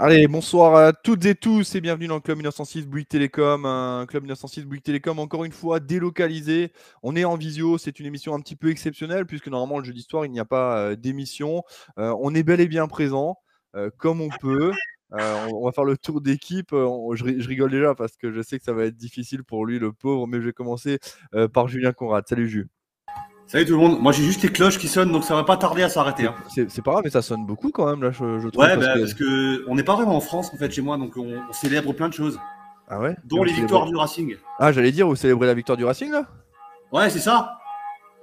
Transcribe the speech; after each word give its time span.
Allez, 0.00 0.28
bonsoir 0.28 0.76
à 0.76 0.92
toutes 0.92 1.24
et 1.24 1.34
tous 1.34 1.74
et 1.74 1.80
bienvenue 1.80 2.06
dans 2.06 2.14
le 2.14 2.20
Club 2.20 2.36
1906 2.36 2.86
Bouygues 2.86 3.08
Télécom. 3.08 3.66
Un 3.66 4.06
Club 4.06 4.22
1906 4.22 4.64
Bouygues 4.64 4.84
Télécom, 4.84 5.18
encore 5.18 5.44
une 5.44 5.50
fois 5.50 5.80
délocalisé. 5.80 6.72
On 7.02 7.16
est 7.16 7.24
en 7.24 7.36
visio, 7.36 7.78
c'est 7.78 7.98
une 7.98 8.06
émission 8.06 8.32
un 8.32 8.40
petit 8.40 8.54
peu 8.54 8.70
exceptionnelle 8.70 9.26
puisque 9.26 9.48
normalement 9.48 9.80
le 9.80 9.84
jeu 9.84 9.92
d'histoire, 9.92 10.24
il 10.24 10.30
n'y 10.30 10.38
a 10.38 10.44
pas 10.44 10.78
euh, 10.78 10.94
d'émission. 10.94 11.64
Euh, 11.98 12.14
on 12.20 12.32
est 12.36 12.44
bel 12.44 12.60
et 12.60 12.68
bien 12.68 12.86
présent, 12.86 13.38
euh, 13.74 13.90
comme 13.98 14.20
on 14.20 14.28
peut. 14.40 14.70
on, 15.10 15.64
va 15.64 15.72
faire 15.72 15.84
le 15.84 15.96
tour 15.96 16.20
d'équipe. 16.20 16.70
Je, 16.70 17.40
je, 17.40 17.48
rigole 17.48 17.72
déjà 17.72 17.96
parce 17.96 18.16
que 18.16 18.30
je 18.30 18.40
sais 18.40 18.56
que 18.56 18.64
ça 18.64 18.72
va 18.72 18.84
être 18.84 18.96
difficile 18.96 19.42
pour 19.42 19.66
lui, 19.66 19.80
le 19.80 19.92
pauvre, 19.92 20.28
mais 20.28 20.38
je 20.40 20.46
vais 20.46 20.52
commencer 20.52 21.00
par 21.52 21.66
Julien 21.66 21.92
Conrad. 21.92 22.24
Salut 22.28 22.48
Jules. 22.48 22.68
Salut 23.48 23.64
tout 23.64 23.72
le 23.72 23.78
monde, 23.78 23.98
moi 23.98 24.12
j'ai 24.12 24.24
juste 24.24 24.42
les 24.42 24.50
cloches 24.50 24.76
qui 24.76 24.88
sonnent 24.88 25.10
donc 25.10 25.24
ça 25.24 25.34
va 25.34 25.42
pas 25.42 25.56
tarder 25.56 25.82
à 25.82 25.88
s'arrêter. 25.88 26.26
Hein. 26.26 26.34
C'est 26.50 26.82
pas 26.82 26.90
grave 26.90 27.02
mais 27.02 27.10
ça 27.10 27.22
sonne 27.22 27.46
beaucoup 27.46 27.70
quand 27.70 27.86
même 27.86 28.02
là 28.02 28.10
je, 28.10 28.48
trouve. 28.48 28.62
Ouais 28.62 28.76
bah, 28.76 28.92
parce, 28.98 29.14
que... 29.14 29.64
on 29.66 29.74
n'est 29.74 29.82
pas 29.82 29.96
vraiment 29.96 30.16
en 30.16 30.20
France 30.20 30.50
en 30.52 30.58
fait 30.58 30.70
chez 30.70 30.82
moi 30.82 30.98
donc 30.98 31.16
on, 31.16 31.40
célèbre 31.50 31.94
plein 31.94 32.10
de 32.10 32.12
choses. 32.12 32.38
Ah 32.88 33.00
ouais? 33.00 33.16
Dont 33.24 33.42
les 33.42 33.54
victoires 33.54 33.86
du 33.86 33.96
Racing. 33.96 34.36
Ah 34.58 34.70
j'allais 34.70 34.92
dire 34.92 35.08
vous 35.08 35.16
célébrez 35.16 35.46
la 35.46 35.54
victoire 35.54 35.78
du 35.78 35.86
Racing 35.86 36.12
là? 36.12 36.26
Ouais 36.92 37.08
c'est 37.08 37.20
ça. 37.20 37.56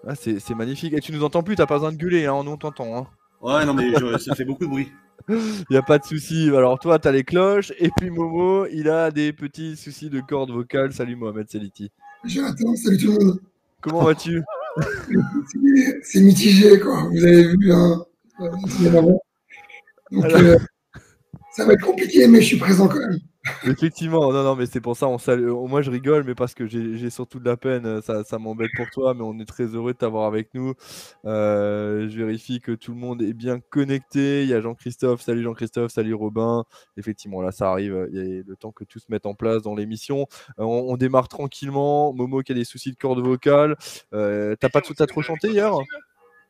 Ah, 0.08 0.14
c'est 0.14 0.54
magnifique 0.54 0.94
et 0.94 1.00
tu 1.00 1.12
nous 1.12 1.24
entends 1.24 1.42
plus 1.42 1.56
t'as 1.56 1.66
pas 1.66 1.78
besoin 1.78 1.92
de 1.92 1.98
gueuler 1.98 2.28
hein, 2.28 2.34
on 2.34 2.58
t'entend. 2.58 2.96
Hein. 2.96 3.08
Ouais 3.42 3.66
non 3.66 3.74
mais 3.74 3.94
ça 4.20 4.36
fait 4.36 4.46
beaucoup 4.46 4.66
de 4.66 4.70
bruit. 4.70 4.92
Il 5.28 5.66
n'y 5.72 5.78
a 5.78 5.82
pas 5.82 5.98
de 5.98 6.04
souci. 6.04 6.52
Alors 6.56 6.78
toi, 6.78 7.00
tu 7.00 7.08
as 7.08 7.12
les 7.12 7.24
cloches. 7.24 7.72
Et 7.80 7.90
puis 7.98 8.12
Momo, 8.12 8.68
il 8.68 8.90
a 8.90 9.10
des 9.10 9.34
petits 9.34 9.76
soucis 9.76 10.12
de 10.12 10.20
cordes 10.20 10.52
vocales. 10.52 10.94
Salut 10.94 11.16
Mohamed 11.16 11.50
Seliti. 11.50 11.90
Jonathan, 12.26 12.76
salut 12.76 12.98
tout 12.98 13.12
le 13.12 13.26
monde. 13.26 13.40
Comment 13.82 14.04
vas-tu? 14.04 14.44
c'est 16.04 16.22
mitigé, 16.22 16.80
quoi. 16.80 17.10
Vous 17.12 17.24
avez 17.24 17.48
vu, 17.48 17.72
hein. 17.72 18.06
Donc, 20.12 20.26
euh, 20.26 20.58
ça 21.56 21.66
va 21.66 21.74
être 21.74 21.86
compliqué, 21.86 22.28
mais 22.28 22.42
je 22.42 22.48
suis 22.48 22.58
présent 22.58 22.88
quand 22.88 23.00
même. 23.00 23.20
Effectivement, 23.64 24.32
non, 24.32 24.44
non, 24.44 24.56
mais 24.56 24.66
c'est 24.66 24.82
pour 24.82 24.98
ça, 24.98 25.08
on 25.08 25.20
salue. 25.20 25.50
moi 25.50 25.82
je 25.82 25.92
rigole, 25.92 26.24
mais 26.24 26.34
parce 26.34 26.56
que 26.56 26.66
j'ai 26.66 27.10
surtout 27.10 27.40
de 27.40 27.46
la 27.46 27.58
peine, 27.58 28.02
ça, 28.02 28.24
ça 28.24 28.40
m'embête 28.40 28.72
pour 28.76 28.88
toi, 28.92 29.14
mais 29.14 29.22
on 29.22 29.38
est 29.40 29.46
très 29.46 29.66
heureux 29.66 29.94
de 29.94 29.98
t'avoir 29.98 30.26
avec 30.26 30.50
nous. 30.54 30.74
Euh, 31.26 32.10
je 32.10 32.18
vérifie 32.18 32.60
que 32.60 32.72
tout 32.72 32.92
le 32.92 32.98
monde 32.98 33.22
est 33.22 33.34
bien 33.34 33.60
connecté. 33.70 34.44
Il 34.44 34.50
y 34.50 34.54
a 34.54 34.62
Jean-Christophe, 34.62 35.22
salut 35.22 35.44
Jean-Christophe, 35.44 35.92
salut 35.92 36.16
Robin. 36.16 36.64
Effectivement, 36.98 37.42
là 37.42 37.52
ça 37.52 37.70
arrive, 37.70 38.08
il 38.12 38.18
y 38.18 38.40
a 38.40 38.44
le 38.46 38.56
temps 38.56 38.72
que 38.72 38.84
tout 38.84 39.00
se 39.00 39.06
mette 39.10 39.26
en 39.26 39.36
place 39.36 39.62
dans 39.62 39.76
l'émission. 39.76 40.28
Euh, 40.60 40.64
on, 40.64 40.98
démarre 40.98 41.28
tranquillement. 41.28 42.14
Momo 42.14 42.42
qui 42.42 42.52
a 42.52 42.56
des 42.56 42.66
soucis 42.66 42.92
de 42.92 42.98
corde 42.98 43.20
vocale. 43.20 43.76
Euh, 44.14 44.56
T'as 44.60 44.70
pas 44.70 44.82
de 44.82 45.06
trop 45.06 45.22
chanté 45.22 45.50
hier? 45.50 45.72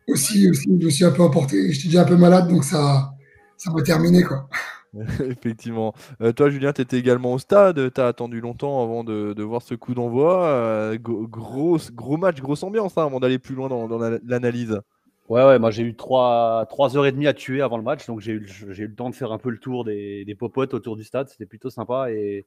Aussi, 0.07 0.49
aussi, 0.49 0.69
je 0.79 0.89
suis 0.89 1.03
un 1.03 1.11
peu 1.11 1.23
emporté. 1.23 1.71
J'étais 1.73 1.87
déjà 1.87 2.03
un 2.03 2.05
peu 2.05 2.15
malade, 2.15 2.47
donc 2.47 2.63
ça, 2.63 3.11
ça 3.57 3.71
va 3.73 3.81
terminer 3.81 4.23
quoi. 4.23 4.47
Effectivement. 5.29 5.93
Euh, 6.21 6.31
toi, 6.31 6.49
Julien, 6.49 6.71
tu 6.73 6.81
étais 6.81 6.97
également 6.97 7.33
au 7.33 7.39
stade. 7.39 7.93
Tu 7.93 8.01
as 8.01 8.07
attendu 8.07 8.39
longtemps 8.39 8.81
avant 8.81 9.03
de, 9.03 9.43
voir 9.43 9.61
ce 9.61 9.75
coup 9.75 9.93
d'envoi. 9.93 10.45
Euh, 10.45 10.97
gros, 10.97 11.77
gros 11.93 12.17
match, 12.17 12.39
grosse 12.41 12.63
ambiance 12.63 12.97
hein, 12.97 13.05
avant 13.05 13.19
d'aller 13.19 13.39
plus 13.39 13.55
loin 13.55 13.67
dans, 13.67 13.97
l'analyse. 14.23 14.79
Ouais, 15.27 15.43
ouais, 15.43 15.57
moi 15.57 15.71
j'ai 15.71 15.81
eu 15.81 15.95
3, 15.95 16.67
3 16.69 16.97
heures 16.97 17.07
et 17.07 17.11
demie 17.11 17.25
à 17.25 17.33
tuer 17.33 17.61
avant 17.61 17.77
le 17.77 17.83
match, 17.83 18.05
donc 18.05 18.19
j'ai 18.19 18.33
eu, 18.33 18.47
le 18.67 18.93
temps 18.93 19.09
de 19.09 19.15
faire 19.15 19.31
un 19.31 19.39
peu 19.39 19.49
le 19.49 19.57
tour 19.57 19.83
des, 19.83 20.35
popotes 20.37 20.75
autour 20.75 20.95
du 20.95 21.03
stade. 21.03 21.29
C'était 21.29 21.47
plutôt 21.47 21.71
sympa 21.71 22.11
et, 22.11 22.45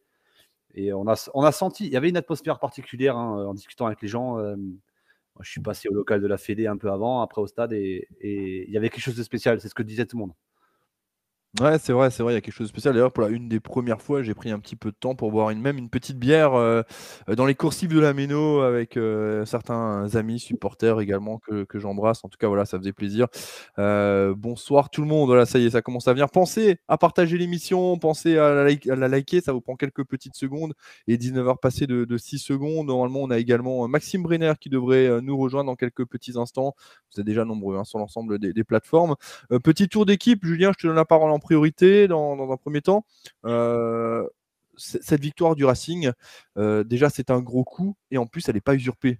on, 0.94 1.08
a, 1.08 1.52
senti, 1.52 1.86
il 1.86 1.92
y 1.92 1.96
avait 1.96 2.08
une 2.08 2.16
atmosphère 2.16 2.60
particulière 2.60 3.16
hein, 3.16 3.46
en 3.46 3.54
discutant 3.54 3.86
avec 3.86 4.00
les 4.00 4.06
gens. 4.06 4.38
Euh, 4.38 4.54
je 5.40 5.50
suis 5.50 5.60
passé 5.60 5.88
au 5.88 5.94
local 5.94 6.20
de 6.20 6.26
la 6.28 6.38
Fédé 6.38 6.68
un 6.68 6.76
peu 6.76 6.90
avant, 6.90 7.20
après 7.20 7.40
au 7.40 7.46
stade, 7.48 7.72
et, 7.72 8.06
et 8.20 8.64
il 8.66 8.72
y 8.72 8.76
avait 8.76 8.90
quelque 8.90 9.02
chose 9.02 9.16
de 9.16 9.22
spécial, 9.22 9.60
c'est 9.60 9.68
ce 9.68 9.74
que 9.74 9.82
disait 9.82 10.06
tout 10.06 10.16
le 10.16 10.22
monde. 10.22 10.32
Ouais, 11.60 11.78
c'est 11.78 11.94
vrai, 11.94 12.10
c'est 12.10 12.22
vrai, 12.22 12.34
il 12.34 12.36
y 12.36 12.38
a 12.38 12.42
quelque 12.42 12.52
chose 12.52 12.66
de 12.66 12.72
spécial. 12.72 12.92
D'ailleurs, 12.92 13.10
pour 13.10 13.22
la 13.24 13.30
une 13.30 13.48
des 13.48 13.58
premières 13.58 14.02
fois, 14.02 14.22
j'ai 14.22 14.34
pris 14.34 14.50
un 14.50 14.58
petit 14.58 14.76
peu 14.76 14.90
de 14.90 14.96
temps 14.96 15.14
pour 15.14 15.32
boire 15.32 15.48
une, 15.48 15.62
même 15.62 15.78
une 15.78 15.88
petite 15.88 16.18
bière 16.18 16.52
euh, 16.54 16.82
dans 17.26 17.46
les 17.46 17.54
coursives 17.54 17.88
de 17.88 17.98
la 17.98 18.12
Méno 18.12 18.60
avec 18.60 18.98
euh, 18.98 19.46
certains 19.46 20.14
amis, 20.14 20.40
supporters 20.40 21.00
également 21.00 21.38
que, 21.38 21.66
j'embrasse. 21.78 22.22
En 22.22 22.28
tout 22.28 22.36
cas, 22.38 22.48
voilà, 22.48 22.66
ça 22.66 22.78
faisait 22.78 22.92
plaisir. 22.92 23.28
Euh, 23.78 24.34
bonsoir 24.36 24.90
tout 24.90 25.00
le 25.00 25.08
monde. 25.08 25.28
Voilà, 25.28 25.46
ça 25.46 25.58
y 25.58 25.64
est, 25.64 25.70
ça 25.70 25.80
commence 25.80 26.06
à 26.06 26.12
venir. 26.12 26.28
Pensez 26.28 26.80
à 26.86 26.98
partager 26.98 27.38
l'émission, 27.38 27.98
pensez 27.98 28.36
à 28.36 28.52
la, 28.84 29.08
liker, 29.08 29.40
ça 29.40 29.54
vous 29.54 29.62
prend 29.62 29.74
quelques 29.74 30.04
petites 30.04 30.36
secondes. 30.36 30.74
Et 31.06 31.16
19h 31.16 31.58
passées 31.60 31.86
de, 31.86 32.04
de 32.04 32.18
6 32.18 32.40
secondes. 32.40 32.88
Normalement, 32.88 33.20
on 33.20 33.30
a 33.30 33.38
également 33.38 33.88
Maxime 33.88 34.22
Brenner 34.22 34.52
qui 34.60 34.68
devrait 34.68 35.22
nous 35.22 35.38
rejoindre 35.38 35.70
dans 35.70 35.76
quelques 35.76 36.04
petits 36.04 36.38
instants. 36.38 36.74
Vous 37.14 37.20
êtes 37.20 37.26
déjà 37.26 37.46
nombreux 37.46 37.78
hein, 37.78 37.84
sur 37.84 37.98
l'ensemble 37.98 38.38
des, 38.38 38.52
des 38.52 38.64
plateformes. 38.64 39.16
petit 39.64 39.88
tour 39.88 40.04
d'équipe, 40.04 40.44
Julien, 40.44 40.72
je 40.76 40.82
te 40.82 40.86
donne 40.86 40.96
la 40.96 41.06
parole 41.06 41.30
en 41.30 41.37
priorité 41.38 42.08
dans, 42.08 42.50
un 42.50 42.56
premier 42.56 42.80
temps. 42.80 43.04
Euh, 43.44 44.26
cette 44.76 45.20
victoire 45.20 45.56
du 45.56 45.64
Racing, 45.64 46.12
euh, 46.56 46.84
déjà, 46.84 47.10
c'est 47.10 47.30
un 47.30 47.40
gros 47.40 47.64
coup 47.64 47.96
et 48.10 48.18
en 48.18 48.26
plus, 48.26 48.48
elle 48.48 48.54
n'est 48.54 48.60
pas 48.60 48.74
usurpée. 48.74 49.18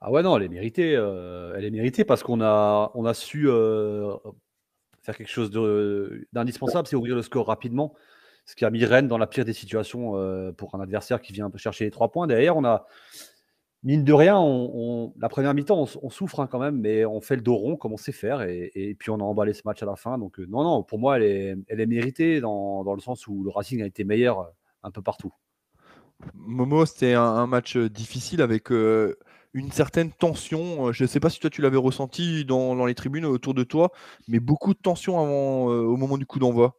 Ah 0.00 0.10
ouais, 0.10 0.22
non, 0.22 0.36
elle 0.36 0.44
est 0.44 0.48
méritée. 0.48 0.94
Euh, 0.94 1.54
elle 1.56 1.64
est 1.64 1.70
méritée 1.70 2.04
parce 2.04 2.22
qu'on 2.22 2.40
a, 2.40 2.92
on 2.94 3.04
a 3.04 3.14
su 3.14 3.48
faire 5.02 5.16
quelque 5.16 5.30
chose 5.30 5.50
d'indispensable, 6.32 6.86
c'est 6.86 6.96
ouvrir 6.96 7.16
le 7.16 7.22
score 7.22 7.46
rapidement. 7.46 7.94
Ce 8.44 8.54
qui 8.54 8.64
a 8.64 8.70
mis 8.70 8.84
Rennes 8.84 9.08
dans 9.08 9.18
la 9.18 9.26
pire 9.26 9.44
des 9.44 9.52
situations 9.52 10.12
pour 10.56 10.74
un 10.76 10.80
adversaire 10.80 11.20
qui 11.20 11.32
vient 11.32 11.50
chercher 11.56 11.84
les 11.84 11.90
trois 11.90 12.12
points. 12.12 12.28
Derrière, 12.28 12.56
on 12.56 12.64
a, 12.64 12.86
mine 13.86 14.02
de 14.02 14.12
rien, 14.12 14.36
on, 14.36 15.14
la 15.16 15.28
première 15.28 15.54
mi-temps, 15.54 15.86
on, 16.02 16.10
souffre 16.10 16.40
hein, 16.40 16.48
quand 16.50 16.58
même, 16.58 16.80
mais 16.80 17.04
on 17.06 17.20
fait 17.20 17.36
le 17.36 17.42
dos 17.42 17.54
rond 17.54 17.76
comme 17.76 17.92
on 17.92 17.96
sait 17.96 18.10
faire, 18.10 18.42
et, 18.42 18.96
puis 18.98 19.10
on 19.10 19.20
a 19.20 19.22
emballé 19.22 19.54
ce 19.54 19.62
match 19.64 19.80
à 19.80 19.86
la 19.86 19.94
fin. 19.94 20.18
Donc, 20.18 20.40
euh, 20.40 20.46
non, 20.48 20.64
non, 20.64 20.82
pour 20.82 20.98
moi, 20.98 21.16
elle 21.16 21.22
est, 21.22 21.56
elle 21.68 21.80
est 21.80 21.86
méritée 21.86 22.40
dans, 22.40 22.82
dans, 22.82 22.94
le 22.94 23.00
sens 23.00 23.28
où 23.28 23.44
le 23.44 23.50
Racing 23.50 23.80
a 23.82 23.86
été 23.86 24.02
meilleur 24.02 24.40
euh, 24.40 24.44
un 24.82 24.90
peu 24.90 25.02
partout. 25.02 25.32
Momo, 26.34 26.84
c'était 26.84 27.14
un, 27.14 27.46
match 27.46 27.76
euh, 27.76 27.88
difficile 27.88 28.42
avec 28.42 28.70
une 28.70 29.70
certaine 29.70 30.10
tension. 30.10 30.90
Je 30.92 31.04
ne 31.04 31.08
sais 31.08 31.20
pas 31.20 31.30
si 31.30 31.38
toi 31.38 31.48
tu 31.48 31.62
l'avais 31.62 31.76
ressenti 31.76 32.44
dans, 32.44 32.74
dans, 32.74 32.86
les 32.86 32.96
tribunes 32.96 33.24
autour 33.24 33.54
de 33.54 33.62
toi, 33.62 33.92
mais 34.26 34.40
beaucoup 34.40 34.74
de 34.74 34.80
tension 34.80 35.20
avant, 35.20 35.66
au 35.66 35.96
moment 35.96 36.18
du 36.18 36.26
coup 36.26 36.40
d'envoi. 36.40 36.76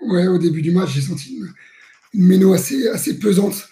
Ouais, 0.00 0.26
au 0.26 0.36
début 0.36 0.60
du 0.60 0.72
match, 0.72 0.90
j'ai 0.90 1.00
senti 1.00 1.36
une, 1.36 1.48
une 2.12 2.26
méno 2.26 2.52
assez, 2.52 2.86
assez 2.88 3.18
pesante. 3.18 3.70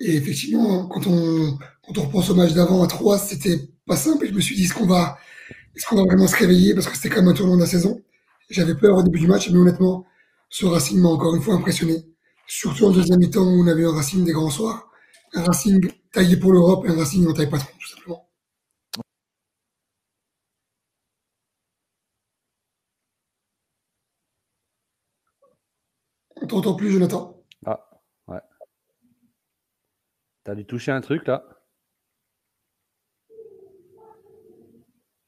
Et 0.00 0.16
effectivement, 0.16 0.88
quand 0.88 1.06
on, 1.06 1.58
quand 1.86 1.98
on 1.98 2.06
repense 2.06 2.30
au 2.30 2.34
match 2.34 2.52
d'avant 2.52 2.82
à 2.82 2.86
3, 2.86 3.18
c'était 3.18 3.58
pas 3.86 3.96
simple. 3.96 4.26
Je 4.26 4.32
me 4.32 4.40
suis 4.40 4.54
dit, 4.56 4.64
est-ce 4.64 4.74
qu'on 4.74 4.86
va, 4.86 5.18
est-ce 5.74 5.94
va 5.94 6.02
vraiment 6.02 6.26
se 6.26 6.36
réveiller? 6.36 6.74
Parce 6.74 6.88
que 6.88 6.96
c'était 6.96 7.10
quand 7.10 7.22
même 7.22 7.30
un 7.30 7.34
tournant 7.34 7.56
de 7.56 7.60
la 7.60 7.66
saison. 7.66 8.02
J'avais 8.50 8.74
peur 8.74 8.96
au 8.96 9.02
début 9.02 9.20
du 9.20 9.26
match, 9.26 9.50
mais 9.50 9.58
honnêtement, 9.58 10.06
ce 10.48 10.66
Racing 10.66 11.00
m'a 11.00 11.08
encore 11.08 11.34
une 11.34 11.42
fois 11.42 11.54
impressionné. 11.54 12.04
Surtout 12.46 12.86
en 12.86 12.90
deuxième 12.90 13.18
mi-temps 13.18 13.42
où 13.42 13.62
on 13.62 13.66
avait 13.66 13.84
un 13.84 13.92
Racing 13.92 14.24
des 14.24 14.32
grands 14.32 14.50
soirs. 14.50 14.90
Un 15.34 15.42
Racing 15.44 15.90
taillé 16.12 16.36
pour 16.36 16.52
l'Europe 16.52 16.84
et 16.86 16.90
un 16.90 16.96
Racing 16.96 17.26
en 17.26 17.32
taille 17.32 17.50
patron, 17.50 17.72
tout 17.78 17.88
simplement. 17.88 18.28
On 26.36 26.46
t'entend 26.46 26.74
plus, 26.74 26.90
Jonathan. 26.92 27.42
T'as 30.44 30.54
dû 30.54 30.66
toucher 30.66 30.92
un 30.92 31.00
truc 31.00 31.26
là 31.26 31.42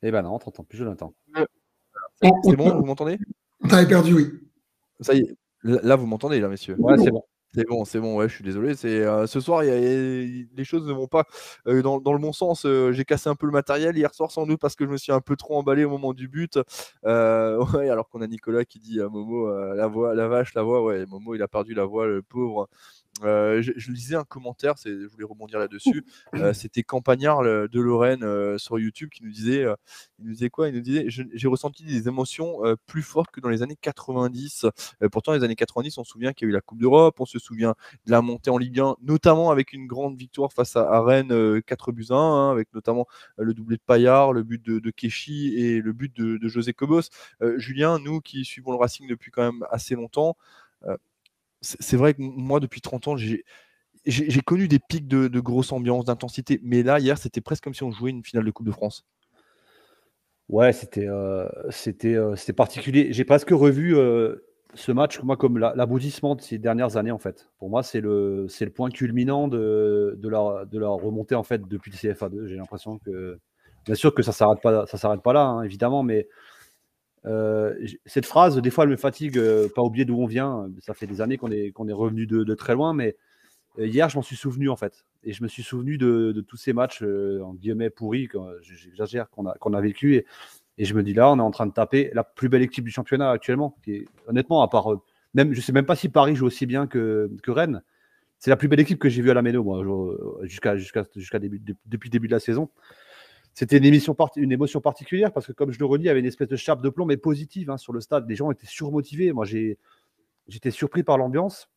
Eh 0.03 0.11
ben 0.11 0.23
non, 0.23 0.39
t'entends 0.39 0.65
plus, 0.65 0.79
Jonathan. 0.79 1.15
C'est 2.21 2.57
bon, 2.57 2.79
vous 2.79 2.85
m'entendez? 2.85 3.19
T'avais 3.69 3.89
perdu, 3.89 4.15
oui. 4.15 4.31
Ça 5.01 5.15
y 5.15 5.21
est, 5.21 5.37
là 5.63 5.97
vous 5.97 6.07
m'entendez, 6.07 6.41
là, 6.41 6.49
messieurs. 6.49 6.77
Ouais, 6.79 6.97
c'est 6.99 7.11
bon. 7.11 7.23
C'est 7.57 7.65
bon, 7.67 7.85
c'est 7.87 8.01
bon, 8.01 8.17
ouais, 8.17 8.29
je 8.29 8.35
suis 8.35 8.45
désolé. 8.45 8.75
C'est 8.75 9.01
euh, 9.01 9.27
ce 9.27 9.41
soir, 9.41 9.65
y 9.65 9.71
a, 9.71 9.77
les 9.79 10.65
choses 10.65 10.87
ne 10.87 10.93
vont 10.93 11.07
pas 11.07 11.25
euh, 11.67 11.81
dans, 11.81 11.97
le 11.97 12.19
bon 12.19 12.33
sens. 12.35 12.67
Euh, 12.67 12.93
j'ai 12.93 13.07
cassé 13.07 13.31
un 13.31 13.35
peu 13.35 13.47
le 13.47 13.53
matériel 13.53 13.97
hier 13.97 14.13
soir, 14.13 14.31
sans 14.31 14.47
doute 14.47 14.61
parce 14.61 14.75
que 14.77 14.85
je 14.85 14.91
me 14.91 14.99
suis 14.99 15.11
un 15.11 15.23
peu 15.23 15.37
trop 15.37 15.57
emballé 15.57 15.85
au 15.85 15.91
moment 15.91 16.13
du 16.13 16.29
but. 16.29 16.59
ouais, 17.05 17.89
alors 17.89 18.11
qu'on 18.11 18.21
a 18.21 18.27
Nicolas 18.27 18.67
qui 18.67 18.79
dit 18.79 19.01
à 19.01 19.09
Momo 19.09 19.49
la 19.75 19.87
voix, 19.87 20.15
la 20.15 20.29
vache, 20.29 20.53
la 20.53 20.63
voix. 20.63 20.85
Ouais, 20.85 21.07
Momo, 21.07 21.35
il 21.35 21.43
a 21.43 21.49
perdu 21.49 21.73
la 21.73 21.87
voix, 21.87 22.07
le 22.07 22.21
pauvre. 22.21 22.69
Euh, 23.23 23.63
je, 23.63 23.91
lisais 23.91 24.17
un 24.17 24.25
commentaire, 24.25 24.75
je 24.85 25.07
voulais 25.07 25.25
rebondir 25.25 25.59
là-dessus. 25.59 26.05
Euh, 26.35 26.53
c'était 26.53 26.83
Campagnard 26.83 27.43
de 27.43 27.81
Lorraine 27.81 28.25
euh, 28.25 28.59
sur 28.59 28.79
YouTube 28.79 29.11
qui 29.11 29.25
nous 29.25 29.31
disait, 29.31 29.65
il 30.19 30.27
nous 30.27 30.33
disait 30.33 30.51
quoi? 30.51 30.69
Il 30.69 30.75
nous 30.75 30.81
disait 30.81 31.07
j'ai 31.09 31.49
ressenti 31.49 31.85
des 31.85 32.09
émotions 32.09 32.59
plus 32.87 33.03
fortes 33.03 33.31
que 33.31 33.41
dans 33.41 33.49
les 33.49 33.63
années 33.63 33.79
90. 33.81 34.67
pourtant, 35.13 35.33
les 35.33 35.45
années 35.45 35.57
90, 35.57 35.99
on 35.99 36.05
se 36.05 36.11
souvient 36.13 36.33
qu'il 36.33 36.47
y 36.47 36.49
a 36.49 36.51
eu 36.51 36.55
la 36.55 36.61
Coupe 36.61 36.79
d'Europe, 36.79 37.21
on 37.21 37.27
se 37.27 37.39
souvient 37.39 37.75
de 38.07 38.11
la 38.11 38.23
montée 38.23 38.51
en 38.51 38.59
Ligue 38.59 38.81
1, 38.81 38.97
notamment 39.03 39.51
avec 39.51 39.73
une 39.73 39.87
grande 39.87 40.17
victoire 40.17 40.53
face 40.53 40.77
à, 40.77 41.01
Rennes, 41.01 41.63
4 41.63 41.93
buts 41.93 42.07
1, 42.11 42.17
hein, 42.17 42.51
avec 42.51 42.73
notamment 42.75 43.07
le 43.39 43.55
doublé 43.55 43.77
de 43.77 43.83
Payard, 43.83 44.33
le 44.33 44.43
but 44.43 44.65
de, 44.65 44.79
de 44.79 44.91
Keshi 44.91 45.55
et 45.57 45.81
le 45.81 45.93
but 45.93 46.15
de, 46.17 46.37
de 46.37 46.49
José 46.49 46.73
Cobos. 46.73 47.03
Julien, 47.57 47.99
nous 47.99 48.21
qui 48.21 48.45
suivons 48.45 48.73
le 48.73 48.79
Racing 48.79 49.09
depuis 49.09 49.31
quand 49.31 49.43
même 49.43 49.65
assez 49.71 49.95
longtemps 49.95 50.37
c'est 51.81 51.97
vrai 51.97 52.15
que 52.15 52.23
moi, 52.23 52.61
depuis 52.61 52.81
30 52.81 53.09
ans, 53.09 53.17
j'ai 53.17 54.41
connu 54.45 54.69
des 54.69 54.79
pics 54.79 55.09
de, 55.09 55.41
grosse 55.41 55.73
ambiance, 55.73 56.05
d'intensité, 56.05 56.61
mais 56.63 56.83
là, 56.83 56.99
hier, 56.99 57.19
c'était 57.19 57.41
presque 57.41 57.65
comme 57.65 57.75
si 57.75 57.83
on 57.83 57.91
jouait 57.91 58.11
une 58.11 58.25
finale 58.25 58.45
de 58.45 58.51
Coupe 58.51 58.67
de 58.67 58.73
France. 58.73 59.05
Ouais, 60.49 60.73
c'était 60.73 61.09
euh, 61.09 61.49
euh, 62.05 62.53
particulier. 62.57 63.13
J'ai 63.13 63.25
presque 63.25 63.51
revu 63.51 63.97
euh, 63.97 64.37
ce 64.75 64.93
match, 64.93 65.21
moi, 65.23 65.37
comme 65.37 65.59
l'aboutissement 65.59 66.37
de 66.37 66.41
ces 66.41 66.59
dernières 66.59 66.97
années, 66.97 67.11
en 67.11 67.19
fait. 67.19 67.49
Pour 67.59 67.69
moi, 67.69 67.83
c'est 67.83 68.01
le, 68.01 68.47
le 68.61 68.71
point 68.71 68.91
culminant 68.91 69.49
de, 69.49 70.15
de, 70.19 70.29
leur, 70.29 70.67
de 70.67 70.81
remontée, 70.85 71.35
en 71.35 71.43
fait, 71.43 71.67
depuis 71.67 71.91
le 71.91 71.97
CFA2. 71.97 72.47
J'ai 72.47 72.55
l'impression 72.55 72.99
que, 72.99 73.41
bien 73.85 73.97
sûr 73.97 74.15
que 74.15 74.23
ça 74.23 74.31
ne 74.31 74.35
s'arrête 74.35 74.63
pas, 74.63 74.87
pas 75.17 75.33
là, 75.33 75.43
hein, 75.43 75.63
évidemment, 75.65 76.05
mais 76.05 76.29
cette 78.05 78.27
phrase, 78.27 78.57
des 78.59 78.71
fois, 78.71 78.85
elle 78.85 78.91
me 78.91 78.97
fatigue, 78.97 79.39
euh, 79.39 79.69
pas 79.75 79.83
oublier 79.83 80.05
d'où 80.05 80.17
on 80.17 80.27
vient. 80.27 80.71
Ça 80.81 80.95
fait 80.95 81.07
des 81.07 81.21
années 81.21 81.39
qu'on 81.39 81.51
est, 81.51 81.73
qu'on 81.73 81.89
est 81.89 81.93
revenu 81.93 82.27
de, 82.27 82.45
de, 82.45 82.55
très 82.55 82.75
loin, 82.75 82.93
mais 82.93 83.17
euh, 83.79 83.87
hier, 83.87 84.09
je 84.09 84.17
m'en 84.17 84.23
suis 84.23 84.37
souvenu, 84.37 84.69
en 84.69 84.77
fait. 84.77 85.05
Et 85.25 85.33
je 85.33 85.43
me 85.43 85.49
suis 85.49 85.65
souvenu 85.65 85.99
de, 85.99 86.33
de 86.33 86.41
tous 86.41 86.57
ces 86.57 86.73
matchs, 86.73 87.03
en 87.03 87.55
guillemets, 87.55 87.91
pourris, 87.91 88.29
j'exagère, 88.63 89.29
qu'on 89.31 89.47
a, 89.47 89.55
qu'on 89.55 89.75
a 89.75 89.81
vécu. 89.81 90.15
Et, 90.15 90.27
et, 90.79 90.85
je 90.85 90.95
me 90.95 91.03
dis 91.03 91.15
là, 91.15 91.31
on 91.31 91.39
est 91.39 91.43
en 91.43 91.51
train 91.51 91.67
de 91.67 91.73
taper 91.73 92.11
la 92.15 92.23
plus 92.23 92.49
belle 92.49 92.63
équipe 92.63 92.85
du 92.85 92.93
championnat 92.93 93.31
actuellement. 93.31 93.77
Qui 93.83 93.95
est, 93.95 94.09
honnêtement, 94.29 94.63
à 94.63 94.69
part. 94.69 94.89
même, 95.35 95.53
je 95.53 95.61
sais 95.61 95.73
même 95.73 95.87
pas 95.87 95.97
si 95.97 96.09
Paris 96.09 96.37
joue 96.37 96.47
aussi 96.47 96.65
bien 96.67 96.87
que, 96.87 97.31
que 97.43 97.51
Rennes. 97.51 97.83
C'est 98.39 98.51
la 98.51 98.57
plus 98.57 98.69
belle 98.69 98.81
équipe 98.81 98.99
que 98.99 99.09
j'ai 99.09 99.23
vue 99.23 99.31
à 99.31 99.35
la 99.35 99.43
Méno, 99.43 99.65
moi, 99.65 99.83
jusqu'à, 100.43 100.77
jusqu'à, 100.77 101.05
jusqu'à 101.17 101.39
début, 101.39 101.61
depuis 101.87 102.09
le 102.09 102.13
début 102.13 102.29
de 102.29 102.35
la 102.35 102.41
saison 102.41 102.69
c'était 103.57 103.79
une, 103.79 104.53
émotion 104.53 104.83
particulière 104.83 105.33
parce 105.33 105.47
que, 105.47 105.53
comme 105.53 105.73
je 105.73 105.79
le 105.79 105.87
redis, 105.87 106.05
il 106.05 106.07
y 106.09 106.11
avait 106.11 106.21
une 106.21 106.27
espèce 106.27 106.49
de 106.49 106.57
chape 106.57 106.83
de 106.83 106.91
plomb, 106.91 107.07
mais 107.07 107.17
positive 107.17 107.71
hein, 107.71 107.79
sur 107.79 107.95
le 107.95 108.03
stade. 108.03 108.29
Les 108.29 108.35
gens 108.37 108.51
étaient 108.51 108.67
surmotivés. 108.67 109.33
Moi, 109.33 109.47
j'étais 109.47 110.71
surpris 110.71 111.03
par 111.03 111.17
l'ambiance. 111.17 111.71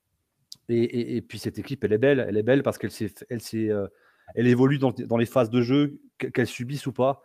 Et, 0.68 1.22
puis, 1.22 1.40
cette 1.40 1.58
équipe, 1.58 1.82
elle 1.86 1.94
est 1.94 1.98
belle. 1.98 2.26
Elle 2.28 2.36
est 2.36 2.44
belle 2.44 2.64
parce 2.64 2.78
qu'elle 2.78 2.92
elle, 3.30 3.40
euh, 3.72 3.88
elle 4.36 4.48
évolue 4.48 4.78
dans, 4.78 5.18
les 5.18 5.26
phases 5.26 5.50
de 5.50 5.62
jeu, 5.62 6.02
qu'elle 6.18 6.48
subisse 6.48 6.86
ou 6.86 6.92
pas. 6.92 7.22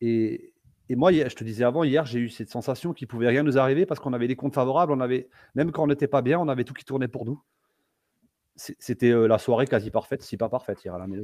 Et, 0.00 0.54
moi, 0.90 1.10
je 1.10 1.34
te 1.34 1.42
disais 1.42 1.64
avant, 1.64 1.82
hier, 1.82 2.06
j'ai 2.06 2.20
eu 2.20 2.28
cette 2.28 2.50
sensation 2.50 2.92
qu'il 2.92 3.08
pouvait 3.08 3.26
rien 3.26 3.42
nous 3.42 3.58
arriver 3.58 3.86
parce 3.86 3.98
qu'on 3.98 4.12
avait 4.12 4.28
des 4.28 4.36
comptes 4.36 4.54
favorables. 4.54 4.92
On 4.92 5.00
avait, 5.00 5.28
même 5.56 5.72
quand 5.72 5.82
on 5.82 5.88
n'était 5.88 6.06
pas 6.06 6.22
bien, 6.22 6.38
on 6.38 6.46
avait 6.46 6.62
tout 6.62 6.74
qui 6.74 6.84
tournait 6.84 7.08
pour 7.08 7.24
nous. 7.24 7.42
C'était 8.54 9.10
euh, 9.10 9.26
la 9.26 9.38
soirée 9.38 9.66
quasi 9.66 9.90
parfaite, 9.90 10.22
si 10.22 10.36
pas 10.36 10.48
parfaite 10.48 10.84
hier 10.84 10.94
à 10.94 10.98
la 11.00 11.08
Mélo. 11.08 11.22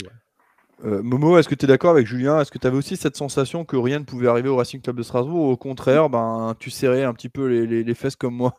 Euh, 0.85 1.03
Momo, 1.03 1.38
est-ce 1.38 1.49
que 1.49 1.55
tu 1.55 1.67
es 1.67 1.69
d'accord 1.69 1.91
avec 1.91 2.06
Julien? 2.06 2.41
Est-ce 2.41 2.50
que 2.50 2.59
tu 2.59 2.67
avais 2.67 2.77
aussi 2.77 2.97
cette 2.97 3.17
sensation 3.17 3.65
que 3.65 3.77
rien 3.77 3.99
ne 3.99 4.05
pouvait 4.05 4.29
arriver 4.29 4.49
au 4.49 4.56
Racing 4.56 4.81
Club 4.81 4.97
de 4.97 5.03
Strasbourg? 5.03 5.49
Ou 5.49 5.53
au 5.53 5.56
contraire, 5.56 6.09
ben, 6.09 6.55
tu 6.59 6.71
serrais 6.71 7.05
un 7.05 7.12
petit 7.12 7.29
peu 7.29 7.47
les, 7.47 7.94
fesses 7.94 8.17
comme 8.17 8.35
moi 8.35 8.55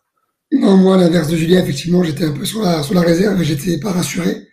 Non, 0.51 0.77
moi, 0.77 0.95
à 0.95 0.97
l'inverse 0.97 1.29
de 1.29 1.35
Julien, 1.35 1.59
effectivement, 1.61 2.03
j'étais 2.03 2.25
un 2.25 2.31
peu 2.31 2.45
sur 2.45 2.61
la, 2.61 2.83
sur 2.83 2.93
la 2.93 3.01
réserve 3.01 3.41
et 3.41 3.45
j'étais 3.45 3.79
pas 3.79 3.91
rassuré. 3.91 4.47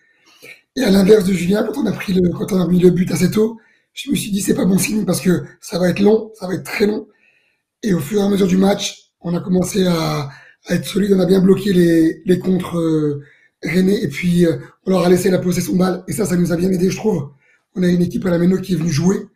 Et 0.76 0.82
à 0.82 0.90
l'inverse 0.90 1.24
de 1.24 1.34
Julien, 1.34 1.64
quand 1.64 1.80
on, 1.82 1.86
a 1.86 1.92
pris 1.92 2.14
le, 2.14 2.30
quand 2.30 2.52
on 2.52 2.60
a 2.60 2.66
mis 2.66 2.78
le 2.78 2.90
but 2.90 3.10
assez 3.10 3.30
tôt, 3.30 3.58
je 3.92 4.10
me 4.10 4.16
suis 4.16 4.30
dit 4.30 4.40
c'est 4.40 4.54
pas 4.54 4.64
bon 4.64 4.78
signe 4.78 5.04
parce 5.04 5.20
que 5.20 5.42
ça 5.60 5.78
va 5.78 5.90
être 5.90 6.00
long, 6.00 6.30
ça 6.34 6.46
va 6.46 6.54
être 6.54 6.64
très 6.64 6.86
long. 6.86 7.08
Et 7.82 7.92
au 7.92 8.00
fur 8.00 8.20
et 8.20 8.22
à 8.22 8.28
mesure 8.28 8.46
du 8.46 8.56
match, 8.56 9.10
on 9.20 9.34
a 9.34 9.40
commencé 9.40 9.86
à, 9.86 10.30
être 10.70 10.84
solide, 10.84 11.12
on 11.12 11.20
a 11.20 11.26
bien 11.26 11.40
bloqué 11.40 11.72
les, 11.72 12.22
les 12.24 12.38
contre 12.38 12.78
euh, 12.78 13.22
et 13.62 14.08
puis 14.08 14.46
euh, 14.46 14.58
on 14.86 14.90
leur 14.90 15.04
a 15.04 15.08
laissé 15.08 15.30
la 15.30 15.38
possession 15.38 15.72
de 15.74 15.78
balle. 15.78 16.04
Et 16.08 16.12
ça, 16.12 16.24
ça 16.24 16.36
nous 16.36 16.52
a 16.52 16.56
bien 16.56 16.70
aidé, 16.70 16.90
je 16.90 16.96
trouve 16.96 17.30
on 17.78 17.82
a 17.82 17.88
une 17.88 18.02
équipe 18.02 18.26
à 18.26 18.30
la 18.30 18.38
Méno 18.38 18.58
qui 18.58 18.74
est 18.74 18.76
venue 18.76 18.90
jouer. 18.90 19.26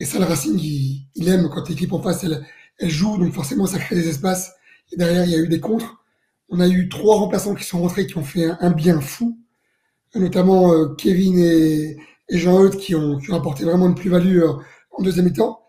Et 0.00 0.04
ça, 0.04 0.18
le 0.18 0.24
Racing, 0.24 0.58
il, 0.58 1.28
aime 1.28 1.48
quand 1.52 1.68
l'équipe 1.68 1.92
en 1.92 2.02
face, 2.02 2.24
elle, 2.24 2.90
joue. 2.90 3.18
Donc 3.18 3.32
forcément, 3.32 3.66
ça 3.66 3.78
crée 3.78 3.96
des 3.96 4.08
espaces. 4.08 4.52
Et 4.92 4.96
derrière, 4.96 5.24
il 5.24 5.30
y 5.30 5.34
a 5.34 5.38
eu 5.38 5.48
des 5.48 5.60
contres. 5.60 6.04
On 6.48 6.60
a 6.60 6.68
eu 6.68 6.88
trois 6.88 7.16
remplaçants 7.16 7.54
qui 7.54 7.64
sont 7.64 7.80
rentrés, 7.80 8.06
qui 8.06 8.16
ont 8.18 8.24
fait 8.24 8.50
un, 8.60 8.70
bien 8.70 9.00
fou. 9.00 9.38
Notamment 10.14 10.72
euh, 10.72 10.94
Kevin 10.94 11.38
et, 11.38 11.96
Jean-Eudes 12.30 12.76
qui 12.76 12.94
ont, 12.94 13.18
apporté 13.32 13.64
vraiment 13.64 13.88
une 13.88 13.94
plus-value 13.94 14.38
euh, 14.38 14.52
en 14.92 15.02
deuxième 15.02 15.26
mi-temps. 15.26 15.60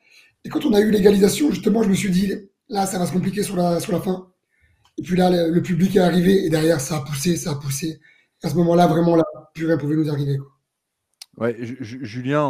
Et 0.43 0.49
quand 0.49 0.63
on 0.65 0.73
a 0.73 0.79
eu 0.79 0.91
l'égalisation, 0.91 1.49
justement, 1.49 1.81
je 1.83 1.89
me 1.89 1.95
suis 1.95 2.11
dit, 2.11 2.31
là, 2.69 2.85
ça 2.85 2.99
va 2.99 3.07
se 3.07 3.11
compliquer 3.11 3.41
sur 3.41 3.55
la, 3.55 3.79
fin. 3.79 4.27
Et 4.97 5.01
puis 5.01 5.17
là, 5.17 5.49
le, 5.49 5.61
public 5.61 5.95
est 5.95 5.99
arrivé 5.99 6.45
et 6.45 6.49
derrière, 6.49 6.79
ça 6.79 6.97
a 6.97 7.01
poussé, 7.01 7.35
ça 7.35 7.51
a 7.51 7.55
poussé. 7.55 7.99
à 8.43 8.49
ce 8.49 8.55
moment-là, 8.55 8.85
vraiment, 8.87 9.15
là, 9.15 9.23
plus 9.53 9.65
rien 9.65 9.77
pouvait 9.77 9.95
nous 9.95 10.09
arriver. 10.09 10.37
Ouais, 11.37 11.53
Julien, 11.59 12.49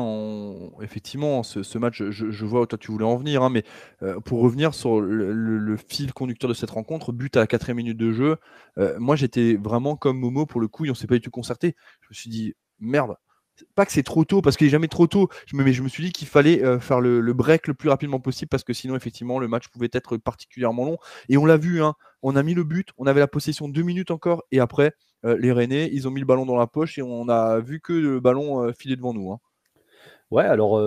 effectivement, 0.82 1.42
ce, 1.42 1.78
match, 1.80 2.04
je, 2.04 2.46
vois 2.46 2.62
où 2.62 2.66
toi 2.68 2.78
tu 2.78 2.92
voulais 2.92 3.06
en 3.06 3.16
venir, 3.16 3.42
hein, 3.42 3.50
mais 3.50 3.64
euh, 4.04 4.20
pour 4.20 4.42
revenir 4.42 4.76
sur 4.76 5.02
le, 5.02 5.78
fil 5.78 6.14
conducteur 6.14 6.48
de 6.48 6.54
cette 6.54 6.70
rencontre, 6.70 7.12
but 7.12 7.36
à 7.36 7.40
la 7.40 7.48
quatrième 7.48 7.78
minute 7.78 7.98
de 7.98 8.12
jeu, 8.12 8.38
euh, 8.78 8.96
moi 9.00 9.16
j'étais 9.16 9.56
vraiment 9.56 9.96
comme 9.96 10.20
Momo 10.20 10.46
pour 10.46 10.62
le 10.62 10.68
coup, 10.68 10.86
et 10.86 10.92
on 10.92 10.94
s'est 10.94 11.08
pas 11.08 11.16
du 11.16 11.22
tout 11.22 11.32
concerté. 11.32 11.76
Je 12.02 12.08
me 12.12 12.14
suis 12.14 12.30
dit, 12.30 12.54
merde, 12.80 13.16
pas 13.74 13.86
que 13.86 13.92
c'est 13.92 14.04
trop 14.04 14.24
tôt, 14.26 14.42
parce 14.42 14.58
qu'il 14.58 14.68
n'est 14.68 14.72
jamais 14.72 14.88
trop 14.88 15.08
tôt, 15.08 15.30
mais 15.54 15.74
je 15.74 15.82
me 15.82 15.88
suis 15.88 16.04
dit 16.04 16.12
qu'il 16.12 16.28
fallait 16.28 16.64
euh, 16.64 16.80
faire 16.80 17.02
le, 17.02 17.22
break 17.34 17.68
le 17.68 17.74
plus 17.74 17.90
rapidement 17.90 18.20
possible, 18.20 18.50
parce 18.50 18.64
que 18.64 18.74
sinon, 18.74 18.96
effectivement, 18.96 19.40
le 19.40 19.48
match 19.48 19.68
pouvait 19.70 19.90
être 19.94 20.18
particulièrement 20.18 20.86
long. 20.86 20.98
Et 21.30 21.38
on 21.38 21.46
l'a 21.46 21.58
vu, 21.58 21.82
hein, 21.82 21.96
on 22.22 22.36
a 22.36 22.44
mis 22.44 22.54
le 22.54 22.64
but, 22.64 22.90
on 22.98 23.08
avait 23.08 23.20
la 23.20 23.28
possession 23.28 23.68
deux 23.68 23.84
minutes 23.84 24.12
encore, 24.12 24.44
et 24.52 24.60
après, 24.60 24.94
euh, 25.26 25.38
les 25.38 25.52
Rennais, 25.52 25.90
ils 25.92 26.08
ont 26.08 26.12
mis 26.12 26.20
le 26.20 26.26
ballon 26.26 26.46
dans 26.46 26.56
la 26.56 26.68
poche, 26.68 26.98
et 26.98 27.02
on 27.02 27.28
a 27.30 27.60
vu 27.60 27.80
que 27.80 27.94
le 27.94 28.20
ballon 28.20 28.64
euh, 28.64 28.74
filer 28.74 28.96
devant 28.96 29.14
nous. 29.14 29.32
Hein. 29.32 29.40
Ouais, 30.32 30.44
alors 30.44 30.82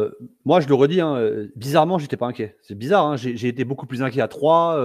moi 0.44 0.60
je 0.60 0.66
le 0.66 0.74
redis, 0.74 1.00
hein, 1.00 1.16
bizarrement, 1.54 1.98
j'étais 1.98 2.16
pas 2.16 2.26
inquiet. 2.26 2.56
C'est 2.60 2.74
bizarre, 2.74 3.06
hein, 3.06 3.16
j'ai 3.16 3.46
été 3.46 3.64
beaucoup 3.64 3.86
plus 3.86 4.02
inquiet 4.02 4.20
à 4.20 4.26
3. 4.26 4.76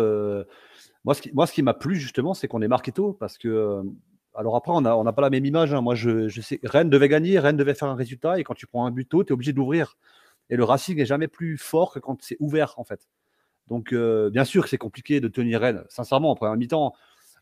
moi, 1.03 1.15
ce 1.15 1.51
qui, 1.51 1.63
m'a 1.63 1.73
plu 1.73 1.95
justement, 1.95 2.35
c'est 2.35 2.47
qu'on 2.47 2.61
est 2.61 2.67
marqué 2.67 2.91
tôt 2.91 3.13
parce 3.13 3.39
que 3.39 3.83
alors 4.35 4.55
après, 4.55 4.71
on 4.71 4.81
n'a 4.81 5.13
pas 5.13 5.21
la 5.21 5.29
même 5.29 5.45
image. 5.45 5.73
Hein. 5.73 5.81
Moi, 5.81 5.95
je, 5.95 6.29
sais, 6.41 6.59
Rennes 6.63 6.89
devait 6.89 7.09
gagner, 7.09 7.37
Rennes 7.39 7.57
devait 7.57 7.75
faire 7.75 7.89
un 7.89 7.95
résultat, 7.95 8.39
et 8.39 8.43
quand 8.43 8.55
tu 8.55 8.67
prends 8.67 8.85
un 8.85 8.91
but 8.91 9.07
tôt, 9.07 9.23
tu 9.23 9.29
es 9.29 9.33
obligé 9.33 9.53
d'ouvrir. 9.53 9.97
Et 10.49 10.55
le 10.55 10.63
Racing 10.63 10.97
n'est 10.97 11.05
jamais 11.05 11.27
plus 11.27 11.57
fort 11.57 11.93
que 11.93 11.99
quand 11.99 12.21
c'est 12.21 12.37
ouvert, 12.39 12.73
en 12.77 12.83
fait. 12.83 13.07
Donc, 13.67 13.93
euh, 13.93 14.29
bien 14.29 14.43
sûr 14.43 14.63
que 14.63 14.69
c'est 14.69 14.77
compliqué 14.77 15.21
de 15.21 15.27
tenir 15.27 15.61
Rennes. 15.61 15.83
Sincèrement, 15.87 16.33
après 16.33 16.47
un 16.47 16.55
mi-temps, 16.55 16.93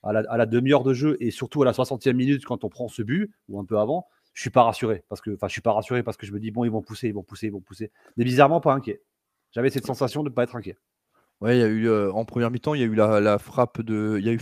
à 0.03 0.13
la, 0.13 0.45
demi-heure 0.45 0.83
de 0.83 0.94
jeu, 0.94 1.18
et 1.19 1.31
surtout 1.31 1.62
à 1.62 1.65
la 1.65 1.71
60e 1.71 2.13
minute, 2.13 2.45
quand 2.45 2.63
on 2.63 2.69
prend 2.69 2.88
ce 2.88 3.03
but, 3.03 3.31
ou 3.50 3.59
un 3.59 3.65
peu 3.65 3.77
avant, 3.77 4.07
je 4.33 4.42
suis 4.42 4.50
pas 4.50 4.63
rassuré. 4.63 5.03
Parce 5.09 5.21
que, 5.21 5.31
enfin, 5.31 5.48
je 5.48 5.53
suis 5.53 5.62
pas 5.62 5.74
rassuré 5.74 6.03
parce 6.03 6.18
que 6.18 6.25
je 6.25 6.31
me 6.31 6.39
dis, 6.39 6.51
bon, 6.51 6.63
ils 6.63 6.71
vont 6.71 6.81
pousser, 6.81 7.07
ils 7.07 7.13
vont 7.13 7.24
pousser, 7.24 7.48
ils 7.48 7.51
vont 7.51 7.62
pousser. 7.62 7.92
Mais 8.18 8.24
bizarrement, 8.24 8.62
pas 8.62 8.74
inquiet. 8.74 9.01
J'avais 9.51 9.69
cette 9.69 9.86
sensation 9.86 10.24
de 10.24 10.30
ne 10.30 10.33
pas 10.33 10.44
être 10.44 10.56
inquiet. 10.56 10.77
Ouais, 11.42 11.58
il 11.58 11.60
y 11.60 11.64
a 11.64 11.68
eu 11.68 11.90
euh, 11.90 12.12
en 12.12 12.24
première 12.24 12.52
mi-temps, 12.52 12.76
il 12.76 12.82
y 12.82 12.84
a 12.84 12.86
eu 12.86 12.94
la, 12.94 13.40
frappe 13.40 13.82
de, 13.82 14.18
il 14.20 14.26
y 14.26 14.30
a 14.30 14.32
eu 14.32 14.38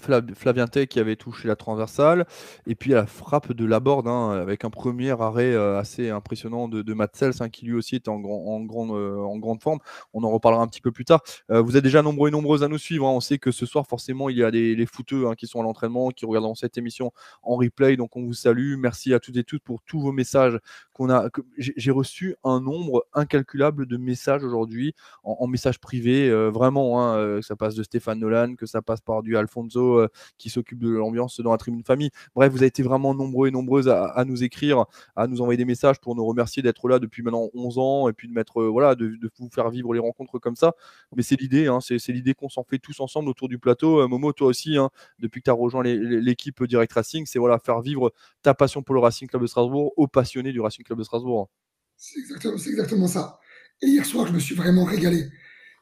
Tay 0.69 0.86
qui 0.86 1.00
avait 1.00 1.16
touché 1.16 1.48
la 1.48 1.56
transversale, 1.56 2.25
et 2.68 2.75
puis 2.75 2.92
la 2.92 3.06
frappe 3.06 3.54
de 3.54 3.63
Laborde 3.63 4.10
hein, 4.10 4.31
avec 4.31 4.66
un 4.66 4.69
premier 4.69 5.12
arrêt 5.12 5.54
euh, 5.54 5.80
assez 5.80 6.10
impressionnant 6.10 6.68
de, 6.68 6.81
de 6.81 6.94
Matsels 6.94 7.36
hein, 7.40 7.48
qui 7.48 7.66
lui 7.66 7.74
aussi 7.74 7.96
était 7.96 8.10
en, 8.10 8.19
grand, 8.19 8.44
en, 8.48 8.60
grande, 8.66 8.92
euh, 8.92 9.16
en 9.16 9.38
grande 9.38 9.62
forme. 9.62 9.80
On 10.14 10.26
en 10.26 10.30
reparlera 10.30 10.62
un 10.62 10.68
petit 10.68 10.81
peu 10.81 10.92
plus 10.92 11.06
tard. 11.06 11.21
vous 11.47 11.78
êtes 11.78 11.83
déjà 11.85 12.02
nombreux 12.02 12.28
et 12.28 12.31
nombreuses 12.31 12.64
à 12.64 12.68
nous 12.68 12.78
suivre. 12.78 13.07
Hein. 13.07 13.12
On 13.12 13.21
sait 13.21 13.38
que 13.38 13.52
ce 13.52 13.66
soir, 13.66 13.88
forcément, 13.88 14.28
il 14.28 14.38
y 14.38 14.44
a 14.44 14.50
les, 14.50 14.76
les 14.76 14.85
footeux 14.85 15.33
qui 15.35 15.47
sont 15.47 15.62
à 15.62 15.64
l'entraînement, 15.64 16.09
qui 16.09 16.26
regardent 16.26 16.54
cette 16.57 16.78
émission 16.78 17.14
en 17.44 17.56
replay. 17.56 17.95
Donc 17.95 18.18
on 18.18 18.23
vous 18.23 18.33
salue. 18.33 18.76
Merci 18.78 19.14
à 19.14 19.21
toutes 19.21 19.38
et 19.38 19.45
toutes 19.45 19.64
pour 19.64 19.81
tous 19.83 20.02
vos 20.02 20.12
messages 20.12 20.59
qu'on 20.92 21.09
a. 21.09 21.30
J'ai 21.57 21.92
reçu 21.92 22.35
un 22.44 22.59
nombre 22.59 23.06
incalculable 23.14 23.85
de 23.85 23.95
messages 23.95 24.44
aujourd'hui 24.44 24.95
en, 25.23 25.38
en 25.40 25.47
messages 25.47 25.80
privés, 25.80 26.30
vraiment 26.50 26.89
Hein, 26.98 27.18
euh, 27.18 27.40
que 27.40 27.46
ça 27.46 27.56
passe 27.56 27.76
de 27.76 27.84
Stéphane 27.84 28.19
Nolan, 28.19 28.56
que 28.56 28.66
ça 28.66 28.81
passe 28.81 29.02
par 29.02 29.22
du 29.24 29.38
Alfonso 29.38 30.00
euh, 30.00 30.08
qui 30.38 30.50
s'occupe 30.50 30.80
de 30.80 30.90
l'ambiance 30.90 31.40
dans 31.40 31.52
la 31.52 31.58
tribune 31.58 31.84
famille. 31.84 32.10
Bref, 32.36 32.52
vous 32.52 32.60
avez 32.60 32.68
été 32.68 32.84
vraiment 32.84 33.14
nombreux 33.14 33.48
et 33.48 33.52
nombreuses 33.52 33.90
à, 33.90 34.24
nous 34.26 34.44
écrire, 34.44 34.86
à 35.16 35.28
nous 35.28 35.42
envoyer 35.42 35.58
des 35.58 35.66
messages 35.66 36.00
pour 36.00 36.16
nous 36.16 36.26
remercier 36.26 36.64
d'être 36.64 36.88
là 36.88 37.00
depuis 37.00 37.22
maintenant 37.24 37.50
11 37.54 37.78
ans 37.78 38.10
et 38.10 38.14
puis 38.14 38.28
de 38.28 38.34
mettre, 38.34 38.62
euh, 38.62 38.68
voilà, 38.68 38.96
de, 38.96 39.18
vous 39.38 39.50
faire 39.54 39.69
vivre 39.69 39.94
les 39.94 40.00
rencontres 40.00 40.40
comme 40.40 40.56
ça. 40.56 40.74
Mais 41.16 41.24
c'est 41.24 41.40
l'idée, 41.40 41.68
hein, 41.68 41.80
c'est 41.81 42.12
l'idée 42.12 42.34
qu'on 42.34 42.50
s'en 42.50 42.64
fait 42.64 42.80
tous 42.80 43.00
ensemble 43.00 43.30
autour 43.30 43.50
du 43.50 43.60
plateau. 43.60 44.08
Momo, 44.08 44.34
toi 44.34 44.48
aussi, 44.48 44.78
hein, 44.78 44.90
depuis 45.19 45.42
que 45.42 45.46
tu 45.46 45.52
as 45.52 45.54
rejoint 45.54 45.84
l'équipe 45.84 46.64
Direct 46.64 46.94
Racing, 46.94 47.26
c'est 47.26 47.40
voilà, 47.40 47.60
faire 47.60 47.81
vivre 47.81 48.14
ta 48.42 48.54
passion 48.54 48.81
pour 48.81 48.96
le 48.96 49.02
Racing 49.02 49.28
Club 49.28 49.42
de 49.42 49.48
Strasbourg 49.48 49.94
aux 49.98 50.08
passionnés 50.08 50.52
du 50.52 50.62
Racing 50.62 50.86
Club 50.86 51.00
de 51.00 51.04
Strasbourg. 51.04 51.50
C'est 51.98 52.19
exactement, 52.19 52.56
exactement 52.56 53.08
ça. 53.08 53.40
Et 53.81 53.88
hier 53.88 54.06
soir, 54.06 54.28
je 54.28 54.34
me 54.34 54.40
suis 54.40 54.56
vraiment 54.56 54.84
régalé. 54.84 55.30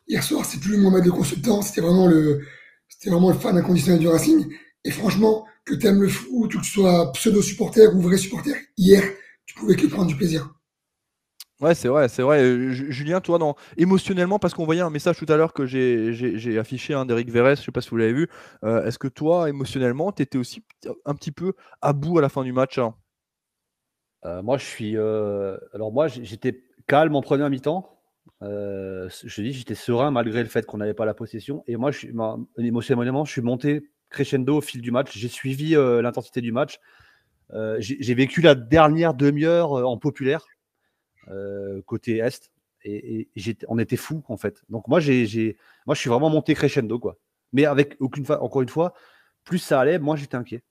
Hier 0.07 0.23
soir, 0.23 0.45
c'est 0.45 0.59
plus 0.59 0.77
mon 0.77 0.91
maître 0.91 1.05
de 1.05 1.11
consultant, 1.11 1.61
c'était 1.61 1.81
vraiment 1.81 2.07
le, 2.07 2.41
c'était 2.87 3.09
vraiment 3.09 3.29
le 3.29 3.37
fan 3.37 3.57
inconditionnel 3.57 3.99
du 3.99 4.07
Racing. 4.07 4.47
Et 4.83 4.91
franchement, 4.91 5.45
que 5.65 5.75
tu 5.75 5.85
aimes 5.87 6.01
le 6.01 6.07
foot, 6.07 6.29
ou 6.31 6.47
que 6.47 6.57
tu 6.63 6.71
sois 6.71 7.11
pseudo-supporter 7.13 7.93
ou 7.93 8.01
vrai 8.01 8.17
supporter, 8.17 8.55
hier, 8.77 9.03
tu 9.45 9.55
pouvais 9.55 9.75
que 9.75 9.87
prendre 9.87 10.07
du 10.07 10.15
plaisir. 10.15 10.53
Ouais, 11.59 11.73
c'est 11.73 11.87
vrai, 11.87 12.07
c'est 12.07 12.21
vrai. 12.21 12.39
Euh, 12.43 12.71
Julien, 12.71 13.19
toi, 13.19 13.39
non, 13.39 13.55
émotionnellement, 13.77 14.37
parce 14.37 14.53
qu'on 14.53 14.65
voyait 14.65 14.81
un 14.81 14.91
message 14.91 15.17
tout 15.17 15.25
à 15.27 15.37
l'heure 15.37 15.53
que 15.53 15.65
j'ai 15.65 16.59
affiché 16.59 16.93
hein, 16.93 17.05
d'Eric 17.05 17.29
Verres, 17.31 17.55
je 17.55 17.63
sais 17.63 17.71
pas 17.71 17.81
si 17.81 17.89
vous 17.89 17.97
l'avez 17.97 18.13
vu. 18.13 18.27
Euh, 18.63 18.85
est-ce 18.85 18.99
que 18.99 19.07
toi, 19.07 19.49
émotionnellement, 19.49 20.11
tu 20.11 20.21
étais 20.21 20.37
aussi 20.37 20.63
un 21.05 21.15
petit 21.15 21.31
peu 21.31 21.53
à 21.81 21.93
bout 21.93 22.19
à 22.19 22.21
la 22.21 22.29
fin 22.29 22.43
du 22.43 22.53
match 22.53 22.77
hein? 22.77 22.93
Euh, 24.25 24.41
Moi, 24.43 24.57
je 24.57 24.65
suis. 24.65 24.95
alors, 24.97 25.91
moi, 25.91 26.07
j'étais 26.07 26.63
calme 26.87 27.15
en 27.15 27.21
première 27.21 27.49
mi-temps. 27.49 27.96
Euh, 28.43 29.09
je 29.23 29.41
dis, 29.41 29.53
j'étais 29.53 29.75
serein 29.75 30.11
malgré 30.11 30.43
le 30.43 30.49
fait 30.49 30.65
qu'on 30.65 30.77
n'avait 30.77 30.93
pas 30.93 31.05
la 31.05 31.13
possession. 31.13 31.63
Et 31.67 31.75
moi, 31.75 31.91
je 31.91 31.97
suis, 31.97 32.13
émotionnellement, 32.57 33.25
je 33.25 33.31
suis 33.31 33.41
monté 33.41 33.89
crescendo 34.09 34.57
au 34.57 34.61
fil 34.61 34.81
du 34.81 34.91
match. 34.91 35.17
J'ai 35.17 35.27
suivi 35.27 35.75
euh, 35.75 36.01
l'intensité 36.01 36.41
du 36.41 36.51
match. 36.51 36.79
Euh, 37.53 37.77
j'ai 37.79 38.13
vécu 38.13 38.41
la 38.41 38.55
dernière 38.55 39.13
demi-heure 39.13 39.71
en 39.71 39.97
populaire, 39.97 40.45
côté 41.85 42.17
Est. 42.17 42.51
Et, 42.83 43.29
on 43.67 43.79
était 43.79 43.97
fou 43.97 44.23
en 44.27 44.37
fait. 44.37 44.61
Donc 44.69 44.87
moi, 44.87 44.99
j'ai, 44.99 45.57
moi, 45.85 45.95
je 45.95 45.99
suis 45.99 46.09
vraiment 46.09 46.29
monté 46.29 46.53
crescendo. 46.53 46.99
quoi. 46.99 47.17
Mais 47.53 47.65
avec 47.65 47.95
aucune 47.99 48.25
encore 48.29 48.61
une 48.61 48.69
fois, 48.69 48.93
plus 49.43 49.59
ça 49.59 49.79
allait, 49.79 49.99
moi 49.99 50.15
j'étais 50.15 50.35
inquiet. 50.35 50.63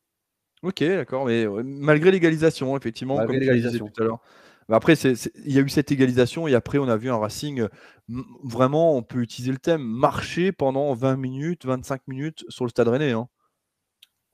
Ok, 0.62 0.82
d'accord, 0.82 1.26
mais 1.26 1.46
malgré 1.62 2.10
l'égalisation, 2.10 2.76
effectivement, 2.76 3.18
comme 3.18 3.36
l'égalisation. 3.36 3.88
tout 3.88 4.02
à 4.02 4.06
l'heure. 4.06 4.20
Après, 4.68 4.94
il 4.94 5.52
y 5.52 5.58
a 5.58 5.60
eu 5.60 5.68
cette 5.68 5.92
égalisation 5.92 6.48
et 6.48 6.54
après, 6.54 6.78
on 6.78 6.88
a 6.88 6.96
vu 6.96 7.08
un 7.08 7.18
Racing, 7.18 7.68
vraiment, 8.42 8.96
on 8.96 9.02
peut 9.02 9.20
utiliser 9.20 9.52
le 9.52 9.58
thème, 9.58 9.82
marcher 9.82 10.50
pendant 10.50 10.92
20 10.92 11.16
minutes, 11.16 11.66
25 11.66 12.08
minutes 12.08 12.44
sur 12.48 12.64
le 12.64 12.70
stade 12.70 12.88
rennais. 12.88 13.12
Hein. 13.12 13.28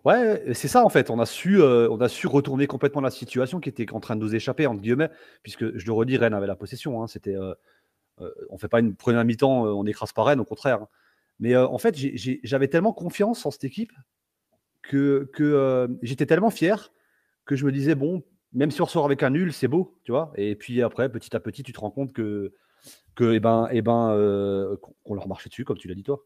Ouais, 0.04 0.42
c'est 0.54 0.68
ça 0.68 0.84
en 0.84 0.88
fait. 0.88 1.10
On 1.10 1.20
a, 1.20 1.26
su, 1.26 1.62
on 1.62 2.00
a 2.00 2.08
su 2.08 2.26
retourner 2.26 2.66
complètement 2.66 3.02
la 3.02 3.10
situation 3.10 3.60
qui 3.60 3.68
était 3.68 3.92
en 3.92 4.00
train 4.00 4.16
de 4.16 4.20
nous 4.20 4.34
échapper, 4.34 4.66
entre 4.66 4.80
guillemets, 4.80 5.10
puisque 5.42 5.76
je 5.76 5.86
le 5.86 5.92
redis, 5.92 6.16
Rennes 6.16 6.34
avait 6.34 6.46
la 6.46 6.56
possession. 6.56 7.02
Hein. 7.02 7.06
C'était, 7.06 7.36
on 8.48 8.58
fait 8.58 8.68
pas 8.68 8.80
une 8.80 8.96
première 8.96 9.24
mi-temps, 9.24 9.64
on 9.64 9.84
n'écrase 9.84 10.12
pas 10.12 10.24
Rennes, 10.24 10.40
au 10.40 10.44
contraire. 10.44 10.82
Hein. 10.82 10.88
Mais 11.40 11.54
en 11.56 11.78
fait, 11.78 11.94
j'avais 12.42 12.68
tellement 12.68 12.92
confiance 12.92 13.44
en 13.44 13.50
cette 13.50 13.64
équipe 13.64 13.92
que 14.82 15.30
j'étais 16.00 16.26
tellement 16.26 16.50
fier 16.50 16.90
que 17.44 17.54
je 17.54 17.66
me 17.66 17.72
disais, 17.72 17.94
bon, 17.94 18.22
même 18.52 18.70
si 18.70 18.80
on 18.80 18.84
ressort 18.84 19.04
avec 19.04 19.22
un 19.22 19.30
nul, 19.30 19.52
c'est 19.52 19.68
beau, 19.68 19.98
tu 20.04 20.12
vois. 20.12 20.32
Et 20.36 20.54
puis 20.56 20.82
après, 20.82 21.10
petit 21.10 21.34
à 21.34 21.40
petit, 21.40 21.62
tu 21.62 21.72
te 21.72 21.80
rends 21.80 21.90
compte 21.90 22.12
que, 22.12 22.52
que 23.14 23.32
eh 23.34 23.40
ben, 23.40 23.68
eh 23.70 23.82
ben, 23.82 24.76
qu'on 25.02 25.14
leur 25.14 25.28
marchait 25.28 25.48
dessus, 25.48 25.64
comme 25.64 25.78
tu 25.78 25.88
l'as 25.88 25.94
dit 25.94 26.02
toi. 26.02 26.24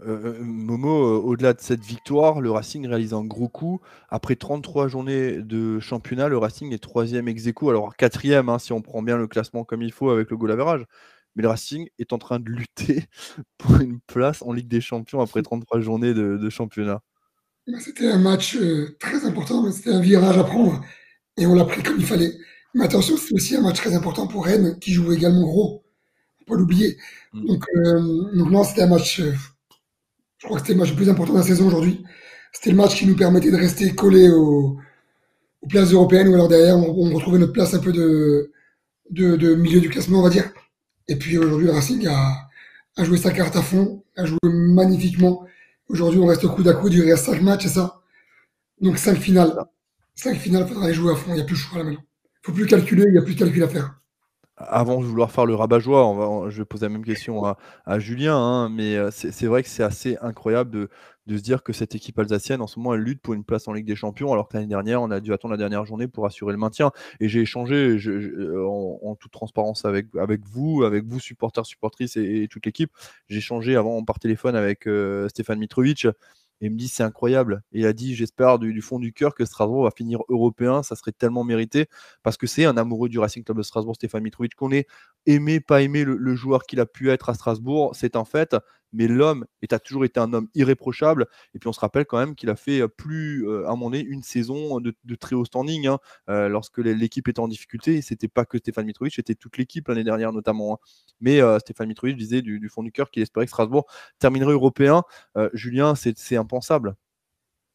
Momo, 0.00 1.20
au-delà 1.22 1.54
de 1.54 1.60
cette 1.60 1.84
victoire, 1.84 2.40
le 2.40 2.50
Racing 2.50 2.86
réalise 2.86 3.14
un 3.14 3.24
gros 3.24 3.48
coup. 3.48 3.80
Après 4.08 4.36
33 4.36 4.86
journées 4.88 5.42
de 5.42 5.80
championnat, 5.80 6.28
le 6.28 6.38
Racing 6.38 6.72
est 6.72 6.78
troisième 6.78 7.26
ex 7.26 7.46
aequo, 7.48 7.70
alors 7.70 7.96
quatrième 7.96 8.48
hein, 8.48 8.60
si 8.60 8.72
on 8.72 8.80
prend 8.80 9.02
bien 9.02 9.16
le 9.16 9.26
classement 9.26 9.64
comme 9.64 9.82
il 9.82 9.92
faut 9.92 10.10
avec 10.10 10.30
le 10.30 10.36
goal 10.36 10.52
average. 10.52 10.84
Mais 11.34 11.42
le 11.42 11.48
Racing 11.48 11.88
est 11.98 12.12
en 12.12 12.18
train 12.18 12.38
de 12.38 12.48
lutter 12.48 13.04
pour 13.58 13.80
une 13.80 13.98
place 14.00 14.42
en 14.42 14.52
Ligue 14.52 14.68
des 14.68 14.80
Champions 14.80 15.20
après 15.20 15.42
33 15.42 15.80
journées 15.80 16.14
de 16.14 16.48
championnat. 16.48 17.02
C'était 17.78 18.10
un 18.10 18.18
match 18.18 18.56
euh, 18.56 18.96
très 18.98 19.26
important, 19.26 19.62
mais 19.62 19.72
c'était 19.72 19.92
un 19.92 20.00
virage 20.00 20.38
à 20.38 20.44
prendre 20.44 20.82
et 21.38 21.46
on 21.46 21.54
l'a 21.54 21.64
pris 21.64 21.82
comme 21.82 21.96
il 21.98 22.06
fallait. 22.06 22.32
Mais 22.74 22.84
attention, 22.84 23.16
c'est 23.16 23.34
aussi 23.34 23.56
un 23.56 23.62
match 23.62 23.76
très 23.76 23.94
important 23.94 24.26
pour 24.26 24.44
Rennes 24.44 24.78
qui 24.80 24.92
joue 24.92 25.12
également 25.12 25.42
gros. 25.42 25.84
Faut 26.38 26.44
pas 26.44 26.54
l'oublier. 26.56 26.96
Mm. 27.32 27.46
Donc, 27.46 27.64
euh, 27.76 28.36
donc, 28.36 28.50
non, 28.50 28.64
c'était 28.64 28.82
un 28.82 28.88
match. 28.88 29.20
Euh, 29.20 29.32
je 30.38 30.46
crois 30.46 30.58
que 30.58 30.66
c'était 30.66 30.74
le 30.74 30.80
match 30.80 30.90
le 30.90 30.96
plus 30.96 31.08
important 31.08 31.32
de 31.32 31.38
la 31.38 31.44
saison 31.44 31.66
aujourd'hui. 31.66 32.04
C'était 32.52 32.70
le 32.70 32.76
match 32.76 32.96
qui 32.96 33.06
nous 33.06 33.16
permettait 33.16 33.50
de 33.50 33.56
rester 33.56 33.94
collés 33.94 34.28
aux, 34.30 34.76
aux 35.62 35.66
places 35.68 35.92
européennes 35.92 36.28
ou 36.28 36.34
alors 36.34 36.48
derrière 36.48 36.76
on, 36.76 37.06
on, 37.06 37.14
retrouvait 37.14 37.38
notre 37.38 37.52
place 37.52 37.74
un 37.74 37.80
peu 37.80 37.92
de, 37.92 38.52
de, 39.10 39.36
de 39.36 39.54
milieu 39.54 39.80
du 39.80 39.88
classement, 39.88 40.20
on 40.20 40.22
va 40.22 40.30
dire. 40.30 40.50
Et 41.08 41.16
puis 41.16 41.38
aujourd'hui, 41.38 41.66
le 41.66 41.72
Racing 41.72 42.06
a, 42.06 42.48
a 42.96 43.04
joué 43.04 43.16
sa 43.18 43.32
carte 43.32 43.56
à 43.56 43.62
fond, 43.62 44.04
a 44.16 44.26
joué 44.26 44.38
magnifiquement. 44.44 45.46
Aujourd'hui, 45.88 46.20
on 46.20 46.26
reste 46.26 46.44
au 46.44 46.50
coup 46.50 46.62
d'à 46.62 46.74
coup, 46.74 46.88
il 46.88 47.02
reste 47.02 47.26
5 47.26 47.42
matchs, 47.42 47.62
c'est 47.64 47.74
ça? 47.74 48.00
Donc 48.80 48.98
5 48.98 49.18
finales. 49.18 49.54
5 50.18 50.36
finales, 50.36 50.64
il 50.66 50.74
faudra 50.74 50.88
les 50.88 50.94
jouer 50.94 51.12
à 51.12 51.14
fond, 51.14 51.30
il 51.30 51.36
n'y 51.36 51.40
a 51.40 51.44
plus 51.44 51.54
de 51.54 51.60
choix 51.60 51.78
là 51.78 51.84
maintenant. 51.84 52.02
Il 52.02 52.40
ne 52.42 52.46
faut 52.46 52.52
plus 52.52 52.66
calculer, 52.66 53.04
il 53.06 53.12
n'y 53.12 53.18
a 53.18 53.22
plus 53.22 53.34
de 53.34 53.38
calcul 53.38 53.62
à 53.62 53.68
faire. 53.68 54.00
Avant 54.56 55.00
de 55.00 55.04
vouloir 55.04 55.30
faire 55.30 55.46
le 55.46 55.54
rabat-joie, 55.54 56.46
je 56.50 56.58
vais 56.58 56.64
poser 56.64 56.86
la 56.86 56.88
même 56.88 57.04
question 57.04 57.44
à, 57.86 57.98
Julien, 58.00 58.36
hein, 58.36 58.68
mais 58.68 58.96
euh, 58.96 59.10
c'est 59.12 59.46
vrai 59.46 59.62
que 59.62 59.68
c'est 59.68 59.84
assez 59.84 60.16
incroyable 60.20 60.72
de, 60.72 61.36
se 61.36 61.40
dire 61.40 61.62
que 61.62 61.72
cette 61.72 61.94
équipe 61.94 62.18
alsacienne, 62.18 62.60
en 62.60 62.66
ce 62.66 62.80
moment, 62.80 62.94
elle 62.94 63.02
lutte 63.02 63.22
pour 63.22 63.34
une 63.34 63.44
place 63.44 63.68
en 63.68 63.72
Ligue 63.72 63.86
des 63.86 63.94
Champions, 63.94 64.32
alors 64.32 64.48
que 64.48 64.56
l'année 64.56 64.66
dernière, 64.66 65.00
on 65.00 65.12
a 65.12 65.20
dû 65.20 65.32
attendre 65.32 65.52
la 65.52 65.58
dernière 65.58 65.84
journée 65.84 66.08
pour 66.08 66.26
assurer 66.26 66.50
le 66.50 66.58
maintien. 66.58 66.90
Et 67.20 67.28
j'ai 67.28 67.42
échangé 67.42 67.76
euh, 68.08 68.66
en, 68.66 69.14
toute 69.14 69.30
transparence 69.30 69.84
avec, 69.84 70.06
avec 70.18 70.40
vous, 70.44 70.82
avec 70.82 71.04
vous, 71.04 71.20
supporters, 71.20 71.64
supportrices 71.64 72.16
et, 72.16 72.48
toute 72.50 72.66
l'équipe. 72.66 72.90
J'ai 73.28 73.38
échangé 73.38 73.76
avant 73.76 74.02
par 74.04 74.18
téléphone 74.18 74.56
avec 74.56 74.88
euh, 74.88 75.28
Stéphane 75.28 75.60
Mitrovic. 75.60 76.08
Et 76.60 76.66
il 76.66 76.72
me 76.72 76.76
dit 76.76 76.88
c'est 76.88 77.02
incroyable. 77.02 77.62
Et 77.72 77.80
il 77.80 77.86
a 77.86 77.92
dit 77.92 78.14
j'espère 78.14 78.58
du, 78.58 78.80
fond 78.82 78.98
du 78.98 79.12
cœur 79.12 79.34
que 79.34 79.44
Strasbourg 79.44 79.84
va 79.84 79.90
finir 79.90 80.20
européen, 80.28 80.82
ça 80.82 80.96
serait 80.96 81.12
tellement 81.12 81.44
mérité 81.44 81.88
parce 82.22 82.36
que 82.36 82.46
c'est 82.46 82.64
un 82.64 82.76
amoureux 82.76 83.08
du 83.08 83.18
Racing 83.18 83.44
Club 83.44 83.58
de 83.58 83.62
Strasbourg, 83.62 83.94
Stéphane 83.94 84.22
Mitrovic, 84.22 84.54
qu'on 84.54 84.72
ait 84.72 84.86
aimé, 85.26 85.60
pas 85.60 85.82
aimé 85.82 86.04
le 86.04 86.34
joueur 86.34 86.64
qu'il 86.64 86.80
a 86.80 86.86
pu 86.86 87.10
être 87.10 87.28
à 87.28 87.34
Strasbourg, 87.34 87.94
c'est 87.94 88.16
un 88.16 88.24
fait 88.24 88.56
mais 88.92 89.08
l'homme 89.08 89.46
est, 89.62 89.72
a 89.72 89.78
toujours 89.78 90.04
été 90.04 90.20
un 90.20 90.32
homme 90.32 90.48
irréprochable. 90.54 91.26
Et 91.54 91.58
puis 91.58 91.68
on 91.68 91.72
se 91.72 91.80
rappelle 91.80 92.06
quand 92.06 92.18
même 92.18 92.34
qu'il 92.34 92.50
a 92.50 92.56
fait 92.56 92.86
plus, 92.88 93.48
à 93.64 93.68
un 93.68 93.70
moment 93.70 93.90
donné, 93.90 94.02
une 94.02 94.22
saison 94.22 94.80
de, 94.80 94.94
très 95.18 95.36
haut 95.36 95.44
standing 95.44 95.86
hein, 95.86 95.98
lorsque 96.48 96.78
l'équipe 96.78 97.28
était 97.28 97.40
en 97.40 97.48
difficulté. 97.48 98.02
C'était 98.02 98.28
pas 98.28 98.44
que 98.44 98.58
Stéphane 98.58 98.86
Mitrovic, 98.86 99.14
c'était 99.14 99.34
toute 99.34 99.58
l'équipe 99.58 99.88
l'année 99.88 100.04
dernière 100.04 100.32
notamment. 100.32 100.74
Hein. 100.74 100.78
Mais 101.20 101.40
Stéphane 101.60 101.88
Mitrovic 101.88 102.16
disait 102.16 102.42
du, 102.42 102.68
fond 102.68 102.82
du 102.82 102.92
cœur 102.92 103.10
qu'il 103.10 103.22
espérait 103.22 103.46
que 103.46 103.50
Strasbourg 103.50 103.86
terminerait 104.18 104.52
européen. 104.52 105.02
Julien, 105.52 105.94
c'est 105.94 106.36
impensable. 106.36 106.96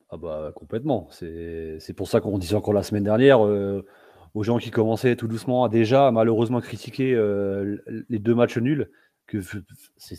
Ah 0.10 0.18
bah 0.18 0.52
complètement. 0.56 1.08
C'est 1.12 1.94
pour 1.96 2.08
ça 2.08 2.22
qu'on 2.22 2.38
disait 2.38 2.56
encore 2.56 2.74
la 2.74 2.84
semaine 2.84 3.04
dernière 3.04 3.40
aux 3.42 4.44
gens 4.44 4.58
qui 4.58 4.72
commençaient 4.72 5.16
tout 5.16 5.28
doucement 5.28 5.64
à 5.64 5.70
déjà 5.70 6.12
malheureusement 6.12 6.62
critiquer 6.62 7.16
les 8.10 8.20
deux 8.20 8.36
matchs 8.36 8.58
nuls 8.58 8.90
que 9.26 9.40
c'est 9.98 10.16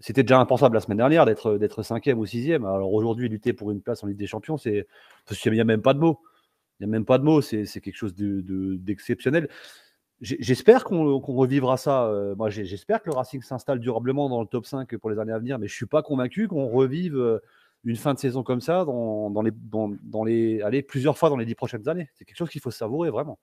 c'était 0.00 0.22
déjà 0.22 0.40
impensable 0.40 0.74
la 0.74 0.80
semaine 0.80 0.98
dernière 0.98 1.26
d'être 1.26 1.82
cinquième 1.82 2.18
ou 2.18 2.26
sixième. 2.26 2.64
Alors 2.64 2.92
aujourd'hui, 2.92 3.28
lutter 3.28 3.52
pour 3.52 3.70
une 3.70 3.82
place 3.82 4.02
en 4.02 4.06
Ligue 4.06 4.16
des 4.18 4.26
Champions, 4.26 4.56
c'est 4.56 4.86
il 5.44 5.52
n'y 5.52 5.60
a 5.60 5.64
même 5.64 5.82
pas 5.82 5.94
de 5.94 5.98
mots. 5.98 6.20
Il 6.78 6.86
n'y 6.86 6.90
a 6.90 6.92
même 6.92 7.04
pas 7.04 7.18
de 7.18 7.24
mots. 7.24 7.42
C'est 7.42 7.66
quelque 7.80 7.96
chose 7.96 8.14
d'exceptionnel. 8.14 9.44
De, 9.44 9.48
j'espère 10.20 10.84
qu'on 10.84 11.18
revivra 11.18 11.76
ça. 11.76 12.06
Euh, 12.06 12.34
moi, 12.34 12.48
j'espère 12.48 13.02
que 13.02 13.10
le 13.10 13.14
Racing 13.14 13.42
s'installe 13.42 13.78
durablement 13.78 14.28
dans 14.28 14.40
le 14.40 14.46
top 14.46 14.66
5 14.66 14.96
pour 14.96 15.10
les 15.10 15.18
années 15.18 15.32
à 15.32 15.38
venir, 15.38 15.58
mais 15.58 15.68
je 15.68 15.74
suis 15.74 15.86
pas 15.86 16.02
convaincu 16.02 16.48
qu'on 16.48 16.68
revive 16.68 17.16
euh, 17.16 17.38
une 17.84 17.96
fin 17.96 18.14
de 18.14 18.18
saison 18.18 18.42
comme 18.42 18.60
ça 18.60 18.84
dans, 18.84 19.42
les, 20.24 20.82
plusieurs 20.82 21.18
fois 21.18 21.28
dans 21.28 21.36
les 21.36 21.46
dix 21.46 21.54
prochaines 21.54 21.88
années. 21.88 22.08
C'est 22.14 22.24
quelque 22.24 22.36
chose 22.36 22.50
qu'il 22.50 22.60
faut 22.60 22.70
savourer 22.70 23.10
vraiment. 23.10 23.38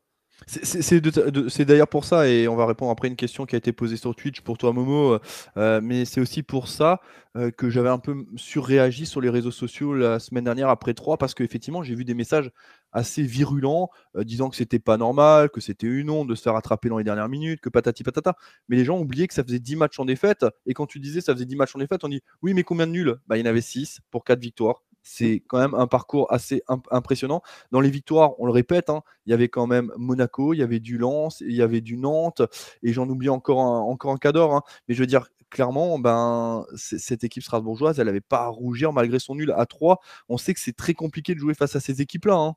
C'est 0.45 1.65
d'ailleurs 1.65 1.87
pour 1.87 2.05
ça, 2.05 2.27
et 2.29 2.47
on 2.47 2.55
va 2.55 2.67
répondre 2.67 2.91
après 2.91 3.07
une 3.07 3.15
question 3.15 3.45
qui 3.45 3.55
a 3.55 3.57
été 3.57 3.73
posée 3.73 3.97
sur 3.97 4.15
Twitch 4.15 4.41
pour 4.41 4.57
toi, 4.57 4.71
Momo, 4.71 5.13
euh, 5.13 5.19
euh, 5.57 5.81
mais 5.81 6.05
c'est 6.05 6.21
aussi 6.21 6.43
pour 6.43 6.67
ça 6.67 7.01
euh, 7.35 7.49
que 7.49 7.69
j'avais 7.69 7.89
un 7.89 7.97
peu 7.97 8.15
surréagi 8.35 9.07
sur 9.07 9.19
les 9.19 9.29
réseaux 9.29 9.51
sociaux 9.51 9.95
la 9.95 10.19
semaine 10.19 10.43
dernière 10.43 10.69
après 10.69 10.93
3, 10.93 11.17
parce 11.17 11.33
qu'effectivement, 11.33 11.81
j'ai 11.81 11.95
vu 11.95 12.05
des 12.05 12.13
messages 12.13 12.51
assez 12.93 13.23
virulents 13.23 13.89
disant 14.15 14.49
que 14.49 14.55
c'était 14.55 14.79
pas 14.79 14.97
normal, 14.97 15.49
que 15.49 15.59
c'était 15.59 15.87
une 15.87 16.09
honte 16.09 16.27
de 16.27 16.35
se 16.35 16.43
faire 16.43 16.55
attraper 16.55 16.87
dans 16.87 16.97
les 16.99 17.03
dernières 17.03 17.29
minutes, 17.29 17.59
que 17.59 17.69
patati 17.69 18.03
patata. 18.03 18.35
Mais 18.69 18.77
les 18.77 18.85
gens 18.85 18.99
oubliaient 18.99 19.27
que 19.27 19.33
ça 19.33 19.43
faisait 19.43 19.59
10 19.59 19.75
matchs 19.75 19.99
en 19.99 20.05
défaite, 20.05 20.45
et 20.65 20.73
quand 20.73 20.85
tu 20.85 20.99
disais 20.99 21.19
ça 21.19 21.33
faisait 21.33 21.45
10 21.45 21.55
matchs 21.55 21.75
en 21.75 21.79
défaite, 21.79 22.03
on 22.03 22.09
dit 22.09 22.21
oui, 22.43 22.53
mais 22.53 22.63
combien 22.63 22.87
de 22.87 22.91
nuls? 22.91 23.15
Bah, 23.27 23.37
Il 23.37 23.41
y 23.41 23.43
en 23.43 23.49
avait 23.49 23.61
6 23.61 23.99
pour 24.11 24.23
4 24.23 24.39
victoires 24.39 24.83
c'est 25.07 25.41
quand 25.47 25.57
même 25.57 25.73
un 25.73 25.87
parcours 25.87 26.31
assez 26.33 26.61
impressionnant. 26.91 27.41
Dans 27.71 27.79
les 27.79 27.89
victoires, 27.89 28.37
on 28.39 28.45
le 28.45 28.51
répète, 28.51 28.89
hein, 28.89 29.03
il 29.25 29.31
y 29.31 29.33
avait 29.33 29.47
quand 29.47 29.65
même 29.65 29.91
Monaco, 29.97 30.53
il 30.53 30.57
y 30.57 30.63
avait 30.63 30.81
du 30.81 30.97
Lens, 30.97 31.41
il 31.41 31.55
y 31.55 31.61
avait 31.61 31.79
du 31.79 31.95
Nantes, 31.97 32.41
et 32.83 32.91
j'en 32.91 33.07
oublie 33.07 33.29
encore 33.29 33.61
un, 33.61 33.79
encore 33.79 34.11
un 34.11 34.17
cadre. 34.17 34.53
Hein. 34.53 34.61
Mais 34.87 34.95
je 34.95 34.99
veux 34.99 35.07
dire, 35.07 35.27
clairement, 35.49 35.97
ben, 35.97 36.65
cette 36.75 37.23
équipe 37.23 37.41
strasbourgeoise, 37.41 37.99
elle 37.99 38.07
n'avait 38.07 38.19
pas 38.19 38.43
à 38.43 38.47
rougir 38.47 38.91
malgré 38.91 39.17
son 39.19 39.35
nul 39.35 39.53
à 39.55 39.65
3. 39.65 39.99
On 40.27 40.37
sait 40.37 40.53
que 40.53 40.59
c'est 40.59 40.75
très 40.75 40.93
compliqué 40.93 41.33
de 41.33 41.39
jouer 41.39 41.53
face 41.53 41.75
à 41.77 41.79
ces 41.79 42.01
équipes-là. 42.01 42.35
Hein. 42.35 42.53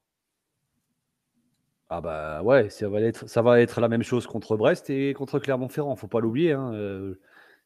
Ah 1.88 2.00
bah 2.00 2.42
ouais, 2.42 2.68
ça 2.68 2.88
va, 2.88 3.00
être, 3.00 3.28
ça 3.28 3.42
va 3.42 3.60
être 3.60 3.80
la 3.80 3.88
même 3.88 4.02
chose 4.02 4.26
contre 4.26 4.56
Brest 4.56 4.90
et 4.90 5.12
contre 5.14 5.38
Clermont-Ferrand, 5.38 5.94
faut 5.96 6.08
pas 6.08 6.20
l'oublier. 6.20 6.52
Euh, 6.52 7.14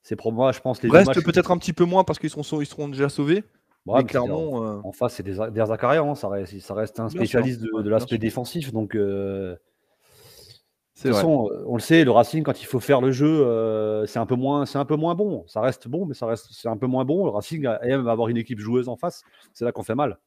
c'est 0.03 0.17
pour 0.17 0.33
moi, 0.33 0.53
je 0.53 0.61
pense. 0.61 0.83
Les 0.83 0.91
Brest 0.91 1.23
peut-être 1.25 1.51
un 1.51 1.59
petit 1.59 1.73
peu 1.73 1.85
moins 1.85 2.05
parce 2.05 2.19
qu'ils 2.19 2.31
seront, 2.31 2.61
ils 2.61 2.67
seront 2.67 2.89
déjà 2.89 3.09
sauvés. 3.09 3.45
Clairement, 4.07 4.53
en, 4.53 4.89
euh, 4.89 4.93
face, 4.93 5.15
c'est 5.15 5.23
des, 5.23 5.35
des 5.51 5.61
hein, 5.61 6.15
ça, 6.15 6.29
reste, 6.29 6.59
ça 6.61 6.75
reste 6.75 7.01
un 7.01 7.09
spécialiste 7.09 7.61
de, 7.61 7.89
l'aspect 7.89 8.19
défensif. 8.19 8.73
Donc, 8.73 8.95
euh, 8.95 9.57
de 10.97 11.03
toute 11.03 11.13
façon, 11.13 11.51
on 11.67 11.75
le 11.75 11.81
sait, 11.81 12.05
le 12.05 12.11
Racing, 12.11 12.43
quand 12.43 12.63
il 12.63 12.67
faut 12.67 12.81
faire 12.81 13.01
le 13.01 13.13
jeu, 13.13 14.05
c'est 14.07 14.19
un, 14.19 14.27
peu 14.27 14.37
moins, 14.37 14.65
un 14.73 14.85
peu 14.85 14.97
moins 14.97 15.15
bon. 15.15 15.45
Ça 15.49 15.61
reste 15.61 15.89
bon, 15.89 16.07
mais 16.07 16.15
ça 16.15 16.27
reste, 16.27 16.49
c'est 16.51 16.69
un 16.69 16.77
peu 16.77 16.87
moins 16.87 17.05
bon. 17.05 17.25
Le 17.25 17.31
Racing 17.31 17.69
aime 17.83 18.09
avoir 18.09 18.29
une 18.29 18.37
équipe 18.37 18.59
joueuse 18.59 18.89
en 18.89 18.97
face. 18.97 19.23
C'est 19.53 19.65
là 19.65 19.73
qu'on 19.73 19.83
fait 19.83 19.95
mal. 19.95 20.19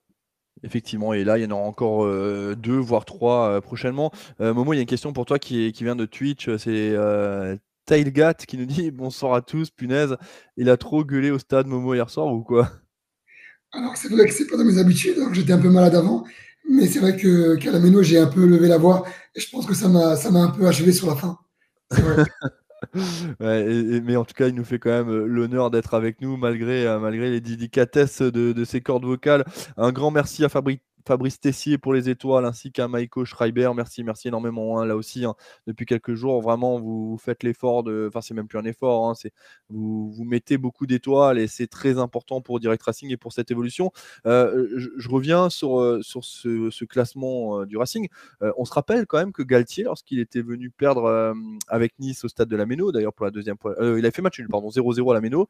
Effectivement, 0.63 1.13
et 1.13 1.23
là, 1.23 1.37
il 1.37 1.43
y 1.43 1.47
en 1.47 1.51
aura 1.51 1.63
encore 1.63 2.05
deux, 2.55 2.77
voire 2.77 3.05
trois 3.05 3.61
prochainement. 3.61 4.11
Momo, 4.39 4.73
il 4.73 4.77
y 4.77 4.79
a 4.79 4.81
une 4.81 4.87
question 4.87 5.13
pour 5.13 5.25
toi 5.25 5.39
qui, 5.39 5.71
qui 5.71 5.83
vient 5.83 5.95
de 5.95 6.05
Twitch. 6.05 6.55
C'est 6.57 6.95
Tailgat 7.87 8.33
qui 8.33 8.57
nous 8.57 8.65
dit 8.65 8.91
Bonsoir 8.91 9.33
à 9.33 9.41
tous, 9.41 9.71
punaise. 9.71 10.17
Il 10.57 10.69
a 10.69 10.77
trop 10.77 11.03
gueulé 11.03 11.31
au 11.31 11.39
stade 11.39 11.65
Momo 11.65 11.93
hier 11.95 12.09
soir 12.09 12.27
ou 12.27 12.43
quoi? 12.43 12.69
Alors, 13.77 13.95
c'est 13.95 14.09
vrai 14.09 14.25
que 14.25 14.33
c'est 14.33 14.47
pas 14.47 14.57
dans 14.57 14.65
mes 14.65 14.79
habitudes. 14.79 15.17
J'étais 15.33 15.53
un 15.53 15.59
peu 15.59 15.69
malade 15.69 15.93
avant. 15.93 16.25
Mais 16.69 16.87
c'est 16.87 16.99
vrai 16.99 17.15
que 17.15 17.55
qu'à 17.55 17.71
la 17.71 17.79
méno, 17.79 18.01
j'ai 18.01 18.17
un 18.17 18.25
peu 18.25 18.45
levé 18.45 18.67
la 18.67 18.77
voix. 18.77 19.05
Et 19.35 19.39
je 19.39 19.49
pense 19.49 19.67
que 19.67 19.75
ça 19.75 19.87
m'a 19.87 20.15
un 20.15 20.49
peu 20.49 20.67
achevé 20.67 20.91
sur 20.91 21.07
la 21.07 21.15
fin. 21.15 21.37
Mais 23.39 24.15
en 24.15 24.25
tout 24.25 24.33
cas, 24.33 24.47
il 24.47 24.55
nous 24.55 24.65
fait 24.65 24.79
quand 24.79 24.89
même 24.89 25.09
euh, 25.09 25.25
l'honneur 25.25 25.69
d'être 25.71 25.93
avec 25.93 26.21
nous 26.21 26.37
malgré, 26.37 26.85
euh, 26.87 26.99
malgré 26.99 27.29
les 27.29 27.41
dédicatesses 27.41 28.21
de, 28.21 28.51
de, 28.51 28.65
ses 28.65 28.81
cordes 28.81 29.05
vocales. 29.05 29.45
Un 29.77 29.91
grand 29.91 30.11
merci 30.11 30.43
à 30.43 30.49
Fabrice 30.49 30.79
Fabrice 31.07 31.39
Tessier 31.39 31.77
pour 31.77 31.93
les 31.93 32.09
étoiles, 32.09 32.43
ainsi 32.43 32.71
qu'à 32.71 32.89
Maiko 32.89 33.23
Schreiber. 33.23 33.71
Merci, 33.73 34.03
merci 34.03 34.27
énormément. 34.27 34.79
Hein, 34.79 34.85
là 34.85 34.97
aussi, 34.97 35.23
hein, 35.23 35.35
depuis 35.65 35.85
quelques 35.85 36.15
jours, 36.15 36.41
vraiment, 36.41 36.79
vous, 36.79 37.17
faites 37.17 37.43
l'effort 37.43 37.83
de. 37.83 38.07
Enfin, 38.09 38.19
c'est 38.21 38.33
même 38.33 38.47
plus 38.47 38.59
un 38.59 38.65
effort. 38.65 39.09
Hein, 39.09 39.13
vous, 39.69 40.13
mettez 40.25 40.57
beaucoup 40.57 40.85
d'étoiles 40.85 41.39
et 41.39 41.47
c'est 41.47 41.67
très 41.67 41.97
important 41.97 42.41
pour 42.41 42.59
Direct 42.59 42.83
Racing 42.83 43.09
et 43.09 43.17
pour 43.17 43.31
cette 43.31 43.51
évolution. 43.51 43.91
Euh, 44.25 44.67
je, 44.75 45.09
reviens 45.09 45.49
sur, 45.49 45.79
euh, 45.79 46.01
ce, 46.03 46.85
classement 46.85 47.65
du 47.65 47.77
Racing. 47.77 48.09
on 48.41 48.65
se 48.65 48.73
rappelle 48.73 49.07
quand 49.07 49.17
même 49.17 49.31
que 49.31 49.43
Galtier, 49.43 49.85
lorsqu'il 49.85 50.19
était 50.19 50.41
venu 50.41 50.69
perdre 50.69 51.33
avec 51.69 51.93
Nice 51.99 52.25
au 52.25 52.27
stade 52.27 52.49
de 52.49 52.55
la 52.57 52.65
Méno, 52.65 52.91
d'ailleurs 52.91 53.13
pour 53.13 53.25
la 53.25 53.31
deuxième 53.31 53.57
fois, 53.57 53.75
il 53.79 54.05
a 54.05 54.11
fait 54.11 54.21
match 54.21 54.41
pardon, 54.49 54.69
0-0 54.69 55.11
à 55.11 55.13
la 55.13 55.21
Méno. 55.21 55.47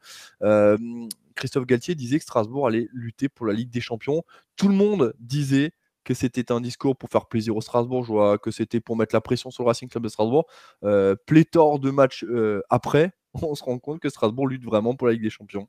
Christophe 1.38 1.66
Galtier 1.66 1.94
disait 1.94 2.18
que 2.18 2.24
Strasbourg 2.24 2.66
allait 2.66 2.88
lutter 2.92 3.28
pour 3.28 3.46
la 3.46 3.52
Ligue 3.52 3.70
des 3.70 3.80
Champions. 3.80 4.22
Tout 4.56 4.68
le 4.68 4.74
monde 4.74 5.14
disait 5.18 5.72
que 6.04 6.14
c'était 6.14 6.52
un 6.52 6.60
discours 6.60 6.96
pour 6.96 7.10
faire 7.10 7.26
plaisir 7.26 7.56
au 7.56 7.60
Strasbourg, 7.60 8.38
que 8.40 8.50
c'était 8.50 8.80
pour 8.80 8.96
mettre 8.96 9.14
la 9.14 9.20
pression 9.20 9.50
sur 9.50 9.62
le 9.62 9.68
Racing 9.68 9.88
Club 9.88 10.04
de 10.04 10.08
Strasbourg. 10.08 10.46
Euh, 10.84 11.14
pléthore 11.26 11.78
de 11.78 11.90
matchs 11.90 12.24
euh, 12.24 12.62
après, 12.70 13.12
on 13.42 13.54
se 13.54 13.62
rend 13.62 13.78
compte 13.78 14.00
que 14.00 14.08
Strasbourg 14.08 14.48
lutte 14.48 14.64
vraiment 14.64 14.94
pour 14.94 15.06
la 15.06 15.14
Ligue 15.14 15.22
des 15.22 15.30
Champions. 15.30 15.68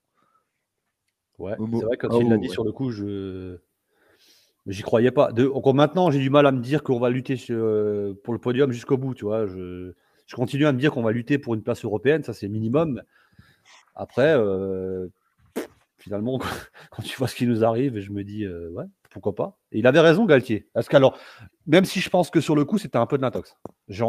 Ouais, 1.38 1.56
c'est 1.58 1.86
vrai, 1.86 1.98
quand 1.98 2.20
il 2.20 2.30
l'a 2.30 2.38
dit 2.38 2.50
sur 2.50 2.64
le 2.66 2.72
coup, 2.72 2.92
je. 2.92 3.58
J'y 4.68 4.82
croyais 4.82 5.12
pas. 5.12 5.32
De... 5.32 5.48
Encore 5.48 5.74
maintenant, 5.74 6.12
j'ai 6.12 6.20
du 6.20 6.30
mal 6.30 6.46
à 6.46 6.52
me 6.52 6.60
dire 6.60 6.84
qu'on 6.84 7.00
va 7.00 7.10
lutter 7.10 7.38
euh, 7.50 8.14
pour 8.24 8.34
le 8.34 8.40
podium 8.40 8.72
jusqu'au 8.72 8.98
bout. 8.98 9.16
Tu 9.16 9.24
vois, 9.24 9.48
je... 9.48 9.94
je 10.28 10.36
continue 10.36 10.66
à 10.66 10.74
me 10.74 10.80
dire 10.80 10.92
qu'on 10.92 11.02
va 11.02 11.12
lutter 11.12 11.38
pour 11.38 11.56
une 11.56 11.64
place 11.64 11.84
européenne, 11.86 12.24
ça 12.24 12.34
c'est 12.34 12.50
minimum. 12.50 13.02
Après, 13.96 14.34
euh, 14.38 15.08
finalement, 16.10 16.40
quand 16.92 17.04
tu 17.04 17.16
vois 17.18 17.28
ce 17.28 17.36
qui 17.36 17.46
nous 17.46 17.64
arrive, 17.64 18.00
je 18.00 18.12
me 18.12 18.24
dis, 18.24 18.44
euh, 18.44 18.72
ouais, 18.72 18.86
pourquoi 19.12 19.36
pas. 19.36 19.60
Et 19.72 19.80
il 19.80 19.88
avait 19.88 20.00
raison, 20.00 20.26
Galtier. 20.26 20.68
Parce 20.74 20.90
qu'alors, 20.90 21.18
même 21.68 21.86
si 21.86 22.00
je 22.00 22.10
pense 22.10 22.32
que 22.32 22.42
sur 22.42 22.56
le 22.56 22.66
coup, 22.66 22.80
c'était 22.80 22.98
un 22.98 23.06
peu 23.06 23.18
de 23.18 23.22
l'intox. 23.22 23.56
Je, 23.88 24.04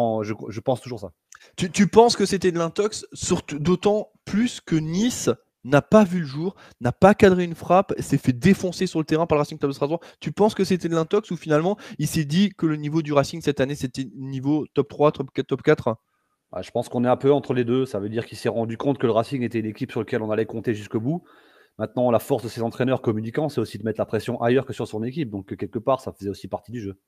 je, 0.49 0.61
pense 0.61 0.81
toujours 0.81 1.01
ça. 1.01 1.13
Tu, 1.57 1.71
tu 1.71 1.89
penses 1.89 2.17
que 2.17 2.25
c'était 2.25 2.53
de 2.53 2.59
l'intox, 2.59 3.05
d'autant 3.53 4.11
plus 4.25 4.63
que 4.63 4.77
Nice 4.77 5.29
n'a 5.65 5.83
pas 5.83 6.05
vu 6.05 6.21
le 6.21 6.27
jour, 6.27 6.55
n'a 6.81 6.93
pas 6.93 7.15
cadré 7.15 7.45
une 7.45 7.55
frappe, 7.55 7.93
s'est 7.99 8.17
fait 8.17 8.33
défoncer 8.33 8.87
sur 8.87 8.99
le 8.99 9.05
terrain 9.05 9.27
par 9.27 9.37
le 9.37 9.41
Racing 9.41 9.59
Club 9.59 9.71
de 9.71 9.75
Strasbourg. 9.75 10.01
Tu 10.19 10.33
penses 10.33 10.55
que 10.55 10.65
c'était 10.65 10.89
de 10.89 10.95
l'intox 10.95 11.31
ou 11.31 11.37
finalement 11.37 11.77
il 11.99 12.07
s'est 12.07 12.25
dit 12.25 12.49
que 12.57 12.65
le 12.65 12.77
niveau 12.77 13.03
du 13.03 13.13
Racing 13.13 13.43
cette 13.43 13.61
année 13.61 13.75
c'était 13.75 14.07
niveau 14.17 14.67
top 14.73 14.89
3, 14.89 15.13
top 15.13 15.31
4, 15.35 15.47
top 15.47 15.63
4 15.63 15.97
ah, 16.53 16.63
Je 16.63 16.71
pense 16.71 16.89
qu'on 16.89 17.05
est 17.05 17.09
un 17.09 17.19
peu 17.19 17.31
entre 17.31 17.53
les 17.53 17.65
deux. 17.65 17.85
Ça 17.85 18.01
veut 18.01 18.09
dire 18.09 18.25
qu'il 18.25 18.39
s'est 18.39 18.49
rendu 18.49 18.79
compte 18.79 18.97
que 18.97 19.07
le 19.07 19.13
Racing 19.13 19.43
était 19.43 19.61
une 19.61 19.67
équipe 19.67 19.91
sur 19.91 20.01
laquelle 20.01 20.23
on 20.23 20.31
allait 20.31 20.47
compter 20.47 20.73
jusqu'au 20.73 21.01
bout. 21.01 21.25
Maintenant, 21.79 22.11
la 22.11 22.19
force 22.19 22.43
de 22.43 22.49
ses 22.49 22.63
entraîneurs 22.63 23.01
communicants, 23.01 23.49
c'est 23.49 23.61
aussi 23.61 23.79
de 23.79 23.85
mettre 23.85 23.99
la 23.99 24.07
pression 24.07 24.41
ailleurs 24.43 24.67
que 24.67 24.73
sur 24.73 24.87
son 24.87 25.03
équipe. 25.03 25.31
Donc, 25.31 25.57
quelque 25.57 25.79
part, 25.79 26.01
ça 26.01 26.13
faisait 26.13 26.31
aussi 26.31 26.47
partie 26.47 26.73
du 26.73 26.81
jeu. 26.81 26.99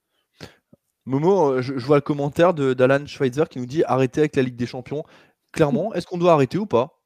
Momo, 1.05 1.55
euh, 1.55 1.63
je, 1.63 1.75
vois 1.75 1.97
le 1.97 2.03
commentaire 2.03 2.55
d'Alan 2.55 3.07
Schweitzer 3.07 3.45
qui 3.51 3.59
nous 3.59 3.67
dit 3.67 3.83
arrêtez 3.85 4.21
avec 4.21 4.37
la 4.37 4.43
Ligue 4.43 4.57
des 4.57 4.67
Champions. 4.67 5.05
Clairement, 5.53 5.93
est-ce 5.95 6.07
qu'on 6.07 6.19
doit 6.19 6.33
arrêter 6.33 6.59
ou 6.59 6.67
pas? 6.67 7.03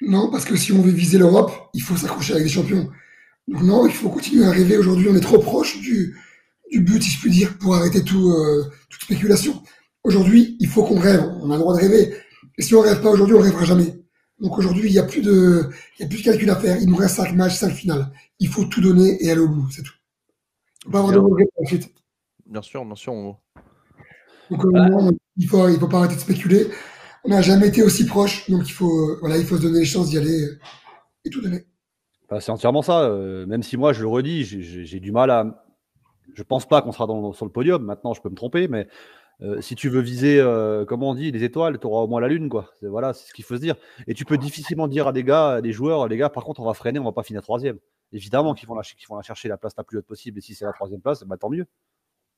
Non, 0.00 0.30
parce 0.30 0.44
que 0.44 0.56
si 0.56 0.72
on 0.72 0.80
veut 0.80 0.90
viser 0.90 1.18
l'Europe, 1.18 1.52
il 1.74 1.82
faut 1.82 1.96
s'accrocher 1.96 2.32
avec 2.32 2.44
des 2.44 2.50
champions. 2.50 2.88
Donc, 3.48 3.62
non, 3.62 3.86
il 3.86 3.92
faut 3.92 4.08
continuer 4.08 4.46
à 4.46 4.50
rêver. 4.50 4.78
Aujourd'hui, 4.78 5.08
on 5.10 5.14
est 5.14 5.20
trop 5.20 5.38
proche 5.38 5.78
du, 5.78 6.16
but, 6.72 7.02
si 7.02 7.10
je 7.10 7.20
puis 7.20 7.30
dire, 7.30 7.58
pour 7.58 7.74
arrêter 7.74 8.02
tout, 8.02 8.30
euh, 8.30 8.64
toute 8.88 9.02
spéculation. 9.02 9.62
Aujourd'hui, 10.02 10.56
il 10.58 10.68
faut 10.68 10.84
qu'on 10.84 10.98
rêve. 10.98 11.22
On 11.42 11.50
a 11.50 11.54
le 11.54 11.60
droit 11.60 11.74
de 11.74 11.80
rêver. 11.80 12.16
Et 12.56 12.62
si 12.62 12.74
on 12.74 12.82
ne 12.82 12.88
rêve 12.88 13.02
pas 13.02 13.10
aujourd'hui, 13.10 13.34
on 13.34 13.40
ne 13.40 13.44
rêvera 13.44 13.64
jamais. 13.64 13.99
Donc 14.40 14.58
aujourd'hui, 14.58 14.88
il 14.88 14.92
n'y 14.92 14.98
a 14.98 15.04
plus 15.04 15.22
de, 15.22 15.68
il 15.98 16.02
y 16.02 16.04
a 16.04 16.08
plus 16.08 16.18
de 16.18 16.24
calcul 16.24 16.50
à 16.50 16.56
faire. 16.56 16.76
Il 16.80 16.88
nous 16.88 16.96
reste 16.96 17.16
5 17.16 17.34
matchs, 17.34 17.56
5 17.56 17.70
finales. 17.70 18.10
Il 18.38 18.48
faut 18.48 18.64
tout 18.64 18.80
donner 18.80 19.22
et 19.22 19.30
aller 19.30 19.40
au 19.40 19.48
bout, 19.48 19.70
c'est 19.70 19.82
tout. 19.82 19.94
Pas 20.90 20.98
avoir 20.98 21.12
de 21.12 21.18
regrets 21.18 21.46
ensuite. 21.56 21.92
Bien 22.46 22.62
sûr, 22.62 22.84
bien 22.84 22.94
sûr. 22.94 23.12
Donc 23.12 24.64
euh, 24.64 25.12
il 25.36 25.46
faut, 25.46 25.68
il 25.68 25.78
faut 25.78 25.88
pas 25.88 25.98
arrêter 25.98 26.16
de 26.16 26.20
spéculer. 26.20 26.68
On 27.24 27.28
n'a 27.28 27.42
jamais 27.42 27.68
été 27.68 27.82
aussi 27.82 28.06
proche, 28.06 28.48
donc 28.50 28.66
il 28.66 28.72
faut, 28.72 29.18
voilà, 29.20 29.36
il 29.36 29.44
faut 29.44 29.58
se 29.58 29.62
donner 29.62 29.80
les 29.80 29.84
chances 29.84 30.08
d'y 30.08 30.16
aller 30.16 30.48
et 31.24 31.30
tout 31.30 31.42
donner. 31.42 31.66
Bah, 32.30 32.40
c'est 32.40 32.50
entièrement 32.50 32.82
ça. 32.82 33.02
Euh, 33.02 33.44
même 33.46 33.62
si 33.62 33.76
moi, 33.76 33.92
je 33.92 34.00
le 34.00 34.08
redis, 34.08 34.44
j'ai 34.44 35.00
du 35.00 35.12
mal 35.12 35.30
à. 35.30 35.66
Je 36.32 36.42
pense 36.44 36.66
pas 36.66 36.80
qu'on 36.80 36.92
sera 36.92 37.06
dans, 37.06 37.32
sur 37.32 37.44
le 37.44 37.50
podium. 37.50 37.84
Maintenant, 37.84 38.14
je 38.14 38.22
peux 38.22 38.30
me 38.30 38.36
tromper, 38.36 38.68
mais 38.68 38.86
euh, 39.42 39.60
si 39.60 39.74
tu 39.74 39.88
veux 39.88 40.00
viser, 40.00 40.38
euh, 40.38 40.84
comme 40.84 41.02
on 41.02 41.14
dit, 41.14 41.30
les 41.32 41.44
étoiles, 41.44 41.78
tu 41.78 41.86
auras 41.86 42.02
au 42.02 42.06
moins 42.06 42.20
la 42.20 42.28
lune, 42.28 42.48
quoi. 42.48 42.72
Voilà, 42.82 43.14
c'est 43.14 43.28
ce 43.28 43.34
qu'il 43.34 43.44
faut 43.44 43.56
se 43.56 43.60
dire. 43.60 43.76
Et 44.06 44.14
tu 44.14 44.24
peux 44.24 44.36
difficilement 44.36 44.88
dire 44.88 45.08
à 45.08 45.12
des 45.12 45.24
gars, 45.24 45.50
à 45.52 45.60
des 45.60 45.72
joueurs, 45.72 46.08
les 46.08 46.16
gars, 46.16 46.28
par 46.28 46.44
contre, 46.44 46.60
on 46.60 46.66
va 46.66 46.74
freiner, 46.74 46.98
on 46.98 47.04
va 47.04 47.12
pas 47.12 47.22
finir 47.22 47.42
troisième. 47.42 47.78
Évidemment 48.12 48.54
qu'ils 48.54 48.68
vont 48.68 48.74
la, 48.74 48.82
qu'ils 48.82 49.08
vont 49.08 49.16
la 49.16 49.22
chercher 49.22 49.48
la 49.48 49.56
place 49.56 49.74
la 49.76 49.84
plus 49.84 49.98
haute 49.98 50.06
possible. 50.06 50.38
Et 50.38 50.40
si 50.40 50.54
c'est 50.54 50.64
la 50.64 50.72
troisième 50.72 51.00
place, 51.00 51.22
bah, 51.24 51.36
tant 51.38 51.48
mieux. 51.48 51.66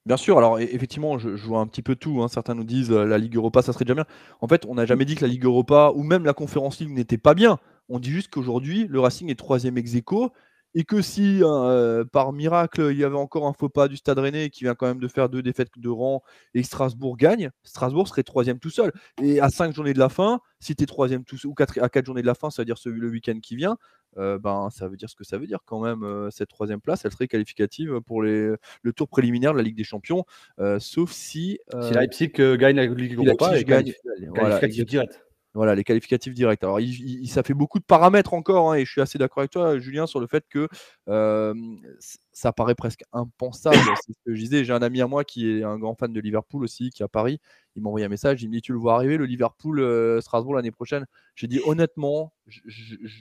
Bien 0.04 0.16
sûr, 0.16 0.36
alors 0.36 0.58
effectivement, 0.58 1.16
je, 1.18 1.28
vois 1.28 1.60
un 1.60 1.66
petit 1.66 1.82
peu 1.82 1.94
tout. 1.94 2.22
Hein. 2.22 2.28
Certains 2.28 2.54
nous 2.54 2.64
disent 2.64 2.90
euh, 2.90 3.04
la 3.04 3.18
Ligue 3.18 3.36
Europa, 3.36 3.62
ça 3.62 3.72
serait 3.72 3.84
déjà 3.84 3.94
bien. 3.94 4.06
En 4.40 4.48
fait, 4.48 4.66
on 4.66 4.74
n'a 4.74 4.84
jamais 4.84 5.04
dit 5.04 5.14
que 5.14 5.24
la 5.24 5.28
Ligue 5.28 5.44
Europa 5.44 5.92
ou 5.94 6.02
même 6.02 6.24
la 6.24 6.34
Conférence 6.34 6.80
League 6.80 6.90
n'était 6.90 7.18
pas 7.18 7.34
bien. 7.34 7.58
On 7.88 8.00
dit 8.00 8.10
juste 8.10 8.28
qu'aujourd'hui, 8.32 8.86
le 8.88 8.98
Racing 9.00 9.30
est 9.30 9.38
troisième 9.38 9.78
ex 9.78 9.94
aequo 9.94 10.32
et 10.74 10.84
que 10.84 11.02
si 11.02 11.42
hein, 11.44 11.64
euh, 11.64 12.04
par 12.04 12.32
miracle 12.32 12.88
il 12.90 12.98
y 12.98 13.04
avait 13.04 13.16
encore 13.16 13.46
un 13.46 13.52
faux 13.52 13.68
pas 13.68 13.88
du 13.88 13.96
Stade 13.96 14.18
Rennais 14.18 14.50
qui 14.50 14.64
vient 14.64 14.74
quand 14.74 14.86
même 14.86 15.00
de 15.00 15.08
faire 15.08 15.28
deux 15.28 15.42
défaites 15.42 15.70
de 15.76 15.88
rang 15.88 16.22
et 16.54 16.62
Strasbourg 16.62 17.16
gagne, 17.16 17.50
Strasbourg 17.62 18.08
serait 18.08 18.22
troisième 18.22 18.58
tout 18.58 18.70
seul. 18.70 18.92
Et 19.22 19.40
à 19.40 19.48
cinq 19.48 19.74
journées 19.74 19.92
de 19.92 19.98
la 19.98 20.08
fin, 20.08 20.40
si 20.60 20.74
tu 20.74 20.84
es 20.84 20.86
troisième 20.86 21.24
tout 21.24 21.36
seul, 21.36 21.50
ou 21.50 21.54
quatre, 21.54 21.78
à 21.80 21.88
quatre 21.88 22.06
journées 22.06 22.22
de 22.22 22.26
la 22.26 22.34
fin, 22.34 22.50
c'est-à-dire 22.50 22.76
le 22.84 23.08
week-end 23.08 23.38
qui 23.40 23.56
vient, 23.56 23.76
euh, 24.18 24.38
ben, 24.38 24.68
ça 24.70 24.88
veut 24.88 24.96
dire 24.96 25.08
ce 25.08 25.16
que 25.16 25.24
ça 25.24 25.38
veut 25.38 25.46
dire 25.46 25.60
quand 25.64 25.80
même. 25.80 26.02
Euh, 26.02 26.30
cette 26.30 26.48
troisième 26.48 26.80
place, 26.80 27.04
elle 27.04 27.12
serait 27.12 27.28
qualificative 27.28 28.00
pour 28.06 28.22
les, 28.22 28.52
le 28.82 28.92
tour 28.92 29.08
préliminaire 29.08 29.52
de 29.52 29.58
la 29.58 29.62
Ligue 29.62 29.76
des 29.76 29.84
Champions, 29.84 30.24
sauf 30.78 31.10
si. 31.10 31.58
si 31.82 31.92
Leipzig 31.92 32.32
gagne 32.58 32.76
la 32.76 32.86
Ligue 32.86 33.16
Europa, 33.16 33.58
et 33.58 33.64
gagne, 33.64 33.92
voilà, 34.34 34.58
direct. 34.68 35.22
Voilà, 35.54 35.74
les 35.74 35.84
qualificatifs 35.84 36.32
directs. 36.32 36.64
Alors, 36.64 36.78
ça 37.26 37.42
fait 37.42 37.52
beaucoup 37.52 37.78
de 37.78 37.84
paramètres 37.84 38.32
encore, 38.32 38.72
hein, 38.72 38.76
et 38.76 38.86
je 38.86 38.90
suis 38.90 39.02
assez 39.02 39.18
d'accord 39.18 39.40
avec 39.40 39.50
toi, 39.50 39.78
Julien, 39.78 40.06
sur 40.06 40.18
le 40.18 40.26
fait 40.26 40.44
que 40.48 40.68
ça 42.32 42.52
paraît 42.52 42.74
presque 42.74 43.02
impensable. 43.12 43.76
C'est 44.06 44.12
ce 44.12 44.18
que 44.24 44.34
je 44.34 44.40
disais. 44.40 44.64
J'ai 44.64 44.72
un 44.72 44.82
ami 44.82 45.02
à 45.02 45.06
moi 45.06 45.24
qui 45.24 45.50
est 45.50 45.62
un 45.62 45.78
grand 45.78 45.94
fan 45.94 46.12
de 46.12 46.20
Liverpool 46.20 46.64
aussi, 46.64 46.90
qui 46.90 47.02
est 47.02 47.04
à 47.04 47.08
Paris. 47.08 47.38
Il 47.76 47.82
m'a 47.82 47.88
envoyé 47.88 48.06
un 48.06 48.08
message. 48.08 48.42
Il 48.42 48.48
me 48.48 48.54
dit 48.54 48.62
Tu 48.62 48.72
le 48.72 48.78
vois 48.78 48.94
arriver, 48.94 49.18
le 49.18 49.26
Liverpool 49.26 50.20
Strasbourg 50.22 50.54
l'année 50.54 50.70
prochaine? 50.70 51.06
J'ai 51.34 51.48
dit 51.48 51.60
honnêtement, 51.66 52.32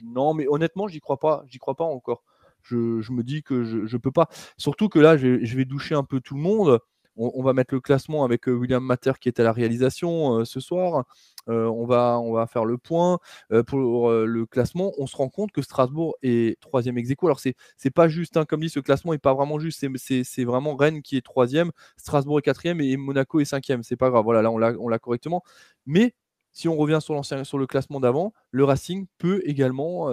non, 0.04 0.32
mais 0.32 0.46
honnêtement, 0.48 0.88
j'y 0.88 1.00
crois 1.00 1.18
pas. 1.18 1.44
J'y 1.48 1.58
crois 1.58 1.74
pas 1.74 1.84
encore. 1.84 2.24
Je, 2.62 2.76
me 3.12 3.22
dis 3.22 3.42
que 3.42 3.64
je, 3.64 3.78
ne 3.78 4.00
peux 4.00 4.12
pas. 4.12 4.28
Surtout 4.56 4.88
que 4.88 4.98
là, 4.98 5.16
je 5.16 5.56
vais 5.56 5.64
doucher 5.64 5.94
un 5.94 6.04
peu 6.04 6.20
tout 6.20 6.34
le 6.34 6.40
monde 6.40 6.80
on, 7.16 7.42
va 7.42 7.52
mettre 7.52 7.74
le 7.74 7.80
classement 7.80 8.24
avec 8.24 8.46
William 8.46 8.82
Mater 8.82 9.12
qui 9.20 9.28
est 9.28 9.40
à 9.40 9.42
la 9.42 9.52
réalisation 9.52 10.44
ce 10.44 10.60
soir. 10.60 11.04
on, 11.46 11.84
va, 11.84 12.18
on 12.20 12.32
va 12.32 12.46
faire 12.46 12.64
le 12.64 12.78
point 12.78 13.18
pour 13.66 14.10
le 14.10 14.46
classement. 14.46 14.92
On 14.98 15.06
se 15.06 15.16
rend 15.16 15.28
compte 15.28 15.52
que 15.52 15.62
Strasbourg 15.62 16.16
est 16.22 16.60
troisième 16.60 16.98
ex 16.98 17.10
aequo. 17.10 17.26
Alors, 17.26 17.40
c'est, 17.40 17.54
pas 17.90 18.08
juste, 18.08 18.36
hein, 18.36 18.44
comme 18.44 18.60
dit, 18.60 18.70
ce 18.70 18.80
classement 18.80 19.12
n'est 19.12 19.18
pas 19.18 19.34
vraiment 19.34 19.58
juste. 19.58 19.84
C'est, 19.96 20.44
vraiment 20.44 20.76
Rennes 20.76 21.02
qui 21.02 21.16
est 21.16 21.22
troisième, 21.22 21.70
Strasbourg 21.96 22.38
est 22.38 22.42
quatrième 22.42 22.80
et 22.80 22.96
Monaco 22.96 23.40
est 23.40 23.44
cinquième. 23.44 23.82
C'est 23.82 23.96
pas 23.96 24.10
grave. 24.10 24.24
Voilà, 24.24 24.42
là, 24.42 24.50
on 24.50 24.88
l'a, 24.88 24.98
correctement. 24.98 25.42
Mais 25.86 26.14
si 26.52 26.68
on 26.68 26.76
revient 26.76 26.98
sur, 27.00 27.24
sur 27.24 27.58
le 27.58 27.66
classement 27.66 28.00
d'avant, 28.00 28.32
le 28.50 28.64
Racing 28.64 29.06
peut 29.18 29.42
également, 29.44 30.10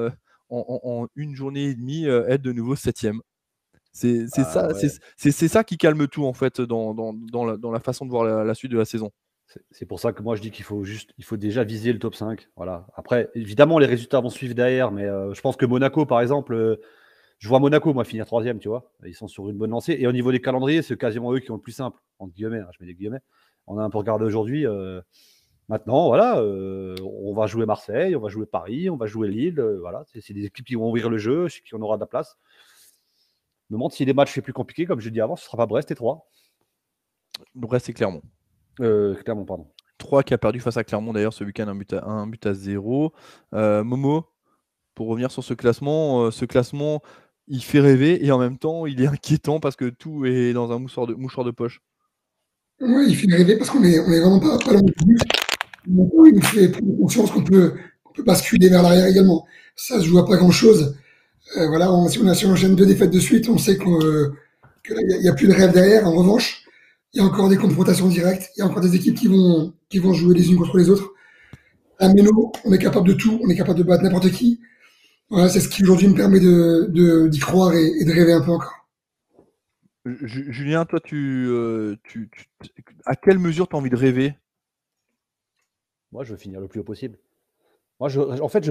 en, 0.49 1.07
une 1.15 1.35
journée 1.35 1.65
et 1.65 1.75
demie, 1.75 2.05
être 2.05 2.41
de 2.41 2.51
nouveau 2.51 2.75
septième. 2.75 3.21
C'est 3.99 4.25
ah 4.37 4.43
ça, 4.45 4.89
c'est 5.17 5.47
ça 5.49 5.63
qui 5.65 5.77
calme 5.77 6.07
tout 6.07 6.25
en 6.25 6.33
fait 6.33 6.61
dans, 6.61 6.93
dans, 6.93 7.13
dans, 7.13 7.45
la, 7.45 7.57
dans 7.57 7.71
la, 7.71 7.81
façon 7.81 8.05
de 8.05 8.11
voir 8.11 8.23
la, 8.23 8.53
suite 8.53 8.71
de 8.71 8.77
la 8.77 8.85
saison. 8.85 9.11
C'est 9.71 9.85
pour 9.85 9.99
ça 9.99 10.13
que 10.13 10.21
moi 10.23 10.35
je 10.35 10.41
dis 10.41 10.51
qu'il 10.51 10.63
faut 10.63 10.85
juste, 10.85 11.11
il 11.17 11.25
faut 11.25 11.35
déjà 11.35 11.65
viser 11.65 11.91
le 11.91 11.99
top 11.99 12.15
5. 12.15 12.47
Voilà. 12.55 12.87
Après, 12.95 13.29
évidemment, 13.35 13.77
les 13.77 13.87
résultats 13.87 14.21
vont 14.21 14.29
suivre 14.29 14.55
derrière, 14.55 14.91
mais 14.91 15.05
euh, 15.05 15.33
je 15.33 15.41
pense 15.41 15.57
que 15.57 15.65
Monaco, 15.65 16.05
par 16.05 16.21
exemple, 16.21 16.53
euh, 16.53 16.77
je 17.39 17.49
vois 17.49 17.59
Monaco, 17.59 17.93
moi, 17.93 18.05
finir 18.05 18.25
troisième, 18.25 18.59
tu 18.59 18.69
vois. 18.69 18.89
Ils 19.05 19.15
sont 19.15 19.27
sur 19.27 19.49
une 19.49 19.57
bonne 19.57 19.71
lancée. 19.71 19.97
Et 19.99 20.07
au 20.07 20.11
niveau 20.13 20.31
des 20.31 20.39
calendriers, 20.39 20.81
c'est 20.81 20.97
quasiment 20.97 21.33
eux 21.33 21.39
qui 21.39 21.51
ont 21.51 21.55
le 21.55 21.61
plus 21.61 21.73
simple, 21.73 21.99
entre 22.19 22.33
guillemets. 22.33 22.59
Hein, 22.59 22.69
je 22.71 22.77
mets 22.81 22.87
des 22.87 22.95
guillemets. 22.95 23.21
On 23.67 23.77
a 23.79 23.83
un 23.83 23.89
peu 23.89 23.97
regardé 23.97 24.23
aujourd'hui. 24.23 24.65
Euh, 24.65 25.01
maintenant, 25.67 26.07
voilà, 26.07 26.41
on 26.41 27.33
va 27.33 27.47
jouer 27.47 27.65
Marseille, 27.65 28.15
on 28.15 28.21
va 28.21 28.29
jouer 28.29 28.45
Paris, 28.45 28.89
on 28.89 28.97
va 28.97 29.07
jouer 29.07 29.27
Lille. 29.27 29.61
voilà, 29.81 30.03
c'est 30.05 30.33
des 30.33 30.45
équipes 30.45 30.65
qui 30.65 30.75
vont 30.75 30.87
ouvrir 30.87 31.09
le 31.09 31.17
jeu, 31.17 31.47
qui 31.47 31.75
on 31.75 31.81
aura 31.81 31.97
de 31.97 32.01
la 32.01 32.07
place 32.07 32.37
me 33.69 33.75
demande 33.75 33.91
si 33.91 34.05
les 34.05 34.13
matchs 34.13 34.33
sont 34.33 34.41
plus 34.41 34.53
compliqués, 34.53 34.85
comme 34.85 34.99
je 34.99 35.05
l'ai 35.05 35.11
dit 35.11 35.21
avant, 35.21 35.35
ce 35.35 35.45
sera 35.45 35.57
pas 35.57 35.65
Brest 35.65 35.91
et 35.91 35.95
3. 35.95 36.27
Brest 37.55 37.89
et 37.89 37.93
Clermont. 37.93 38.21
Euh, 38.79 39.15
Clermont, 39.15 39.45
pardon. 39.45 39.67
3 39.97 40.23
qui 40.23 40.33
a 40.33 40.37
perdu 40.37 40.59
face 40.59 40.77
à 40.77 40.83
Clermont 40.83 41.13
d'ailleurs 41.13 41.33
ce 41.33 41.43
week-end, 41.43 41.67
un 41.67 41.75
but 41.75 41.93
à, 41.93 42.05
un 42.05 42.27
but 42.27 42.45
à 42.45 42.53
0. 42.53 43.13
Euh, 43.53 43.83
Momo, 43.83 44.25
pour 44.95 45.07
revenir 45.07 45.31
sur 45.31 45.43
ce 45.43 45.53
classement, 45.53 46.23
euh, 46.23 46.31
ce 46.31 46.45
classement, 46.45 47.01
il 47.47 47.63
fait 47.63 47.79
rêver 47.79 48.25
et 48.25 48.31
en 48.31 48.39
même 48.39 48.57
temps, 48.57 48.85
il 48.85 49.01
est 49.01 49.07
inquiétant 49.07 49.59
parce 49.59 49.75
que 49.75 49.89
tout 49.89 50.25
est 50.25 50.53
dans 50.53 50.71
un 50.71 50.79
mouchoir 50.79 51.05
de, 51.05 51.13
mouchoir 51.13 51.45
de 51.45 51.51
poche. 51.51 51.81
Oui, 52.81 53.05
il 53.09 53.15
fait 53.15 53.35
rêver 53.35 53.57
parce 53.57 53.69
qu'on 53.69 53.83
est, 53.83 53.99
on 53.99 54.11
est 54.11 54.19
vraiment 54.21 54.39
pas, 54.39 54.57
pas 54.57 54.71
loin 54.71 54.81
du 54.81 54.93
but. 55.05 55.21
Il 55.85 55.95
nous 55.95 56.41
fait 56.41 56.69
prendre 56.69 56.97
conscience 56.97 57.31
qu'on 57.31 57.43
peut, 57.43 57.75
on 58.05 58.11
peut 58.11 58.23
basculer 58.23 58.69
vers 58.69 58.83
l'arrière 58.83 59.07
également. 59.07 59.45
Ça 59.75 59.99
se 59.99 60.05
joue 60.05 60.17
à 60.19 60.25
pas 60.25 60.37
grand-chose. 60.37 60.95
Euh, 61.57 61.67
voilà, 61.67 61.91
on, 61.91 62.07
si 62.07 62.19
on 62.19 62.27
a 62.27 62.35
si 62.35 62.45
on 62.45 62.51
enchaîne 62.51 62.75
deux 62.75 62.85
défaites 62.85 63.11
de 63.11 63.19
suite, 63.19 63.49
on 63.49 63.57
sait 63.57 63.77
qu'on 63.77 64.01
euh, 64.03 64.33
n'y 64.91 65.27
a, 65.27 65.33
plus 65.33 65.47
de 65.47 65.53
rêve 65.53 65.71
derrière. 65.71 66.07
En 66.07 66.13
revanche, 66.13 66.63
il 67.13 67.21
y 67.21 67.23
a 67.23 67.25
encore 67.25 67.49
des 67.49 67.57
confrontations 67.57 68.07
directes, 68.07 68.49
il 68.55 68.59
y 68.59 68.63
a 68.63 68.65
encore 68.65 68.81
des 68.81 68.95
équipes 68.95 69.15
qui 69.15 69.27
vont, 69.27 69.73
qui 69.89 69.99
vont 69.99 70.13
jouer 70.13 70.35
les 70.35 70.49
unes 70.51 70.57
contre 70.57 70.77
les 70.77 70.89
autres. 70.89 71.11
À 71.97 72.07
Méno, 72.13 72.51
on 72.65 72.71
est 72.71 72.77
capable 72.77 73.07
de 73.07 73.13
tout, 73.13 73.39
on 73.43 73.49
est 73.49 73.57
capable 73.57 73.79
de 73.79 73.83
battre 73.83 74.03
n'importe 74.03 74.31
qui. 74.31 74.61
Voilà, 75.29 75.49
c'est 75.49 75.59
ce 75.59 75.69
qui 75.69 75.83
aujourd'hui 75.83 76.07
me 76.07 76.15
permet 76.15 76.39
de, 76.39 77.27
d'y 77.27 77.39
croire 77.39 77.73
et, 77.73 78.03
de 78.03 78.11
rêver 78.11 78.33
un 78.33 78.41
peu 78.41 78.51
encore. 78.51 78.87
Julien, 80.05 80.85
toi, 80.85 80.99
tu, 81.03 81.47
euh, 81.49 81.97
tu, 82.03 82.29
à 83.05 83.15
quelle 83.15 83.37
mesure 83.37 83.67
tu 83.67 83.75
as 83.75 83.79
envie 83.79 83.89
de 83.89 83.95
rêver? 83.95 84.35
Moi, 86.11 86.23
je 86.23 86.31
veux 86.31 86.37
finir 86.37 86.59
le 86.59 86.67
plus 86.67 86.79
haut 86.79 86.85
possible. 86.85 87.17
Moi, 87.99 88.09
en 88.41 88.47
fait, 88.47 88.69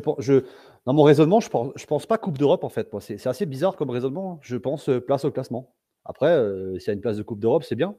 dans 0.86 0.92
mon 0.94 1.02
raisonnement, 1.02 1.40
je 1.40 1.50
pense, 1.50 1.72
je 1.76 1.84
pense 1.84 2.06
pas 2.06 2.16
Coupe 2.16 2.38
d'Europe, 2.38 2.64
en 2.64 2.70
fait. 2.70 2.90
C'est, 3.00 3.26
assez 3.26 3.44
bizarre 3.44 3.76
comme 3.76 3.90
raisonnement. 3.90 4.32
Hein. 4.32 4.38
Je 4.40 4.56
pense 4.56 4.88
euh, 4.88 5.00
place 5.00 5.24
au 5.26 5.30
classement. 5.30 5.74
Après, 6.06 6.30
euh, 6.30 6.78
s'il 6.78 6.88
y 6.88 6.90
a 6.90 6.94
une 6.94 7.02
place 7.02 7.18
de 7.18 7.22
Coupe 7.22 7.38
d'Europe, 7.38 7.62
c'est 7.62 7.74
bien. 7.74 7.94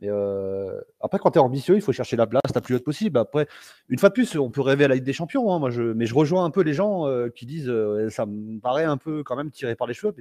Mais 0.00 0.08
euh, 0.10 0.78
après, 1.00 1.18
quand 1.18 1.30
tu 1.30 1.38
es 1.38 1.40
ambitieux, 1.40 1.74
il 1.74 1.80
faut 1.80 1.92
chercher 1.92 2.16
la 2.16 2.26
place 2.26 2.42
la 2.54 2.60
plus 2.60 2.74
haute 2.74 2.84
possible. 2.84 3.18
Après, 3.18 3.48
une 3.88 3.98
fois 3.98 4.10
de 4.10 4.14
plus, 4.14 4.36
on 4.36 4.50
peut 4.50 4.60
rêver 4.60 4.84
à 4.84 4.88
la 4.88 4.96
Ligue 4.96 5.04
des 5.04 5.14
Champions. 5.14 5.50
Hein, 5.52 5.70
mais 5.96 6.06
je 6.06 6.14
rejoins 6.14 6.44
un 6.44 6.50
peu 6.50 6.60
les 6.60 6.74
gens 6.74 7.06
qui 7.34 7.46
disent 7.46 7.72
ça 8.10 8.26
me 8.26 8.60
paraît 8.60 8.84
un 8.84 8.96
peu 8.96 9.24
quand 9.24 9.34
même 9.34 9.50
tiré 9.50 9.74
par 9.74 9.88
les 9.88 9.94
cheveux. 9.94 10.14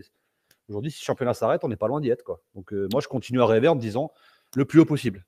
Aujourd'hui, 0.70 0.90
si 0.90 1.04
le 1.04 1.06
championnat 1.06 1.36
s'arrête, 1.36 1.64
on 1.64 1.68
n'est 1.68 1.76
pas 1.76 1.88
loin 1.88 2.02
d'y 2.02 2.10
être. 2.10 2.40
Donc, 2.56 2.72
moi, 2.92 3.02
je 3.02 3.08
continue 3.08 3.40
à 3.42 3.46
rêver 3.46 3.68
en 3.68 3.76
me 3.76 3.82
disant 3.82 4.12
le 4.56 4.66
plus 4.66 4.80
haut 4.80 4.86
possible. 4.86 5.26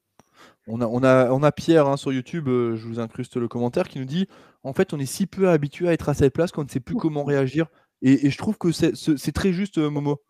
On 0.71 0.82
a, 0.82 0.88
on 0.88 1.03
a, 1.03 1.32
on 1.32 1.41
a 1.43 1.51
Pierre 1.51 1.88
hein, 1.88 1.97
sur 1.97 2.13
YouTube, 2.13 2.45
je 2.47 2.88
vous 2.88 2.99
incruste 2.99 3.38
le 3.38 3.47
commentaire, 3.47 3.88
qui 3.88 3.99
nous 3.99 4.05
dit 4.05 4.27
En 4.63 4.73
fait, 4.73 4.93
on 4.93 4.99
est 4.99 5.05
si 5.05 5.25
peu 5.25 5.49
habitué 5.49 5.89
à 5.89 5.93
être 5.93 6.10
à 6.10 6.13
cette 6.13 6.34
place 6.34 6.51
qu'on 6.51 6.63
ne 6.63 6.69
sait 6.69 6.79
plus 6.79 6.95
comment 6.95 7.23
réagir. 7.23 7.67
Et, 8.01 8.27
et 8.27 8.29
je 8.29 8.38
trouve 8.38 8.58
que 8.58 8.71
c'est 8.71 9.32
très 9.32 9.51
juste, 9.51 9.77
Momo. 9.77 10.21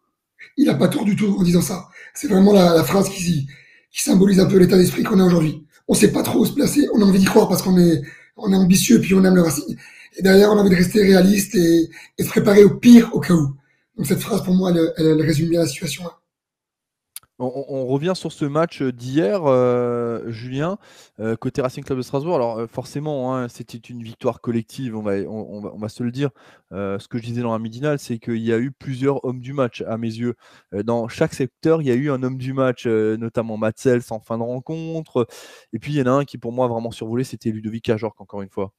Il 0.58 0.66
n'a 0.68 0.76
pas 0.76 0.88
tort 0.88 1.06
du 1.06 1.16
tout 1.16 1.36
en 1.38 1.44
disant 1.44 1.62
ça. 1.62 1.90
C'est 2.14 2.30
vraiment 2.30 2.54
la, 2.54 2.74
la 2.74 2.84
phrase 2.84 3.10
qui, 3.10 3.48
qui 3.92 4.02
symbolise 4.02 4.40
un 4.40 4.46
peu 4.46 4.58
l'état 4.58 4.78
d'esprit 4.78 5.04
qu'on 5.04 5.20
a 5.20 5.26
aujourd'hui. 5.26 5.66
On 5.88 5.94
sait 5.94 6.12
pas 6.12 6.24
trop 6.24 6.40
où 6.40 6.46
se 6.46 6.54
placer, 6.54 6.88
on 6.94 7.02
a 7.02 7.06
envie 7.06 7.20
d'y 7.20 7.26
croire 7.26 7.48
parce 7.50 7.62
qu'on 7.62 7.78
est, 7.78 8.02
on 8.38 8.52
est 8.54 8.56
ambitieux 8.56 9.02
puis 9.02 9.14
on 9.16 9.24
aime 9.24 9.36
le 9.36 9.42
Racing. 9.42 9.76
Et 10.18 10.22
derrière, 10.22 10.52
on 10.52 10.58
a 10.58 10.62
envie 10.62 10.70
de 10.70 10.76
rester 10.76 11.02
réaliste 11.02 11.56
et, 11.56 11.90
et 12.18 12.24
se 12.24 12.30
préparer 12.30 12.64
au 12.64 12.78
pire 12.78 13.10
au 13.14 13.20
cas 13.20 13.34
où. 13.34 13.56
Donc 13.98 14.08
cette 14.08 14.20
phrase, 14.20 14.44
pour 14.44 14.54
moi, 14.54 14.72
elle, 14.72 14.94
elle, 14.98 15.22
résume 15.22 15.50
bien 15.50 15.62
la 15.62 15.68
situation. 15.68 16.04
Là. 16.04 16.19
On, 17.42 17.86
revient 17.86 18.14
sur 18.16 18.34
ce 18.34 18.44
match 18.44 18.82
d'hier, 18.84 19.46
euh, 19.46 20.30
Julien, 20.30 20.78
euh, 21.22 21.38
côté 21.38 21.62
Racing 21.62 21.86
Club 21.86 21.98
de 21.98 22.04
Strasbourg. 22.04 22.36
Alors 22.36 22.60
euh, 22.60 22.68
forcément, 22.68 23.34
hein, 23.34 23.48
c'était 23.48 23.78
une 23.78 24.04
victoire 24.04 24.42
collective, 24.42 24.94
on 24.98 25.02
va, 25.02 25.90
se 25.90 26.04
le 26.04 26.12
dire. 26.12 26.32
ce 26.72 27.08
que 27.08 27.18
je 27.18 27.24
disais 27.24 27.42
dans 27.42 27.54
la 27.54 27.60
midinale, 27.60 27.98
c'est 27.98 28.20
qu'il 28.20 28.40
y 28.40 28.52
a 28.52 28.60
eu 28.60 28.72
plusieurs 28.72 29.24
hommes 29.24 29.40
du 29.40 29.54
match, 29.54 29.82
à 29.88 29.98
mes 29.98 30.14
yeux. 30.14 30.36
dans 30.84 31.08
chaque 31.08 31.34
secteur, 31.34 31.82
il 31.82 31.88
y 31.88 31.92
a 31.92 31.96
eu 31.96 32.12
un 32.12 32.22
homme 32.24 32.38
du 32.38 32.52
match, 32.52 32.86
notamment 32.86 33.58
Matzels 33.58 34.02
en 34.10 34.20
fin 34.20 34.38
de 34.38 34.44
rencontre. 34.44 35.26
Et 35.72 35.80
puis 35.80 35.94
il 35.94 35.98
y 35.98 36.02
en 36.02 36.08
a 36.08 36.12
un 36.12 36.26
qui 36.26 36.38
pour 36.38 36.52
moi 36.52 36.66
a 36.66 36.68
vraiment 36.70 36.92
survolé, 36.92 37.24
c'était 37.24 37.52
Ludovic 37.52 37.90
Ajorc, 37.90 38.20
encore 38.20 38.42
une 38.42 38.50
fois. 38.50 38.74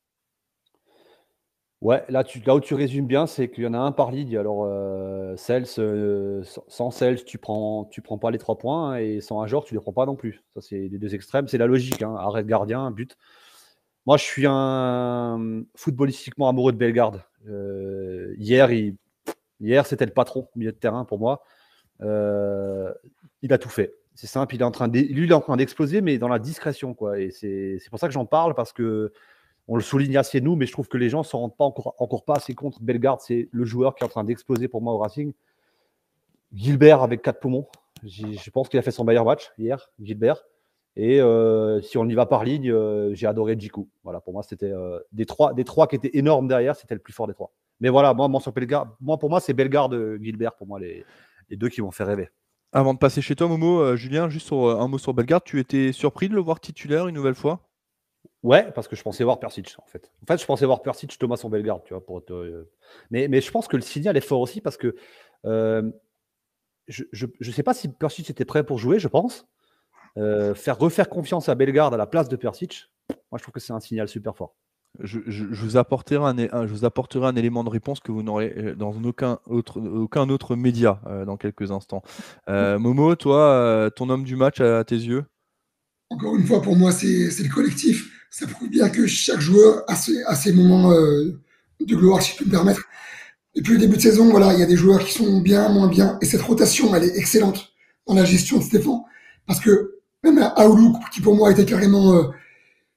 Ouais, 1.81 2.05
là, 2.11 2.25
là 2.45 2.55
où 2.55 2.61
tu 2.61 2.75
résumes 2.75 3.07
bien, 3.07 3.27
c'est 3.27 3.51
qu'il 3.51 3.64
y 3.64 3.66
en 3.66 3.73
a 3.73 3.79
un 3.79 3.93
par 3.93 4.11
ligue. 4.11 4.37
Alors, 4.37 4.64
euh, 4.64 5.35
euh 5.79 6.43
sans 6.69 6.90
Cels, 6.90 7.25
tu 7.25 7.38
prends, 7.38 7.87
tu 7.87 8.03
prends 8.03 8.19
pas 8.19 8.31
les 8.31 8.37
trois 8.38 8.59
points 8.59 8.99
et 8.99 9.23
sans 9.23 9.40
un 9.40 9.47
genre, 9.47 9.64
tu 9.64 9.73
les 9.75 9.81
prends 9.81 9.93
pas 9.93 10.05
non 10.05 10.14
plus. 10.14 10.43
Ça, 10.55 10.61
c'est 10.61 10.77
les 10.77 10.99
deux 10.99 11.14
extrêmes. 11.14 11.49
C'est 11.49 11.57
la 11.57 11.66
logique. 11.66 12.03
Hein. 12.03 12.14
Arrêt 12.16 12.45
gardien, 12.45 12.90
but. 12.90 13.16
Moi, 14.07 14.19
je 14.19 14.25
suis 14.25 14.45
un 14.47 15.64
footballistiquement 15.75 16.49
amoureux 16.49 16.73
de 16.73 16.77
Bellegarde. 16.77 17.23
Euh, 17.49 18.35
hier, 18.38 18.71
hier 19.61 19.87
c'était 19.87 20.05
le 20.07 20.12
patron 20.12 20.49
milieu 20.57 20.73
de 20.73 20.77
terrain 20.77 21.05
pour 21.07 21.19
moi. 21.19 21.43
Euh, 22.03 22.93
il 23.43 23.53
a 23.53 23.59
tout 23.59 23.69
fait. 23.71 23.95
C'est 24.14 24.27
simple. 24.27 24.55
Il 24.55 24.61
est 24.61 24.64
en 24.64 24.71
train 24.71 24.88
lui, 24.88 25.09
il 25.11 25.31
est 25.31 25.35
en 25.35 25.40
train 25.40 25.57
d'exploser, 25.57 26.03
mais 26.03 26.19
dans 26.19 26.29
la 26.29 26.38
discrétion, 26.38 26.95
quoi. 26.95 27.19
Et 27.21 27.31
c'est 27.31 27.81
pour 27.90 27.99
ça 27.99 28.07
que 28.09 28.12
j'en 28.14 28.27
parle 28.27 28.55
parce 28.55 28.73
que 28.73 29.12
on 29.70 29.76
le 29.76 29.83
souligne 29.83 30.16
assez 30.16 30.40
nous, 30.40 30.56
mais 30.56 30.66
je 30.66 30.72
trouve 30.72 30.88
que 30.88 30.98
les 30.98 31.09
gens 31.09 31.20
ne 31.20 31.24
s'en 31.24 31.38
rendent 31.38 31.56
pas 31.56 31.64
encore, 31.64 32.24
pas 32.24 32.35
assez 32.35 32.54
compte. 32.54 32.83
Bellegarde, 32.83 33.20
c'est 33.20 33.48
le 33.52 33.64
joueur 33.64 33.94
qui 33.94 34.02
est 34.02 34.04
en 34.04 34.11
train 34.11 34.24
d'exploser 34.24 34.66
pour 34.66 34.83
moi 34.83 34.92
au 34.92 34.98
Racing. 34.98 35.33
Gilbert 36.52 37.04
avec 37.04 37.22
quatre 37.22 37.38
poumons. 37.38 37.68
Je 38.02 38.50
pense 38.50 38.68
qu'il 38.68 38.80
a 38.80 38.83
fait 38.83 38.90
son 38.90 39.04
meilleur 39.04 39.24
match 39.24 39.52
hier, 39.59 39.88
Gilbert. 40.02 40.42
Et 40.96 41.20
euh, 41.20 41.80
si 41.83 41.98
on 41.98 42.09
y 42.09 42.14
va 42.14 42.26
par 42.26 42.42
ligne, 42.42 42.68
euh, 42.68 43.14
j'ai 43.14 43.28
adoré 43.28 43.54
Djikou. 43.56 43.88
Voilà, 44.02 44.20
pour 44.20 44.33
moi, 44.33 44.42
c'était 44.42 44.72
euh, 44.72 44.98
des, 45.12 45.24
trois, 45.24 45.54
qui 45.87 45.94
étaient 45.94 46.18
énormes 46.18 46.48
derrière, 46.48 46.74
c'était 46.74 46.94
le 46.94 47.00
plus 47.00 47.12
fort 47.12 47.28
des 47.28 47.35
trois. 47.35 47.52
Mais 47.78 47.90
voilà, 47.90 48.12
moi, 48.12 48.28
pour 48.28 49.30
moi, 49.30 49.38
c'est 49.38 49.52
Bellegarde, 49.54 50.18
Gilbert, 50.20 50.56
pour 50.56 50.66
moi, 50.66 50.80
les, 50.80 51.04
deux 51.52 51.68
qui 51.68 51.80
m'ont 51.80 51.92
fait 51.92 52.02
rêver. 52.02 52.28
Avant 52.72 52.92
de 52.92 52.98
passer 52.98 53.22
chez 53.22 53.37
toi, 53.37 53.46
Momo, 53.46 53.94
Julien, 53.94 54.28
juste 54.28 54.52
un 54.52 54.88
mot 54.88 54.98
sur 54.98 55.14
Bellegarde, 55.14 55.44
tu 55.44 55.61
étais 55.61 55.92
surpris 55.92 56.28
de 56.28 56.35
le 56.35 56.40
voir 56.40 56.59
titulaire 56.59 57.06
une 57.06 57.14
nouvelle 57.14 57.37
fois? 57.37 57.69
Ouais, 58.42 58.72
parce 58.72 58.88
que 58.88 58.96
je 58.96 59.03
pensais 59.03 59.22
voir 59.22 59.38
Persic, 59.38 59.74
en 59.79 59.87
fait. 59.87 60.11
En 60.22 60.26
fait, 60.26 60.40
je 60.40 60.46
pensais 60.46 60.64
voir 60.64 60.81
Persic, 60.83 61.18
Thomas 61.18 61.40
en 61.44 61.50
Bellegarde, 61.50 61.83
tu 61.85 61.92
vois. 61.92 62.05
Pour 62.05 62.22
euh, 62.31 62.70
mais, 63.11 63.29
mais 63.29 63.40
je 63.40 63.50
pense 63.50 63.68
que 63.68 63.76
le 63.76 63.83
signal 63.83 64.16
est 64.16 64.22
fort 64.22 64.40
aussi 64.40 64.62
parce 64.62 64.79
que 64.79 64.96
euh, 65.44 65.90
je 66.88 67.05
ne 67.14 67.53
sais 67.53 67.62
pas 67.62 67.74
si 67.74 67.88
Persic 67.88 68.31
était 68.31 68.46
prêt 68.46 68.64
pour 68.64 68.79
jouer, 68.79 68.98
je 68.98 69.09
pense. 69.09 69.46
Euh, 70.16 70.55
faire 70.55 70.79
refaire 70.79 71.09
confiance 71.09 71.48
à 71.48 71.55
Bellegarde 71.55 71.94
à 71.94 71.96
la 71.96 72.07
place 72.07 72.29
de 72.29 72.37
Persic, 72.37 72.90
moi, 73.31 73.38
je 73.38 73.42
trouve 73.42 73.53
que 73.53 73.61
c'est 73.61 73.72
un 73.72 73.81
signal 73.81 74.09
super 74.09 74.35
fort. 74.35 74.57
Je, 74.98 75.20
vous 75.44 75.76
apporterai 75.76 76.16
un, 76.50 76.66
je 76.66 76.72
vous 76.72 76.85
apporterai 76.85 77.26
un 77.26 77.37
élément 77.37 77.62
de 77.62 77.68
réponse 77.68 78.00
que 78.00 78.11
vous 78.11 78.24
n'aurez 78.24 78.74
dans 78.76 78.92
aucun 79.05 79.38
autre, 79.46 79.81
aucun 79.81 80.29
autre 80.31 80.57
média 80.57 81.00
dans 81.26 81.37
quelques 81.37 81.70
instants. 81.70 82.03
Momo, 82.48 83.14
toi, 83.14 83.90
ton 83.94 84.09
homme 84.09 84.24
du 84.24 84.35
match 84.35 84.61
à 84.61 84.83
tes 84.83 84.96
yeux? 84.96 85.26
Encore 86.09 86.35
une 86.35 86.44
fois, 86.44 86.61
pour 86.61 86.74
moi, 86.74 86.90
c'est 86.90 87.07
le 87.07 87.55
collectif 87.55 88.19
ça 88.31 88.47
prouve 88.47 88.69
bien 88.69 88.88
que 88.88 89.07
chaque 89.07 89.40
joueur 89.40 89.83
a 89.88 89.97
ses, 89.97 90.23
a 90.23 90.35
ses 90.35 90.53
moments 90.53 90.93
euh, 90.93 91.38
de 91.81 91.97
gloire, 91.97 92.23
si 92.23 92.33
je 92.33 92.38
peux 92.38 92.45
me 92.45 92.51
permettre. 92.51 92.85
Depuis 93.57 93.73
le 93.73 93.79
début 93.79 93.97
de 93.97 94.03
saison, 94.03 94.31
voilà, 94.31 94.55
il 94.55 94.61
y 94.61 94.62
a 94.62 94.66
des 94.66 94.77
joueurs 94.77 95.05
qui 95.05 95.12
sont 95.12 95.40
bien, 95.40 95.69
moins 95.69 95.88
bien, 95.88 96.16
et 96.23 96.27
cette 96.27 96.43
rotation, 96.43 96.95
elle 96.95 97.05
est 97.05 97.16
excellente 97.19 97.73
dans 98.07 98.14
la 98.14 98.25
gestion 98.25 98.59
de 98.59 98.62
Stéphane, 98.62 99.01
parce 99.47 99.61
que 99.61 99.97
même 100.23 100.38
Aoulou, 100.57 100.97
qui 101.12 101.21
pour 101.21 101.35
moi 101.35 101.51
était 101.51 101.64
carrément 101.64 102.14
euh, 102.14 102.23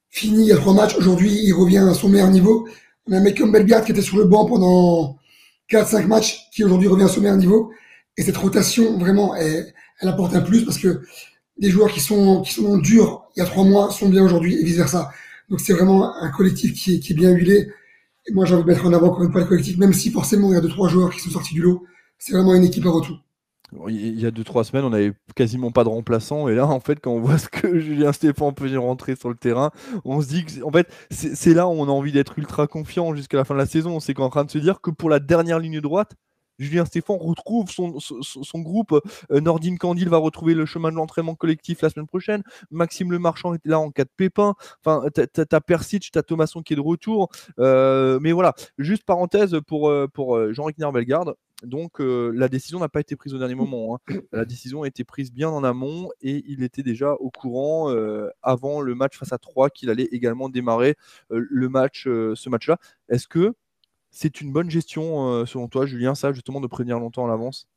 fini 0.10 0.44
il 0.44 0.48
y 0.48 0.52
a 0.52 0.58
trois 0.58 0.74
matchs, 0.74 0.96
aujourd'hui, 0.96 1.32
il 1.44 1.54
revient 1.54 1.78
à 1.90 1.94
son 1.94 2.10
meilleur 2.10 2.30
niveau. 2.30 2.68
On 3.08 3.14
a 3.14 3.18
un 3.18 3.22
mec 3.22 3.38
comme 3.38 3.52
Bellegarde 3.52 3.86
qui 3.86 3.92
était 3.92 4.02
sur 4.02 4.18
le 4.18 4.26
banc 4.26 4.46
pendant 4.46 5.18
4-5 5.72 6.06
matchs, 6.06 6.50
qui 6.52 6.64
aujourd'hui 6.64 6.88
revient 6.88 7.06
à 7.06 7.08
son 7.08 7.22
meilleur 7.22 7.38
niveau. 7.38 7.72
Et 8.18 8.24
cette 8.24 8.38
rotation, 8.38 8.98
vraiment, 9.00 9.36
elle, 9.36 9.74
elle 10.00 10.10
apporte 10.10 10.36
un 10.36 10.42
plus 10.42 10.64
parce 10.64 10.78
que 10.78 11.02
des 11.58 11.70
joueurs 11.70 11.92
qui 11.92 12.00
sont, 12.00 12.44
durs 12.78 13.24
il 13.36 13.40
y 13.40 13.42
a 13.42 13.46
trois 13.46 13.64
mois 13.64 13.92
sont 13.92 14.10
bien 14.10 14.24
aujourd'hui 14.24 14.56
et 14.56 14.64
vice 14.64 14.78
versa. 14.78 15.12
Donc 15.50 15.60
c'est 15.60 15.74
vraiment 15.74 16.16
un 16.16 16.30
collectif 16.30 16.74
qui 16.74 16.96
est, 16.96 17.14
bien 17.14 17.32
huilé. 17.32 17.68
Et 18.28 18.34
moi, 18.34 18.46
j'ai 18.46 18.56
envie 18.56 18.64
de 18.64 18.70
mettre 18.70 18.86
en 18.86 18.94
avant 18.94 19.08
encore 19.08 19.24
une 19.24 19.32
fois 19.32 19.42
le 19.42 19.48
collectif, 19.48 19.78
même 19.78 19.94
si 19.94 20.10
forcément 20.12 20.50
il 20.52 20.56
y 20.56 20.58
a 20.58 20.62
deux, 20.62 20.70
trois 20.70 20.88
joueurs 20.88 21.12
qui 21.12 21.20
sont 21.20 21.30
sortis 21.30 21.54
du 21.54 21.62
lot. 21.62 21.84
C'est 22.18 22.34
vraiment 22.34 22.56
une 22.56 22.64
équipe 22.64 22.86
à 22.86 22.90
retour. 22.90 23.20
Il 23.90 24.20
y 24.20 24.26
a 24.26 24.32
deux, 24.32 24.44
trois 24.44 24.64
semaines, 24.64 24.86
on 24.86 24.92
n'avait 24.92 25.14
quasiment 25.36 25.72
pas 25.72 25.84
de 25.84 25.90
remplaçants. 25.90 26.48
Et 26.48 26.56
là, 26.56 26.68
en 26.68 26.80
fait, 26.80 27.00
quand 27.00 27.12
on 27.12 27.20
voit 27.20 27.38
ce 27.38 27.50
que 27.50 27.80
Julien 27.80 28.14
Stéphane 28.14 28.54
peut 28.54 28.78
rentrer 28.78 29.16
sur 29.16 29.30
le 29.30 29.36
terrain, 29.36 29.72
on 30.06 30.22
se 30.22 30.28
dit 30.28 30.46
que, 30.46 30.64
en 30.64 30.72
fait, 30.72 30.88
c'est 31.10 31.54
là 31.54 31.68
où 31.68 31.72
on 31.72 31.86
a 31.86 31.92
envie 31.92 32.12
d'être 32.12 32.38
ultra 32.38 32.68
confiant 32.68 33.16
jusqu'à 33.16 33.38
la 33.38 33.46
fin 33.46 33.56
de 33.56 33.60
la 33.60 33.66
saison. 33.66 34.00
C'est 34.00 34.14
qu'en 34.14 34.30
train 34.30 34.46
de 34.46 34.52
se 34.52 34.60
dire 34.60 34.80
que 34.80 34.92
pour 34.92 35.10
la 35.10 35.20
dernière 35.20 35.60
ligne 35.60 35.82
droite, 35.82 36.14
Julien 36.64 36.86
Stéphane 36.86 37.18
retrouve 37.20 37.70
son, 37.70 38.60
groupe. 38.60 39.00
Euh, 39.32 39.42
Nordine 39.42 39.78
Candil 39.78 40.10
va 40.10 40.18
retrouver 40.18 40.54
le 40.54 40.66
chemin 40.66 40.92
de 40.92 40.96
l'entraînement 40.96 41.36
collectif 41.36 41.82
la 41.82 41.90
semaine 41.90 42.08
prochaine. 42.08 42.44
Maxime 42.72 43.12
Le 43.12 43.20
Marchand 43.20 43.54
est 43.54 43.66
là 43.66 43.80
en 43.80 43.92
cas 43.92 44.06
de 44.06 44.10
pépin. 44.16 44.56
Enfin, 44.84 45.08
t'as 45.12 45.62
Persic, 45.62 46.10
t'as 46.12 46.24
Thomasson 46.24 46.62
qui 46.62 46.74
est 46.74 46.76
de 46.76 46.82
retour. 46.82 47.30
Euh, 47.60 48.20
mais 48.22 48.32
voilà, 48.32 48.54
juste 48.78 49.04
parenthèse 49.04 49.58
pour, 49.68 49.90
euh, 49.90 50.08
pour 50.08 50.54
Jean-Ric 50.54 50.78
Bellegarde. 50.80 51.36
Donc 51.64 52.00
la 52.00 52.50
décision 52.50 52.80
n'a 52.80 52.90
pas 52.90 53.00
été 53.00 53.16
prise 53.16 53.34
au 53.34 53.38
dernier 53.38 53.56
moment. 53.56 53.96
Hein. 53.96 54.16
La 54.34 54.44
décision 54.44 54.84
a 54.84 54.88
été 54.88 55.06
prise 55.06 55.32
bien 55.32 55.50
en 55.50 55.64
amont 55.64 56.10
et 56.22 56.44
il 56.46 56.62
était 56.62 56.84
déjà 56.84 57.14
au 57.14 57.30
courant 57.30 57.88
avant 58.42 58.82
le 58.82 58.96
match 58.96 59.18
face 59.18 59.32
à 59.32 59.38
3 59.38 59.70
qu'il 59.70 59.90
allait 59.90 60.10
également 60.12 60.50
démarrer 60.50 60.96
le 61.30 61.70
match, 61.70 62.04
ce 62.04 62.50
match-là. 62.50 62.80
Est-ce 63.08 63.30
que 63.30 63.54
c'est 64.14 64.42
une 64.42 64.52
bonne 64.52 64.70
gestion, 64.70 65.28
euh, 65.28 65.46
selon 65.46 65.68
toi, 65.68 65.88
Julien, 65.88 66.14
ça, 66.14 66.32
justement, 66.34 66.62
de 66.62 66.68
prévenir 66.68 67.00
longtemps 67.00 67.26
à 67.26 67.28
l'avance? 67.28 67.68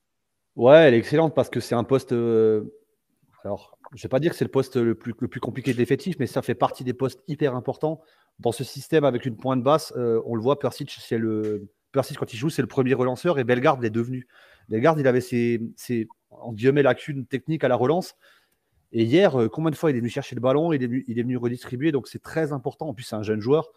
Ouais, 0.54 0.76
elle 0.76 0.94
est 0.94 0.98
excellente 0.98 1.34
parce 1.34 1.48
que 1.48 1.60
c'est 1.60 1.74
un 1.74 1.82
poste. 1.82 2.12
Euh, 2.12 2.74
alors, 3.42 3.78
je 3.92 3.96
ne 3.96 4.02
vais 4.02 4.08
pas 4.10 4.20
dire 4.20 4.32
que 4.32 4.36
c'est 4.36 4.44
le 4.44 4.50
poste 4.50 4.76
le 4.76 4.94
plus, 4.94 5.14
compliqué 5.40 5.72
de 5.72 5.78
l'effectif, 5.78 6.16
mais 6.18 6.26
ça 6.26 6.42
fait 6.42 6.54
partie 6.54 6.84
des 6.84 6.92
postes 6.92 7.22
hyper 7.26 7.56
importants. 7.56 8.02
Dans 8.38 8.52
ce 8.52 8.64
système 8.64 9.04
avec 9.04 9.24
une 9.24 9.36
pointe 9.36 9.62
basse, 9.62 9.94
euh, 9.96 10.20
on 10.26 10.34
le 10.34 10.42
voit, 10.42 10.58
Persic, 10.58 10.94
quand 12.18 12.32
il 12.34 12.36
joue, 12.36 12.50
c'est 12.50 12.62
le 12.62 12.68
premier 12.68 12.92
relanceur 12.92 13.38
et 13.38 13.44
Bellegarde 13.44 13.82
l'est 13.82 13.88
devenu. 13.88 14.28
Bellegarde, 14.68 15.00
il 15.00 15.06
avait 15.06 15.22
ses, 15.22 15.62
ses 15.74 16.06
en 16.28 16.52
guillemets, 16.52 16.82
lacunes 16.82 17.24
techniques 17.24 17.64
à 17.64 17.68
la 17.68 17.76
relance. 17.76 18.14
Et 18.92 19.04
hier, 19.04 19.38
combien 19.50 19.70
de 19.70 19.76
fois 19.76 19.90
il 19.90 19.96
est 19.96 20.00
venu 20.00 20.10
chercher 20.10 20.34
le 20.34 20.42
ballon, 20.42 20.74
il 20.74 20.82
est 20.82 21.04
il 21.06 21.18
est 21.18 21.22
venu 21.22 21.38
redistribuer, 21.38 21.92
donc 21.92 22.08
c'est 22.08 22.22
très 22.22 22.52
important. 22.52 22.88
En 22.88 22.94
plus, 22.94 23.04
c'est 23.04 23.16
un 23.16 23.22
jeune 23.22 23.40
joueur. 23.40 23.70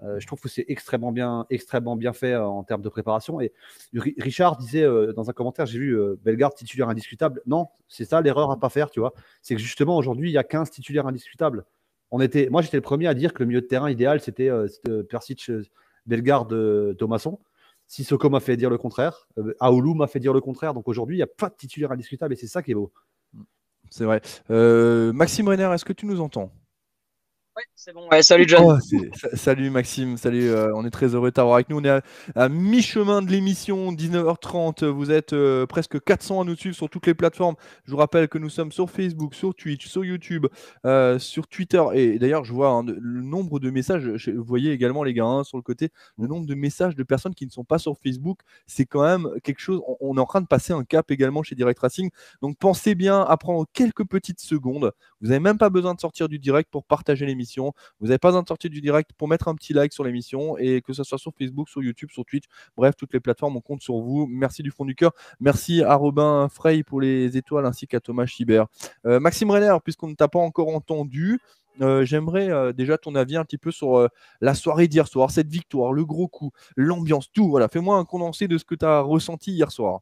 Je 0.00 0.26
trouve 0.26 0.40
que 0.40 0.48
c'est 0.48 0.64
extrêmement 0.68 1.12
bien, 1.12 1.46
extrêmement 1.50 1.96
bien 1.96 2.12
fait 2.12 2.36
en 2.36 2.62
termes 2.62 2.82
de 2.82 2.88
préparation. 2.88 3.40
Et 3.40 3.52
Richard 3.94 4.56
disait 4.56 4.86
dans 5.14 5.28
un 5.28 5.32
commentaire, 5.32 5.66
j'ai 5.66 5.78
vu 5.78 5.98
Bellegarde 6.22 6.54
titulaire 6.54 6.88
indiscutable. 6.88 7.42
Non, 7.46 7.68
c'est 7.88 8.04
ça 8.04 8.20
l'erreur 8.20 8.50
à 8.50 8.60
pas 8.60 8.68
faire, 8.68 8.90
tu 8.90 9.00
vois. 9.00 9.12
C'est 9.42 9.54
que 9.54 9.60
justement 9.60 9.96
aujourd'hui, 9.96 10.30
il 10.30 10.32
y 10.32 10.38
a 10.38 10.44
15 10.44 10.70
titulaires 10.70 11.06
indiscutables. 11.06 11.64
On 12.10 12.20
était, 12.20 12.48
moi, 12.48 12.62
j'étais 12.62 12.76
le 12.76 12.82
premier 12.82 13.06
à 13.06 13.14
dire 13.14 13.34
que 13.34 13.40
le 13.40 13.46
milieu 13.46 13.60
de 13.60 13.66
terrain 13.66 13.90
idéal, 13.90 14.20
c'était 14.20 14.50
Persic, 15.08 15.50
Bellegarde, 16.06 16.96
Thomasson. 16.96 17.38
Sissoko 17.88 18.28
m'a 18.28 18.40
fait 18.40 18.56
dire 18.56 18.70
le 18.70 18.78
contraire. 18.78 19.26
Aoulou 19.60 19.94
m'a 19.94 20.06
fait 20.06 20.20
dire 20.20 20.34
le 20.34 20.40
contraire. 20.40 20.74
Donc 20.74 20.86
aujourd'hui, 20.88 21.16
il 21.16 21.18
n'y 21.18 21.24
a 21.24 21.26
pas 21.28 21.48
de 21.48 21.54
titulaire 21.54 21.90
indiscutable 21.90 22.34
et 22.34 22.36
c'est 22.36 22.46
ça 22.46 22.62
qui 22.62 22.70
est 22.70 22.74
beau. 22.74 22.92
C'est 23.90 24.04
vrai. 24.04 24.20
Euh, 24.50 25.12
Maxime 25.14 25.48
Renner, 25.48 25.70
est-ce 25.72 25.86
que 25.86 25.94
tu 25.94 26.04
nous 26.04 26.20
entends? 26.20 26.52
Bon. 27.94 28.08
salut 28.22 28.44
John. 28.46 28.78
Oh, 28.80 28.96
salut 29.34 29.70
Maxime, 29.70 30.16
salut. 30.16 30.48
Euh, 30.48 30.72
on 30.74 30.84
est 30.84 30.90
très 30.90 31.14
heureux 31.14 31.30
de 31.30 31.34
t'avoir 31.34 31.56
avec 31.56 31.68
nous. 31.68 31.78
On 31.78 31.84
est 31.84 32.00
à, 32.34 32.48
mi-chemin 32.48 33.22
de 33.22 33.30
l'émission, 33.30 33.92
19h30. 33.92 34.84
Vous 34.84 35.10
êtes 35.10 35.32
euh, 35.32 35.66
presque 35.66 36.02
400 36.02 36.42
à 36.42 36.44
nous 36.44 36.56
suivre 36.56 36.76
sur 36.76 36.88
toutes 36.88 37.06
les 37.06 37.14
plateformes. 37.14 37.56
Je 37.84 37.90
vous 37.90 37.96
rappelle 37.96 38.28
que 38.28 38.38
nous 38.38 38.50
sommes 38.50 38.72
sur 38.72 38.90
Facebook, 38.90 39.34
sur 39.34 39.54
Twitch, 39.54 39.88
sur 39.88 40.04
YouTube, 40.04 40.46
euh, 40.84 41.18
sur 41.18 41.46
Twitter. 41.46 41.82
Et 41.94 42.18
d'ailleurs, 42.18 42.44
je 42.44 42.52
vois 42.52 42.70
hein, 42.70 42.84
le 42.86 43.22
nombre 43.22 43.58
de 43.58 43.70
messages. 43.70 44.28
vous 44.28 44.44
voyez 44.44 44.72
également 44.72 45.02
les 45.02 45.14
gars 45.14 45.24
hein, 45.24 45.44
sur 45.44 45.56
le 45.56 45.62
côté, 45.62 45.90
le 46.18 46.26
nombre 46.26 46.46
de 46.46 46.54
messages 46.54 46.96
de 46.96 47.02
personnes 47.02 47.34
qui 47.34 47.46
ne 47.46 47.50
sont 47.50 47.64
pas 47.64 47.78
sur 47.78 47.96
Facebook. 47.98 48.40
C'est 48.66 48.86
quand 48.86 49.02
même 49.02 49.28
quelque 49.42 49.60
chose. 49.60 49.80
On, 50.00 50.16
est 50.16 50.20
en 50.20 50.26
train 50.26 50.40
de 50.40 50.46
passer 50.46 50.72
un 50.72 50.84
cap 50.84 51.10
également 51.10 51.42
chez 51.42 51.54
Direct 51.54 51.80
Racing. 51.80 52.10
Donc 52.42 52.56
pensez 52.58 52.94
bien 52.94 53.22
à 53.22 53.36
prendre 53.36 53.66
quelques 53.72 54.06
petites 54.06 54.40
secondes. 54.40 54.92
Vous 55.20 55.28
n'avez 55.28 55.40
même 55.40 55.58
pas 55.58 55.70
besoin 55.70 55.94
de 55.94 56.00
sortir 56.00 56.28
du 56.28 56.38
direct 56.38 56.70
pour 56.70 56.84
partager 56.84 57.26
l'émission 57.26 57.47
vous 57.56 58.06
n'avez 58.08 58.18
pas 58.18 58.32
sortir 58.46 58.70
du 58.70 58.80
direct 58.80 59.10
pour 59.16 59.28
mettre 59.28 59.48
un 59.48 59.54
petit 59.54 59.72
like 59.72 59.92
sur 59.92 60.04
l'émission 60.04 60.56
et 60.58 60.82
que 60.82 60.92
ce 60.92 61.02
soit 61.04 61.18
sur 61.18 61.32
Facebook, 61.32 61.68
sur 61.68 61.82
YouTube, 61.82 62.10
sur 62.12 62.24
Twitch, 62.24 62.44
bref, 62.76 62.94
toutes 62.96 63.12
les 63.12 63.20
plateformes, 63.20 63.56
on 63.56 63.60
compte 63.60 63.82
sur 63.82 63.98
vous. 63.98 64.26
Merci 64.26 64.62
du 64.62 64.70
fond 64.70 64.84
du 64.84 64.94
cœur. 64.94 65.12
Merci 65.40 65.82
à 65.82 65.94
Robin 65.94 66.48
Frey 66.48 66.82
pour 66.82 67.00
les 67.00 67.36
étoiles 67.36 67.66
ainsi 67.66 67.86
qu'à 67.86 68.00
Thomas 68.00 68.26
Schibert. 68.26 68.66
Euh, 69.06 69.20
Maxime 69.20 69.50
Renner, 69.50 69.76
puisqu'on 69.82 70.08
ne 70.08 70.14
t'a 70.14 70.28
pas 70.28 70.38
encore 70.38 70.68
entendu, 70.68 71.40
euh, 71.80 72.04
j'aimerais 72.04 72.50
euh, 72.50 72.72
déjà 72.72 72.98
ton 72.98 73.14
avis 73.14 73.36
un 73.36 73.44
petit 73.44 73.58
peu 73.58 73.70
sur 73.70 74.08
la 74.40 74.54
soirée 74.54 74.88
d'hier 74.88 75.06
soir, 75.06 75.30
cette 75.30 75.48
victoire, 75.48 75.92
le 75.92 76.04
gros 76.04 76.28
coup, 76.28 76.50
l'ambiance, 76.76 77.30
tout. 77.32 77.48
Voilà, 77.48 77.68
fais-moi 77.68 77.96
un 77.96 78.04
condensé 78.04 78.48
de 78.48 78.58
ce 78.58 78.64
que 78.64 78.74
tu 78.74 78.84
as 78.84 79.00
ressenti 79.00 79.52
hier 79.52 79.70
soir. 79.70 80.00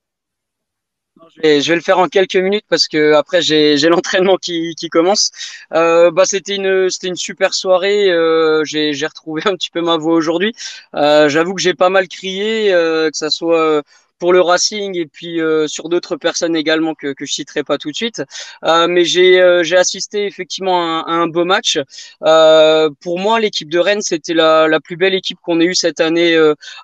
Je 1.36 1.40
vais, 1.40 1.60
je 1.60 1.68
vais, 1.70 1.76
le 1.76 1.82
faire 1.82 1.98
en 1.98 2.08
quelques 2.08 2.36
minutes 2.36 2.64
parce 2.68 2.88
que 2.88 3.14
après 3.14 3.42
j'ai 3.42 3.76
l'entraînement 3.88 4.36
qui, 4.36 4.74
qui, 4.74 4.88
commence. 4.88 5.30
Euh, 5.72 6.10
bah 6.10 6.24
c'était 6.26 6.56
une 6.56 6.90
c'était 6.90 7.08
une 7.08 7.16
super 7.16 7.54
soirée. 7.54 8.10
Euh, 8.10 8.64
j'ai 8.64 8.92
retrouvé 9.06 9.42
un 9.46 9.54
petit 9.56 9.70
peu 9.70 9.80
ma 9.80 9.96
voix 9.96 10.14
aujourd'hui. 10.14 10.54
Euh, 10.94 11.28
J'avoue 11.28 11.54
que 11.54 11.60
j'ai 11.62 11.74
pas 11.74 11.88
mal 11.88 12.08
crié, 12.08 12.72
euh, 12.72 13.10
que 13.10 13.16
ça 13.16 13.30
soit 13.30 13.82
pour 14.18 14.32
le 14.32 14.40
Racing 14.40 14.96
et 14.96 15.06
puis 15.06 15.40
euh, 15.40 15.66
sur 15.66 15.88
d'autres 15.88 16.16
personnes 16.16 16.56
également 16.56 16.94
que, 16.94 17.12
que 17.12 17.24
je 17.26 17.32
citerai 17.32 17.62
pas 17.64 17.78
tout 17.78 17.90
de 17.90 17.96
suite. 17.96 18.22
Euh, 18.64 18.86
mais 18.88 19.04
j'ai 19.04 19.40
euh, 19.40 19.62
j'ai 19.62 19.76
assisté 19.76 20.26
effectivement 20.26 21.04
à 21.04 21.12
un, 21.12 21.26
beau 21.26 21.44
match. 21.44 21.78
pour 23.00 23.18
moi, 23.18 23.40
l'équipe 23.40 23.68
de 23.70 23.78
Rennes, 23.78 24.02
c'était 24.02 24.34
la, 24.34 24.68
la 24.68 24.80
plus 24.80 24.96
belle 24.96 25.14
équipe 25.14 25.38
qu'on 25.42 25.60
ait 25.60 25.64
eue 25.66 25.74
cette 25.74 26.00
année 26.00 26.36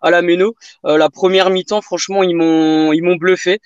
à 0.03 0.11
la 0.11 0.23
Méno. 0.23 0.55
la 0.85 1.09
première 1.11 1.51
mi-temps, 1.51 1.81
franchement, 1.81 2.23
ils 2.23 2.37
m'ont 2.37 2.93
ils 2.93 3.03
m'ont 3.03 3.17
bluffé. 3.17 3.61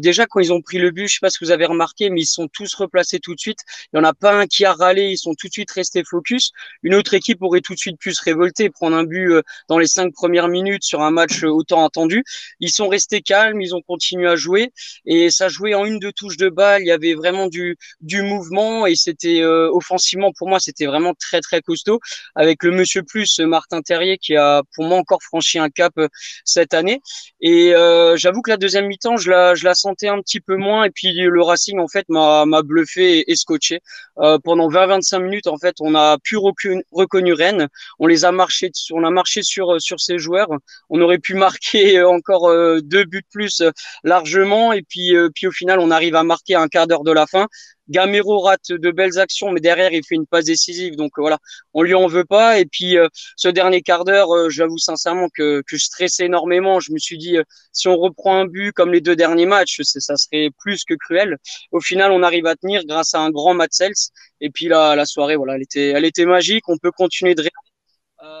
Déjà 0.00 0.26
quand 0.26 0.40
ils 0.40 0.52
ont 0.52 0.62
pris 0.62 0.78
le 0.78 0.90
but, 0.90 1.08
je 1.08 1.14
sais 1.14 1.18
pas 1.20 1.30
si 1.30 1.38
vous 1.42 1.50
avez 1.50 1.66
remarqué, 1.66 2.10
mais 2.10 2.22
ils 2.22 2.26
sont 2.26 2.48
tous 2.48 2.74
replacés 2.74 3.20
tout 3.20 3.34
de 3.34 3.40
suite. 3.40 3.60
Il 3.92 3.96
y 3.96 4.00
en 4.00 4.04
a 4.04 4.12
pas 4.12 4.32
un 4.32 4.46
qui 4.46 4.64
a 4.64 4.72
râlé, 4.72 5.10
ils 5.10 5.18
sont 5.18 5.34
tout 5.34 5.48
de 5.48 5.52
suite 5.52 5.70
restés 5.70 6.02
focus. 6.04 6.50
Une 6.82 6.94
autre 6.94 7.14
équipe 7.14 7.42
aurait 7.42 7.60
tout 7.60 7.74
de 7.74 7.78
suite 7.78 7.98
pu 7.98 8.12
se 8.12 8.22
révolter, 8.22 8.70
prendre 8.70 8.96
un 8.96 9.04
but 9.04 9.32
dans 9.68 9.78
les 9.78 9.86
cinq 9.86 10.12
premières 10.12 10.48
minutes 10.48 10.84
sur 10.84 11.02
un 11.02 11.10
match 11.10 11.42
autant 11.42 11.84
attendu. 11.84 12.24
Ils 12.60 12.70
sont 12.70 12.88
restés 12.88 13.22
calmes, 13.22 13.60
ils 13.60 13.74
ont 13.74 13.82
continué 13.82 14.28
à 14.28 14.36
jouer 14.36 14.72
et 15.06 15.30
ça 15.30 15.48
jouait 15.48 15.74
en 15.74 15.84
une 15.84 15.98
deux 15.98 16.12
touches 16.12 16.36
de 16.36 16.48
balle. 16.48 16.82
Il 16.82 16.86
y 16.86 16.90
avait 16.90 17.14
vraiment 17.14 17.46
du 17.48 17.76
du 18.00 18.22
mouvement 18.22 18.86
et 18.86 18.94
c'était 18.94 19.40
euh, 19.42 19.70
offensivement 19.72 20.32
pour 20.36 20.48
moi 20.48 20.60
c'était 20.60 20.86
vraiment 20.86 21.14
très 21.14 21.40
très 21.40 21.60
costaud 21.60 22.00
avec 22.34 22.62
le 22.62 22.70
Monsieur 22.70 23.02
Plus 23.02 23.38
Martin 23.40 23.82
Terrier 23.82 24.18
qui 24.18 24.36
a 24.36 24.62
pour 24.74 24.84
moi 24.84 24.98
encore 24.98 25.22
franchi 25.22 25.58
un 25.58 25.70
cap 25.70 25.92
euh, 25.98 26.08
cette 26.44 26.74
année. 26.74 27.00
Et 27.40 27.74
euh, 27.74 28.16
j'avoue 28.16 28.42
que 28.42 28.50
la 28.50 28.56
deuxième 28.56 28.86
mi-temps 28.86 29.16
je 29.16 29.30
la 29.30 29.43
je 29.54 29.64
la 29.64 29.74
sentais 29.74 30.08
un 30.08 30.20
petit 30.20 30.40
peu 30.40 30.56
moins 30.56 30.84
et 30.84 30.90
puis 30.90 31.12
le 31.12 31.42
Racing 31.42 31.78
en 31.78 31.88
fait 31.88 32.08
m'a 32.08 32.46
m'a 32.46 32.62
bluffé 32.62 33.24
et, 33.30 33.36
scotché 33.36 33.80
pendant 34.16 34.68
20-25 34.68 35.18
minutes 35.22 35.46
en 35.46 35.58
fait 35.58 35.76
on 35.80 35.94
a 35.94 36.18
pu 36.22 36.36
reconnu 36.36 37.32
Rennes, 37.32 37.68
on 37.98 38.06
les 38.06 38.24
a 38.24 38.32
marché 38.32 38.70
on 38.92 39.04
a 39.04 39.10
marché 39.10 39.42
sur 39.42 39.80
sur 39.80 40.00
ces 40.00 40.18
joueurs, 40.18 40.48
on 40.88 41.00
aurait 41.00 41.18
pu 41.18 41.34
marquer 41.34 42.02
encore 42.04 42.50
deux 42.82 43.04
buts 43.04 43.22
de 43.22 43.26
plus 43.30 43.60
euh, 43.60 43.70
largement. 44.04 44.72
Et 44.72 44.82
puis, 44.82 45.16
euh, 45.16 45.30
puis 45.34 45.46
au 45.46 45.52
final, 45.52 45.80
on 45.80 45.90
arrive 45.90 46.14
à 46.14 46.22
marquer 46.22 46.54
un 46.54 46.68
quart 46.68 46.86
d'heure 46.86 47.04
de 47.04 47.12
la 47.12 47.26
fin. 47.26 47.48
Gamero 47.88 48.40
rate 48.40 48.72
de 48.72 48.90
belles 48.90 49.18
actions, 49.18 49.50
mais 49.50 49.60
derrière, 49.60 49.92
il 49.92 50.04
fait 50.04 50.14
une 50.14 50.26
passe 50.26 50.46
décisive. 50.46 50.96
Donc 50.96 51.12
voilà, 51.16 51.38
on 51.74 51.82
lui 51.82 51.94
en 51.94 52.06
veut 52.06 52.24
pas. 52.24 52.58
Et 52.58 52.66
puis, 52.66 52.98
euh, 52.98 53.08
ce 53.36 53.48
dernier 53.48 53.82
quart 53.82 54.04
d'heure, 54.04 54.28
j'avoue 54.50 54.78
sincèrement 54.78 55.28
que, 55.34 55.62
que 55.66 55.76
je 55.76 55.84
stressais 55.84 56.26
énormément. 56.26 56.80
Je 56.80 56.92
me 56.92 56.98
suis 56.98 57.18
dit, 57.18 57.36
si 57.72 57.88
on 57.88 57.96
reprend 57.96 58.40
un 58.40 58.46
but 58.46 58.72
comme 58.72 58.92
les 58.92 59.00
deux 59.00 59.16
derniers 59.16 59.46
matchs, 59.46 59.80
ça 59.82 60.16
serait 60.16 60.50
plus 60.58 60.84
que 60.84 60.94
cruel. 60.94 61.36
Au 61.72 61.80
final, 61.80 62.12
on 62.12 62.22
arrive 62.22 62.46
à 62.46 62.56
tenir 62.56 62.84
grâce 62.86 63.14
à 63.14 63.20
un 63.20 63.30
grand 63.30 63.54
Matsels. 63.54 63.92
Et 64.40 64.50
puis 64.50 64.68
là, 64.68 64.96
la 64.96 65.06
soirée, 65.06 65.36
voilà, 65.36 65.56
elle 65.56 65.62
était, 65.62 65.88
elle 65.90 66.04
était 66.04 66.26
magique. 66.26 66.68
On 66.68 66.78
peut 66.78 66.90
continuer 66.90 67.34
de 67.34 67.42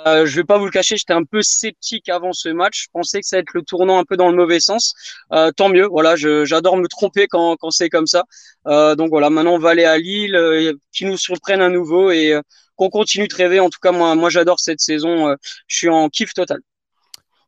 euh, 0.06 0.26
je 0.26 0.36
vais 0.36 0.44
pas 0.44 0.58
vous 0.58 0.64
le 0.64 0.70
cacher, 0.70 0.96
j'étais 0.96 1.12
un 1.12 1.24
peu 1.24 1.42
sceptique 1.42 2.08
avant 2.08 2.32
ce 2.32 2.48
match. 2.48 2.84
Je 2.84 2.88
pensais 2.92 3.20
que 3.20 3.26
ça 3.26 3.36
allait 3.36 3.42
être 3.42 3.54
le 3.54 3.62
tournant 3.62 3.98
un 3.98 4.04
peu 4.04 4.16
dans 4.16 4.28
le 4.30 4.36
mauvais 4.36 4.60
sens. 4.60 4.94
Euh, 5.32 5.50
tant 5.52 5.68
mieux. 5.68 5.86
Voilà, 5.86 6.16
j'adore 6.16 6.76
me 6.76 6.88
tromper 6.88 7.26
quand, 7.28 7.56
c'est 7.70 7.88
comme 7.88 8.06
ça. 8.06 8.24
Euh, 8.66 8.94
donc 8.94 9.10
voilà, 9.10 9.30
maintenant 9.30 9.54
on 9.54 9.58
va 9.58 9.70
aller 9.70 9.84
à 9.84 9.98
Lille, 9.98 10.36
euh, 10.36 10.72
qui 10.92 11.04
nous 11.04 11.16
surprennent 11.16 11.62
à 11.62 11.68
nouveau 11.68 12.10
et 12.10 12.38
qu'on 12.76 12.90
continue 12.90 13.28
de 13.28 13.34
rêver. 13.34 13.60
En 13.60 13.70
tout 13.70 13.80
cas, 13.80 13.92
moi, 13.92 14.14
moi 14.14 14.30
j'adore 14.30 14.60
cette 14.60 14.80
saison. 14.80 15.36
je 15.66 15.76
suis 15.76 15.88
en 15.88 16.08
kiff 16.08 16.34
total. 16.34 16.60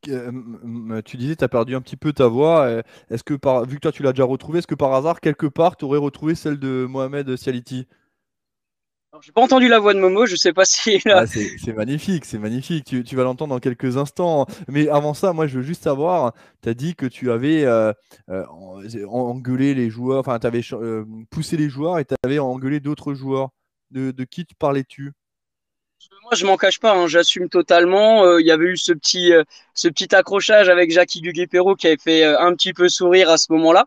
Tu 0.03 1.17
disais, 1.17 1.37
tu 1.37 1.45
as 1.45 1.49
perdu 1.49 1.75
un 1.75 1.81
petit 1.81 1.97
peu 1.97 2.13
ta 2.13 2.29
voix. 2.29 2.71
Est-ce 3.11 3.25
que, 3.25 3.35
par, 3.35 3.65
vu 3.65 3.77
que 3.77 3.81
toi 3.81 3.93
tu 3.93 4.03
l'as 4.03 4.13
déjà 4.13 4.25
retrouvée, 4.25 4.61
est-ce 4.61 4.67
que 4.67 4.75
par 4.75 4.95
hasard, 4.95 5.21
quelque 5.21 5.47
part, 5.47 5.77
tu 5.77 5.85
aurais 5.85 5.99
retrouvé 5.99 6.35
celle 6.35 6.59
de 6.59 6.87
Mohamed 6.89 7.37
Sialiti? 7.37 7.87
J'ai 9.23 9.33
pas 9.33 9.43
entendu 9.43 9.69
la 9.69 9.79
voix 9.79 9.95
de 9.95 10.01
Momo, 10.01 10.27
je 10.27 10.37
sais 10.37 10.53
pas 10.53 10.65
si. 10.65 11.01
Ah, 11.07 11.27
c'est 11.27 11.73
magnifique, 11.73 12.25
c'est 12.25 12.39
magnifique. 12.39 12.85
Tu, 13.05 13.17
vas 13.17 13.25
l'entendre 13.25 13.55
dans 13.55 13.61
quelques 13.61 13.97
instants. 13.97 14.47
Mais 14.69 14.89
avant 14.89 15.15
ça, 15.15 15.33
moi, 15.33 15.47
je 15.47 15.59
veux 15.59 15.65
juste 15.65 15.85
savoir, 15.85 16.33
tu 16.63 16.69
as 16.69 16.75
dit 16.75 16.95
que 16.95 17.07
tu 17.07 17.31
avais 17.31 17.65
euh, 17.65 17.93
euh, 18.31 18.45
engueulé 19.09 19.75
les 19.75 19.91
joueurs, 19.91 20.21
enfin, 20.21 20.39
tu 20.39 20.47
avais 20.47 20.63
euh, 20.73 21.05
poussé 21.31 21.57
les 21.57 21.69
joueurs 21.69 21.99
et 21.99 22.05
tu 22.05 22.15
avais 22.25 22.39
engueulé 22.39 22.81
d'autres 22.81 23.15
joueurs. 23.15 23.51
De, 23.93 24.11
de 24.11 24.25
qui 24.25 24.45
parlais-tu? 24.59 25.13
Moi, 26.23 26.33
je 26.35 26.45
m'en 26.45 26.57
cache 26.57 26.81
pas, 26.81 26.93
hein, 26.93 27.07
j'assume 27.07 27.49
totalement. 27.49 28.39
Il 28.39 28.47
y 28.47 28.51
avait 28.51 28.67
eu 28.67 28.77
ce 28.77 28.93
petit, 28.93 29.33
ce 29.75 29.89
petit 29.89 30.13
accrochage 30.15 30.69
avec 30.69 30.91
Jackie 30.91 31.21
Duguay-Perrault 31.21 31.77
qui 31.77 31.87
avait 31.87 31.99
fait 32.03 32.25
un 32.25 32.53
petit 32.55 32.73
peu 32.73 32.89
sourire 32.89 33.31
à 33.31 33.39
ce 33.39 33.53
moment-là. 33.53 33.85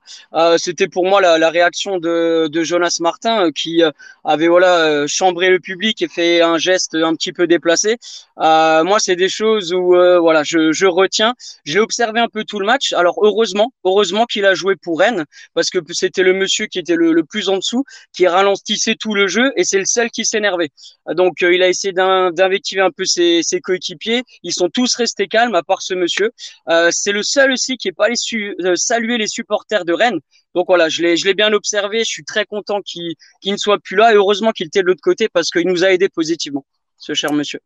C'était 0.58 0.88
pour 0.88 1.06
moi 1.06 1.20
la, 1.20 1.50
réaction 1.50 1.98
de, 1.98 2.50
Jonas 2.64 2.98
Martin 3.02 3.52
qui 3.52 3.82
avait 4.24 4.48
voilà 4.48 5.06
chambré 5.08 5.50
le 5.50 5.60
public 5.60 6.02
et 6.02 6.08
fait 6.08 6.42
un 6.42 6.58
geste 6.58 6.96
un 6.96 7.14
petit 7.16 7.34
peu 7.34 7.48
déplacé. 7.48 7.98
moi, 8.38 8.98
c'est 9.00 9.18
des 9.18 9.30
choses 9.30 9.74
où 9.74 9.90
voilà, 10.22 10.44
je, 10.44 10.86
retiens. 10.86 11.34
J'ai 11.66 11.80
observé 11.80 12.22
un 12.22 12.30
peu 12.30 12.46
tout 12.46 12.60
le 12.60 12.66
match. 12.66 12.94
Alors 12.94 13.20
heureusement, 13.22 13.74
heureusement 13.84 14.26
qu'il 14.26 14.46
a 14.46 14.54
joué 14.54 14.76
pour 14.78 15.00
Rennes 15.00 15.26
parce 15.54 15.70
que 15.70 15.80
c'était 15.92 16.24
le 16.24 16.34
monsieur 16.34 16.68
qui 16.68 16.80
était 16.80 16.96
le, 16.96 17.24
plus 17.24 17.50
en 17.50 17.58
dessous, 17.58 17.84
qui 18.14 18.28
ralentissait 18.28 18.96
tout 18.96 19.14
le 19.14 19.28
jeu 19.28 19.52
et 19.58 19.66
c'est 19.66 19.80
le 19.80 19.86
seul 19.86 20.10
qui 20.10 20.24
s'énervait. 20.24 20.70
Donc 21.10 21.42
il 21.42 21.62
a 21.62 21.68
essayé 21.68 21.92
d'invectiver 22.32 22.82
un 22.82 22.92
peu 22.92 23.06
ses, 23.06 23.44
coéquipiers. 23.64 24.24
Ils 24.44 24.54
sont 24.54 24.70
tous 24.70 24.96
restés 24.96 25.28
calmes, 25.28 25.56
à 25.56 25.64
part 25.64 25.82
ce 25.82 25.94
monsieur. 25.94 26.32
Euh, 26.70 26.90
c'est 26.92 27.12
le 27.12 27.24
seul 27.24 27.52
aussi 27.52 27.78
qui 27.78 27.88
n'est 27.88 27.94
pas 27.94 28.06
allé 28.06 28.16
euh, 28.34 28.76
saluer 28.76 29.18
les 29.18 29.28
supporters 29.28 29.86
de 29.86 29.94
Rennes. 29.94 30.20
Donc 30.56 30.68
voilà, 30.68 30.90
je 30.90 31.02
l'ai 31.02 31.34
bien 31.34 31.54
observé. 31.54 32.00
Je 32.00 32.10
suis 32.10 32.24
très 32.24 32.46
content 32.46 32.82
qu'il 32.82 33.16
ne 33.46 33.58
soit 33.58 33.80
plus 33.80 33.96
là 33.96 34.12
et 34.12 34.16
heureusement 34.16 34.52
qu'il 34.52 34.68
était 34.68 34.82
de 34.82 34.88
l'autre 34.88 35.02
côté 35.02 35.30
parce 35.30 35.50
qu'il 35.50 35.68
nous 35.68 35.84
a 35.84 35.92
aidés 35.92 36.10
positivement, 36.10 36.66
ce 36.98 37.14
cher 37.14 37.34
monsieur. 37.34 37.60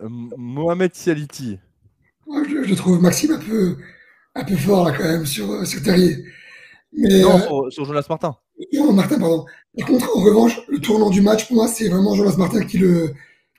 Euh, 0.00 0.08
Mohamed 0.08 0.94
Sialiti. 0.94 1.58
je, 2.26 2.74
trouve 2.74 3.00
Maxime 3.00 3.32
un 3.32 3.38
peu, 3.38 3.76
un 4.34 4.44
peu 4.44 4.56
fort 4.56 4.84
là 4.84 4.92
quand 4.96 5.04
même 5.04 5.26
sur, 5.26 5.66
sur 5.66 5.82
Terrier. 5.82 6.16
non, 6.92 7.70
sur, 7.70 7.84
Jonas 7.84 8.06
Martin. 8.08 8.36
Martin, 8.92 9.18
pardon. 9.18 9.44
Par 9.78 9.88
contre, 9.88 10.16
en 10.16 10.20
revanche, 10.22 10.60
le 10.68 10.78
tournant 10.80 11.10
du 11.10 11.20
match, 11.20 11.46
pour 11.46 11.56
moi, 11.56 11.68
c'est 11.68 11.88
vraiment 11.88 12.14
Jonas 12.14 12.36
Martin 12.38 12.64
qui 12.64 12.78
le, 12.78 13.14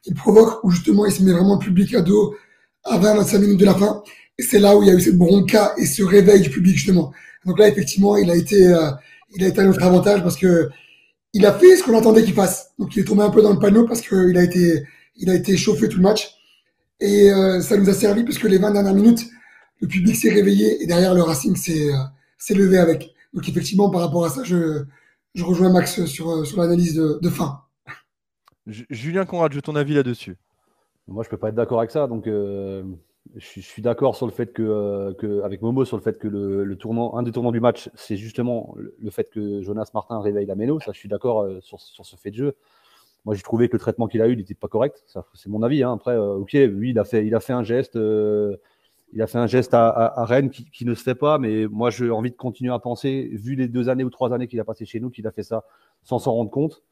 qui 0.07 0.13
provoque, 0.13 0.63
où 0.63 0.71
justement 0.71 1.05
il 1.05 1.11
se 1.11 1.21
met 1.21 1.33
vraiment 1.33 1.55
le 1.55 1.59
public 1.59 1.93
à 1.93 2.01
dos 2.01 2.35
à 2.83 2.97
20-25 2.97 3.39
minutes 3.39 3.59
de 3.59 3.65
la 3.65 3.75
fin. 3.75 4.01
Et 4.39 4.43
c'est 4.43 4.59
là 4.59 4.77
où 4.77 4.81
il 4.81 4.87
y 4.87 4.91
a 4.91 4.93
eu 4.93 5.01
cette 5.01 5.17
bronca 5.17 5.73
et 5.77 5.85
ce 5.85 6.03
réveil 6.03 6.41
du 6.41 6.49
public, 6.49 6.75
justement. 6.75 7.11
Donc 7.45 7.59
là, 7.59 7.67
effectivement, 7.67 8.15
il 8.15 8.31
a 8.31 8.35
été, 8.35 8.67
euh, 8.67 8.91
il 9.35 9.43
a 9.43 9.47
été 9.47 9.59
à 9.59 9.65
notre 9.65 9.83
avantage 9.83 10.23
parce 10.23 10.37
que 10.37 10.69
il 11.33 11.45
a 11.45 11.53
fait 11.53 11.75
ce 11.75 11.83
qu'on 11.83 11.97
attendait 11.97 12.23
qu'il 12.23 12.33
fasse. 12.33 12.71
Donc 12.79 12.95
il 12.95 13.01
est 13.01 13.03
tombé 13.03 13.23
un 13.23 13.29
peu 13.29 13.41
dans 13.41 13.51
le 13.51 13.59
panneau 13.59 13.85
parce 13.85 14.01
qu'il 14.01 14.37
a 14.37 14.43
été, 14.43 14.83
il 15.17 15.29
a 15.29 15.35
été 15.35 15.57
chauffé 15.57 15.89
tout 15.89 15.97
le 15.97 16.03
match. 16.03 16.35
Et 16.99 17.29
euh, 17.29 17.61
ça 17.61 17.77
nous 17.77 17.89
a 17.89 17.93
servi 17.93 18.23
parce 18.23 18.37
que 18.37 18.47
les 18.47 18.57
20 18.57 18.71
dernières 18.71 18.93
minutes, 18.93 19.25
le 19.81 19.87
public 19.87 20.15
s'est 20.15 20.31
réveillé 20.31 20.81
et 20.81 20.87
derrière 20.87 21.13
le 21.13 21.21
Racing 21.21 21.55
s'est 21.55 21.91
euh, 21.91 22.55
levé 22.55 22.77
avec. 22.77 23.13
Donc 23.33 23.47
effectivement, 23.47 23.89
par 23.89 24.01
rapport 24.01 24.25
à 24.25 24.29
ça, 24.29 24.43
je, 24.43 24.83
je 25.35 25.43
rejoins 25.43 25.69
Max 25.69 26.05
sur, 26.05 26.29
euh, 26.29 26.45
sur 26.45 26.61
l'analyse 26.61 26.95
de, 26.95 27.19
de 27.21 27.29
fin. 27.29 27.61
Ju- 28.67 28.85
Julien 28.89 29.25
Conrad, 29.25 29.53
je 29.53 29.59
ton 29.59 29.75
avis 29.75 29.93
là-dessus. 29.93 30.35
Moi, 31.07 31.23
je 31.23 31.29
peux 31.29 31.37
pas 31.37 31.49
être 31.49 31.55
d'accord 31.55 31.79
avec 31.79 31.91
ça. 31.91 32.07
Donc, 32.07 32.27
euh, 32.27 32.83
je 33.35 33.61
suis, 33.61 33.81
d'accord 33.81 34.15
sur 34.15 34.25
le 34.25 34.31
fait 34.31 34.51
que, 34.53 34.61
euh, 34.61 35.13
que- 35.13 35.41
avec 35.41 35.61
Momo, 35.61 35.85
sur 35.85 35.97
le 35.97 36.03
fait 36.03 36.19
que 36.19 36.27
le, 36.27 36.65
le 36.65 36.75
tournant, 36.75 37.15
un 37.15 37.23
des 37.23 37.31
tournants 37.31 37.51
du 37.51 37.61
match, 37.61 37.89
c'est 37.95 38.17
justement 38.17 38.75
le, 38.77 39.09
fait 39.09 39.29
que 39.29 39.61
Jonas 39.61 39.89
Martin 39.93 40.19
réveille 40.19 40.45
la 40.45 40.55
méno. 40.55 40.79
Ça, 40.79 40.91
je 40.91 40.99
suis 40.99 41.09
d'accord 41.09 41.41
euh, 41.41 41.59
sur, 41.61 41.79
ce 41.79 42.15
fait 42.17 42.31
de 42.31 42.35
jeu. 42.35 42.55
Moi, 43.25 43.35
j'ai 43.35 43.41
trouvé 43.41 43.67
que 43.69 43.73
le 43.73 43.79
traitement 43.79 44.07
qu'il 44.07 44.21
a 44.21 44.27
eu, 44.27 44.35
n'était 44.35 44.53
pas 44.53 44.67
correct. 44.67 45.03
C'est 45.33 45.49
mon 45.49 45.63
avis. 45.63 45.83
hein. 45.83 45.93
Après, 45.93 46.17
ok, 46.17 46.53
lui, 46.53 46.91
il 46.91 46.99
a 46.99 47.03
fait, 47.03 47.19
un 47.51 47.63
geste. 47.63 47.95
il 47.95 49.21
a 49.21 49.27
fait 49.27 49.37
un 49.37 49.47
geste 49.47 49.73
à, 49.73 50.25
Rennes 50.25 50.49
qui, 50.49 50.69
qui 50.69 50.85
ne 50.85 50.93
se 50.93 51.03
fait 51.03 51.15
pas, 51.15 51.37
mais 51.37 51.67
moi 51.67 51.89
j'ai 51.89 52.09
envie 52.09 52.31
de 52.31 52.35
continuer 52.35 52.71
à 52.71 52.79
penser, 52.79 53.29
vu 53.33 53.55
les 53.55 53.67
deux 53.67 53.89
années 53.89 54.05
ou 54.05 54.09
trois 54.09 54.33
années 54.33 54.47
qu'il 54.47 54.59
a 54.61 54.63
passé 54.63 54.85
chez 54.85 55.01
nous, 55.01 55.09
qu'il 55.09 55.27
a 55.27 55.31
fait 55.31 55.43
ça 55.43 55.65
sans 56.03 56.19
s'en 56.19 56.33
rendre 56.33 56.51
compte. 56.51 56.83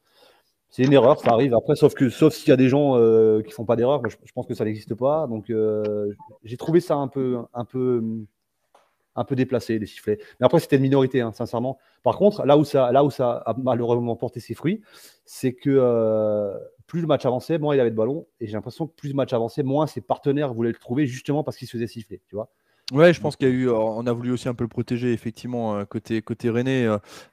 C'est 0.70 0.82
une 0.82 0.92
erreur, 0.92 1.20
ça 1.20 1.30
arrive. 1.30 1.54
Après, 1.54 1.76
sauf 1.76 1.94
que, 1.94 2.10
sauf 2.10 2.34
s'il 2.34 2.48
y 2.48 2.52
a 2.52 2.56
des 2.56 2.68
gens 2.68 2.96
euh, 2.96 3.42
qui 3.42 3.52
font 3.52 3.64
pas 3.64 3.76
d'erreur, 3.76 4.02
je, 4.08 4.16
pense 4.34 4.46
que 4.46 4.54
ça 4.54 4.64
n'existe 4.64 4.94
pas. 4.94 5.26
Donc, 5.26 5.50
euh, 5.50 6.12
j'ai 6.44 6.56
trouvé 6.56 6.80
ça 6.80 6.96
un 6.96 7.08
peu, 7.08 7.46
déplacé, 9.30 9.78
les 9.78 9.86
sifflets. 9.86 10.18
Mais 10.40 10.46
après, 10.46 10.60
c'était 10.60 10.76
une 10.76 10.82
minorité, 10.82 11.20
hein, 11.20 11.32
sincèrement. 11.32 11.78
Par 12.02 12.16
contre, 12.18 12.44
là 12.44 12.58
où 12.58 12.64
ça, 12.64 12.92
là 12.92 13.04
où 13.04 13.10
ça 13.10 13.42
a 13.46 13.54
malheureusement 13.56 14.16
porté 14.16 14.40
ses 14.40 14.54
fruits, 14.54 14.82
c'est 15.24 15.54
que 15.54 15.70
euh, 15.70 16.54
plus 16.86 17.00
le 17.00 17.06
match 17.06 17.24
avançait, 17.24 17.58
moins 17.58 17.74
il 17.74 17.80
avait 17.80 17.90
de 17.90 17.96
ballon. 17.96 18.26
Et 18.40 18.46
j'ai 18.46 18.52
l'impression 18.52 18.86
que 18.86 18.94
plus 18.94 19.08
le 19.08 19.14
match 19.14 19.32
avançait, 19.32 19.62
moins 19.62 19.86
ses 19.86 20.00
partenaires 20.00 20.52
voulaient 20.52 20.72
le 20.72 20.78
trouver 20.78 21.06
justement 21.06 21.42
parce 21.42 21.56
qu'il 21.56 21.68
se 21.68 21.72
faisait 21.72 21.86
siffler. 21.86 22.20
Tu 22.28 22.34
vois 22.34 22.50
Ouais, 22.92 23.12
je 23.12 23.20
pense 23.20 23.34
qu'il 23.34 23.48
y 23.48 23.50
a 23.50 23.54
eu, 23.54 23.68
euh, 23.68 23.74
on 23.74 24.06
a 24.06 24.12
voulu 24.12 24.30
aussi 24.30 24.48
un 24.48 24.54
peu 24.54 24.62
le 24.62 24.68
protéger, 24.68 25.12
effectivement, 25.12 25.76
euh, 25.76 25.84
côté, 25.84 26.22
côté 26.22 26.50
Rennais. 26.50 26.86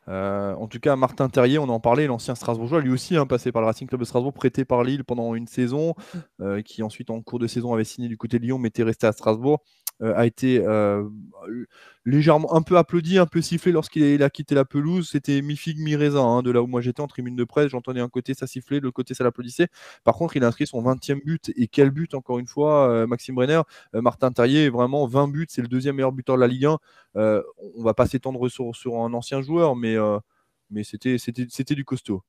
euh, 0.08 0.56
en 0.56 0.68
tout 0.68 0.80
cas, 0.80 0.96
Martin 0.96 1.30
Terrier, 1.30 1.60
on 1.60 1.70
en 1.70 1.80
parlait, 1.80 2.08
l'ancien 2.08 2.34
Strasbourgeois, 2.34 2.82
lui 2.82 2.90
aussi, 2.92 3.16
hein, 3.16 3.28
passé 3.28 3.52
par 3.52 3.62
le 3.62 3.68
Racing 3.68 3.88
Club 3.88 4.00
de 4.00 4.06
Strasbourg, 4.06 4.34
prêté 4.34 4.66
par 4.66 4.84
Lille 4.84 5.04
pendant 5.04 5.36
une 5.36 5.46
saison, 5.46 5.94
euh, 6.42 6.64
qui 6.64 6.82
ensuite, 6.82 7.12
en 7.12 7.22
cours 7.22 7.38
de 7.38 7.46
saison, 7.46 7.72
avait 7.72 7.84
signé 7.84 8.08
du 8.08 8.18
côté 8.18 8.40
de 8.40 8.46
Lyon, 8.46 8.58
mais 8.58 8.70
était 8.70 8.82
resté 8.82 9.06
à 9.06 9.12
Strasbourg, 9.12 9.62
a 10.04 10.26
été 10.26 10.60
euh, 10.66 11.04
légèrement 12.06 12.54
un 12.54 12.62
peu 12.62 12.78
applaudi, 12.78 13.18
un 13.18 13.26
peu 13.26 13.42
sifflé 13.42 13.72
lorsqu'il 13.72 14.22
a, 14.24 14.30
quitté 14.30 14.56
la 14.56 14.66
pelouse. 14.66 15.10
C'était 15.10 15.42
mi-figue, 15.42 15.80
mi-raisin, 15.80 16.24
hein, 16.24 16.42
de 16.42 16.52
là 16.52 16.62
où 16.62 16.68
moi 16.68 16.82
j'étais 16.82 17.02
en 17.02 17.08
tribune 17.08 17.36
de 17.36 17.44
presse. 17.44 17.70
J'entendais 17.70 18.02
un 18.02 18.10
côté 18.10 18.34
ça 18.34 18.48
sifflait, 18.48 18.80
de 18.80 18.84
l'autre 18.84 18.96
côté 18.96 19.14
ça 19.14 19.24
l'applaudissait. 19.24 19.68
Par 20.04 20.16
contre, 20.16 20.36
il 20.38 20.44
a 20.44 20.48
inscrit 20.48 20.68
son 20.68 20.82
20e 20.82 21.24
but. 21.24 21.52
Et 21.56 21.68
quel 21.68 21.92
but, 21.92 22.14
encore 22.14 22.40
une 22.40 22.48
fois, 22.48 22.90
euh, 22.90 23.08
Maxime 23.08 23.36
Brenner. 23.36 23.62
Euh, 23.96 24.02
Martin 24.02 24.32
Terrier, 24.32 24.70
vraiment 24.70 25.06
20 25.06 25.28
buts, 25.30 25.48
c'est 25.50 25.62
le 25.62 25.68
deuxième 25.68 25.96
meilleur 25.96 26.12
buteur 26.12 26.36
de 26.36 26.42
la 26.42 26.48
Ligue 26.48 26.66
1. 26.66 26.78
Euh, 27.16 27.44
on 27.78 27.84
va 27.84 27.94
pas 27.94 28.06
s'étendre 28.08 28.50
sur, 28.50 28.76
sur 28.76 28.98
un 28.98 29.14
ancien 29.14 29.42
joueur, 29.42 29.76
mais, 29.76 29.96
euh, 29.96 30.20
mais 30.70 30.84
c'était 30.84 31.76
du 31.76 31.86
costaud. 31.86 32.24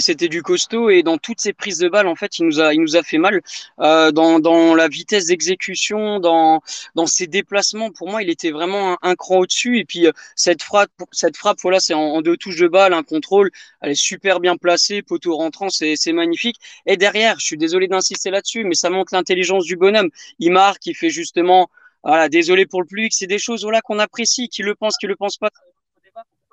C'était, 0.00 0.28
du 0.28 0.42
costaud 0.42 0.90
et 0.90 1.02
dans 1.02 1.18
toutes 1.18 1.40
ses 1.40 1.52
prises 1.52 1.78
de 1.78 1.88
balles, 1.88 2.06
en 2.06 2.14
fait, 2.14 2.38
il 2.38 2.46
nous 2.46 2.60
a, 2.60 2.72
il 2.74 2.80
nous 2.80 2.96
a 2.96 3.02
fait 3.02 3.18
mal. 3.18 3.40
Euh, 3.80 4.10
dans, 4.10 4.38
dans 4.38 4.74
la 4.74 4.88
vitesse 4.88 5.26
d'exécution, 5.26 6.20
dans, 6.20 6.60
dans 6.94 7.06
ses 7.06 7.26
déplacements, 7.26 7.90
pour 7.90 8.08
moi, 8.08 8.22
il 8.22 8.30
était 8.30 8.50
vraiment 8.50 8.96
un, 9.02 9.14
cran 9.14 9.38
au-dessus. 9.38 9.78
Et 9.78 9.84
puis, 9.84 10.06
euh, 10.06 10.12
cette 10.36 10.62
frappe, 10.62 10.90
cette 11.12 11.36
frappe, 11.36 11.58
voilà, 11.62 11.80
c'est 11.80 11.94
en, 11.94 12.00
en 12.00 12.22
deux 12.22 12.36
touches 12.36 12.58
de 12.58 12.68
balle, 12.68 12.92
un 12.92 13.02
contrôle. 13.02 13.50
Elle 13.80 13.92
est 13.92 13.94
super 13.94 14.40
bien 14.40 14.56
placée, 14.56 15.02
poteau 15.02 15.36
rentrant, 15.36 15.68
c'est, 15.68 15.96
c'est 15.96 16.12
magnifique. 16.12 16.56
Et 16.86 16.96
derrière, 16.96 17.38
je 17.38 17.44
suis 17.46 17.58
désolé 17.58 17.88
d'insister 17.88 18.30
là-dessus, 18.30 18.64
mais 18.64 18.74
ça 18.74 18.90
montre 18.90 19.14
l'intelligence 19.14 19.64
du 19.64 19.76
bonhomme. 19.76 20.10
Il 20.38 20.52
marque, 20.52 20.86
il 20.86 20.94
fait 20.94 21.10
justement, 21.10 21.68
voilà, 22.02 22.28
désolé 22.28 22.66
pour 22.66 22.80
le 22.80 22.86
public, 22.86 23.12
c'est 23.12 23.26
des 23.26 23.38
choses, 23.38 23.62
voilà, 23.62 23.80
qu'on 23.80 23.98
apprécie, 23.98 24.48
qui 24.48 24.62
le 24.62 24.74
pense, 24.74 24.96
qui 24.96 25.06
le 25.06 25.16
pense 25.16 25.36
pas, 25.36 25.50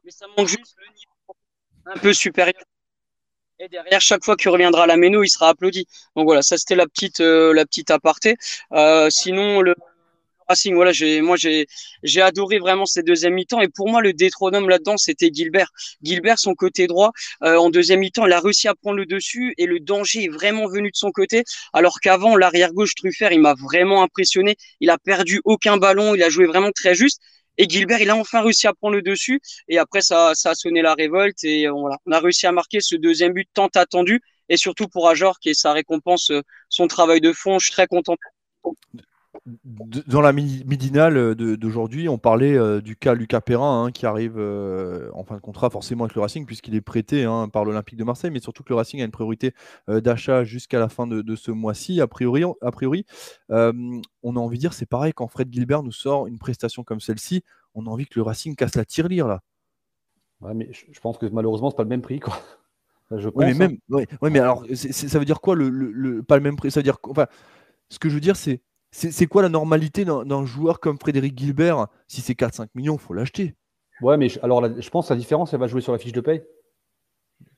mais 0.03 0.11
ça 0.11 0.25
montre 0.27 0.47
juste 0.47 0.75
le 0.77 0.87
niveau 0.93 1.11
un 1.85 1.97
peu 1.97 2.13
supérieur. 2.13 2.63
Et 3.59 3.69
derrière, 3.69 4.01
chaque 4.01 4.23
fois 4.23 4.35
qu'il 4.35 4.49
reviendra 4.51 4.83
à 4.83 4.87
la 4.87 4.97
méno, 4.97 5.23
il 5.23 5.29
sera 5.29 5.49
applaudi. 5.49 5.87
Donc 6.15 6.25
voilà, 6.25 6.43
ça 6.43 6.57
c'était 6.57 6.75
la 6.75 6.85
petite, 6.85 7.21
euh, 7.21 7.53
la 7.53 7.65
petite 7.65 7.89
aparté. 7.89 8.35
Euh, 8.71 9.09
sinon, 9.09 9.61
le 9.61 9.73
Racing, 10.47 10.75
voilà, 10.75 10.91
j'ai, 10.93 11.21
moi 11.21 11.35
j'ai, 11.35 11.67
j'ai 12.03 12.21
adoré 12.21 12.59
vraiment 12.59 12.85
ces 12.85 13.03
deuxième 13.03 13.33
mi-temps. 13.33 13.59
Et 13.61 13.67
pour 13.67 13.89
moi, 13.89 14.01
le 14.01 14.13
détronome 14.13 14.69
là-dedans, 14.69 14.95
c'était 14.97 15.29
Gilbert. 15.33 15.71
Gilbert, 16.03 16.39
son 16.39 16.53
côté 16.53 16.87
droit, 16.87 17.11
euh, 17.43 17.57
en 17.57 17.69
deuxième 17.69 17.99
mi-temps, 17.99 18.27
il 18.27 18.33
a 18.33 18.39
réussi 18.39 18.67
à 18.67 18.75
prendre 18.75 18.97
le 18.97 19.05
dessus 19.05 19.53
et 19.57 19.65
le 19.65 19.79
danger 19.79 20.25
est 20.25 20.29
vraiment 20.29 20.67
venu 20.67 20.91
de 20.91 20.95
son 20.95 21.11
côté. 21.11 21.43
Alors 21.73 21.99
qu'avant, 21.99 22.37
l'arrière 22.37 22.73
gauche 22.73 22.95
Truffert, 22.95 23.31
il 23.31 23.41
m'a 23.41 23.55
vraiment 23.55 24.03
impressionné. 24.03 24.55
Il 24.79 24.89
a 24.89 24.97
perdu 24.97 25.41
aucun 25.45 25.77
ballon, 25.77 26.15
il 26.15 26.23
a 26.23 26.29
joué 26.29 26.45
vraiment 26.45 26.71
très 26.71 26.95
juste. 26.95 27.19
Et 27.57 27.67
Gilbert, 27.67 28.01
il 28.01 28.09
a 28.09 28.15
enfin 28.15 28.41
réussi 28.41 28.67
à 28.67 28.73
prendre 28.73 28.95
le 28.95 29.01
dessus. 29.01 29.39
Et 29.67 29.77
après, 29.77 30.01
ça, 30.01 30.33
ça 30.35 30.51
a 30.51 30.55
sonné 30.55 30.81
la 30.81 30.93
révolte. 30.93 31.43
Et 31.43 31.67
euh, 31.67 31.71
voilà, 31.71 31.97
on 32.05 32.11
a 32.11 32.19
réussi 32.19 32.45
à 32.47 32.51
marquer 32.51 32.79
ce 32.81 32.95
deuxième 32.95 33.33
but 33.33 33.49
tant 33.53 33.69
attendu. 33.75 34.21
Et 34.49 34.57
surtout 34.57 34.87
pour 34.87 35.09
Ajor, 35.09 35.39
qui 35.39 35.49
est 35.49 35.53
sa 35.53 35.73
récompense, 35.73 36.29
euh, 36.31 36.41
son 36.69 36.87
travail 36.87 37.21
de 37.21 37.33
fond. 37.33 37.59
Je 37.59 37.65
suis 37.65 37.73
très 37.73 37.87
content. 37.87 38.15
Dans 40.07 40.19
la 40.19 40.33
mi- 40.33 40.63
midinale 40.65 41.33
de- 41.35 41.55
d'aujourd'hui, 41.55 42.09
on 42.09 42.17
parlait 42.17 42.57
euh, 42.57 42.81
du 42.81 42.97
cas 42.97 43.13
Lucas 43.13 43.39
Perrin 43.39 43.85
hein, 43.85 43.91
qui 43.91 44.05
arrive 44.05 44.33
euh, 44.37 45.09
en 45.13 45.23
fin 45.23 45.35
de 45.35 45.39
contrat 45.41 45.69
forcément 45.69 46.03
avec 46.03 46.15
le 46.15 46.21
Racing 46.21 46.45
puisqu'il 46.45 46.75
est 46.75 46.81
prêté 46.81 47.23
hein, 47.23 47.47
par 47.47 47.63
l'Olympique 47.63 47.97
de 47.97 48.03
Marseille, 48.03 48.29
mais 48.31 48.41
surtout 48.41 48.63
que 48.63 48.69
le 48.69 48.75
Racing 48.75 49.01
a 49.01 49.05
une 49.05 49.11
priorité 49.11 49.53
euh, 49.89 50.01
d'achat 50.01 50.43
jusqu'à 50.43 50.79
la 50.79 50.89
fin 50.89 51.07
de, 51.07 51.21
de 51.21 51.35
ce 51.37 51.51
mois-ci. 51.51 52.01
A 52.01 52.07
priori, 52.07 52.43
on- 52.43 52.55
a 52.61 52.71
priori 52.71 53.05
euh, 53.51 53.71
on 54.21 54.35
a 54.35 54.39
envie 54.39 54.57
de 54.57 54.61
dire 54.61 54.73
c'est 54.73 54.85
pareil 54.85 55.13
quand 55.13 55.27
Fred 55.29 55.47
Gilbert 55.53 55.81
nous 55.83 55.93
sort 55.93 56.27
une 56.27 56.39
prestation 56.39 56.83
comme 56.83 56.99
celle-ci, 56.99 57.43
on 57.73 57.85
a 57.85 57.89
envie 57.89 58.05
que 58.05 58.19
le 58.19 58.23
Racing 58.23 58.55
casse 58.55 58.75
la 58.75 58.83
tirelire 58.85 59.27
là. 59.27 59.41
Ouais, 60.41 60.53
mais 60.53 60.69
je, 60.71 60.99
pense 60.99 61.17
que 61.17 61.25
malheureusement, 61.27 61.69
c'est 61.71 61.77
pas 61.77 61.83
le 61.83 61.89
même 61.89 62.01
prix. 62.01 62.19
Quoi. 62.19 62.37
Je 63.11 63.29
pense, 63.29 63.33
Oui, 63.35 63.45
mais 63.45 63.53
hein. 63.53 63.55
même, 63.69 63.77
ouais, 63.89 64.07
ouais, 64.21 64.29
mais 64.29 64.39
alors, 64.39 64.65
ça 64.73 65.19
veut 65.19 65.25
dire 65.25 65.39
quoi 65.41 65.55
le, 65.55 65.69
le- 65.69 65.91
le- 65.91 66.23
pas 66.23 66.35
le 66.37 66.43
même 66.43 66.55
prix? 66.57 66.71
Ça 66.71 66.79
veut 66.79 66.83
dire, 66.83 66.99
quoi- 66.99 67.11
enfin, 67.11 67.27
ce 67.89 67.99
que 67.99 68.09
je 68.09 68.15
veux 68.15 68.21
dire, 68.21 68.35
c'est, 68.35 68.61
c'est 68.97 69.27
quoi 69.27 69.43
la 69.43 69.49
normalité 69.49 70.05
d'un 70.05 70.45
joueur 70.45 70.79
comme 70.79 70.97
Frédéric 70.97 71.37
Gilbert? 71.37 71.87
Si 72.07 72.21
c'est 72.21 72.33
4-5 72.33 72.69
millions, 72.73 72.97
faut 72.97 73.13
l'acheter. 73.13 73.55
Ouais, 74.01 74.17
mais 74.17 74.27
alors 74.41 74.63
je 74.79 74.89
pense 74.89 75.07
que 75.07 75.13
la 75.13 75.19
différence, 75.19 75.53
elle 75.53 75.59
va 75.59 75.67
jouer 75.67 75.81
sur 75.81 75.91
la 75.91 75.99
fiche 75.99 76.13
de 76.13 76.21
paye, 76.21 76.43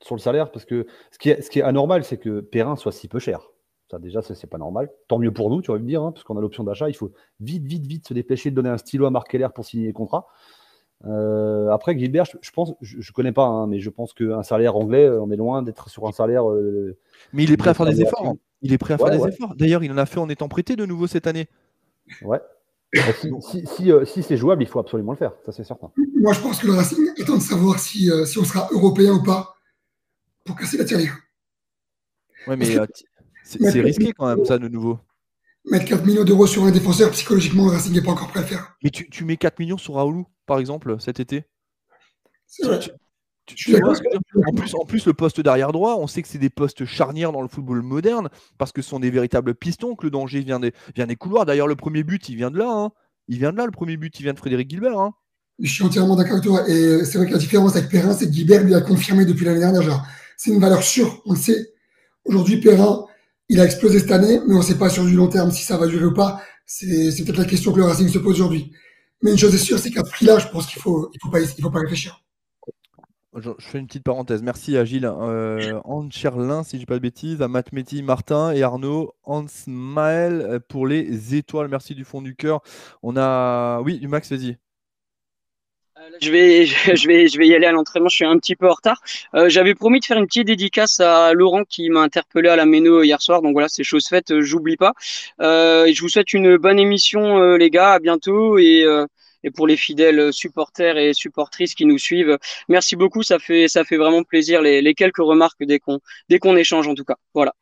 sur 0.02 0.14
le 0.14 0.20
salaire, 0.20 0.50
parce 0.52 0.66
que 0.66 0.86
ce 1.10 1.18
qui 1.18 1.30
est, 1.30 1.62
anormal, 1.62 2.04
c'est 2.04 2.18
que 2.18 2.40
Perrin 2.40 2.76
soit 2.76 2.92
si 2.92 3.08
peu 3.08 3.18
cher. 3.18 3.40
Ça, 3.90 3.98
déjà, 3.98 4.20
c'est 4.22 4.46
pas 4.46 4.58
normal. 4.58 4.90
Tant 5.08 5.18
mieux 5.18 5.32
pour 5.32 5.50
nous, 5.50 5.62
tu 5.62 5.72
vas 5.72 5.78
me 5.78 5.86
dire, 5.86 6.02
hein, 6.02 6.12
parce 6.12 6.24
qu'on 6.24 6.36
a 6.36 6.40
l'option 6.40 6.62
d'achat. 6.62 6.88
Il 6.88 6.94
faut 6.94 7.10
vite, 7.40 7.64
vite, 7.64 7.86
vite 7.86 8.06
se 8.06 8.14
dépêcher 8.14 8.50
de 8.50 8.54
donner 8.54 8.68
un 8.68 8.78
stylo 8.78 9.06
à 9.06 9.10
Marc 9.10 9.30
Keller 9.30 9.48
pour 9.54 9.64
signer 9.64 9.86
les 9.86 9.92
contrats. 9.92 10.28
Euh, 11.06 11.70
après, 11.70 11.98
Gilbert, 11.98 12.26
je, 12.26 12.36
je 12.40 12.50
pense, 12.50 12.72
je, 12.82 13.00
je 13.00 13.12
connais 13.12 13.32
pas, 13.32 13.44
hein, 13.46 13.66
mais 13.66 13.80
je 13.80 13.88
pense 13.90 14.12
qu'un 14.12 14.42
salaire 14.42 14.76
anglais, 14.76 15.04
euh, 15.06 15.20
on 15.22 15.30
est 15.30 15.36
loin 15.36 15.62
d'être 15.62 15.88
sur 15.88 16.06
un 16.06 16.12
salaire. 16.12 16.50
euh, 16.50 16.96
Mais 17.32 17.44
il 17.44 17.52
est 17.52 17.56
prêt 17.56 17.70
à 17.70 17.74
faire 17.74 17.86
des 17.86 18.02
efforts. 18.02 18.26
hein. 18.26 18.34
Il 18.62 18.72
est 18.74 18.78
prêt 18.78 18.94
à 18.94 18.98
faire 18.98 19.06
Ouais, 19.06 19.16
des 19.16 19.22
ouais. 19.22 19.28
efforts. 19.30 19.54
D'ailleurs, 19.56 19.82
il 19.82 19.90
en 19.92 19.96
a 19.98 20.04
fait 20.04 20.20
en 20.20 20.28
étant 20.28 20.48
prêté 20.48 20.76
de 20.76 20.84
nouveau 20.84 21.06
cette 21.06 21.26
année. 21.26 21.48
ouais. 22.22 22.40
Bah, 22.92 23.02
si 23.20 23.30
si, 23.40 23.66
si, 23.66 23.92
euh, 23.92 24.04
si 24.04 24.22
c'est 24.22 24.36
jouable, 24.36 24.62
il 24.62 24.66
faut 24.68 24.80
absolument 24.80 25.12
le 25.12 25.18
faire. 25.18 25.32
Ça, 25.46 25.52
c'est 25.52 25.62
certain. 25.64 25.92
Moi, 26.16 26.32
je 26.32 26.40
pense 26.40 26.58
que 26.60 26.66
le 26.66 26.74
Racing 26.74 26.98
attend 27.22 27.36
de 27.36 27.42
savoir 27.42 27.78
si, 27.78 28.10
euh, 28.10 28.24
si 28.26 28.38
on 28.38 28.44
sera 28.44 28.68
européen 28.72 29.12
ou 29.14 29.22
pas 29.22 29.54
pour 30.44 30.56
casser 30.56 30.76
la 30.76 30.84
tirelire. 30.84 31.16
Ouais, 32.48 32.56
mais 32.56 32.76
euh, 32.76 32.86
c'est 33.44 33.80
risqué 33.80 34.12
quand 34.12 34.26
même 34.26 34.44
ça 34.44 34.58
de 34.58 34.68
nouveau. 34.68 34.98
Mettre 35.66 35.84
4 35.84 36.04
millions 36.06 36.24
d'euros 36.24 36.46
sur 36.46 36.64
un 36.64 36.70
défenseur, 36.70 37.10
psychologiquement, 37.10 37.66
le 37.66 37.72
Racing 37.72 37.92
n'est 37.92 38.00
pas 38.02 38.12
encore 38.12 38.28
prêt 38.28 38.40
à 38.40 38.42
le 38.42 38.48
faire. 38.48 38.74
Mais 38.82 38.90
tu, 38.90 39.08
tu 39.10 39.24
mets 39.24 39.36
4 39.36 39.58
millions 39.58 39.76
sur 39.78 39.94
Raoulou, 39.94 40.26
par 40.46 40.58
exemple, 40.58 40.96
cet 41.00 41.20
été. 41.20 41.44
C'est 42.46 42.66
vrai. 42.66 42.78
Tu- 42.80 42.90
tu- 43.46 43.54
tu 43.72 43.80
vois 43.80 43.94
ce 43.94 44.00
que 44.00 44.08
en, 44.48 44.52
plus, 44.54 44.74
en 44.74 44.84
plus, 44.84 45.06
le 45.06 45.12
poste 45.12 45.40
d'arrière 45.40 45.72
droit, 45.72 45.96
on 45.98 46.06
sait 46.06 46.22
que 46.22 46.28
c'est 46.28 46.38
des 46.38 46.50
postes 46.50 46.84
charnières 46.84 47.32
dans 47.32 47.42
le 47.42 47.48
football 47.48 47.82
moderne 47.82 48.28
parce 48.58 48.70
que 48.72 48.80
ce 48.80 48.88
sont 48.90 49.00
des 49.00 49.10
véritables 49.10 49.54
pistons, 49.54 49.96
que 49.96 50.04
le 50.06 50.10
danger 50.10 50.40
vient 50.40 50.60
des, 50.60 50.72
vient 50.94 51.06
des 51.06 51.16
couloirs. 51.16 51.46
D'ailleurs, 51.46 51.66
le 51.66 51.74
premier 51.76 52.04
but, 52.04 52.28
il 52.28 52.36
vient 52.36 52.50
de 52.50 52.58
là. 52.58 52.70
hein. 52.70 52.92
Il 53.28 53.38
vient 53.38 53.52
de 53.52 53.56
là, 53.58 53.66
le 53.66 53.72
premier 53.72 53.96
but, 53.96 54.18
il 54.18 54.22
vient 54.22 54.32
de 54.34 54.38
Frédéric 54.38 54.70
Gilbert. 54.70 54.98
hein. 54.98 55.12
Je 55.58 55.70
suis 55.70 55.84
entièrement 55.84 56.16
d'accord 56.16 56.34
avec 56.34 56.44
toi. 56.44 56.66
Et 56.68 57.04
c'est 57.04 57.18
vrai 57.18 57.26
que 57.26 57.32
la 57.32 57.38
différence 57.38 57.76
avec 57.76 57.90
Perrin, 57.90 58.14
c'est 58.14 58.26
que 58.26 58.30
Guibert 58.30 58.62
lui 58.64 58.74
a 58.74 58.80
confirmé 58.80 59.26
depuis 59.26 59.44
l'année 59.44 59.58
dernière. 59.60 60.04
C'est 60.36 60.52
une 60.52 60.60
valeur 60.60 60.82
sûre, 60.82 61.20
on 61.26 61.32
le 61.32 61.38
sait. 61.38 61.72
Aujourd'hui, 62.24 62.60
Perrin, 62.60 63.04
il 63.50 63.60
a 63.60 63.64
explosé 63.64 63.98
cette 63.98 64.12
année, 64.12 64.40
mais 64.46 64.54
on 64.54 64.58
ne 64.58 64.62
sait 64.62 64.78
pas 64.78 64.88
sur 64.88 65.04
du 65.04 65.14
long 65.14 65.26
terme 65.26 65.50
si 65.50 65.64
ça 65.64 65.76
va 65.76 65.88
durer 65.88 66.04
ou 66.04 66.14
pas. 66.14 66.40
C'est 66.64 67.24
peut-être 67.24 67.36
la 67.36 67.44
question 67.44 67.72
que 67.72 67.78
le 67.78 67.84
Racing 67.84 68.08
se 68.08 68.18
pose 68.18 68.36
aujourd'hui. 68.36 68.72
Mais 69.22 69.32
une 69.32 69.38
chose 69.38 69.52
est 69.52 69.58
sûre, 69.58 69.78
c'est 69.80 69.90
qu'à 69.90 70.04
ce 70.04 70.10
prix-là, 70.10 70.38
je 70.38 70.46
pense 70.46 70.68
qu'il 70.68 70.80
faut, 70.80 71.10
faut 71.20 71.30
pas, 71.30 71.40
faut 71.44 71.70
pas 71.70 71.80
réfléchir. 71.80 72.22
Je, 73.36 73.50
fais 73.58 73.80
une 73.80 73.88
petite 73.88 74.04
parenthèse. 74.04 74.42
Merci 74.42 74.76
à 74.76 74.84
Gilles 74.84 75.04
euh, 75.04 75.80
Ancherlin, 75.84 76.62
si 76.62 76.76
je 76.76 76.82
dis 76.82 76.86
pas 76.86 76.94
de 76.94 77.00
bêtises, 77.00 77.42
à 77.42 77.48
Matt 77.48 77.72
Martin 78.04 78.52
et 78.52 78.62
Arnaud 78.62 79.14
Hansmael 79.24 80.40
euh, 80.42 80.58
pour 80.60 80.86
les 80.86 81.34
étoiles. 81.34 81.68
Merci 81.68 81.96
du 81.96 82.04
fond 82.04 82.22
du 82.22 82.36
cœur. 82.36 82.60
On 83.02 83.16
a. 83.16 83.80
Oui, 83.80 83.98
du 83.98 84.06
Max, 84.06 84.30
vas-y. 84.30 84.58
Je 86.20 86.30
vais, 86.30 86.66
je 86.96 87.06
vais, 87.06 87.28
je 87.28 87.38
vais 87.38 87.46
y 87.48 87.54
aller 87.54 87.66
à 87.66 87.72
l'entraînement. 87.72 88.08
Je 88.08 88.16
suis 88.16 88.24
un 88.24 88.38
petit 88.38 88.56
peu 88.56 88.68
en 88.68 88.74
retard. 88.74 89.00
Euh, 89.34 89.48
J'avais 89.48 89.74
promis 89.74 90.00
de 90.00 90.04
faire 90.04 90.18
une 90.18 90.26
petite 90.26 90.46
dédicace 90.46 91.00
à 91.00 91.32
Laurent 91.32 91.64
qui 91.64 91.90
m'a 91.90 92.00
interpellé 92.00 92.48
à 92.48 92.56
la 92.56 92.66
Méno 92.66 93.02
hier 93.02 93.20
soir. 93.20 93.42
Donc 93.42 93.52
voilà, 93.52 93.68
c'est 93.68 93.84
chose 93.84 94.06
faite. 94.08 94.30
euh, 94.30 94.40
J'oublie 94.40 94.76
pas. 94.76 94.92
Euh, 95.40 95.90
je 95.92 96.00
vous 96.00 96.08
souhaite 96.08 96.32
une 96.32 96.56
bonne 96.56 96.78
émission, 96.78 97.38
euh, 97.38 97.56
les 97.58 97.70
gars. 97.70 97.92
À 97.94 97.98
bientôt 97.98 98.58
et 98.58 98.82
euh, 98.84 99.06
et 99.42 99.50
pour 99.50 99.66
les 99.66 99.78
fidèles 99.78 100.32
supporters 100.34 100.98
et 100.98 101.14
supportrices 101.14 101.74
qui 101.74 101.86
nous 101.86 101.96
suivent, 101.96 102.36
merci 102.68 102.94
beaucoup. 102.94 103.22
Ça 103.22 103.38
fait, 103.38 103.68
ça 103.68 103.84
fait 103.84 103.96
vraiment 103.96 104.22
plaisir 104.22 104.60
les, 104.60 104.82
les 104.82 104.92
quelques 104.94 105.16
remarques 105.18 105.64
dès 105.64 105.78
qu'on, 105.78 105.98
dès 106.28 106.38
qu'on 106.38 106.56
échange 106.56 106.86
en 106.88 106.94
tout 106.94 107.04
cas. 107.04 107.16
Voilà. 107.32 107.54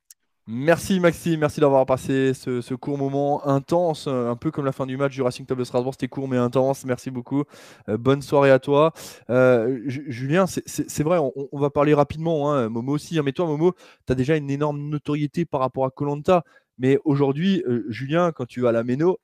Merci 0.50 0.98
Maxime, 0.98 1.40
merci 1.40 1.60
d'avoir 1.60 1.84
passé 1.84 2.32
ce, 2.32 2.72
court 2.72 2.96
moment 2.96 3.46
intense, 3.46 4.06
euh, 4.08 4.30
un 4.30 4.36
peu 4.36 4.50
comme 4.50 4.64
la 4.64 4.72
fin 4.72 4.86
du 4.86 4.96
match 4.96 5.12
du 5.12 5.20
Racing 5.20 5.44
Club 5.44 5.58
de 5.58 5.64
Strasbourg. 5.64 5.92
C'était 5.92 6.08
court 6.08 6.26
mais 6.26 6.38
intense. 6.38 6.86
Merci 6.86 7.10
beaucoup. 7.10 7.44
Euh, 7.90 7.98
bonne 7.98 8.22
soirée 8.22 8.50
à 8.50 8.58
toi. 8.58 8.94
Euh, 9.28 9.78
Ju- 9.84 10.06
Julien, 10.08 10.46
c'est- 10.46 11.02
vrai, 11.02 11.18
on, 11.18 11.58
va 11.58 11.68
parler 11.68 11.92
rapidement. 11.92 12.50
hein, 12.50 12.70
Momo 12.70 12.92
aussi. 12.94 13.18
hein, 13.18 13.22
mais 13.22 13.32
toi, 13.32 13.44
Momo, 13.44 13.74
tu 14.06 14.12
as 14.12 14.14
déjà 14.14 14.36
une 14.36 14.48
énorme 14.50 14.80
notoriété 14.88 15.44
par 15.44 15.60
rapport 15.60 15.84
à 15.84 15.90
Colanta. 15.90 16.44
Mais 16.78 16.98
aujourd'hui, 17.04 17.62
Julien, 17.88 18.32
quand 18.32 18.46
tu 18.46 18.62
vas 18.62 18.70
à 18.70 18.72
la 18.72 18.84
Méno, 18.84 19.18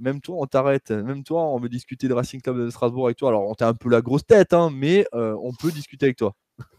même 0.00 0.20
toi, 0.22 0.36
on 0.40 0.46
t'arrête. 0.46 0.90
Même 0.92 1.24
toi, 1.24 1.42
on 1.44 1.60
veut 1.60 1.68
discuter 1.68 2.08
de 2.08 2.14
Racing 2.14 2.40
Club 2.42 2.58
de 2.58 2.70
Strasbourg 2.70 3.06
avec 3.06 3.18
toi. 3.18 3.30
Alors, 3.30 3.48
on 3.50 3.54
t'a 3.54 3.68
un 3.68 3.74
peu 3.74 3.90
la 3.90 4.00
grosse 4.02 4.26
tête, 4.26 4.54
hein, 4.54 4.70
mais 4.72 5.06
on 5.12 5.52
peut 5.60 5.72
discuter 5.72 6.06
avec 6.06 6.16
toi. 6.18 6.34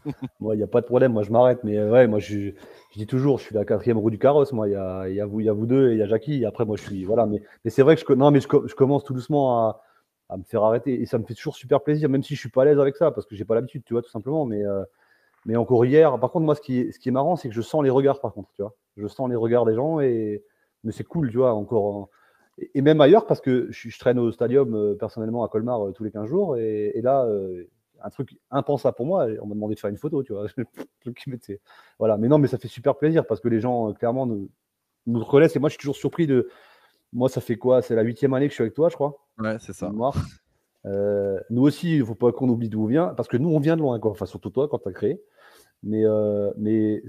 Moi, 0.39 0.55
il 0.55 0.57
n'y 0.57 0.63
a 0.63 0.67
pas 0.67 0.81
de 0.81 0.85
problème, 0.85 1.13
moi 1.13 1.23
je 1.23 1.31
m'arrête, 1.31 1.63
mais 1.63 1.77
euh, 1.77 1.91
ouais, 1.91 2.07
moi 2.07 2.19
je, 2.19 2.51
dis 2.95 3.07
toujours, 3.07 3.37
je 3.39 3.45
suis 3.45 3.55
la 3.55 3.65
quatrième 3.65 3.97
roue 3.97 4.09
du 4.09 4.19
carrosse, 4.19 4.51
moi, 4.53 4.67
il 4.67 4.71
y 4.71 4.75
a, 4.75 5.07
y 5.09 5.19
a 5.19 5.25
vous, 5.25 5.39
y 5.41 5.49
a 5.49 5.53
vous 5.53 5.65
deux 5.65 5.91
et 5.91 5.93
il 5.93 5.99
y 5.99 6.01
a 6.01 6.07
Jackie, 6.07 6.41
et 6.41 6.45
après 6.45 6.65
moi 6.65 6.77
je 6.77 6.83
suis, 6.83 7.03
voilà, 7.05 7.25
mais, 7.25 7.41
c'est 7.69 7.81
vrai 7.81 7.95
que 7.95 8.01
je, 8.01 8.13
non, 8.13 8.31
mais 8.31 8.39
je, 8.39 8.47
co- 8.47 8.67
je 8.67 8.75
commence 8.75 9.03
tout 9.03 9.13
doucement 9.13 9.69
à, 10.29 10.37
me 10.37 10.43
faire 10.43 10.63
arrêter, 10.63 11.01
et 11.01 11.05
ça 11.05 11.17
me 11.17 11.23
fait 11.23 11.33
toujours 11.33 11.55
super 11.55 11.81
plaisir, 11.81 12.07
même 12.07 12.23
si 12.23 12.35
je 12.35 12.39
suis 12.39 12.49
pas 12.49 12.61
à 12.61 12.65
l'aise 12.65 12.79
avec 12.79 12.95
ça, 12.95 13.11
parce 13.11 13.25
que 13.25 13.35
j'ai 13.35 13.45
pas 13.45 13.55
l'habitude, 13.55 13.83
tu 13.83 13.93
vois, 13.93 14.01
tout 14.01 14.11
simplement, 14.11 14.45
mais, 14.45 14.63
euh, 14.63 14.83
mais 15.45 15.55
encore 15.55 15.85
hier, 15.85 16.19
par 16.19 16.31
contre, 16.31 16.45
moi, 16.45 16.55
ce 16.55 16.61
qui 16.61 16.79
est, 16.79 16.91
ce 16.91 16.99
qui 16.99 17.09
est 17.09 17.11
marrant, 17.11 17.35
c'est 17.35 17.49
que 17.49 17.55
je 17.55 17.61
sens 17.61 17.83
les 17.83 17.89
regards, 17.89 18.21
par 18.21 18.33
contre, 18.33 18.49
tu 18.53 18.61
vois, 18.61 18.75
je 18.97 19.07
sens 19.07 19.29
les 19.29 19.35
regards 19.35 19.65
des 19.65 19.75
gens, 19.75 19.99
et, 19.99 20.43
mais 20.83 20.91
c'est 20.91 21.03
cool, 21.03 21.31
tu 21.31 21.37
vois, 21.37 21.53
encore, 21.53 22.09
et, 22.75 22.81
même 22.81 23.01
ailleurs, 23.01 23.25
parce 23.25 23.41
que 23.41 23.67
je, 23.71 23.97
traîne 23.97 24.19
au 24.19 24.31
stadium, 24.31 24.75
euh, 24.75 24.95
personnellement, 24.95 25.43
à 25.43 25.49
Colmar, 25.49 25.91
tous 25.95 26.03
les 26.03 26.11
15 26.11 26.27
jours, 26.27 26.57
et, 26.57 26.99
là, 27.01 27.27
un 28.03 28.09
truc 28.09 28.37
impensable 28.51 28.95
pour 28.95 29.05
moi. 29.05 29.27
On 29.41 29.47
m'a 29.47 29.55
demandé 29.55 29.75
de 29.75 29.79
faire 29.79 29.89
une 29.89 29.97
photo, 29.97 30.23
tu 30.23 30.33
vois. 30.33 30.47
Voilà. 31.99 32.17
Mais 32.17 32.27
non, 32.27 32.37
mais 32.37 32.47
ça 32.47 32.57
fait 32.57 32.67
super 32.67 32.97
plaisir 32.97 33.25
parce 33.25 33.39
que 33.41 33.47
les 33.47 33.59
gens, 33.59 33.89
euh, 33.89 33.93
clairement, 33.93 34.25
nous, 34.25 34.49
nous 35.07 35.19
reconnaissent. 35.19 35.55
Et 35.55 35.59
moi, 35.59 35.69
je 35.69 35.73
suis 35.73 35.79
toujours 35.79 35.95
surpris 35.95 36.27
de. 36.27 36.49
Moi, 37.13 37.29
ça 37.29 37.41
fait 37.41 37.55
quoi? 37.57 37.81
C'est 37.81 37.95
la 37.95 38.03
huitième 38.03 38.33
année 38.33 38.45
que 38.47 38.51
je 38.51 38.55
suis 38.55 38.61
avec 38.63 38.73
toi, 38.75 38.89
je 38.89 38.95
crois. 38.95 39.17
Ouais, 39.39 39.57
c'est 39.59 39.73
ça. 39.73 39.89
Euh, 40.85 41.39
nous 41.49 41.63
aussi, 41.63 41.95
il 41.95 41.99
ne 41.99 42.05
faut 42.05 42.15
pas 42.15 42.31
qu'on 42.31 42.47
oublie 42.49 42.69
d'où 42.69 42.83
on 42.83 42.87
vient 42.87 43.07
parce 43.09 43.27
que 43.27 43.37
nous, 43.37 43.49
on 43.49 43.59
vient 43.59 43.75
de 43.75 43.81
loin, 43.81 43.99
quoi. 43.99 44.11
Enfin, 44.11 44.25
surtout 44.25 44.49
toi, 44.49 44.67
quand 44.69 44.79
tu 44.79 44.89
as 44.89 44.91
créé. 44.93 45.21
Mais, 45.83 46.05
euh, 46.05 46.51
mais 46.57 47.01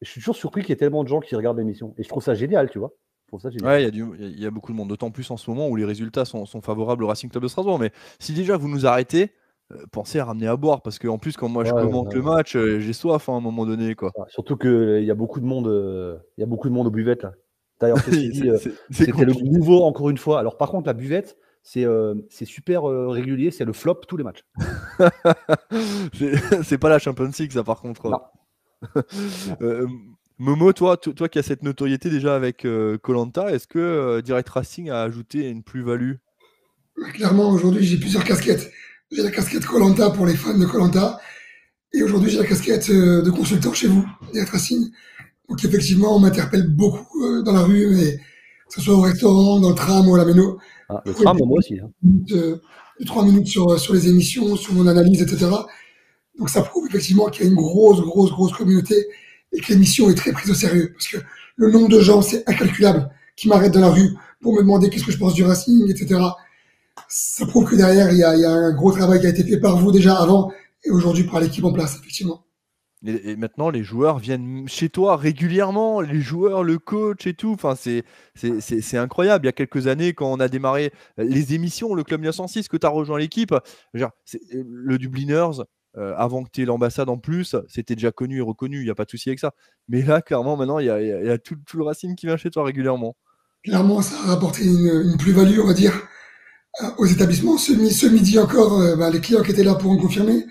je 0.00 0.08
suis 0.10 0.20
toujours 0.20 0.36
surpris 0.36 0.60
qu'il 0.62 0.70
y 0.70 0.72
ait 0.72 0.76
tellement 0.76 1.02
de 1.02 1.08
gens 1.08 1.20
qui 1.20 1.34
regardent 1.36 1.58
l'émission. 1.58 1.94
Et 1.98 2.02
je 2.02 2.08
trouve 2.08 2.22
ça 2.22 2.34
génial, 2.34 2.70
tu 2.70 2.78
vois. 2.78 2.92
Je 3.24 3.28
trouve 3.28 3.40
ça 3.40 3.50
génial. 3.50 3.66
Ouais, 3.68 3.84
il 3.88 3.94
y, 3.94 3.98
il 3.98 4.40
y 4.40 4.44
a- 4.44 4.48
il 4.48 4.50
beaucoup 4.50 4.72
de 4.72 4.76
monde, 4.76 4.88
d'autant 4.88 5.10
plus 5.10 5.28
en 5.30 5.36
ce 5.36 5.48
moment 5.50 5.68
où 5.68 5.76
les 5.76 5.84
résultats 5.84 6.24
sont, 6.24 6.44
sont 6.44 6.60
favorables 6.60 7.02
au 7.04 7.06
Racing 7.08 7.30
Club 7.30 7.42
de 7.42 7.48
Strasbourg. 7.48 7.78
Mais 7.78 7.90
si 8.18 8.32
déjà 8.34 8.56
vous 8.56 8.68
nous 8.68 8.86
arrêtez, 8.86 9.32
pensez 9.90 10.18
à 10.18 10.24
ramener 10.24 10.46
à 10.46 10.56
boire 10.56 10.82
parce 10.82 10.98
qu'en 10.98 11.18
plus, 11.18 11.36
quand 11.36 11.48
moi 11.48 11.64
je 11.64 11.72
commente 11.72 12.08
ouais, 12.08 12.14
le 12.14 12.20
ouais. 12.20 12.34
match, 12.34 12.56
euh, 12.56 12.80
j'ai 12.80 12.92
soif 12.92 13.28
hein, 13.28 13.34
à 13.34 13.36
un 13.36 13.40
moment 13.40 13.66
donné. 13.66 13.94
Quoi. 13.94 14.12
Surtout 14.28 14.56
qu'il 14.56 15.04
y 15.04 15.10
a 15.10 15.14
beaucoup 15.14 15.40
de 15.40 15.46
monde, 15.46 15.68
euh, 15.68 16.16
il 16.36 16.40
y 16.40 16.44
a 16.44 16.46
beaucoup 16.46 16.68
de 16.68 16.74
monde 16.74 16.86
aux 16.86 16.90
buvettes 16.90 17.22
là. 17.22 17.32
D'ailleurs, 17.80 17.98
euh, 18.08 18.58
C'était 18.90 19.24
le 19.24 19.32
nouveau, 19.32 19.82
encore 19.84 20.10
une 20.10 20.18
fois. 20.18 20.38
Alors, 20.38 20.56
par 20.56 20.70
contre, 20.70 20.86
la 20.86 20.92
buvette, 20.92 21.36
c'est 21.62 21.84
euh, 21.84 22.14
c'est 22.28 22.44
super 22.44 22.88
euh, 22.88 23.08
régulier, 23.08 23.50
c'est 23.50 23.64
le 23.64 23.72
flop 23.72 24.00
tous 24.06 24.16
les 24.16 24.24
matchs. 24.24 24.44
C'est 26.62 26.78
pas 26.78 26.88
la 26.88 26.98
Champions 26.98 27.30
League, 27.38 27.52
ça 27.52 27.64
par 27.64 27.80
contre. 27.80 28.08
Non. 28.10 28.20
Euh, 29.62 29.86
Momo, 30.38 30.72
toi, 30.72 30.96
to- 30.96 31.12
toi 31.12 31.28
qui 31.28 31.38
as 31.38 31.42
cette 31.42 31.62
notoriété 31.62 32.10
déjà 32.10 32.34
avec 32.34 32.66
Colanta, 33.02 33.50
est-ce 33.50 33.66
que 33.66 33.78
euh, 33.78 34.20
Direct 34.20 34.48
Racing 34.48 34.90
a 34.90 35.02
ajouté 35.02 35.48
une 35.48 35.62
plus-value? 35.62 36.14
Clairement, 37.14 37.50
aujourd'hui, 37.50 37.84
j'ai 37.84 37.98
plusieurs 37.98 38.24
casquettes. 38.24 38.70
J'ai 39.10 39.22
la 39.22 39.30
casquette 39.30 39.64
Colanta 39.64 40.10
pour 40.10 40.26
les 40.26 40.34
fans 40.34 40.56
de 40.56 40.64
Colanta. 40.66 41.18
Et 41.92 42.02
aujourd'hui, 42.02 42.30
j'ai 42.30 42.38
la 42.38 42.46
casquette 42.46 42.90
euh, 42.90 43.22
de 43.22 43.30
consultant 43.30 43.72
chez 43.72 43.86
vous, 43.86 44.04
Direct 44.32 44.50
Racing. 44.50 44.90
Donc, 45.48 45.64
effectivement, 45.64 46.16
on 46.16 46.18
m'interpelle 46.20 46.66
beaucoup 46.68 47.22
euh, 47.24 47.42
dans 47.42 47.52
la 47.52 47.60
rue, 47.62 47.94
mais 47.94 48.16
que 48.68 48.74
ce 48.74 48.80
soit 48.80 48.94
au 48.94 49.00
restaurant, 49.02 49.60
dans 49.60 49.68
le 49.70 49.74
tram 49.76 50.08
ou 50.08 50.14
à 50.14 50.18
la 50.18 50.24
méno. 50.24 50.58
Ah, 50.88 51.00
le 51.06 51.14
tram, 51.14 51.36
moi 51.46 51.58
aussi. 51.58 51.78
hein. 51.78 51.90
de, 52.02 52.60
de 52.98 53.04
trois 53.06 53.24
minutes 53.24 53.46
sur, 53.46 53.78
sur 53.78 53.94
les 53.94 54.08
émissions, 54.08 54.56
sur 54.56 54.72
mon 54.74 54.86
analyse, 54.88 55.22
etc. 55.22 55.46
Donc 56.38 56.50
ça 56.50 56.62
prouve 56.62 56.86
effectivement 56.88 57.26
qu'il 57.26 57.44
y 57.44 57.46
a 57.46 57.50
une 57.50 57.56
grosse, 57.56 58.00
grosse, 58.00 58.30
grosse 58.32 58.52
communauté 58.52 59.06
et 59.52 59.60
que 59.60 59.72
l'émission 59.72 60.10
est 60.10 60.14
très 60.14 60.32
prise 60.32 60.50
au 60.50 60.54
sérieux. 60.54 60.92
Parce 60.94 61.06
que 61.06 61.18
le 61.56 61.70
nombre 61.70 61.88
de 61.88 62.00
gens, 62.00 62.22
c'est 62.22 62.42
incalculable, 62.48 63.08
qui 63.36 63.46
m'arrêtent 63.48 63.74
dans 63.74 63.80
la 63.80 63.90
rue 63.90 64.10
pour 64.40 64.52
me 64.54 64.60
demander 64.60 64.90
qu'est-ce 64.90 65.04
que 65.04 65.12
je 65.12 65.18
pense 65.18 65.34
du 65.34 65.44
Racing, 65.44 65.88
etc. 65.88 66.20
Ça 67.08 67.46
prouve 67.46 67.68
que 67.70 67.76
derrière, 67.76 68.10
il 68.12 68.18
y 68.18 68.24
a, 68.24 68.34
il 68.34 68.40
y 68.40 68.44
a 68.44 68.50
un 68.50 68.72
gros 68.74 68.92
travail 68.92 69.20
qui 69.20 69.26
a 69.26 69.30
été 69.30 69.44
fait 69.44 69.60
par 69.60 69.76
vous 69.78 69.92
déjà 69.92 70.16
avant 70.16 70.50
et 70.84 70.90
aujourd'hui 70.90 71.24
par 71.24 71.40
l'équipe 71.40 71.64
en 71.64 71.72
place, 71.72 71.96
effectivement. 71.96 72.44
et, 73.06 73.30
et 73.32 73.36
maintenant, 73.36 73.70
les 73.70 73.82
joueurs 73.82 74.18
viennent 74.18 74.66
chez 74.68 74.88
toi 74.88 75.16
régulièrement, 75.16 76.00
les 76.00 76.20
joueurs, 76.20 76.62
le 76.64 76.78
coach 76.78 77.26
et 77.26 77.34
tout. 77.34 77.52
Enfin, 77.52 77.74
c'est 77.76 78.96
incroyable. 78.96 79.44
Il 79.44 79.48
y 79.48 79.50
a 79.50 79.52
quelques 79.52 79.86
années, 79.86 80.12
quand 80.14 80.30
on 80.32 80.40
a 80.40 80.48
démarré 80.48 80.92
les 81.18 81.54
émissions, 81.54 81.94
le 81.94 82.04
Club 82.04 82.20
1906, 82.20 82.68
que 82.68 82.76
tu 82.76 82.86
as 82.86 82.90
rejoint 82.90 83.18
l'équipe, 83.18 83.54
le 83.92 84.96
Dubliners, 84.98 85.62
euh, 85.96 86.12
avant 86.16 86.42
que 86.42 86.48
tu 86.52 86.62
aies 86.62 86.64
l'ambassade 86.64 87.08
en 87.08 87.18
plus, 87.18 87.54
c'était 87.68 87.94
déjà 87.94 88.10
connu 88.10 88.38
et 88.38 88.40
reconnu, 88.40 88.78
il 88.80 88.84
n'y 88.84 88.90
a 88.90 88.94
pas 88.96 89.04
de 89.04 89.10
souci 89.10 89.28
avec 89.28 89.38
ça. 89.38 89.52
Mais 89.88 90.02
là, 90.02 90.22
clairement, 90.22 90.56
maintenant, 90.56 90.78
il 90.80 90.86
y 90.86 90.90
a, 90.90 91.00
il 91.00 91.08
y 91.08 91.12
a- 91.12 91.20
il 91.20 91.26
y 91.26 91.30
a 91.30 91.38
tout, 91.38 91.56
tout 91.66 91.76
le 91.76 91.84
Racing 91.84 92.14
qui 92.16 92.26
vient 92.26 92.36
chez 92.36 92.50
toi 92.50 92.64
régulièrement. 92.64 93.16
Clairement, 93.62 94.02
ça 94.02 94.16
a 94.24 94.26
rapporté 94.34 94.64
une, 94.64 95.10
une 95.12 95.16
plus-value, 95.16 95.58
on 95.60 95.66
va 95.66 95.72
dire, 95.74 95.92
aux 96.98 97.06
établissements. 97.06 97.58
Ce, 97.58 97.72
ce 97.90 98.06
midi 98.06 98.38
encore, 98.38 98.80
euh, 98.80 98.96
bah, 98.96 99.10
les 99.10 99.20
clients 99.20 99.42
qui 99.42 99.52
étaient 99.52 99.64
là 99.64 99.74
pourront 99.74 99.96
confirmer. 99.96 100.44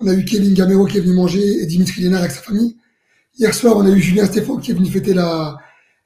On 0.00 0.06
a 0.08 0.14
eu 0.14 0.24
Kevin 0.24 0.54
Gamero 0.54 0.86
qui 0.86 0.98
est 0.98 1.00
venu 1.00 1.14
manger 1.14 1.62
et 1.62 1.66
Dimitri 1.66 2.02
Lénard 2.02 2.20
avec 2.20 2.32
sa 2.32 2.42
famille. 2.42 2.76
Hier 3.38 3.52
soir, 3.54 3.76
on 3.76 3.84
a 3.84 3.90
eu 3.90 4.00
Julien 4.00 4.26
Stéphane 4.26 4.60
qui 4.60 4.70
est 4.70 4.74
venu 4.74 4.88
fêter 4.88 5.14
la, 5.14 5.56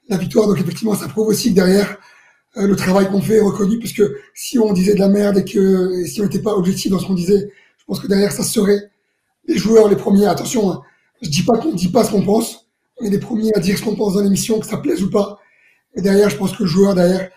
la 0.09 0.17
victoire. 0.17 0.47
Donc 0.49 0.59
effectivement, 0.61 0.95
ça 0.95 1.09
prouve 1.09 1.29
aussi 1.29 1.51
que 1.51 1.55
derrière, 1.57 1.99
euh, 2.57 2.67
le 2.67 2.77
travail 2.77 3.09
qu'on 3.09 3.21
fait 3.21 3.37
est 3.37 3.41
reconnu, 3.41 3.79
puisque 3.79 4.03
si 4.35 4.59
on 4.59 4.73
disait 4.73 4.95
de 4.95 5.01
la 5.01 5.09
merde 5.09 5.39
et 5.39 5.45
que 5.45 6.01
et 6.01 6.07
si 6.07 6.21
on 6.21 6.25
n'était 6.25 6.41
pas 6.41 6.55
objectif 6.55 6.91
dans 6.91 6.99
ce 6.99 7.07
qu'on 7.07 7.15
disait, 7.15 7.51
je 7.79 7.85
pense 7.87 8.01
que 8.01 8.07
derrière, 8.07 8.33
ça 8.33 8.43
se 8.43 8.53
serait. 8.53 8.91
Les 9.47 9.57
joueurs, 9.57 9.89
les 9.89 9.97
premiers, 9.97 10.27
attention, 10.27 10.71
hein, 10.71 10.83
je 11.23 11.29
dis 11.29 11.43
pas 11.43 11.57
qu'on 11.59 11.73
dit 11.73 11.89
pas 11.89 12.05
ce 12.05 12.11
qu'on 12.11 12.23
pense, 12.23 12.69
on 13.01 13.07
est 13.07 13.11
les 13.11 13.19
premiers 13.19 13.55
à 13.55 13.61
dire 13.61 13.79
ce 13.79 13.83
qu'on 13.83 13.97
pense 13.97 14.15
dans 14.15 14.21
l'émission, 14.21 14.59
que 14.61 14.67
ça 14.67 14.77
plaise 14.79 15.03
ou 15.03 15.11
pas. 15.11 15.39
Et 15.95 16.03
derrière, 16.03 16.29
je 16.29 16.37
pense 16.37 16.57
que 16.57 16.63
le 16.63 16.69
joueur, 16.69 16.95
derrière, 16.95 17.31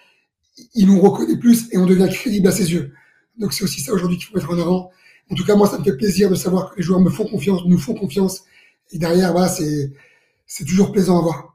il 0.74 0.88
nous 0.88 1.00
reconnaît 1.00 1.38
plus 1.38 1.68
et 1.72 1.78
on 1.78 1.86
devient 1.86 2.10
crédible 2.12 2.48
à 2.48 2.52
ses 2.52 2.72
yeux. 2.72 2.94
Donc 3.38 3.54
c'est 3.54 3.64
aussi 3.64 3.82
ça 3.82 3.94
aujourd'hui 3.94 4.18
qu'il 4.18 4.28
faut 4.28 4.36
mettre 4.36 4.52
en 4.52 4.60
avant. 4.60 4.92
En 5.30 5.36
tout 5.36 5.46
cas, 5.46 5.56
moi, 5.56 5.68
ça 5.68 5.78
me 5.78 5.84
fait 5.84 5.96
plaisir 5.96 6.30
de 6.30 6.36
savoir 6.36 6.72
que 6.72 6.78
les 6.78 6.84
joueurs 6.84 7.00
me 7.00 7.10
font 7.10 7.26
confiance, 7.26 7.62
nous 7.66 7.78
font 7.78 7.94
confiance. 7.94 8.44
Et 8.92 8.98
derrière, 8.98 9.32
voilà, 9.32 9.48
c'est, 9.48 9.92
c'est 10.46 10.66
toujours 10.66 10.92
plaisant 10.92 11.20
à 11.20 11.22
voir. 11.22 11.51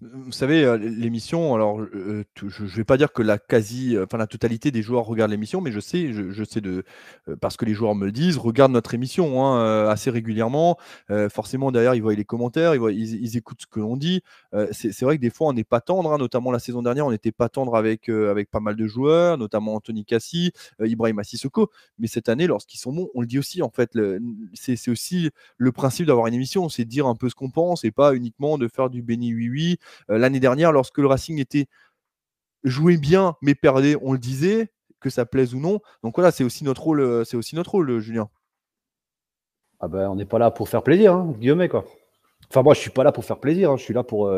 Vous 0.00 0.30
savez, 0.30 0.62
euh, 0.62 0.76
l'émission, 0.76 1.56
alors 1.56 1.80
euh, 1.80 2.22
je 2.36 2.62
ne 2.62 2.68
vais 2.68 2.84
pas 2.84 2.96
dire 2.96 3.12
que 3.12 3.20
la 3.20 3.36
quasi, 3.36 3.96
euh, 3.96 4.04
enfin 4.04 4.16
la 4.16 4.28
totalité 4.28 4.70
des 4.70 4.80
joueurs 4.80 5.04
regardent 5.04 5.32
l'émission, 5.32 5.60
mais 5.60 5.72
je 5.72 5.80
sais, 5.80 6.12
je, 6.12 6.44
sais 6.44 6.60
de, 6.60 6.84
parce 7.40 7.56
que 7.56 7.64
les 7.64 7.74
joueurs 7.74 7.96
me 7.96 8.12
disent, 8.12 8.36
regardent 8.36 8.70
notre 8.70 8.94
émission 8.94 9.44
hein, 9.44 9.88
assez 9.88 10.10
régulièrement. 10.10 10.78
Forcément, 11.30 11.72
derrière, 11.72 11.96
ils 11.96 12.02
voient 12.02 12.14
les 12.14 12.24
commentaires, 12.24 12.74
ils, 12.74 12.78
voient, 12.78 12.92
ils, 12.92 13.36
écoutent 13.36 13.62
ce 13.62 13.66
que 13.66 13.80
l'on 13.80 13.96
dit. 13.96 14.22
C'est 14.70 15.02
vrai 15.02 15.16
que 15.16 15.22
des 15.22 15.30
fois, 15.30 15.48
on 15.48 15.52
n'est 15.52 15.64
pas 15.64 15.80
tendre, 15.80 16.12
hein, 16.12 16.18
notamment 16.18 16.52
la 16.52 16.60
saison 16.60 16.82
dernière, 16.82 17.06
on 17.06 17.10
n'était 17.10 17.32
pas 17.32 17.48
tendre 17.48 17.74
avec, 17.74 18.08
avec 18.08 18.50
pas 18.50 18.60
mal 18.60 18.76
de 18.76 18.86
joueurs, 18.86 19.36
notamment 19.36 19.74
Anthony 19.74 20.04
Cassi, 20.04 20.52
Ibrahim 20.80 21.22
Sissoko. 21.24 21.70
Mais 21.98 22.06
cette 22.06 22.28
année, 22.28 22.46
lorsqu'ils 22.46 22.78
sont 22.78 22.92
bons, 22.92 23.08
on 23.14 23.20
le 23.20 23.26
dit 23.26 23.38
aussi, 23.38 23.62
en 23.62 23.70
fait, 23.70 23.98
c'est 24.54 24.90
aussi 24.90 25.30
le 25.56 25.72
principe 25.72 26.06
d'avoir 26.06 26.28
une 26.28 26.34
émission, 26.34 26.68
c'est 26.68 26.84
de 26.84 26.90
dire 26.90 27.06
un 27.06 27.16
peu 27.16 27.28
ce 27.28 27.34
qu'on 27.34 27.50
pense 27.50 27.84
et 27.84 27.90
pas 27.90 28.14
uniquement 28.14 28.58
de 28.58 28.68
faire 28.68 28.90
du 28.90 29.02
béni 29.02 29.34
oui-oui. 29.34 29.78
Euh, 30.10 30.18
L'année 30.18 30.40
dernière, 30.40 30.72
lorsque 30.72 30.98
le 30.98 31.06
Racing 31.06 31.38
était 31.38 31.66
joué 32.64 32.96
bien 32.96 33.36
mais 33.42 33.54
perdait, 33.54 33.96
on 34.02 34.12
le 34.12 34.18
disait, 34.18 34.72
que 35.00 35.10
ça 35.10 35.26
plaise 35.26 35.54
ou 35.54 35.60
non. 35.60 35.80
Donc 36.02 36.16
voilà, 36.16 36.30
c'est 36.30 36.44
aussi 36.44 36.64
notre 36.64 36.82
rôle, 36.82 37.00
euh, 37.00 37.24
c'est 37.24 37.36
aussi 37.36 37.54
notre 37.54 37.72
rôle, 37.72 37.90
euh, 37.90 38.00
Julien. 38.00 38.28
Ah 39.80 39.88
ben, 39.88 40.08
on 40.08 40.16
n'est 40.16 40.24
pas 40.24 40.38
là 40.38 40.50
pour 40.50 40.68
faire 40.68 40.82
plaisir, 40.82 41.14
hein, 41.14 41.32
guillemets, 41.38 41.68
quoi. 41.68 41.84
Enfin, 42.50 42.62
moi, 42.62 42.74
je 42.74 42.80
suis 42.80 42.90
pas 42.90 43.04
là 43.04 43.12
pour 43.12 43.24
faire 43.24 43.38
plaisir. 43.38 43.70
hein, 43.70 43.76
Je 43.76 43.84
suis 43.84 43.94
là 43.94 44.02
pour, 44.02 44.28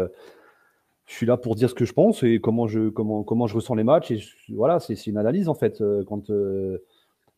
dire 1.56 1.70
ce 1.70 1.74
que 1.74 1.84
je 1.84 1.92
pense 1.92 2.22
et 2.22 2.40
comment 2.40 2.66
je, 2.66 3.54
ressens 3.54 3.74
les 3.74 3.84
matchs. 3.84 4.10
Et 4.10 4.22
voilà, 4.50 4.80
c'est 4.80 5.06
une 5.06 5.16
analyse 5.16 5.48
en 5.48 5.54
fait. 5.54 5.82
Quand, 6.06 6.30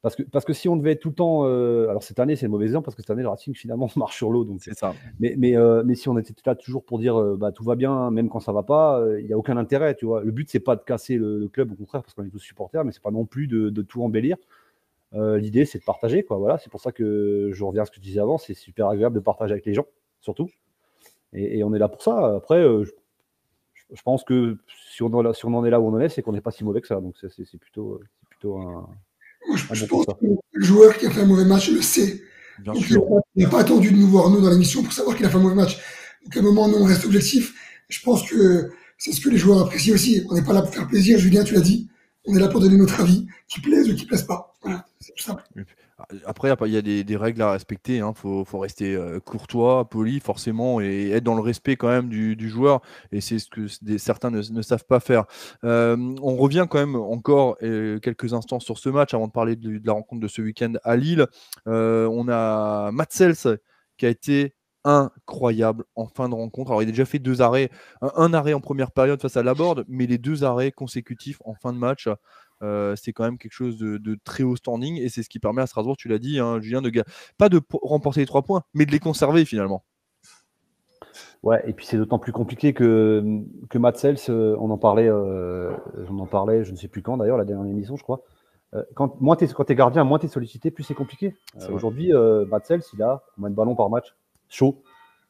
parce 0.02 0.16
que, 0.16 0.24
parce 0.24 0.44
que 0.44 0.52
si 0.52 0.68
on 0.68 0.76
devait 0.76 0.92
être 0.92 1.00
tout 1.00 1.10
le 1.10 1.14
temps, 1.14 1.46
euh, 1.46 1.86
alors 1.88 2.02
cette 2.02 2.18
année 2.18 2.34
c'est 2.34 2.46
le 2.46 2.50
mauvais 2.50 2.64
exemple 2.64 2.84
parce 2.84 2.96
que 2.96 3.02
cette 3.02 3.10
année 3.10 3.22
le 3.22 3.28
Racing 3.28 3.54
finalement 3.54 3.88
marche 3.96 4.16
sur 4.16 4.30
l'eau. 4.30 4.44
C'est 4.58 4.74
ça. 4.74 4.94
mais, 5.20 5.36
mais, 5.38 5.56
euh, 5.56 5.84
mais 5.86 5.94
si 5.94 6.08
on 6.08 6.18
était 6.18 6.34
là 6.44 6.56
toujours 6.56 6.84
pour 6.84 6.98
dire 6.98 7.18
euh, 7.18 7.36
bah, 7.36 7.52
tout 7.52 7.62
va 7.62 7.76
bien, 7.76 8.10
même 8.10 8.28
quand 8.28 8.40
ça 8.40 8.50
va 8.50 8.64
pas, 8.64 9.00
il 9.20 9.26
n'y 9.26 9.32
a 9.32 9.38
aucun 9.38 9.56
intérêt. 9.56 9.94
Tu 9.94 10.04
vois. 10.04 10.24
Le 10.24 10.32
but 10.32 10.50
c'est 10.50 10.60
pas 10.60 10.74
de 10.74 10.82
casser 10.82 11.16
le, 11.16 11.38
le 11.38 11.48
club, 11.48 11.70
au 11.70 11.76
contraire, 11.76 12.02
parce 12.02 12.14
qu'on 12.14 12.24
est 12.24 12.30
tous 12.30 12.40
supporters, 12.40 12.84
mais 12.84 12.90
c'est 12.90 13.02
pas 13.02 13.12
non 13.12 13.24
plus 13.24 13.46
de, 13.46 13.70
de 13.70 13.82
tout 13.82 14.02
embellir. 14.02 14.36
L'idée, 15.14 15.66
c'est 15.66 15.78
de 15.78 15.84
partager. 15.84 16.22
Quoi. 16.24 16.38
Voilà, 16.38 16.56
c'est 16.56 16.70
pour 16.70 16.80
ça 16.80 16.90
que 16.90 17.50
je 17.52 17.64
reviens 17.64 17.82
à 17.82 17.84
ce 17.84 17.90
que 17.90 17.98
je 17.98 18.02
disais 18.02 18.20
avant. 18.20 18.38
C'est 18.38 18.54
super 18.54 18.88
agréable 18.88 19.14
de 19.14 19.20
partager 19.20 19.52
avec 19.52 19.66
les 19.66 19.74
gens, 19.74 19.84
surtout. 20.20 20.48
Et, 21.34 21.58
et 21.58 21.64
on 21.64 21.74
est 21.74 21.78
là 21.78 21.88
pour 21.88 22.02
ça. 22.02 22.36
Après, 22.36 22.62
je, 22.62 22.90
je, 23.92 24.02
pense 24.02 24.24
que 24.24 24.56
si 24.88 25.02
on, 25.02 25.12
en, 25.12 25.32
si 25.34 25.44
on 25.44 25.52
en 25.54 25.66
est 25.66 25.70
là 25.70 25.80
où 25.80 25.86
on 25.86 25.94
en 25.94 26.00
est, 26.00 26.08
c'est 26.08 26.22
qu'on 26.22 26.32
n'est 26.32 26.40
pas 26.40 26.50
si 26.50 26.64
mauvais 26.64 26.80
que 26.80 26.86
ça. 26.86 26.98
Donc, 27.02 27.14
c'est 27.18 27.58
plutôt, 27.58 28.00
plutôt 28.30 28.56
un. 28.56 28.88
Moi, 29.48 29.56
je, 29.56 29.74
je 29.74 29.84
pense 29.86 30.06
que 30.06 30.26
le 30.52 30.64
joueur 30.64 30.96
qui 30.96 31.06
a 31.06 31.10
fait 31.10 31.20
un 31.20 31.26
mauvais 31.26 31.44
match 31.44 31.70
le 31.70 31.82
sait. 31.82 32.22
Bien 32.60 32.74
Donc, 32.74 32.84
sûr. 32.84 33.04
Il 33.34 33.44
n'a 33.44 33.50
pas 33.50 33.60
attendu 33.60 33.90
de 33.90 33.96
nous 33.96 34.08
voir, 34.08 34.30
nous, 34.30 34.40
dans 34.40 34.50
l'émission 34.50 34.82
pour 34.82 34.92
savoir 34.92 35.16
qu'il 35.16 35.26
a 35.26 35.30
fait 35.30 35.36
un 35.36 35.40
mauvais 35.40 35.54
match. 35.54 35.78
Donc, 36.24 36.36
à 36.36 36.40
un 36.40 36.42
moment, 36.42 36.68
nous, 36.68 36.76
on 36.76 36.84
reste 36.84 37.04
objectif. 37.04 37.54
Je 37.88 38.00
pense 38.00 38.28
que 38.28 38.70
c'est 38.98 39.12
ce 39.12 39.20
que 39.20 39.28
les 39.28 39.38
joueurs 39.38 39.60
apprécient 39.60 39.94
aussi. 39.94 40.24
On 40.30 40.34
n'est 40.34 40.42
pas 40.42 40.52
là 40.52 40.62
pour 40.62 40.74
faire 40.74 40.86
plaisir, 40.86 41.18
Julien, 41.18 41.44
tu 41.44 41.54
l'as 41.54 41.60
dit. 41.60 41.88
On 42.26 42.36
est 42.36 42.40
là 42.40 42.48
pour 42.48 42.60
donner 42.60 42.76
notre 42.76 43.00
avis, 43.00 43.26
qui 43.48 43.60
plaise 43.60 43.90
ou 43.90 43.96
qui 43.96 44.06
plaise 44.06 44.22
pas. 44.22 44.51
Simple. 45.16 45.42
Après, 46.26 46.52
il 46.66 46.72
y 46.72 46.76
a 46.76 46.82
des, 46.82 47.16
règles 47.16 47.42
à 47.42 47.52
respecter. 47.52 47.96
Il 47.96 48.00
hein. 48.00 48.12
faut, 48.14 48.44
rester 48.58 48.94
euh, 48.94 49.20
courtois, 49.20 49.88
poli, 49.88 50.20
forcément, 50.20 50.80
et 50.80 51.10
être 51.10 51.24
dans 51.24 51.34
le 51.34 51.40
respect 51.40 51.76
quand 51.76 51.88
même 51.88 52.08
du, 52.08 52.48
joueur. 52.48 52.80
Et 53.12 53.20
c'est 53.20 53.38
ce 53.38 53.48
que 53.48 53.66
certains 53.98 54.30
ne, 54.30 54.62
savent 54.62 54.84
pas 54.84 55.00
faire. 55.00 55.24
Euh, 55.64 55.96
on 56.22 56.36
revient 56.36 56.66
quand 56.68 56.78
même 56.78 56.96
encore 56.96 57.56
euh, 57.62 57.98
quelques 57.98 58.34
instants 58.34 58.60
sur 58.60 58.78
ce 58.78 58.88
match 58.88 59.14
avant 59.14 59.26
de 59.26 59.32
parler 59.32 59.56
de, 59.56 59.80
la 59.84 59.92
rencontre 59.92 60.20
de 60.20 60.28
ce 60.28 60.42
week-end 60.42 60.74
à 60.84 60.96
Lille. 60.96 61.26
On 61.66 62.28
a 62.28 62.90
Matsels 62.92 63.58
qui 63.96 64.06
a 64.06 64.08
été 64.08 64.54
incroyable 64.84 65.84
en 65.94 66.08
fin 66.08 66.28
de 66.28 66.34
rencontre. 66.34 66.72
Alors, 66.72 66.82
il 66.82 66.88
a 66.88 66.90
déjà 66.90 67.04
fait 67.04 67.20
deux 67.20 67.40
arrêts, 67.40 67.70
un, 68.00 68.10
un 68.16 68.34
arrêt 68.34 68.52
en 68.52 68.60
première 68.60 68.90
période 68.90 69.20
face 69.22 69.36
à 69.36 69.42
Laborde, 69.44 69.84
mais 69.86 70.06
les 70.06 70.18
deux 70.18 70.42
arrêts 70.42 70.72
consécutifs 70.72 71.40
en 71.44 71.54
fin 71.54 71.72
de 71.72 71.78
match, 71.78 72.08
euh, 72.62 72.94
c'est 72.96 73.12
quand 73.12 73.24
même 73.24 73.38
quelque 73.38 73.52
chose 73.52 73.76
de, 73.76 73.98
de, 73.98 74.16
très 74.24 74.42
haut 74.42 74.56
standing 74.56 74.96
et 74.96 75.08
c'est 75.08 75.22
ce 75.22 75.28
qui 75.28 75.38
permet 75.38 75.62
à 75.62 75.66
Strasbourg, 75.66 75.96
tu 75.96 76.08
l'as 76.08 76.18
dit, 76.18 76.38
hein, 76.38 76.60
Julien, 76.60 76.82
de 76.82 76.90
pas 77.38 77.48
de 77.48 77.60
remporter 77.82 78.20
les 78.20 78.26
trois 78.26 78.42
points, 78.42 78.62
mais 78.74 78.86
de 78.86 78.92
les 78.92 79.00
conserver 79.00 79.44
finalement. 79.44 79.84
Ouais, 81.42 81.62
et 81.66 81.72
puis 81.72 81.86
c'est 81.86 81.96
d'autant 81.96 82.20
plus 82.20 82.32
compliqué 82.32 82.72
que, 82.72 83.40
que 83.68 83.78
Matt 83.78 83.96
Sels, 83.96 84.30
on 84.30 84.70
en 84.70 84.78
parlait, 84.78 85.08
euh, 85.08 85.72
on 86.08 86.18
en 86.20 86.26
parlait, 86.26 86.62
je 86.62 86.70
ne 86.70 86.76
sais 86.76 86.88
plus 86.88 87.02
quand 87.02 87.16
d'ailleurs, 87.16 87.38
la 87.38 87.44
dernière 87.44 87.70
émission, 87.70 87.96
je 87.96 88.02
crois. 88.04 88.22
Euh, 88.74 88.82
quand, 88.94 89.20
moins 89.20 89.36
es, 89.36 89.46
quand 89.48 89.64
tu 89.64 89.72
es 89.72 89.74
gardien, 89.74 90.04
moins 90.04 90.18
tu 90.18 90.26
es 90.26 90.28
sollicité, 90.28 90.70
plus 90.70 90.84
c'est 90.84 90.94
compliqué. 90.94 91.34
Euh, 91.60 91.70
Aujourd'hui, 91.72 92.12
euh, 92.14 92.46
Matt 92.46 92.66
Sels, 92.66 92.82
il 92.94 93.02
a 93.02 93.22
combien 93.34 93.50
de 93.50 93.54
ballons 93.54 93.74
par 93.74 93.90
match? 93.90 94.14
Chaud. 94.48 94.82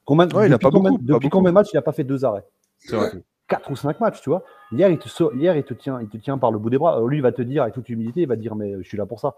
Combien, 0.05 0.29
ouais, 0.31 0.47
il 0.47 0.53
a 0.53 0.59
pas 0.59 0.71
combien, 0.71 0.91
beaucoup, 0.93 1.05
depuis 1.05 1.29
pas 1.29 1.37
combien 1.37 1.51
de 1.51 1.55
matchs 1.55 1.73
il 1.73 1.77
n'a 1.77 1.83
pas 1.83 1.93
fait 1.93 2.05
deux 2.05 2.25
arrêts? 2.25 2.45
C'est 2.79 2.97
vrai. 2.97 3.11
4 3.49 3.71
ou 3.71 3.77
5 3.77 4.01
matchs, 4.01 4.21
tu 4.23 4.31
vois. 4.31 4.45
Hier, 4.73 4.89
il 4.89 4.99
te, 4.99 5.09
hier, 5.37 5.57
il 5.57 5.65
te, 5.65 5.75
tient, 5.75 6.01
il 6.01 6.09
te 6.09 6.17
tient 6.17 6.39
par 6.39 6.51
le 6.53 6.59
bout 6.59 6.71
des 6.71 6.79
bras. 6.79 7.01
lui, 7.07 7.19
il 7.19 7.23
va 7.23 7.33
te 7.33 7.43
dire, 7.43 7.63
avec 7.63 7.75
toute 7.75 7.89
humilité, 7.89 8.23
il 8.23 8.29
va 8.29 8.37
te 8.37 8.41
dire, 8.41 8.55
mais 8.55 8.75
je 8.83 8.89
suis 8.89 8.97
là 8.97 9.07
pour 9.07 9.21
ça. 9.21 9.35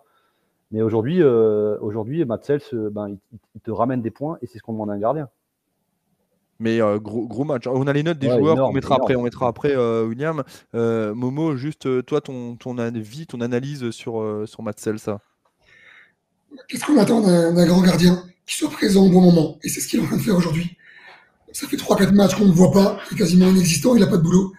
Mais 0.70 0.82
aujourd'hui, 0.82 1.22
euh, 1.22 1.76
aujourd'hui, 1.80 2.24
Matt 2.24 2.44
Sels, 2.44 2.62
ben, 2.90 3.08
il, 3.08 3.18
il, 3.54 3.60
te 3.60 3.70
ramène 3.70 4.02
des 4.02 4.10
points 4.10 4.38
et 4.42 4.46
c'est 4.46 4.58
ce 4.58 4.62
qu'on 4.62 4.72
demande 4.72 4.90
à 4.90 4.94
un 4.94 4.98
gardien. 4.98 5.28
Mais 6.60 6.80
euh, 6.80 6.98
gros, 6.98 7.26
gros 7.26 7.44
match. 7.44 7.66
On 7.66 7.86
a 7.86 7.92
les 7.92 8.02
notes 8.02 8.18
des 8.18 8.28
Ouais, 8.28 8.38
joueurs 8.38 8.56
qu'on 8.56 8.72
mettra 8.72 8.94
énorme. 8.94 9.02
après. 9.02 9.14
On 9.16 9.22
mettra 9.22 9.48
après 9.48 9.76
euh, 9.76 10.06
William. 10.06 10.42
Euh, 10.74 11.14
Momo, 11.14 11.56
juste 11.56 11.86
euh, 11.86 12.02
toi, 12.02 12.20
ton, 12.20 12.56
ton 12.56 12.78
avis, 12.78 13.26
ton 13.26 13.40
analyse 13.40 13.90
sur, 13.90 14.20
euh, 14.20 14.46
sur. 14.46 14.62
Qu'est-ce 16.68 16.86
qu'on 16.86 16.98
attend 16.98 17.20
d'un 17.20 17.66
grand 17.66 17.82
gardien 17.82 18.22
qui 18.46 18.56
soit 18.56 18.70
présent 18.70 19.04
au 19.04 19.10
bon 19.10 19.20
moment? 19.20 19.58
Et 19.64 19.68
c'est 19.68 19.80
ce 19.80 19.88
qu'il 19.88 20.00
est 20.00 20.02
en 20.04 20.06
train 20.06 20.16
de 20.16 20.22
faire 20.22 20.36
aujourd'hui. 20.36 20.76
Ça 21.54 21.68
fait 21.68 21.76
3-4 21.76 22.12
matchs 22.12 22.34
qu'on 22.34 22.46
ne 22.46 22.52
voit 22.52 22.72
pas, 22.72 22.98
il 23.10 23.14
est 23.14 23.18
quasiment 23.18 23.48
inexistant, 23.48 23.94
il 23.94 24.00
n'a 24.00 24.08
pas 24.08 24.16
de 24.16 24.22
boulot. 24.22 24.52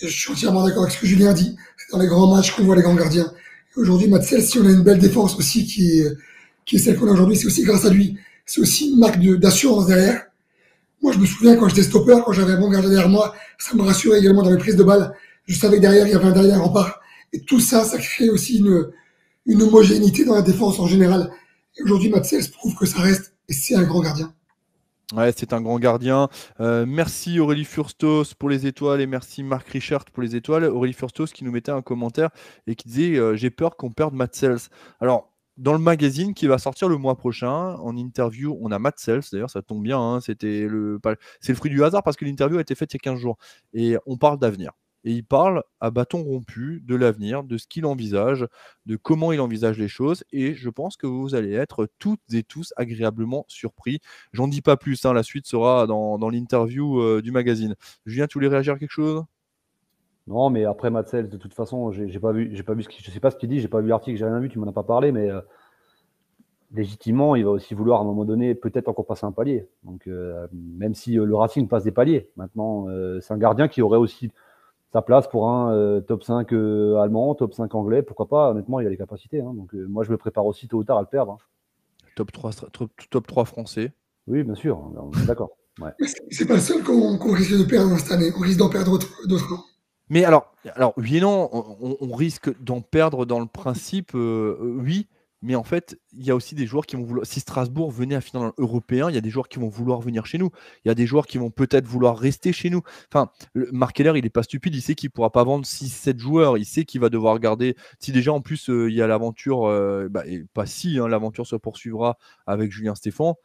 Je 0.00 0.06
suis 0.06 0.30
entièrement 0.30 0.64
d'accord 0.64 0.84
avec 0.84 0.94
ce 0.94 1.00
que 1.00 1.06
Julien 1.06 1.32
dit. 1.32 1.56
C'est 1.76 1.90
dans 1.90 1.98
les 1.98 2.06
grands 2.06 2.32
matchs 2.32 2.52
qu'on 2.52 2.62
voit 2.62 2.76
les 2.76 2.82
grands 2.82 2.94
gardiens. 2.94 3.32
Aujourd'hui, 3.74 4.06
Matsel, 4.06 4.40
si 4.40 4.56
on 4.60 4.66
a 4.66 4.70
une 4.70 4.84
belle 4.84 5.00
défense 5.00 5.36
aussi 5.36 5.66
qui 5.66 5.98
est, 5.98 6.16
qui 6.64 6.76
est 6.76 6.78
celle 6.78 6.96
qu'on 6.96 7.08
a 7.08 7.10
aujourd'hui, 7.10 7.36
c'est 7.36 7.46
aussi 7.46 7.64
grâce 7.64 7.84
à 7.84 7.90
lui. 7.90 8.16
C'est 8.44 8.60
aussi 8.60 8.90
une 8.90 9.00
marque 9.00 9.18
d'assurance 9.18 9.88
derrière. 9.88 10.26
Moi, 11.02 11.12
je 11.12 11.18
me 11.18 11.26
souviens 11.26 11.56
quand 11.56 11.68
j'étais 11.68 11.82
stopper, 11.82 12.16
quand 12.24 12.32
j'avais 12.32 12.52
un 12.52 12.60
bon 12.60 12.70
gardien 12.70 12.88
derrière 12.88 13.08
moi, 13.08 13.34
ça 13.58 13.74
me 13.74 13.82
rassurait 13.82 14.20
également 14.20 14.44
dans 14.44 14.50
les 14.50 14.58
prises 14.58 14.76
de 14.76 14.84
balles. 14.84 15.12
Je 15.46 15.58
savais 15.58 15.78
que 15.78 15.82
derrière, 15.82 16.06
il 16.06 16.12
y 16.12 16.14
avait 16.14 16.24
un 16.24 16.32
derrière 16.32 16.62
rempart. 16.62 17.00
Et 17.32 17.40
tout 17.40 17.58
ça, 17.58 17.84
ça 17.84 17.98
crée 17.98 18.30
aussi 18.30 18.58
une, 18.58 18.86
une 19.44 19.60
homogénéité 19.60 20.24
dans 20.24 20.36
la 20.36 20.42
défense 20.42 20.78
en 20.78 20.86
général. 20.86 21.32
Et 21.76 21.82
aujourd'hui, 21.82 22.10
Matsels 22.10 22.48
prouve 22.52 22.76
que 22.76 22.86
ça 22.86 23.00
reste, 23.00 23.32
et 23.48 23.52
c'est 23.52 23.74
un 23.74 23.82
grand 23.82 24.02
gardien. 24.02 24.32
Ouais, 25.14 25.32
c'est 25.36 25.52
un 25.52 25.60
grand 25.60 25.78
gardien. 25.78 26.28
Euh, 26.58 26.84
merci 26.84 27.38
Aurélie 27.38 27.64
Furstos 27.64 28.34
pour 28.36 28.48
les 28.48 28.66
étoiles 28.66 29.00
et 29.00 29.06
merci 29.06 29.44
Marc 29.44 29.68
Richard 29.68 30.04
pour 30.06 30.20
les 30.22 30.34
étoiles. 30.34 30.64
Aurélie 30.64 30.94
Furstos 30.94 31.26
qui 31.26 31.44
nous 31.44 31.52
mettait 31.52 31.70
un 31.70 31.80
commentaire 31.80 32.30
et 32.66 32.74
qui 32.74 32.88
disait 32.88 33.16
euh, 33.16 33.36
J'ai 33.36 33.50
peur 33.50 33.76
qu'on 33.76 33.92
perde 33.92 34.14
Matt 34.14 34.34
Sells. 34.34 34.68
Alors, 35.00 35.32
dans 35.58 35.72
le 35.72 35.78
magazine 35.78 36.34
qui 36.34 36.48
va 36.48 36.58
sortir 36.58 36.88
le 36.88 36.96
mois 36.96 37.16
prochain, 37.16 37.76
en 37.76 37.96
interview, 37.96 38.58
on 38.60 38.72
a 38.72 38.80
Matt 38.80 38.98
Sells. 38.98 39.22
D'ailleurs, 39.30 39.48
ça 39.50 39.62
tombe 39.62 39.82
bien. 39.84 40.00
hein, 40.00 40.20
c'était 40.20 40.66
le, 40.66 41.00
c'est 41.40 41.52
le 41.52 41.56
fruit 41.56 41.70
du 41.70 41.84
hasard 41.84 42.02
parce 42.02 42.16
que 42.16 42.24
l'interview 42.24 42.58
a 42.58 42.60
été 42.60 42.74
faite 42.74 42.92
il 42.92 42.96
y 42.96 42.98
a 42.98 43.12
15 43.12 43.20
jours. 43.20 43.38
Et 43.74 43.96
on 44.06 44.16
parle 44.16 44.38
d'avenir. 44.40 44.72
Et 45.06 45.12
il 45.12 45.24
parle 45.24 45.62
à 45.78 45.92
bâton 45.92 46.24
rompu 46.24 46.82
de 46.84 46.96
l'avenir, 46.96 47.44
de 47.44 47.58
ce 47.58 47.68
qu'il 47.68 47.86
envisage, 47.86 48.44
de 48.86 48.96
comment 48.96 49.30
il 49.30 49.40
envisage 49.40 49.78
les 49.78 49.86
choses. 49.86 50.24
Et 50.32 50.54
je 50.54 50.68
pense 50.68 50.96
que 50.96 51.06
vous 51.06 51.36
allez 51.36 51.52
être 51.52 51.88
toutes 52.00 52.20
et 52.34 52.42
tous 52.42 52.74
agréablement 52.76 53.44
surpris. 53.46 54.00
J'en 54.32 54.48
dis 54.48 54.62
pas 54.62 54.76
plus, 54.76 55.06
hein, 55.06 55.12
la 55.12 55.22
suite 55.22 55.46
sera 55.46 55.86
dans, 55.86 56.18
dans 56.18 56.28
l'interview 56.28 57.00
euh, 57.00 57.22
du 57.22 57.30
magazine. 57.30 57.76
Julien, 58.04 58.26
tu 58.26 58.34
voulais 58.38 58.48
réagir 58.48 58.74
à 58.74 58.78
quelque 58.80 58.90
chose? 58.90 59.22
Non, 60.26 60.50
mais 60.50 60.64
après 60.64 60.90
Matsel, 60.90 61.28
de 61.28 61.36
toute 61.36 61.54
façon, 61.54 61.92
j'ai 61.92 62.18
pas 62.18 62.32
vu, 62.32 62.50
j'ai 62.52 62.64
pas 62.64 62.74
vu 62.74 62.82
ce 62.82 62.88
je 62.90 63.08
sais 63.08 63.20
pas 63.20 63.30
ce 63.30 63.36
qu'il 63.36 63.48
dit, 63.48 63.60
j'ai 63.60 63.68
pas 63.68 63.80
vu 63.80 63.88
l'article, 63.88 64.18
j'ai 64.18 64.24
rien 64.24 64.40
vu, 64.40 64.48
tu 64.48 64.58
m'en 64.58 64.66
as 64.66 64.72
pas 64.72 64.82
parlé, 64.82 65.12
mais 65.12 65.30
euh, 65.30 65.40
légitimement, 66.74 67.36
il 67.36 67.44
va 67.44 67.50
aussi 67.50 67.74
vouloir 67.74 68.00
à 68.00 68.02
un 68.02 68.06
moment 68.06 68.24
donné 68.24 68.56
peut-être 68.56 68.88
encore 68.88 69.06
passer 69.06 69.24
un 69.24 69.30
palier. 69.30 69.68
Donc, 69.84 70.08
euh, 70.08 70.48
même 70.52 70.96
si 70.96 71.12
le 71.12 71.36
Racing 71.36 71.68
passe 71.68 71.84
des 71.84 71.92
paliers, 71.92 72.28
maintenant, 72.36 72.88
c'est 73.20 73.32
un 73.32 73.38
gardien 73.38 73.68
qui 73.68 73.82
aurait 73.82 73.98
aussi 73.98 74.32
sa 74.96 75.02
place 75.02 75.28
pour 75.28 75.50
un 75.50 75.74
euh, 75.74 76.00
top 76.00 76.24
5 76.24 76.54
euh, 76.54 76.96
allemand, 77.02 77.34
top 77.34 77.52
5 77.52 77.74
anglais, 77.74 78.00
pourquoi 78.02 78.28
pas? 78.28 78.50
Honnêtement, 78.52 78.80
il 78.80 78.86
a 78.86 78.90
les 78.90 78.96
capacités. 78.96 79.42
hein. 79.42 79.52
donc, 79.54 79.74
euh, 79.74 79.86
moi, 79.90 80.04
je 80.04 80.10
me 80.10 80.16
prépare 80.16 80.46
aussi 80.46 80.68
tôt 80.68 80.78
ou 80.78 80.84
tard 80.84 80.96
à 80.96 81.02
le 81.02 81.06
perdre. 81.06 81.32
hein. 81.32 81.38
top 82.16 82.32
3, 82.32 82.50
stra- 82.52 82.70
top, 82.70 82.90
top 83.10 83.26
3 83.26 83.44
français. 83.44 83.92
Oui, 84.26 84.42
bien 84.42 84.54
sûr, 84.54 84.78
on 84.96 85.10
est 85.22 85.26
d'accord. 85.26 85.50
Ouais. 85.82 85.90
C'est- 86.30 86.46
pas 86.46 86.54
le 86.54 86.60
seul 86.60 86.82
qu'on 86.82 87.18
risque 87.34 87.58
de 87.58 87.64
perdre 87.64 87.94
cette 87.98 88.10
année. 88.12 88.30
On 88.38 88.40
risque 88.40 88.58
d'en 88.58 88.70
perdre 88.70 88.92
autre- 88.92 89.26
d'autres. 89.28 89.52
hein. 89.52 89.60
Mais 90.08 90.24
alors, 90.24 90.50
alors 90.76 90.94
oui 90.96 91.18
et 91.18 91.20
non, 91.20 91.50
on, 91.52 91.96
on 92.00 92.14
risque 92.14 92.58
d'en 92.62 92.80
perdre 92.80 93.26
dans 93.26 93.40
le 93.40 93.46
principe, 93.46 94.14
euh, 94.14 94.56
euh, 94.62 94.80
oui, 94.82 95.08
mais 95.46 95.54
en 95.54 95.62
fait, 95.62 95.96
il 96.12 96.24
y 96.26 96.32
a 96.32 96.34
aussi 96.34 96.56
des 96.56 96.66
joueurs 96.66 96.86
qui 96.86 96.96
vont 96.96 97.04
vouloir. 97.04 97.24
Si 97.24 97.38
Strasbourg 97.38 97.92
venait 97.92 98.16
à 98.16 98.20
finir 98.20 98.52
européen, 98.58 99.08
il 99.08 99.14
y 99.14 99.16
a 99.16 99.20
des 99.20 99.30
joueurs 99.30 99.48
qui 99.48 99.60
vont 99.60 99.68
vouloir 99.68 100.00
venir 100.00 100.26
chez 100.26 100.38
nous. 100.38 100.50
Il 100.84 100.88
y 100.88 100.90
a 100.90 100.94
des 100.96 101.06
joueurs 101.06 101.28
qui 101.28 101.38
vont 101.38 101.52
peut-être 101.52 101.86
vouloir 101.86 102.18
rester 102.18 102.52
chez 102.52 102.68
nous. 102.68 102.82
Enfin, 103.12 103.30
Marc 103.54 103.94
Keller, 103.94 104.14
il 104.16 104.24
n'est 104.24 104.30
pas 104.30 104.42
stupide, 104.42 104.74
il 104.74 104.82
sait 104.82 104.96
qu'il 104.96 105.06
ne 105.06 105.12
pourra 105.12 105.30
pas 105.30 105.44
vendre 105.44 105.64
6-7 105.64 106.18
joueurs, 106.18 106.58
il 106.58 106.64
sait 106.64 106.84
qu'il 106.84 107.00
va 107.00 107.10
devoir 107.10 107.38
garder. 107.38 107.76
Si 108.00 108.10
déjà 108.10 108.32
en 108.32 108.40
plus 108.40 108.68
euh, 108.70 108.90
il 108.90 108.96
y 108.96 109.02
a 109.02 109.06
l'aventure, 109.06 109.66
euh, 109.66 110.08
bah, 110.10 110.26
et 110.26 110.44
pas 110.52 110.66
si, 110.66 110.98
hein, 110.98 111.06
l'aventure 111.06 111.46
se 111.46 111.54
poursuivra 111.54 112.18
avec 112.48 112.72
Julien 112.72 112.96
Stéphan. 112.96 113.36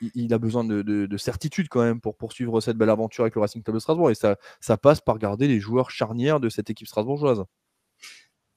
Il, 0.00 0.34
a 0.34 0.38
besoin 0.38 0.64
de 0.64 1.16
certitude 1.16 1.68
quand 1.68 1.80
même 1.80 2.00
pour 2.00 2.16
poursuivre 2.16 2.60
cette 2.60 2.76
belle 2.76 2.90
aventure 2.90 3.22
avec 3.22 3.36
le 3.36 3.40
Racing 3.40 3.62
Club 3.62 3.76
de 3.76 3.80
Strasbourg. 3.80 4.10
Et 4.10 4.14
ça, 4.16 4.36
ça 4.60 4.76
passe 4.76 5.00
par 5.00 5.18
garder 5.18 5.46
les 5.46 5.60
joueurs 5.60 5.90
charnières 5.90 6.40
de 6.40 6.48
cette 6.48 6.68
équipe 6.70 6.88
strasbourgeoise. 6.88 7.44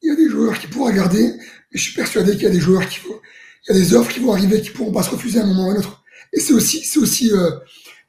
Il 0.03 0.09
y 0.09 0.11
a 0.11 0.15
des 0.15 0.29
joueurs 0.29 0.59
qui 0.59 0.67
pourra 0.67 0.91
garder, 0.91 1.33
mais 1.33 1.77
je 1.79 1.81
suis 1.81 1.93
persuadé 1.93 2.33
qu'il 2.33 2.43
y 2.43 2.47
a 2.47 2.51
des 2.51 2.59
joueurs 2.59 2.87
qui 2.87 2.99
vont, 2.99 3.19
il 3.67 3.73
y 3.73 3.77
a 3.77 3.79
des 3.79 3.95
offres 3.95 4.11
qui 4.11 4.19
vont 4.19 4.33
arriver 4.33 4.61
qui 4.61 4.69
pourront 4.69 4.91
pas 4.91 5.03
se 5.03 5.09
refuser 5.09 5.39
à 5.39 5.43
un 5.43 5.47
moment 5.47 5.67
ou 5.67 5.71
à 5.71 5.73
un 5.73 5.77
autre. 5.77 6.03
Et 6.33 6.39
c'est 6.39 6.53
aussi, 6.53 6.99
aussi 6.99 7.31
euh, 7.31 7.51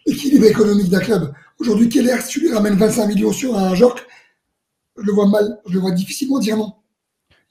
l'équilibre 0.07 0.47
économique 0.47 0.91
d'un 0.91 1.01
club. 1.01 1.33
Aujourd'hui, 1.59 1.89
Keller, 1.89 2.21
si 2.21 2.29
tu 2.29 2.41
lui 2.41 2.53
ramènes 2.53 2.75
25 2.75 3.07
millions 3.07 3.33
sur 3.33 3.57
un 3.57 3.75
Jork, 3.75 4.05
je 4.97 5.03
le 5.03 5.13
vois 5.13 5.29
mal, 5.29 5.61
je 5.67 5.75
le 5.75 5.81
vois 5.81 5.93
difficilement 5.93 6.39
dire 6.39 6.57
non. 6.57 6.75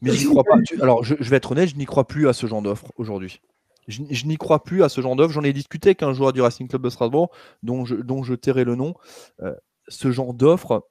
Mais 0.02 0.12
j'y 0.12 0.26
crois 0.26 0.44
pas. 0.44 0.56
Alors, 0.82 1.04
je, 1.04 1.16
je 1.20 1.30
vais 1.30 1.38
être 1.38 1.52
honnête, 1.52 1.70
je 1.70 1.76
n'y 1.76 1.86
crois 1.86 2.06
plus 2.06 2.28
à 2.28 2.34
ce 2.34 2.46
genre 2.46 2.62
d'offre 2.62 2.92
aujourd'hui. 2.98 3.40
Je, 3.88 4.02
je 4.10 4.26
n'y 4.26 4.38
crois 4.38 4.64
plus 4.64 4.84
à 4.84 4.90
ce 4.90 5.00
genre 5.02 5.16
d'offre. 5.16 5.34
J'en 5.34 5.44
ai 5.44 5.54
discuté 5.54 5.90
avec 5.90 6.04
un 6.04 6.14
joueur 6.14 6.34
du 6.34 6.42
Racing 6.42 6.68
Club 6.68 6.82
de 6.82 6.90
Strasbourg, 6.90 7.30
dont 7.64 7.86
je, 7.86 7.96
dont 7.96 8.24
je 8.24 8.34
tairai 8.34 8.66
le 8.66 8.76
nom. 8.76 8.96
Euh, 9.42 9.54
ce 9.88 10.12
genre 10.12 10.34
d'offre, 10.34 10.88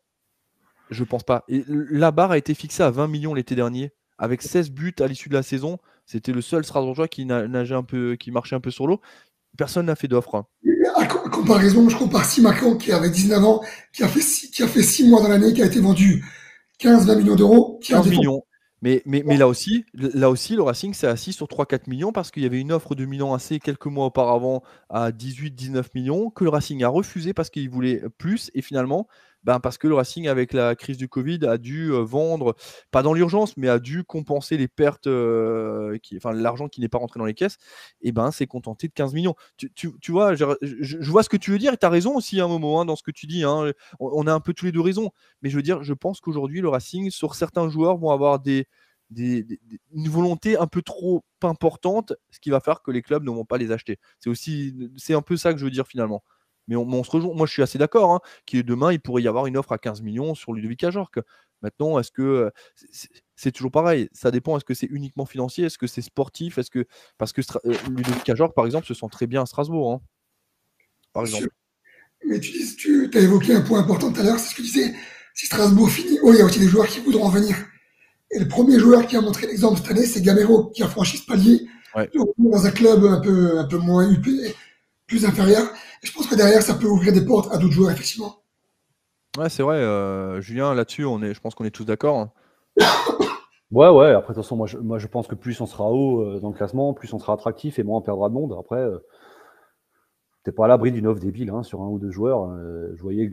je 0.90 1.04
pense 1.04 1.22
pas. 1.22 1.44
Et 1.48 1.64
la 1.68 2.10
barre 2.10 2.30
a 2.32 2.38
été 2.38 2.54
fixée 2.54 2.82
à 2.82 2.90
20 2.90 3.08
millions 3.08 3.34
l'été 3.34 3.54
dernier, 3.54 3.92
avec 4.18 4.42
16 4.42 4.70
buts 4.70 4.94
à 5.00 5.06
l'issue 5.06 5.28
de 5.28 5.34
la 5.34 5.42
saison. 5.42 5.78
C'était 6.06 6.32
le 6.32 6.40
seul 6.42 6.64
Strasbourgeois 6.64 7.08
qui 7.08 7.24
na- 7.24 7.48
nageait 7.48 7.74
un 7.74 7.82
peu, 7.82 8.16
qui 8.16 8.30
marchait 8.30 8.56
un 8.56 8.60
peu 8.60 8.70
sur 8.70 8.86
l'eau. 8.86 9.00
Personne 9.56 9.86
n'a 9.86 9.96
fait 9.96 10.08
d'offre. 10.08 10.34
hein. 10.34 10.46
À 10.96 11.06
co- 11.06 11.28
comparaison, 11.30 11.88
je 11.88 11.96
compare 11.96 12.24
Simacan 12.24 12.76
qui 12.76 12.92
avait 12.92 13.10
19 13.10 13.42
ans, 13.44 13.62
qui 13.92 14.02
a 14.02 14.08
fait 14.08 14.20
six, 14.20 14.50
qui 14.50 14.62
a 14.62 14.68
fait 14.68 14.82
six 14.82 15.08
mois 15.08 15.22
dans 15.22 15.28
l'année, 15.28 15.52
qui 15.52 15.62
a 15.62 15.66
été 15.66 15.80
vendu 15.80 16.24
15-20 16.78 17.16
millions 17.16 17.36
d'euros, 17.36 17.78
qui 17.82 17.92
a 17.94 17.98
15 17.98 18.06
été 18.08 18.16
millions. 18.16 18.42
Mais, 18.84 19.00
mais, 19.06 19.22
mais 19.24 19.36
là, 19.36 19.46
aussi, 19.46 19.84
là 19.94 20.28
aussi, 20.28 20.56
le 20.56 20.62
Racing 20.62 20.92
s'est 20.92 21.06
assis 21.06 21.32
sur 21.32 21.46
3-4 21.46 21.86
millions 21.88 22.10
parce 22.10 22.32
qu'il 22.32 22.42
y 22.42 22.46
avait 22.46 22.60
une 22.60 22.72
offre 22.72 22.96
de 22.96 23.04
Milan 23.04 23.32
AC 23.32 23.60
quelques 23.62 23.86
mois 23.86 24.06
auparavant 24.06 24.64
à 24.90 25.12
18-19 25.12 25.84
millions 25.94 26.30
que 26.30 26.42
le 26.42 26.50
Racing 26.50 26.82
a 26.82 26.88
refusé 26.88 27.32
parce 27.32 27.48
qu'il 27.48 27.70
voulait 27.70 28.02
plus. 28.18 28.50
Et 28.54 28.62
finalement, 28.62 29.06
ben 29.44 29.60
parce 29.60 29.78
que 29.78 29.88
le 29.88 29.94
Racing, 29.94 30.28
avec 30.28 30.52
la 30.52 30.74
crise 30.74 30.96
du 30.96 31.08
Covid, 31.08 31.46
a 31.46 31.58
dû 31.58 31.90
vendre, 31.90 32.54
pas 32.90 33.02
dans 33.02 33.12
l'urgence, 33.12 33.56
mais 33.56 33.68
a 33.68 33.78
dû 33.78 34.04
compenser 34.04 34.56
les 34.56 34.68
pertes, 34.68 35.08
qui, 36.02 36.16
enfin 36.16 36.32
l'argent 36.32 36.68
qui 36.68 36.80
n'est 36.80 36.88
pas 36.88 36.98
rentré 36.98 37.18
dans 37.18 37.26
les 37.26 37.34
caisses, 37.34 37.58
et 38.00 38.12
ben 38.12 38.30
c'est 38.30 38.46
contenté 38.46 38.88
de 38.88 38.92
15 38.92 39.14
millions. 39.14 39.34
Tu, 39.56 39.72
tu, 40.00 40.12
vois, 40.12 40.34
je, 40.34 41.10
vois 41.10 41.22
ce 41.22 41.28
que 41.28 41.36
tu 41.36 41.50
veux 41.50 41.58
dire, 41.58 41.72
et 41.72 41.76
tu 41.76 41.86
as 41.86 41.90
raison 41.90 42.16
aussi 42.16 42.40
à 42.40 42.44
un 42.44 42.48
moment 42.48 42.80
hein, 42.80 42.84
dans 42.84 42.96
ce 42.96 43.02
que 43.02 43.10
tu 43.10 43.26
dis. 43.26 43.44
Hein. 43.44 43.72
On, 44.00 44.26
a 44.26 44.32
un 44.32 44.40
peu 44.40 44.54
tous 44.54 44.66
les 44.66 44.72
deux 44.72 44.80
raison, 44.80 45.10
mais 45.42 45.50
je 45.50 45.56
veux 45.56 45.62
dire, 45.62 45.82
je 45.82 45.94
pense 45.94 46.20
qu'aujourd'hui, 46.20 46.60
le 46.60 46.68
Racing, 46.68 47.10
sur 47.10 47.34
certains 47.34 47.68
joueurs, 47.68 47.96
vont 47.98 48.10
avoir 48.10 48.40
des, 48.40 48.66
des, 49.10 49.46
une 49.92 50.08
volonté 50.08 50.56
un 50.56 50.66
peu 50.66 50.82
trop 50.82 51.24
importante, 51.42 52.14
ce 52.30 52.40
qui 52.40 52.50
va 52.50 52.60
faire 52.60 52.82
que 52.82 52.90
les 52.90 53.02
clubs 53.02 53.24
ne 53.24 53.30
vont 53.30 53.44
pas 53.44 53.58
les 53.58 53.72
acheter. 53.72 53.98
C'est 54.20 54.30
aussi, 54.30 54.74
c'est 54.96 55.14
un 55.14 55.22
peu 55.22 55.36
ça 55.36 55.52
que 55.52 55.58
je 55.58 55.64
veux 55.64 55.70
dire 55.70 55.86
finalement. 55.86 56.22
Mais 56.68 56.76
on, 56.76 57.04
se 57.04 57.10
rejoint. 57.10 57.34
Moi, 57.34 57.46
je 57.46 57.52
suis 57.52 57.62
assez 57.62 57.78
d'accord. 57.78 58.12
Hein, 58.12 58.20
demain, 58.52 58.92
il 58.92 59.00
pourrait 59.00 59.22
y 59.22 59.28
avoir 59.28 59.46
une 59.46 59.56
offre 59.56 59.72
à 59.72 59.78
15 59.78 60.02
millions 60.02 60.34
sur 60.34 60.52
Ludovic 60.52 60.84
Ajorc. 60.84 61.18
Maintenant, 61.62 61.98
est-ce 61.98 62.10
que 62.10 62.50
c'est 63.36 63.52
toujours 63.52 63.70
pareil 63.70 64.08
Ça 64.12 64.30
dépend. 64.30 64.56
Est-ce 64.56 64.64
que 64.64 64.74
c'est 64.74 64.86
uniquement 64.86 65.26
financier 65.26 65.66
Est-ce 65.66 65.78
que 65.78 65.86
c'est 65.86 66.02
sportif 66.02 66.58
Est-ce 66.58 66.70
que 66.70 66.86
parce 67.18 67.32
que 67.32 67.40
euh, 67.66 67.74
Ludovic 67.90 68.28
Ajorc, 68.28 68.54
par 68.54 68.66
exemple, 68.66 68.86
se 68.86 68.94
sent 68.94 69.06
très 69.10 69.26
bien 69.26 69.42
à 69.42 69.46
Strasbourg, 69.46 69.92
hein, 69.92 70.00
par 71.12 71.24
exemple. 71.24 71.48
Mais 72.24 72.38
tu, 72.38 72.52
dis, 72.52 72.76
tu 72.76 73.10
as 73.14 73.20
évoqué 73.20 73.54
un 73.54 73.62
point 73.62 73.80
important 73.80 74.12
tout 74.12 74.20
à 74.20 74.22
l'heure, 74.22 74.38
c'est 74.38 74.50
ce 74.50 74.54
que 74.54 74.62
tu 74.62 74.68
disais. 74.68 74.94
Si 75.34 75.46
Strasbourg 75.46 75.90
finit, 75.90 76.18
oh, 76.22 76.32
il 76.32 76.38
y 76.38 76.42
a 76.42 76.44
aussi 76.44 76.60
des 76.60 76.68
joueurs 76.68 76.86
qui 76.86 77.00
voudront 77.00 77.28
venir. 77.28 77.56
Et 78.30 78.38
le 78.38 78.48
premier 78.48 78.78
joueur 78.78 79.06
qui 79.06 79.16
a 79.16 79.20
montré 79.20 79.46
l'exemple 79.46 79.80
cette 79.80 79.90
année, 79.90 80.06
c'est 80.06 80.22
Gamero, 80.22 80.70
qui 80.70 80.82
a 80.82 80.88
franchi 80.88 81.18
ce 81.18 81.26
palier 81.26 81.66
dans 82.38 82.66
un 82.66 82.70
club 82.70 83.04
un 83.04 83.20
peu, 83.20 83.58
un 83.58 83.64
peu 83.64 83.78
moins 83.78 84.10
huppé, 84.10 84.54
plus 85.12 85.26
inférieur 85.26 85.68
je 86.02 86.12
pense 86.12 86.26
que 86.26 86.34
derrière, 86.34 86.62
ça 86.62 86.74
peut 86.74 86.86
ouvrir 86.86 87.12
des 87.12 87.24
portes 87.24 87.52
à 87.52 87.58
d'autres 87.58 87.72
joueurs, 87.72 87.90
effectivement. 87.90 88.42
Ouais, 89.38 89.48
c'est 89.48 89.62
vrai, 89.62 89.76
euh, 89.76 90.40
Julien, 90.40 90.74
là-dessus, 90.74 91.04
on 91.04 91.22
est, 91.22 91.32
je 91.32 91.40
pense 91.40 91.54
qu'on 91.54 91.64
est 91.64 91.70
tous 91.70 91.84
d'accord. 91.84 92.18
Hein. 92.18 92.30
Ouais, 93.70 93.88
ouais, 93.88 94.10
après, 94.10 94.34
de 94.34 94.34
toute 94.34 94.44
façon, 94.44 94.54
moi 94.54 94.66
je, 94.66 94.76
moi, 94.76 94.98
je 94.98 95.06
pense 95.06 95.26
que 95.26 95.34
plus 95.34 95.58
on 95.62 95.64
sera 95.64 95.90
haut 95.90 96.20
euh, 96.20 96.40
dans 96.40 96.50
le 96.50 96.54
classement, 96.54 96.92
plus 96.92 97.10
on 97.14 97.18
sera 97.18 97.32
attractif 97.32 97.78
et 97.78 97.82
moins 97.82 98.00
on 98.00 98.02
perdra 98.02 98.28
de 98.28 98.34
monde. 98.34 98.54
Après, 98.60 98.76
euh, 98.76 98.98
t'es 100.44 100.52
pas 100.52 100.66
à 100.66 100.68
l'abri 100.68 100.92
d'une 100.92 101.06
offre 101.06 101.20
débile 101.20 101.48
hein, 101.48 101.62
sur 101.62 101.80
un 101.80 101.86
ou 101.86 101.98
deux 101.98 102.10
joueurs. 102.10 102.54
je 102.94 103.00
voyais, 103.00 103.30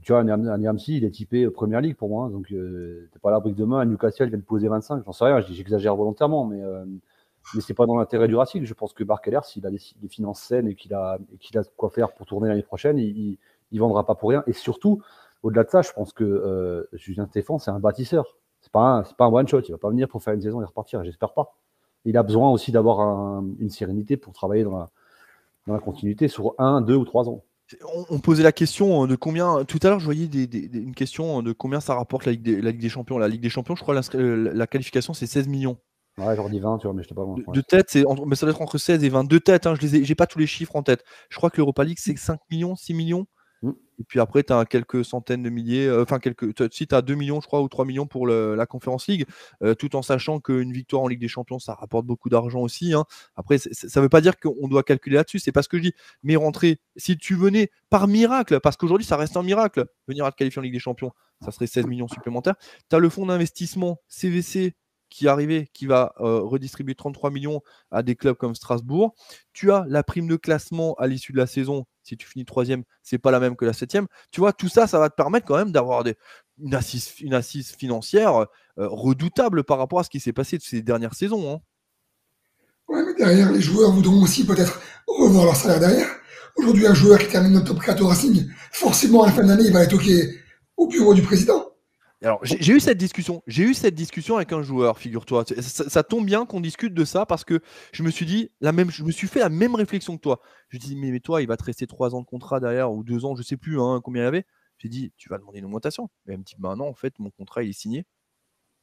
tu 0.00 0.12
vois, 0.12 0.20
un 0.20 0.58
Niamsi, 0.58 0.96
il 0.96 1.04
est 1.04 1.10
typé 1.10 1.46
Première 1.50 1.82
Ligue 1.82 1.96
pour 1.96 2.08
moi, 2.08 2.24
hein, 2.24 2.30
donc 2.30 2.46
t'es 2.48 3.18
pas 3.20 3.28
à 3.28 3.32
l'abri 3.32 3.52
demain, 3.52 3.80
à 3.80 3.84
Newcastle 3.84 4.30
vient 4.30 4.38
de 4.38 4.42
poser 4.42 4.68
25, 4.68 5.02
j'en 5.04 5.12
sais 5.12 5.26
rien, 5.26 5.42
j'exagère 5.42 5.94
volontairement, 5.94 6.46
mais 6.46 6.62
mais 7.54 7.60
c'est 7.60 7.74
pas 7.74 7.86
dans 7.86 7.96
l'intérêt 7.96 8.28
du 8.28 8.36
Racing. 8.36 8.64
Je 8.64 8.74
pense 8.74 8.92
que 8.92 9.04
Barkeler, 9.04 9.40
s'il 9.44 9.66
a 9.66 9.70
des, 9.70 9.78
finances 10.08 10.40
saines 10.40 10.68
et 10.68 10.74
qu'il 10.74 10.94
a, 10.94 11.18
qu'il 11.40 11.58
a 11.58 11.62
quoi 11.76 11.90
faire 11.90 12.12
pour 12.12 12.26
tourner 12.26 12.48
l'année 12.48 12.62
prochaine, 12.62 12.98
il, 12.98 13.38
il, 13.70 13.78
vendra 13.78 14.06
pas 14.06 14.14
pour 14.14 14.30
rien. 14.30 14.42
Et 14.46 14.52
surtout, 14.52 15.02
au-delà 15.42 15.64
de 15.64 15.70
ça, 15.70 15.82
je 15.82 15.92
pense 15.92 16.12
que 16.12 16.24
euh, 16.24 16.88
Julien 16.92 17.26
Stéphane, 17.26 17.58
c'est 17.58 17.70
un 17.70 17.80
bâtisseur. 17.80 18.36
C'est 18.60 18.72
pas 18.72 18.98
un, 18.98 19.02
pas 19.02 19.26
un 19.26 19.32
one 19.32 19.48
shot. 19.48 19.62
Il 19.68 19.72
va 19.72 19.78
pas 19.78 19.90
venir 19.90 20.08
pour 20.08 20.22
faire 20.22 20.34
une 20.34 20.40
saison 20.40 20.62
et 20.62 20.64
repartir. 20.64 21.02
J'espère 21.04 21.34
pas. 21.34 21.56
Il 22.04 22.16
a 22.16 22.22
besoin 22.22 22.50
aussi 22.50 22.72
d'avoir 22.72 23.42
une 23.58 23.70
sérénité 23.70 24.16
pour 24.16 24.32
travailler 24.32 24.64
dans 24.64 24.76
la, 24.76 24.90
dans 25.66 25.74
la 25.74 25.80
continuité 25.80 26.28
sur 26.28 26.54
un, 26.58 26.80
deux 26.80 26.96
ou 26.96 27.04
trois 27.04 27.28
ans. 27.28 27.44
On, 28.10 28.18
posait 28.18 28.42
la 28.42 28.52
question 28.52 29.06
de 29.06 29.16
combien. 29.16 29.64
Tout 29.64 29.78
à 29.82 29.88
l'heure, 29.88 30.00
je 30.00 30.04
voyais 30.04 30.26
une 30.26 30.94
question 30.94 31.42
de 31.42 31.52
combien 31.52 31.80
ça 31.80 31.94
rapporte 31.94 32.26
la 32.26 32.32
Ligue, 32.32 32.42
des, 32.42 32.60
la 32.60 32.70
Ligue 32.70 32.82
des 32.82 32.88
Champions. 32.90 33.18
La 33.18 33.28
Ligue 33.28 33.40
des 33.40 33.48
Champions, 33.48 33.74
je 33.76 33.82
crois, 33.82 33.94
la, 33.94 34.02
la 34.14 34.66
qualification, 34.66 35.14
c'est 35.14 35.26
16 35.26 35.48
millions. 35.48 35.78
Ouais, 36.18 36.36
j'aurais 36.36 36.50
dit 36.50 36.60
20, 36.60 36.78
tu 36.78 36.86
vois, 36.86 36.94
mais 36.94 37.02
je 37.02 37.14
pas 37.14 37.22
loin. 37.22 37.36
De, 37.52 37.60
tête, 37.62 37.86
c'est 37.88 38.04
mais 38.26 38.36
ça 38.36 38.44
doit 38.44 38.54
être 38.54 38.60
entre 38.60 38.76
16 38.78 39.02
et 39.02 39.08
22 39.08 39.40
têtes. 39.40 39.66
Hein, 39.66 39.74
je 39.80 39.86
les 39.86 40.04
j'ai 40.04 40.14
pas 40.14 40.26
tous 40.26 40.38
les 40.38 40.46
chiffres 40.46 40.76
en 40.76 40.82
tête. 40.82 41.04
Je 41.30 41.36
crois 41.36 41.50
que 41.50 41.56
l'Europa 41.56 41.84
League, 41.84 41.98
c'est 42.00 42.16
5 42.16 42.38
millions, 42.50 42.76
6 42.76 42.92
millions. 42.92 43.26
Mm. 43.62 43.70
Et 44.00 44.04
puis 44.04 44.20
après, 44.20 44.42
tu 44.42 44.52
as 44.52 44.64
quelques 44.66 45.04
centaines 45.06 45.42
de 45.42 45.48
milliers. 45.48 45.86
Euh, 45.86 46.02
enfin, 46.02 46.18
quelques. 46.18 46.52
Si 46.72 46.86
tu 46.86 46.94
as 46.94 47.00
2 47.00 47.14
millions, 47.14 47.40
je 47.40 47.46
crois, 47.46 47.62
ou 47.62 47.68
3 47.68 47.86
millions 47.86 48.06
pour 48.06 48.26
la 48.26 48.66
Conférence 48.66 49.06
League, 49.06 49.24
euh, 49.62 49.74
tout 49.74 49.96
en 49.96 50.02
sachant 50.02 50.38
qu'une 50.38 50.72
victoire 50.72 51.02
en 51.02 51.08
Ligue 51.08 51.20
des 51.20 51.28
Champions, 51.28 51.58
ça 51.58 51.74
rapporte 51.74 52.04
beaucoup 52.04 52.28
d'argent 52.28 52.60
aussi. 52.60 52.92
Hein. 52.92 53.04
Après, 53.36 53.56
ça 53.58 54.00
veut 54.02 54.10
pas 54.10 54.20
dire 54.20 54.38
qu'on 54.38 54.68
doit 54.68 54.82
calculer 54.82 55.16
là-dessus. 55.16 55.38
C'est 55.38 55.52
pas 55.52 55.62
ce 55.62 55.68
que 55.68 55.78
je 55.78 55.84
dis. 55.84 55.94
Mais 56.22 56.36
rentrer, 56.36 56.78
si 56.96 57.16
tu 57.16 57.34
venais 57.34 57.70
par 57.88 58.06
miracle, 58.06 58.60
parce 58.60 58.76
qu'aujourd'hui, 58.76 59.06
ça 59.06 59.16
reste 59.16 59.36
un 59.38 59.42
miracle, 59.42 59.86
venir 60.08 60.26
à 60.26 60.32
te 60.32 60.36
qualifier 60.36 60.60
en 60.60 60.62
Ligue 60.62 60.74
des 60.74 60.78
Champions, 60.78 61.12
ça 61.42 61.52
serait 61.52 61.66
16 61.66 61.86
millions 61.86 62.08
supplémentaires. 62.08 62.56
Tu 62.90 62.96
as 62.96 62.98
le 62.98 63.08
fonds 63.08 63.26
d'investissement 63.26 63.98
CVC 64.08 64.74
qui 65.12 65.26
est 65.26 65.28
arrivé, 65.28 65.68
qui 65.72 65.86
va 65.86 66.14
euh, 66.20 66.40
redistribuer 66.40 66.94
33 66.94 67.30
millions 67.30 67.60
à 67.90 68.02
des 68.02 68.16
clubs 68.16 68.36
comme 68.36 68.54
Strasbourg. 68.54 69.14
Tu 69.52 69.70
as 69.70 69.84
la 69.88 70.02
prime 70.02 70.26
de 70.26 70.36
classement 70.36 70.94
à 70.94 71.06
l'issue 71.06 71.32
de 71.32 71.38
la 71.38 71.46
saison. 71.46 71.84
Si 72.02 72.16
tu 72.16 72.26
finis 72.26 72.44
troisième, 72.44 72.82
c'est 73.02 73.18
pas 73.18 73.30
la 73.30 73.38
même 73.38 73.54
que 73.54 73.64
la 73.64 73.72
septième. 73.72 74.06
Tu 74.30 74.40
vois, 74.40 74.52
tout 74.52 74.68
ça, 74.68 74.86
ça 74.86 74.98
va 74.98 75.10
te 75.10 75.14
permettre 75.14 75.46
quand 75.46 75.56
même 75.56 75.70
d'avoir 75.70 76.04
une, 76.58 76.74
assise, 76.74 77.12
une 77.20 77.34
assise 77.34 77.70
financière 77.70 78.34
euh, 78.38 78.46
redoutable 78.76 79.64
par 79.64 79.78
rapport 79.78 80.00
à 80.00 80.04
ce 80.04 80.10
qui 80.10 80.18
s'est 80.18 80.32
passé 80.32 80.58
ces 80.60 80.82
dernières 80.82 81.14
saisons. 81.14 81.52
Hein. 81.52 81.60
Ouais, 82.88 83.02
mais 83.06 83.14
derrière, 83.14 83.52
les 83.52 83.60
joueurs 83.60 83.92
voudront 83.92 84.22
aussi 84.22 84.44
peut-être 84.44 84.80
revoir 85.06 85.44
leur 85.44 85.56
salaire 85.56 85.80
derrière. 85.80 86.08
Aujourd'hui, 86.56 86.86
un 86.86 86.94
joueur 86.94 87.18
qui 87.18 87.28
termine 87.28 87.54
le 87.54 87.64
top 87.64 87.80
4 87.80 88.02
au 88.02 88.08
Racing, 88.08 88.48
forcément, 88.72 89.22
à 89.22 89.26
la 89.26 89.32
fin 89.32 89.42
de 89.42 89.48
l'année, 89.48 89.64
il 89.64 89.72
va 89.72 89.82
être 89.84 89.94
OK 89.94 90.10
au 90.76 90.86
bureau 90.88 91.14
du 91.14 91.22
président. 91.22 91.71
Alors, 92.22 92.38
j'ai 92.44 92.72
eu 92.72 92.78
cette 92.78 92.98
discussion. 92.98 93.42
J'ai 93.48 93.64
eu 93.64 93.74
cette 93.74 93.94
discussion 93.94 94.36
avec 94.36 94.52
un 94.52 94.62
joueur, 94.62 94.98
figure-toi. 94.98 95.44
Ça, 95.60 96.02
tombe 96.04 96.24
bien 96.24 96.46
qu'on 96.46 96.60
discute 96.60 96.94
de 96.94 97.04
ça 97.04 97.26
parce 97.26 97.44
que 97.44 97.60
je 97.92 98.02
me 98.04 98.10
suis 98.10 98.26
dit 98.26 98.50
la 98.60 98.70
même, 98.70 98.90
je 98.90 99.02
me 99.02 99.10
suis 99.10 99.26
fait 99.26 99.40
la 99.40 99.48
même 99.48 99.74
réflexion 99.74 100.16
que 100.16 100.22
toi. 100.22 100.40
Je 100.68 100.78
dis 100.78 100.94
mais, 100.94 101.10
mais 101.10 101.20
toi, 101.20 101.42
il 101.42 101.48
va 101.48 101.56
te 101.56 101.64
rester 101.64 101.86
trois 101.86 102.14
ans 102.14 102.20
de 102.20 102.26
contrat 102.26 102.60
derrière 102.60 102.92
ou 102.92 103.02
deux 103.02 103.24
ans, 103.24 103.34
je 103.34 103.42
sais 103.42 103.56
plus 103.56 103.80
hein, 103.80 104.00
combien 104.02 104.22
il 104.22 104.24
y 104.26 104.28
avait. 104.28 104.46
J'ai 104.78 104.88
dit 104.88 105.12
tu 105.16 105.28
vas 105.28 105.38
demander 105.38 105.58
une 105.58 105.64
augmentation. 105.64 106.10
Mais 106.26 106.34
elle 106.34 106.40
me 106.40 106.44
dit 106.44 106.54
bah 106.58 106.76
non, 106.76 106.88
en 106.88 106.94
fait, 106.94 107.18
mon 107.18 107.30
contrat 107.30 107.64
il 107.64 107.70
est 107.70 107.72
signé 107.72 108.04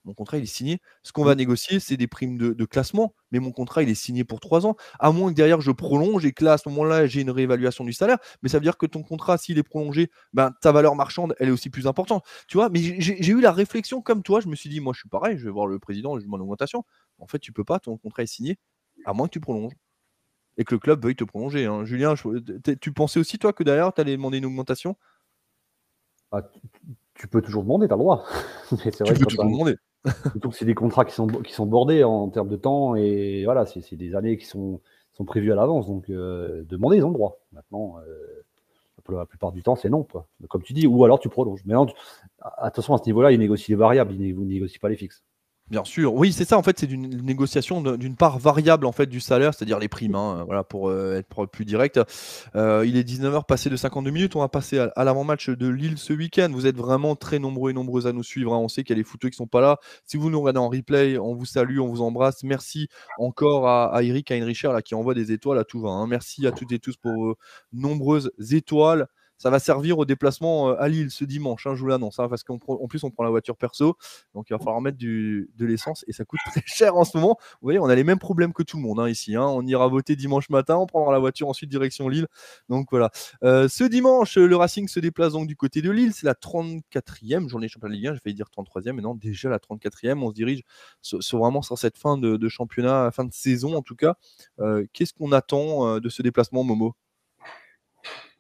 mon 0.10 0.16
contrat 0.16 0.38
il 0.38 0.44
est 0.44 0.48
signé. 0.48 0.82
Ce 1.04 1.12
qu'on 1.12 1.24
va 1.24 1.36
mmh. 1.36 1.38
négocier, 1.38 1.80
c'est 1.80 1.96
des 1.96 2.08
primes 2.08 2.38
de, 2.38 2.66
classement, 2.66 3.14
mais 3.32 3.38
mon 3.38 3.52
contrat 3.52 3.84
il 3.84 3.90
est 3.90 3.96
signé 3.96 4.24
pour 4.24 4.40
trois 4.40 4.66
ans. 4.66 4.76
À 5.00 5.12
moins 5.12 5.30
que 5.30 5.36
derrière 5.36 5.62
je 5.62 5.72
prolonge 5.72 6.26
et 6.26 6.34
que 6.34 6.44
là, 6.44 6.54
à 6.54 6.58
ce 6.58 6.68
moment-là, 6.70 7.06
j'ai 7.06 7.22
une 7.22 7.30
réévaluation 7.30 7.84
du 7.84 7.94
salaire. 7.94 8.18
Mais 8.42 8.50
ça 8.50 8.58
veut 8.58 8.64
dire 8.64 8.78
que 8.78 8.88
ton 8.88 9.04
contrat, 9.04 9.38
s'il 9.38 9.60
est 9.60 9.64
prolongé, 9.64 10.10
ben, 10.34 10.52
ta 10.62 10.72
valeur 10.72 10.96
marchande, 10.96 11.36
elle 11.40 11.50
est 11.50 11.52
aussi 11.52 11.70
plus 11.70 11.86
importante. 11.86 12.26
Tu 12.48 12.58
vois, 12.58 12.70
mais 12.70 12.80
j'ai 12.80 13.28
eu 13.28 13.40
la 13.40 13.52
réflexion 13.52 14.02
comme 14.02 14.24
toi. 14.24 14.40
Je 14.40 14.48
me 14.48 14.56
suis 14.56 14.70
dit, 14.70 14.80
moi, 14.80 14.94
je 14.94 15.02
suis 15.02 15.10
pareil, 15.10 15.38
je 15.38 15.46
vais 15.46 15.52
voir 15.52 15.68
le 15.68 15.78
président, 15.78 16.18
je 16.18 16.24
demande 16.24 16.42
augmentation. 16.42 16.84
En 17.20 17.28
fait, 17.28 17.40
tu 17.40 17.54
peux 17.54 17.64
pas, 17.64 17.80
ton 17.80 17.98
contrat 17.98 18.24
est 18.24 18.28
signé, 18.28 18.58
à 19.06 19.14
moins 19.14 19.28
que 19.28 19.34
tu 19.34 19.40
prolonges. 19.40 19.74
Et 20.58 20.66
que 20.66 20.74
le 20.74 20.80
club 20.80 21.04
veuille 21.04 21.16
te 21.16 21.24
prolonger. 21.24 21.66
Hein. 21.68 21.86
Julien, 21.86 22.16
tu 22.82 22.92
pensais 22.92 23.20
aussi, 23.20 23.38
toi, 23.38 23.54
que 23.54 23.64
derrière, 23.64 23.94
tu 23.94 24.02
allais 24.02 24.18
demander 24.18 24.40
une 24.40 24.46
augmentation? 24.46 24.98
Ah, 26.32 26.42
tu 27.20 27.28
peux 27.28 27.42
toujours 27.42 27.64
demander, 27.64 27.88
tu 27.88 27.94
as 27.94 27.98
le 27.98 28.02
droit. 28.02 28.26
c'est 28.70 29.00
vrai 29.00 29.14
tu 29.14 29.20
peux 29.20 29.26
toujours 29.26 29.46
demander. 29.46 29.76
Surtout 30.32 30.50
que 30.50 30.56
c'est 30.56 30.66
des 30.66 30.76
contrats 30.76 31.06
qui 31.06 31.14
sont, 31.14 31.66
bordés 31.66 32.04
en 32.04 32.30
termes 32.30 32.48
de 32.48 32.56
temps 32.56 32.96
et 32.96 33.44
voilà, 33.44 33.66
c'est 33.66 33.96
des 33.96 34.16
années 34.16 34.38
qui 34.38 34.46
sont, 34.46 34.82
prévues 35.26 35.52
à 35.52 35.56
l'avance. 35.56 35.88
Donc, 35.88 36.10
euh, 36.10 36.64
demander, 36.64 36.98
ils 36.98 37.06
ont 37.06 37.12
droit. 37.12 37.40
Maintenant, 37.52 37.98
euh, 38.00 38.46
la 39.10 39.26
plupart 39.26 39.52
du 39.52 39.64
temps, 39.64 39.76
c'est 39.76 39.90
non. 39.90 40.08
Comme 40.48 40.64
tu 40.64 40.74
dis, 40.74 40.88
ou 40.88 41.04
alors 41.04 41.20
tu 41.20 41.28
prolonges. 41.30 41.62
Mais 41.66 41.74
attention, 42.58 42.94
à 42.94 42.98
ce 42.98 43.06
niveau-là, 43.06 43.32
ils 43.32 43.40
négocient 43.40 43.74
les 43.74 43.80
variables, 43.80 44.14
ils 44.14 44.38
ne 44.38 44.46
négocient 44.46 44.80
pas 44.82 44.90
les 44.90 44.96
fixes. 44.96 45.24
Bien 45.70 45.84
sûr, 45.84 46.16
oui, 46.16 46.34
c'est 46.34 46.46
ça. 46.46 46.58
En 46.58 46.64
fait, 46.64 46.80
c'est 46.80 46.90
une 46.90 47.22
négociation 47.24 47.82
d'une 47.96 48.16
part 48.16 48.40
variable 48.40 48.88
en 48.88 48.92
fait 48.92 49.06
du 49.06 49.20
salaire, 49.20 49.54
c'est-à-dire 49.54 49.78
les 49.78 49.88
primes. 49.88 50.16
Hein, 50.16 50.44
voilà, 50.46 50.64
pour 50.64 50.90
euh, 50.90 51.18
être 51.18 51.46
plus 51.46 51.64
direct. 51.64 52.00
Euh, 52.56 52.84
il 52.88 52.98
est 52.98 53.08
19h 53.08 53.46
passé 53.46 53.70
de 53.70 53.76
52 53.76 54.10
minutes. 54.10 54.36
On 54.36 54.40
va 54.40 54.48
passer 54.48 54.80
à, 54.80 55.04
l'avant-match 55.04 55.50
de 55.50 55.68
Lille 55.68 56.00
ce 56.00 56.14
week-end. 56.14 56.50
Vous 56.52 56.66
êtes 56.66 56.76
vraiment 56.76 57.16
très 57.16 57.38
nombreux 57.38 57.70
et 57.70 57.74
nombreuses 57.74 58.08
à 58.08 58.14
nous 58.14 58.24
suivre. 58.24 58.54
Hein. 58.54 58.58
On 58.58 58.68
sait 58.68 58.84
qu'il 58.84 58.96
y 58.96 58.98
a 58.98 59.02
les 59.02 59.04
footeux 59.04 59.30
qui 59.30 59.38
sont 59.38 59.46
pas 59.46 59.62
là. 59.62 59.78
Si 60.06 60.18
vous 60.18 60.32
nous 60.32 60.42
regardez 60.42 60.60
en 60.60 60.70
replay, 60.70 61.20
on 61.20 61.36
vous 61.36 61.46
salue, 61.46 61.80
on 61.80 61.88
vous 61.88 62.02
embrasse. 62.02 62.42
Merci 62.44 62.88
encore 63.20 63.68
à, 63.68 63.96
à 63.96 64.02
Eric, 64.02 64.32
à 64.32 64.36
Heinricher 64.36 64.70
là 64.70 64.82
qui 64.82 64.96
envoie 64.96 65.14
des 65.14 65.32
étoiles 65.32 65.60
à 65.60 65.66
tout 65.66 65.82
va. 65.82 65.90
Hein. 65.90 66.08
Merci 66.08 66.48
à 66.48 66.52
toutes 66.52 66.72
et 66.72 66.80
tous 66.80 66.98
pour 66.98 67.14
vos 67.14 67.36
nombreuses 67.74 68.32
étoiles 68.52 69.08
ça 69.40 69.50
va 69.50 69.60
servir 69.60 69.98
au 69.98 70.06
déplacement 70.06 70.70
euh, 70.70 70.76
à 70.80 70.88
Lille 70.88 71.10
ce 71.10 71.24
dimanche, 71.24 71.66
hein, 71.66 71.74
je 71.74 71.80
vous 71.82 71.88
l'annonce, 71.88 72.20
hein, 72.20 72.28
parce 72.30 72.44
qu'en 72.44 72.60
plus 72.60 73.04
on 73.04 73.10
prend 73.10 73.24
la 73.24 73.30
voiture 73.32 73.58
perso, 73.58 73.98
donc 74.36 74.50
il 74.50 74.54
va 74.54 74.60
falloir 74.60 74.82
mettre 74.82 74.98
de 75.00 75.48
l'essence 75.66 76.06
et 76.08 76.14
ça 76.14 76.26
coûte 76.26 76.40
très 76.52 76.62
cher 76.66 76.96
en 76.96 77.06
ce 77.06 77.18
moment. 77.18 77.38
Vous 77.40 77.66
voyez, 77.66 77.80
on 77.80 77.86
a 77.86 77.96
les 77.96 78.04
mêmes 78.04 78.20
problèmes 78.20 78.54
que 78.54 78.64
tout 78.64 78.78
le 78.78 78.84
monde 78.84 79.00
hein, 79.00 79.10
ici. 79.10 79.38
On 79.38 79.66
ira 79.66 79.88
voter 79.88 80.16
dimanche 80.16 80.50
matin, 80.50 80.76
on 80.76 80.86
prendra 80.86 81.12
la 81.12 81.20
voiture 81.20 81.48
ensuite 81.48 81.70
direction 81.70 82.10
Lille. 82.10 82.28
Donc 82.68 82.88
voilà. 82.92 83.10
Euh, 83.44 83.68
ce 83.70 83.86
dimanche, 83.86 84.38
le 84.38 84.56
Racing 84.56 84.88
se 84.88 85.00
déplace 85.00 85.34
donc 85.34 85.48
du 85.48 85.56
côté 85.56 85.82
de 85.82 85.90
Lille. 85.90 86.14
C'est 86.14 86.26
la 86.26 86.34
34e 86.34 87.48
journée 87.48 87.68
de 87.68 87.72
championnat 87.72 87.96
Ligue 87.96 88.08
1. 88.08 88.14
J'ai 88.16 88.20
failli 88.20 88.36
dire 88.36 88.48
33e, 88.56 88.92
mais 88.92 89.02
non, 89.02 89.16
déjà 89.16 89.50
la 89.50 89.58
34e. 89.58 90.22
On 90.22 90.30
se 90.30 90.36
dirige 90.36 90.64
sur, 91.02 91.40
vraiment 91.40 91.62
sur 91.62 91.78
cette 91.78 91.98
fin 91.98 92.18
de, 92.18 92.50
championnat, 92.50 93.12
fin 93.12 93.24
de 93.24 93.34
saison 93.34 93.76
en 93.76 93.82
tout 93.82 93.96
cas. 93.96 94.16
Euh, 94.60 94.86
qu'est-ce 94.92 95.14
qu'on 95.14 95.32
attend 95.32 96.00
de 96.00 96.10
ce 96.10 96.22
déplacement, 96.22 96.64
Momo? 96.64 96.96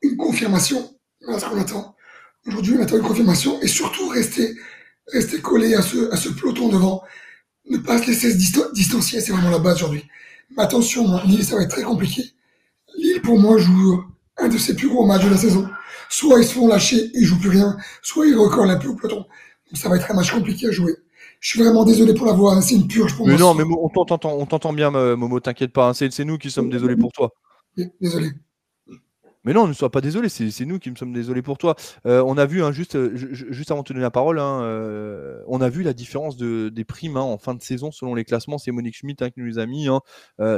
Une 0.01 0.17
confirmation. 0.17 0.89
Voilà 1.21 1.39
ce 1.39 1.45
qu'on 1.45 1.59
attend. 1.59 1.95
Aujourd'hui, 2.47 2.75
on 2.77 2.81
attend 2.81 2.97
une 2.97 3.03
confirmation 3.03 3.61
et 3.61 3.67
surtout 3.67 4.07
rester, 4.09 4.55
rester 5.11 5.41
collé 5.41 5.75
à 5.75 5.81
ce, 5.81 6.11
à 6.11 6.17
ce 6.17 6.29
peloton 6.29 6.69
devant. 6.69 7.03
ne 7.69 7.77
pas 7.77 8.01
se 8.01 8.07
laisser 8.07 8.33
distancier, 8.73 9.21
c'est 9.21 9.31
vraiment 9.31 9.49
la 9.49 9.59
base 9.59 9.75
aujourd'hui. 9.77 10.05
Mais 10.51 10.63
attention, 10.63 11.13
hein, 11.13 11.21
Lille, 11.25 11.43
ça 11.43 11.55
va 11.55 11.63
être 11.63 11.69
très 11.69 11.83
compliqué. 11.83 12.23
Lille, 12.97 13.21
pour 13.21 13.37
moi, 13.39 13.57
joue 13.57 14.03
un 14.37 14.47
de 14.47 14.57
ses 14.57 14.75
plus 14.75 14.87
gros 14.87 15.05
matchs 15.05 15.25
de 15.25 15.29
la 15.29 15.37
saison. 15.37 15.67
Soit 16.09 16.39
ils 16.39 16.45
se 16.45 16.53
font 16.53 16.67
lâcher, 16.67 17.11
ils 17.13 17.25
jouent 17.25 17.39
plus 17.39 17.49
rien, 17.49 17.77
soit 18.01 18.25
ils 18.25 18.35
recollent 18.35 18.71
un 18.71 18.77
peu 18.77 18.87
au 18.87 18.95
peloton. 18.95 19.17
Donc 19.17 19.77
ça 19.77 19.89
va 19.89 19.97
être 19.97 20.09
un 20.09 20.15
match 20.15 20.31
compliqué 20.31 20.67
à 20.67 20.71
jouer. 20.71 20.95
Je 21.39 21.49
suis 21.49 21.61
vraiment 21.61 21.85
désolé 21.85 22.13
pour 22.13 22.25
la 22.25 22.33
voix, 22.33 22.53
hein, 22.53 22.61
c'est 22.61 22.75
une 22.75 22.87
purge 22.87 23.15
pour 23.15 23.27
mais 23.27 23.33
moi. 23.33 23.41
Non, 23.41 23.53
mais 23.53 23.63
on 23.63 23.89
t'entend, 23.89 24.33
on 24.33 24.45
t'entend 24.45 24.73
bien, 24.73 24.89
Momo, 24.89 25.39
t'inquiète 25.39 25.71
pas. 25.71 25.89
Hein. 25.89 25.93
c'est 25.93 26.25
nous 26.25 26.37
qui 26.37 26.49
sommes 26.49 26.69
désolés 26.69 26.95
pour 26.95 27.11
toi. 27.11 27.31
Désolé. 28.01 28.31
Mais 29.45 29.53
non, 29.53 29.67
ne 29.67 29.73
sois 29.73 29.89
pas 29.89 30.01
désolé, 30.01 30.27
c'est 30.27 30.65
nous 30.65 30.79
qui 30.79 30.91
me 30.91 30.95
sommes 30.95 31.13
désolés 31.13 31.41
pour 31.41 31.57
toi. 31.57 31.75
Euh, 32.05 32.21
on 32.25 32.37
a 32.37 32.45
vu, 32.45 32.61
hein, 32.61 32.73
juste, 32.73 32.95
euh, 32.95 33.15
juste 33.15 33.71
avant 33.71 33.81
de 33.81 33.87
te 33.87 33.93
donner 33.93 34.03
la 34.03 34.11
parole, 34.11 34.37
hein, 34.37 34.61
euh, 34.63 35.41
on 35.47 35.61
a 35.61 35.69
vu 35.69 35.81
la 35.81 35.93
différence 35.93 36.35
de, 36.35 36.67
des 36.69 36.83
primes 36.83 37.15
hein, 37.15 37.21
en 37.21 37.37
fin 37.37 37.53
de 37.53 37.61
saison 37.61 37.89
selon 37.91 38.15
les 38.15 38.25
classements. 38.25 38.57
C'est 38.57 38.71
Monique 38.71 38.97
Schmidt 38.97 39.31
qui 39.31 39.39
nous 39.39 39.57
a 39.59 39.65
mis. 39.65 39.87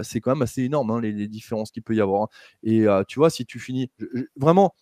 c'est 0.04 0.20
quand 0.20 0.32
même 0.32 0.42
assez 0.42 0.64
énorme 0.64 1.00
les, 1.00 1.12
les, 1.12 1.28
différences 1.28 1.72
qu'il 1.72 1.84
peut 1.84 1.96
y 1.96 2.02
avoir. 2.02 2.30
Et 2.64 2.86
tu 3.08 3.20
vois, 3.20 3.30
si 3.30 3.46
tu 3.46 3.60
finis. 3.60 3.92
vraiment, 4.36 4.74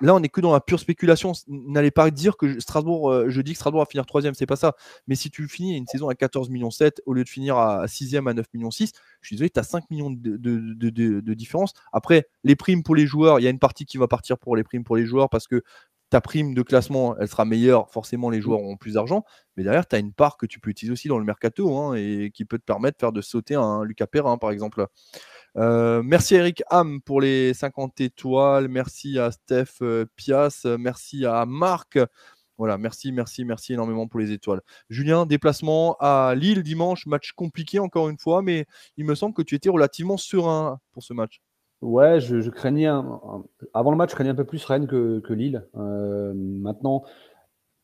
là, 0.00 0.14
on 0.14 0.20
n'est 0.20 0.28
que 0.28 0.40
dans 0.40 0.52
la 0.52 0.60
pure 0.60 0.80
spéculation. 0.80 1.32
N'allez 1.48 1.90
pas 1.90 2.10
dire 2.10 2.36
que 2.36 2.60
Strasbourg, 2.60 3.10
euh, 3.10 3.28
je 3.28 3.40
dis 3.40 3.52
que 3.52 3.58
Strasbourg 3.58 3.80
va 3.80 3.86
finir 3.86 4.06
troisième, 4.06 4.34
c'est 4.34 4.46
pas 4.46 4.56
ça. 4.56 4.74
Mais 5.06 5.14
si 5.14 5.30
tu 5.30 5.48
finis 5.48 5.76
une 5.76 5.86
saison 5.86 6.08
à 6.08 6.14
14 6.14 6.50
millions 6.50 6.70
7 6.70 7.02
au 7.06 7.14
lieu 7.14 7.24
de 7.24 7.28
finir 7.28 7.56
à 7.56 7.86
6e 7.86 8.28
à 8.28 8.34
9 8.34 8.46
millions 8.54 8.70
6, 8.70 8.92
je 9.20 9.26
suis 9.26 9.36
désolé, 9.36 9.50
tu 9.50 9.60
as 9.60 9.64
5 9.64 9.90
millions 9.90 10.10
de, 10.10 10.36
de, 10.36 11.34
différence. 11.34 11.72
Après, 11.92 12.26
les 12.44 12.56
primes 12.56 12.82
pour 12.82 12.96
les 12.96 13.06
joueurs, 13.06 13.40
il 13.40 13.44
y 13.44 13.46
a 13.46 13.50
une 13.50 13.58
partie 13.58 13.86
qui 13.86 13.98
va 13.98 14.08
partir 14.08 14.38
pour 14.38 14.56
les 14.56 14.64
primes 14.64 14.84
pour 14.84 14.96
les 14.96 15.06
joueurs 15.06 15.28
parce 15.30 15.46
que 15.46 15.62
ta 16.10 16.20
prime 16.20 16.54
de 16.54 16.62
classement, 16.62 17.16
elle 17.18 17.28
sera 17.28 17.44
meilleure. 17.44 17.90
Forcément, 17.90 18.30
les 18.30 18.40
joueurs 18.40 18.60
auront 18.60 18.76
plus 18.76 18.94
d'argent. 18.94 19.24
Mais 19.56 19.62
derrière, 19.62 19.86
tu 19.86 19.94
as 19.94 19.98
une 19.98 20.12
part 20.12 20.36
que 20.36 20.46
tu 20.46 20.58
peux 20.58 20.70
utiliser 20.70 20.92
aussi 20.92 21.08
dans 21.08 21.18
le 21.18 21.24
mercato 21.24 21.76
hein, 21.76 21.94
et 21.94 22.30
qui 22.32 22.44
peut 22.44 22.58
te 22.58 22.64
permettre 22.64 22.96
de 22.96 23.00
faire 23.00 23.12
de 23.12 23.20
sauter 23.20 23.54
un 23.54 23.84
Lucas 23.84 24.06
Perrin, 24.06 24.38
par 24.38 24.50
exemple. 24.50 24.86
Euh, 25.58 26.02
merci 26.04 26.36
Eric 26.36 26.62
Ham 26.70 27.00
pour 27.00 27.20
les 27.20 27.52
50 27.52 28.00
étoiles. 28.00 28.68
Merci 28.68 29.18
à 29.18 29.32
Steph 29.32 29.82
euh, 29.82 30.06
Pias. 30.14 30.64
Merci 30.78 31.26
à 31.26 31.44
Marc. 31.46 31.98
Voilà, 32.58 32.78
merci, 32.78 33.10
merci, 33.10 33.44
merci 33.44 33.72
énormément 33.72 34.06
pour 34.06 34.20
les 34.20 34.30
étoiles. 34.30 34.60
Julien, 34.88 35.26
déplacement 35.26 35.96
à 35.98 36.34
Lille 36.36 36.62
dimanche, 36.62 37.06
match 37.06 37.32
compliqué 37.32 37.80
encore 37.80 38.08
une 38.08 38.18
fois, 38.18 38.42
mais 38.42 38.66
il 38.96 39.04
me 39.04 39.14
semble 39.14 39.34
que 39.34 39.42
tu 39.42 39.54
étais 39.56 39.68
relativement 39.68 40.16
serein 40.16 40.78
pour 40.92 41.02
ce 41.02 41.12
match. 41.12 41.40
Ouais, 41.80 42.20
je, 42.20 42.50
craignais 42.50 42.86
avant 42.86 43.90
le 43.90 43.96
match, 43.96 44.10
je 44.10 44.14
craignais 44.16 44.30
un 44.30 44.36
peu 44.36 44.44
plus 44.44 44.64
Rennes 44.64 44.88
que, 44.88 45.32
Lille. 45.32 45.66
Euh, 45.76 46.32
maintenant, 46.34 47.04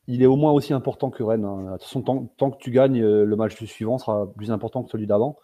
il 0.08 0.22
est 0.22 0.26
au 0.26 0.36
moins 0.36 0.50
aussi 0.50 0.72
important 0.72 1.10
que 1.10 1.22
Rennes. 1.22 1.44
Hein. 1.44 1.64
De 1.64 1.70
toute 1.72 1.82
façon, 1.82 2.02
tant, 2.36 2.50
que 2.50 2.58
tu 2.58 2.72
gagnes, 2.72 3.00
le 3.00 3.36
match 3.36 3.62
suivant 3.64 3.98
sera 3.98 4.32
plus 4.32 4.50
important 4.50 4.82
que 4.82 4.90
celui 4.90 5.06
d'avant. 5.06 5.36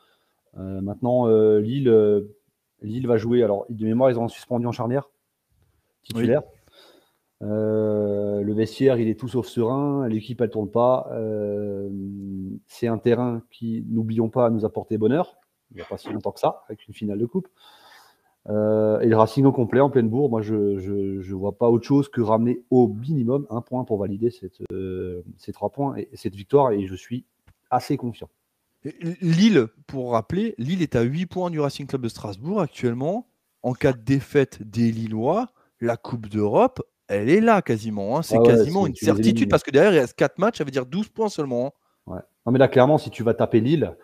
Euh, 0.58 0.80
maintenant, 0.80 1.28
euh, 1.28 1.60
Lille, 1.60 1.88
euh, 1.88 2.36
Lille 2.82 3.06
va 3.06 3.16
jouer. 3.16 3.42
Alors, 3.42 3.66
de 3.68 3.84
mémoire, 3.84 4.10
ils 4.10 4.18
ont 4.18 4.28
suspendu 4.28 4.66
en 4.66 4.72
charnière 4.72 5.10
titulaire. 6.02 6.42
le 7.40 8.52
vestiaire, 8.52 8.98
il 8.98 9.08
est 9.08 9.18
tout 9.18 9.28
sauf 9.28 9.46
serein. 9.46 10.08
L'équipe, 10.08 10.40
elle 10.40 10.50
tourne 10.50 10.70
pas. 10.70 11.10
c'est 12.66 12.88
un 12.88 12.98
terrain 12.98 13.42
qui, 13.50 13.84
n'oublions 13.88 14.28
pas, 14.28 14.50
nous 14.50 14.64
a 14.64 14.72
porté 14.72 14.98
bonheur. 14.98 15.36
Il 15.72 15.76
n'y 15.76 15.82
a 15.82 15.84
pas 15.84 15.98
si 15.98 16.10
longtemps 16.12 16.32
que 16.32 16.40
ça, 16.40 16.64
avec 16.68 16.86
une 16.88 16.94
finale 16.94 17.18
de 17.18 17.26
coupe. 17.26 17.48
et 18.48 18.50
le 19.06 19.14
Racing 19.14 19.44
au 19.44 19.52
complet 19.52 19.80
en 19.80 19.90
pleine 19.90 20.08
bourre. 20.08 20.30
Moi, 20.30 20.40
je 20.40 20.54
ne 20.54 21.34
vois 21.34 21.56
pas 21.56 21.68
autre 21.68 21.86
chose 21.86 22.08
que 22.08 22.22
ramener 22.22 22.64
au 22.70 22.88
minimum 22.88 23.46
un 23.50 23.60
point 23.60 23.84
pour 23.84 23.98
valider 23.98 24.30
ces 24.30 25.52
trois 25.52 25.70
points 25.70 25.96
et 25.96 26.08
cette 26.14 26.34
victoire. 26.34 26.72
Et 26.72 26.86
je 26.86 26.94
suis 26.94 27.24
assez 27.70 27.98
confiant. 27.98 28.30
Lille, 29.20 29.66
pour 29.86 30.12
rappeler, 30.12 30.54
Lille 30.58 30.82
est 30.82 30.96
à 30.96 31.02
8 31.02 31.26
points 31.26 31.50
du 31.50 31.60
Racing 31.60 31.86
Club 31.86 32.02
de 32.02 32.08
Strasbourg 32.08 32.60
actuellement. 32.60 33.26
En 33.62 33.74
cas 33.74 33.92
de 33.92 34.00
défaite 34.00 34.62
des 34.62 34.90
Lillois, 34.90 35.50
la 35.80 35.98
Coupe 35.98 36.28
d'Europe, 36.28 36.80
elle 37.08 37.28
est 37.28 37.40
là 37.40 37.60
quasiment. 37.60 38.16
Hein. 38.16 38.22
C'est 38.22 38.38
ah 38.38 38.42
quasiment 38.42 38.86
une 38.86 38.94
certitude 38.94 39.50
parce 39.50 39.62
que 39.62 39.70
derrière, 39.70 39.92
il 39.92 39.98
reste 39.98 40.14
4 40.14 40.38
matchs, 40.38 40.58
ça 40.58 40.64
veut 40.64 40.70
dire 40.70 40.86
12 40.86 41.08
points 41.08 41.28
seulement. 41.28 41.74
Hein. 42.06 42.12
Ouais. 42.14 42.20
Non, 42.46 42.52
mais 42.52 42.58
là, 42.58 42.68
clairement, 42.68 42.96
si 42.96 43.10
tu 43.10 43.22
vas 43.22 43.34
taper 43.34 43.60
Lille, 43.60 43.94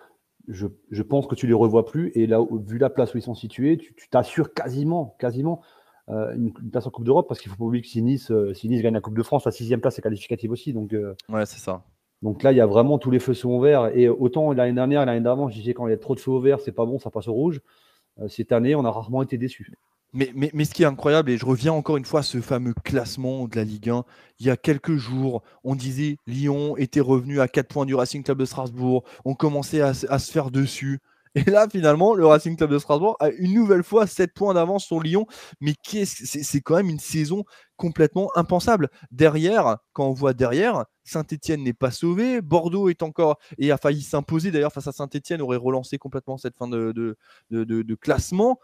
je, 0.48 1.02
pense 1.02 1.26
que 1.26 1.34
tu 1.34 1.46
les 1.46 1.54
revois 1.54 1.86
plus. 1.86 2.12
Et 2.14 2.26
là, 2.26 2.40
vu 2.66 2.78
la 2.78 2.90
place 2.90 3.14
où 3.14 3.18
ils 3.18 3.22
sont 3.22 3.34
situés, 3.34 3.78
tu 3.78 4.08
t'assures 4.10 4.52
quasiment, 4.52 5.16
quasiment 5.18 5.62
euh, 6.08 6.34
une, 6.34 6.52
place 6.52 6.86
en 6.86 6.90
Coupe 6.90 7.04
d'Europe 7.04 7.26
parce 7.28 7.40
qu'il 7.40 7.50
faut 7.50 7.56
pas 7.56 7.64
oublier 7.64 7.82
que 7.82 7.88
si 7.88 8.02
Nice, 8.02 8.30
euh, 8.30 8.54
si 8.54 8.68
nice 8.68 8.82
gagne 8.82 8.94
la 8.94 9.00
Coupe 9.00 9.16
de 9.16 9.22
France, 9.22 9.44
la 9.44 9.52
sixième 9.52 9.80
place 9.80 9.98
est 9.98 10.02
qualificative 10.02 10.50
aussi. 10.50 10.72
Donc, 10.72 10.92
euh, 10.92 11.14
ouais, 11.28 11.46
c'est 11.46 11.58
ça. 11.58 11.82
Donc 12.26 12.42
là, 12.42 12.50
il 12.50 12.58
y 12.58 12.60
a 12.60 12.66
vraiment 12.66 12.98
tous 12.98 13.12
les 13.12 13.20
feux 13.20 13.34
sont 13.34 13.50
ouverts. 13.50 13.96
Et 13.96 14.08
autant 14.08 14.52
l'année 14.52 14.72
dernière 14.72 15.02
et 15.02 15.06
l'année 15.06 15.20
d'avant, 15.20 15.48
je 15.48 15.54
disais 15.54 15.74
quand 15.74 15.86
il 15.86 15.90
y 15.90 15.94
a 15.94 15.96
trop 15.96 16.16
de 16.16 16.18
feux 16.18 16.32
ouverts, 16.32 16.58
c'est 16.58 16.72
pas 16.72 16.84
bon, 16.84 16.98
ça 16.98 17.08
passe 17.08 17.28
au 17.28 17.32
rouge. 17.32 17.60
Euh, 18.20 18.26
cette 18.26 18.50
année, 18.50 18.74
on 18.74 18.84
a 18.84 18.90
rarement 18.90 19.22
été 19.22 19.38
déçus. 19.38 19.72
Mais, 20.12 20.32
ce 20.64 20.74
qui 20.74 20.82
est 20.82 20.86
incroyable, 20.86 21.30
et 21.30 21.38
je 21.38 21.46
reviens 21.46 21.72
encore 21.72 21.98
une 21.98 22.04
fois 22.04 22.20
à 22.20 22.22
ce 22.24 22.40
fameux 22.40 22.74
classement 22.82 23.46
de 23.46 23.54
la 23.54 23.62
Ligue 23.62 23.90
1, 23.90 24.04
il 24.40 24.46
y 24.46 24.50
a 24.50 24.56
quelques 24.56 24.96
jours, 24.96 25.44
on 25.62 25.76
disait 25.76 26.16
Lyon 26.26 26.76
était 26.76 26.98
revenu 26.98 27.40
à 27.40 27.46
4 27.46 27.68
points 27.68 27.86
du 27.86 27.94
Racing 27.94 28.24
Club 28.24 28.38
de 28.38 28.44
Strasbourg, 28.44 29.04
on 29.24 29.34
commençait 29.34 29.80
à, 29.80 29.92
à 30.08 30.18
se 30.18 30.32
faire 30.32 30.50
dessus. 30.50 30.98
Et 31.36 31.44
là, 31.48 31.68
finalement, 31.70 32.14
le 32.14 32.26
Racing 32.26 32.56
Club 32.56 32.70
de 32.70 32.78
Strasbourg 32.78 33.16
a 33.20 33.28
une 33.28 33.52
nouvelle 33.54 33.84
fois 33.84 34.06
7 34.06 34.32
points 34.32 34.54
d'avance 34.54 34.86
sur 34.86 35.00
Lyon. 35.00 35.26
Mais 35.60 35.74
c'est 35.84 36.60
quand 36.62 36.76
même 36.76 36.88
une 36.88 36.98
saison 36.98 37.44
complètement 37.76 38.30
impensable. 38.36 38.88
Derrière, 39.10 39.78
quand 39.92 40.08
on 40.08 40.12
voit 40.12 40.34
derrière, 40.34 40.84
Saint-Etienne 41.04 41.62
n'est 41.62 41.72
pas 41.72 41.90
sauvé, 41.90 42.40
Bordeaux 42.42 42.88
est 42.88 43.02
encore 43.02 43.38
et 43.58 43.70
a 43.70 43.76
failli 43.76 44.02
s'imposer 44.02 44.50
d'ailleurs 44.50 44.72
face 44.72 44.86
à 44.88 44.92
Saint-Etienne, 44.92 45.40
aurait 45.40 45.56
relancé 45.56 45.98
complètement 45.98 46.36
cette 46.38 46.56
fin 46.56 46.68
de, 46.68 47.16
classement 48.00 48.58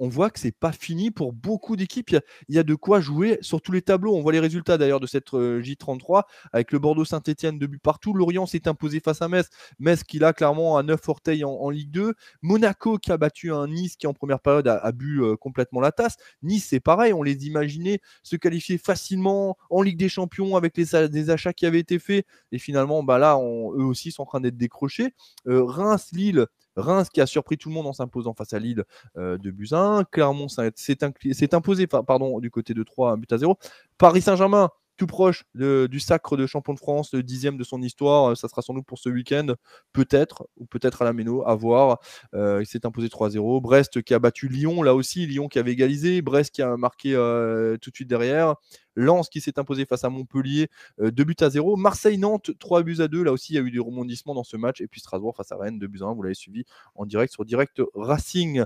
on 0.00 0.08
voit 0.08 0.30
que 0.30 0.40
c'est 0.40 0.50
pas 0.50 0.72
fini 0.72 1.10
pour 1.10 1.34
beaucoup 1.34 1.76
d'équipes. 1.76 2.10
Il 2.48 2.54
y, 2.54 2.58
a 2.58 2.62
de 2.62 2.74
quoi 2.74 3.00
jouer 3.00 3.38
sur 3.42 3.60
tous 3.60 3.70
les 3.70 3.82
tableaux. 3.82 4.16
On 4.16 4.22
voit 4.22 4.32
les 4.32 4.40
résultats 4.40 4.78
d'ailleurs 4.78 4.98
de 4.98 5.06
cette 5.06 5.34
euh, 5.34 5.60
J33 5.60 6.22
avec 6.52 6.72
le 6.72 6.78
Bordeaux 6.78 7.04
Saint-Etienne 7.04 7.58
de 7.58 7.66
but 7.66 7.80
partout. 7.80 8.14
Lorient 8.14 8.46
s'est 8.46 8.66
imposé 8.66 9.00
face 9.00 9.20
à 9.20 9.28
Metz. 9.28 9.48
Metz 9.78 10.02
qui 10.02 10.18
l'a 10.18 10.32
clairement 10.32 10.78
à 10.78 10.82
9 10.82 11.06
orteils 11.08 11.44
en, 11.44 11.68
Ligue 11.68 11.90
2. 11.90 12.14
Monaco 12.40 12.96
qui 12.96 13.12
a 13.12 13.18
battu 13.18 13.52
un 13.52 13.68
Nice 13.68 13.96
qui 13.96 14.06
en 14.06 14.14
première 14.14 14.40
période 14.40 14.66
a, 14.66 14.90
bu 14.92 15.22
euh, 15.22 15.36
complètement 15.36 15.80
la 15.80 15.92
tasse. 15.92 16.16
Nice 16.42 16.66
c'est 16.70 16.80
pareil, 16.80 17.12
on 17.12 17.22
les 17.22 17.46
imaginait 17.46 18.00
se 18.22 18.36
qualifier 18.36 18.78
facilement 18.78 19.58
en 19.68 19.82
Ligue 19.82 19.98
des 19.98 20.08
Champions 20.08 20.56
avec 20.56 20.78
les, 20.78 21.30
achats 21.30 21.52
qui 21.52 21.66
avaient 21.66 21.78
été 21.78 21.98
faits. 21.98 22.24
Et 22.52 22.58
finalement, 22.58 23.02
bah 23.02 23.18
là, 23.18 23.36
eux 23.36 23.84
aussi 23.84 24.12
sont 24.12 24.22
en 24.22 24.26
train 24.26 24.40
d'être 24.40 24.56
décrochés. 24.56 25.12
Euh, 25.46 25.62
Reims, 25.62 26.08
Lille, 26.12 26.46
Reims 26.76 27.08
qui 27.08 27.20
a 27.20 27.26
surpris 27.26 27.58
tout 27.58 27.68
le 27.68 27.74
monde 27.74 27.86
en 27.86 27.92
s'imposant 27.92 28.34
face 28.34 28.52
à 28.52 28.58
Lille 28.58 28.84
euh, 29.16 29.38
de 29.38 29.50
Buzyn. 29.50 30.04
Clermont 30.10 30.48
s'est 30.48 31.54
imposé 31.54 31.86
pardon, 31.86 32.40
du 32.40 32.50
côté 32.50 32.74
de 32.74 32.82
3 32.82 33.16
but 33.16 33.32
à 33.32 33.38
0. 33.38 33.58
Paris 33.98 34.22
Saint-Germain 34.22 34.70
tout 35.00 35.06
proche 35.06 35.44
du 35.54 35.98
sacre 35.98 36.36
de 36.36 36.46
champion 36.46 36.74
de 36.74 36.78
France, 36.78 37.14
le 37.14 37.22
dixième 37.22 37.56
de 37.56 37.64
son 37.64 37.80
histoire. 37.80 38.36
Ça 38.36 38.48
sera 38.48 38.60
sans 38.60 38.74
doute 38.74 38.84
pour 38.84 38.98
ce 38.98 39.08
week-end, 39.08 39.54
peut-être, 39.94 40.46
ou 40.58 40.66
peut-être 40.66 41.00
à 41.00 41.06
la 41.06 41.14
Méno, 41.14 41.42
à 41.46 41.54
voir. 41.54 42.00
Euh, 42.34 42.58
il 42.60 42.66
s'est 42.66 42.84
imposé 42.84 43.08
3-0. 43.08 43.62
Brest 43.62 44.02
qui 44.02 44.12
a 44.12 44.18
battu 44.18 44.48
Lyon, 44.48 44.82
là 44.82 44.94
aussi, 44.94 45.26
Lyon 45.26 45.48
qui 45.48 45.58
avait 45.58 45.72
égalisé. 45.72 46.20
Brest 46.20 46.54
qui 46.54 46.60
a 46.60 46.76
marqué 46.76 47.14
euh, 47.14 47.78
tout 47.78 47.88
de 47.88 47.94
suite 47.94 48.10
derrière. 48.10 48.56
Lens 48.94 49.30
qui 49.30 49.40
s'est 49.40 49.58
imposé 49.58 49.86
face 49.86 50.04
à 50.04 50.10
Montpellier, 50.10 50.68
2 50.98 51.06
euh, 51.06 51.24
buts 51.24 51.34
à 51.40 51.48
0. 51.48 51.76
Marseille-Nantes, 51.76 52.50
3 52.58 52.82
buts 52.82 53.00
à 53.00 53.08
2. 53.08 53.22
Là 53.22 53.32
aussi, 53.32 53.54
il 53.54 53.56
y 53.56 53.58
a 53.58 53.62
eu 53.62 53.70
des 53.70 53.78
rebondissements 53.78 54.34
dans 54.34 54.44
ce 54.44 54.58
match. 54.58 54.82
Et 54.82 54.86
puis 54.86 55.00
Strasbourg 55.00 55.34
face 55.34 55.50
à 55.50 55.56
Rennes, 55.56 55.78
2 55.78 55.86
buts 55.86 56.00
à 56.02 56.08
1. 56.08 56.14
Vous 56.14 56.22
l'avez 56.24 56.34
suivi 56.34 56.64
en 56.94 57.06
direct 57.06 57.32
sur 57.32 57.46
Direct 57.46 57.80
Racing. 57.94 58.64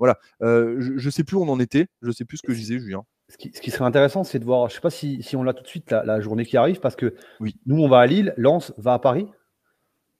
Voilà. 0.00 0.18
je 0.40 1.04
ne 1.04 1.10
sais 1.10 1.22
plus 1.22 1.36
où 1.36 1.44
on 1.44 1.48
en 1.48 1.60
était. 1.60 1.86
Je 2.02 2.08
ne 2.08 2.12
sais 2.12 2.24
plus 2.24 2.38
ce 2.38 2.42
que 2.42 2.52
je 2.52 2.58
disais, 2.58 2.80
Julien. 2.80 3.04
Ce 3.28 3.36
qui, 3.36 3.70
serait 3.72 3.84
intéressant, 3.84 4.22
c'est 4.22 4.38
de 4.38 4.44
voir, 4.44 4.68
je 4.68 4.74
ne 4.74 4.76
sais 4.76 4.80
pas 4.80 4.90
si, 4.90 5.20
on 5.34 5.42
l'a 5.42 5.52
tout 5.52 5.64
de 5.64 5.68
suite, 5.68 5.90
la, 5.90 6.20
journée 6.20 6.46
qui 6.46 6.56
arrive, 6.56 6.78
parce 6.78 6.94
que 6.94 7.14
oui. 7.40 7.56
nous, 7.66 7.82
on 7.82 7.88
va 7.88 7.98
à 7.98 8.06
Lille, 8.06 8.32
Lens 8.36 8.72
va 8.78 8.94
à 8.94 8.98
Paris. 9.00 9.26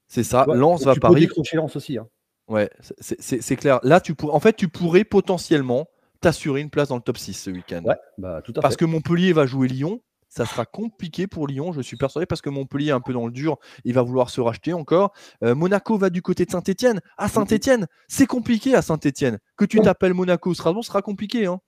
C'est 0.08 0.24
ça, 0.24 0.44
Lens 0.48 0.84
va 0.84 0.92
à 0.92 0.94
Paris. 0.96 1.14
Tu 1.14 1.20
peux 1.20 1.26
décrocher 1.28 1.56
Lens 1.56 1.76
aussi. 1.76 1.98
Hein. 1.98 2.08
Ouais, 2.48 2.68
c'est 3.00 3.56
clair. 3.56 3.80
Là, 3.82 4.00
tu 4.00 4.14
en 4.22 4.40
fait, 4.40 4.54
tu 4.54 4.68
pourrais 4.68 5.04
potentiellement 5.04 5.88
t'assurer 6.20 6.60
une 6.60 6.70
place 6.70 6.88
dans 6.88 6.96
le 6.96 7.02
top 7.02 7.18
6 7.18 7.34
ce 7.34 7.50
week-end. 7.50 7.82
Ouais, 7.84 7.96
bah, 8.18 8.40
tout 8.42 8.52
à 8.56 8.60
parce 8.60 8.76
que 8.76 8.84
Montpellier 8.84 9.32
va 9.32 9.46
jouer 9.46 9.68
Lyon. 9.68 10.00
Ça 10.28 10.44
sera 10.44 10.66
compliqué 10.66 11.26
pour 11.26 11.46
Lyon, 11.46 11.72
je 11.72 11.80
suis 11.80 11.96
persuadé, 11.96 12.26
parce 12.26 12.42
que 12.42 12.50
Montpellier 12.50 12.88
est 12.88 12.92
un 12.92 13.00
peu 13.00 13.12
dans 13.12 13.24
le 13.24 13.32
dur. 13.32 13.56
Il 13.84 13.94
va 13.94 14.02
vouloir 14.02 14.28
se 14.28 14.40
racheter 14.40 14.74
encore. 14.74 15.12
Euh, 15.42 15.54
Monaco 15.54 15.96
va 15.96 16.10
du 16.10 16.20
côté 16.20 16.44
de 16.44 16.50
Saint-Etienne. 16.50 17.00
À 17.16 17.28
Saint-Etienne, 17.28 17.86
c'est 18.08 18.26
compliqué 18.26 18.74
à 18.74 18.82
Saint-Etienne. 18.82 19.38
Que 19.56 19.64
tu 19.64 19.80
t'appelles 19.80 20.12
Monaco 20.12 20.50
ou 20.50 20.54
Strasbourg 20.54 20.84
sera 20.84 21.00
compliqué. 21.00 21.46
Hein. 21.46 21.60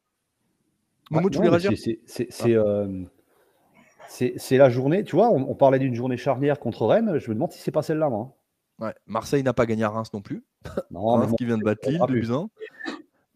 C'est 4.09 4.57
la 4.57 4.71
journée, 4.71 5.05
tu 5.05 5.17
vois, 5.17 5.31
on, 5.31 5.55
parlait 5.55 5.79
d'une 5.79 5.95
journée 5.95 6.17
charnière 6.17 6.59
contre 6.59 6.87
Rennes, 6.87 7.19
je 7.19 7.29
me 7.29 7.35
demande 7.35 7.53
si 7.53 7.61
c'est 7.61 7.71
pas 7.71 7.83
celle-là, 7.83 8.09
moi. 8.09 8.35
Ouais. 8.81 8.95
Marseille 9.07 9.43
n'a 9.43 9.53
pas 9.53 9.67
gagné 9.67 9.83
à 9.83 9.89
Reims 9.89 10.13
non 10.13 10.23
plus. 10.23 10.45
Non, 10.91 11.01
Reims 11.17 11.35
qui 11.37 11.45
vient 11.45 11.59
de 11.59 11.65
battre 11.65 11.89
Lille, 11.89 12.01
2 12.07 12.31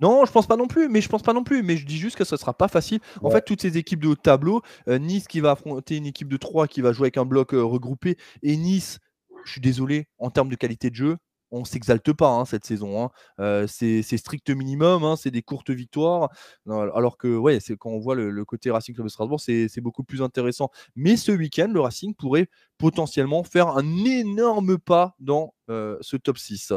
Non, 0.00 0.24
je 0.24 0.30
pense 0.30 0.46
pas 0.46 0.56
non 0.56 0.68
plus, 0.68 0.88
mais 0.88 1.00
je 1.00 1.08
pense 1.08 1.22
pas 1.22 1.32
non 1.32 1.42
plus, 1.42 1.64
mais 1.64 1.76
je 1.76 1.84
dis 1.84 1.98
juste 1.98 2.16
que 2.16 2.24
ce 2.24 2.36
sera 2.36 2.54
pas 2.54 2.68
facile. 2.68 3.00
En 3.22 3.30
fait, 3.30 3.42
toutes 3.42 3.60
ces 3.60 3.76
équipes 3.76 4.00
de 4.00 4.08
haut 4.08 4.14
tableau, 4.14 4.62
euh, 4.88 4.98
Nice 4.98 5.26
qui 5.26 5.40
va 5.40 5.52
affronter 5.52 5.96
une 5.96 6.06
équipe 6.06 6.28
de 6.28 6.36
3 6.36 6.68
qui 6.68 6.80
va 6.80 6.92
jouer 6.92 7.06
avec 7.06 7.16
un 7.16 7.24
bloc 7.24 7.54
euh, 7.54 7.62
regroupé, 7.64 8.16
et 8.42 8.56
Nice 8.56 9.00
je 9.44 9.52
suis 9.52 9.60
désolé, 9.60 10.08
en 10.18 10.30
termes 10.30 10.48
de 10.48 10.56
qualité 10.56 10.90
de 10.90 10.94
jeu, 10.94 11.16
on 11.52 11.64
s'exalte 11.64 12.12
pas 12.12 12.30
hein, 12.30 12.44
cette 12.44 12.64
saison. 12.64 13.10
Hein. 13.38 13.66
c'est 13.68 14.02
strict 14.02 14.50
minimum, 14.50 15.04
hein, 15.04 15.16
c'est 15.16 15.30
des 15.30 15.42
courtes 15.42 15.70
victoires. 15.70 16.30
Alors 16.68 17.18
que 17.18 17.36
ouais, 17.36 17.60
c'est 17.60 17.76
quand 17.76 17.90
on 17.90 18.00
voit 18.00 18.14
le, 18.14 18.44
côté 18.44 18.70
Racing 18.70 18.94
Club 18.94 19.06
de 19.06 19.10
Strasbourg, 19.10 19.40
c'est 19.40 19.80
beaucoup 19.80 20.02
plus 20.02 20.22
intéressant. 20.22 20.70
Mais 20.96 21.16
ce 21.16 21.30
week-end, 21.30 21.70
le 21.72 21.80
Racing 21.80 22.14
pourrait 22.14 22.48
potentiellement 22.78 23.44
faire 23.44 23.68
un 23.68 24.04
énorme 24.04 24.78
pas 24.78 25.14
dans 25.20 25.54
ce 25.68 26.16
top 26.16 26.38
6. 26.38 26.72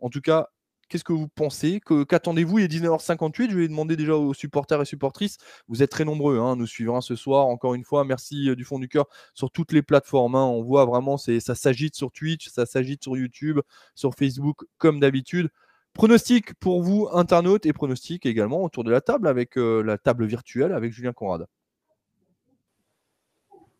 En 0.00 0.10
tout 0.10 0.20
cas, 0.20 0.48
Qu'est-ce 0.88 1.04
que 1.04 1.12
vous 1.12 1.28
pensez? 1.28 1.80
Qu'attendez-vous? 2.08 2.60
Il 2.60 2.64
est 2.64 2.68
19h58. 2.68 3.50
Je 3.50 3.58
vais 3.58 3.68
demander 3.68 3.96
déjà 3.96 4.14
aux 4.14 4.34
supporters 4.34 4.80
et 4.80 4.84
supportrices. 4.84 5.38
Vous 5.68 5.82
êtes 5.82 5.90
très 5.90 6.04
nombreux 6.04 6.38
hein, 6.38 6.54
nous 6.54 6.66
suivre 6.66 7.00
ce 7.00 7.16
soir. 7.16 7.46
Encore 7.46 7.74
une 7.74 7.84
fois, 7.84 8.04
merci 8.04 8.54
du 8.54 8.64
fond 8.64 8.78
du 8.78 8.88
cœur 8.88 9.06
sur 9.34 9.50
toutes 9.50 9.72
les 9.72 9.82
plateformes. 9.82 10.36
On 10.36 10.62
voit 10.62 10.84
vraiment, 10.84 11.16
ça 11.16 11.54
s'agite 11.54 11.96
sur 11.96 12.12
Twitch, 12.12 12.48
ça 12.48 12.66
s'agite 12.66 13.02
sur 13.02 13.16
YouTube, 13.16 13.60
sur 13.94 14.14
Facebook, 14.14 14.64
comme 14.78 15.00
d'habitude. 15.00 15.48
Pronostic 15.92 16.54
pour 16.54 16.82
vous, 16.82 17.08
internautes, 17.12 17.66
et 17.66 17.72
pronostic 17.72 18.26
également 18.26 18.62
autour 18.62 18.84
de 18.84 18.90
la 18.90 19.00
table 19.00 19.26
avec 19.28 19.56
la 19.56 19.98
table 19.98 20.26
virtuelle 20.26 20.72
avec 20.72 20.92
Julien 20.92 21.12
Conrad. 21.12 21.46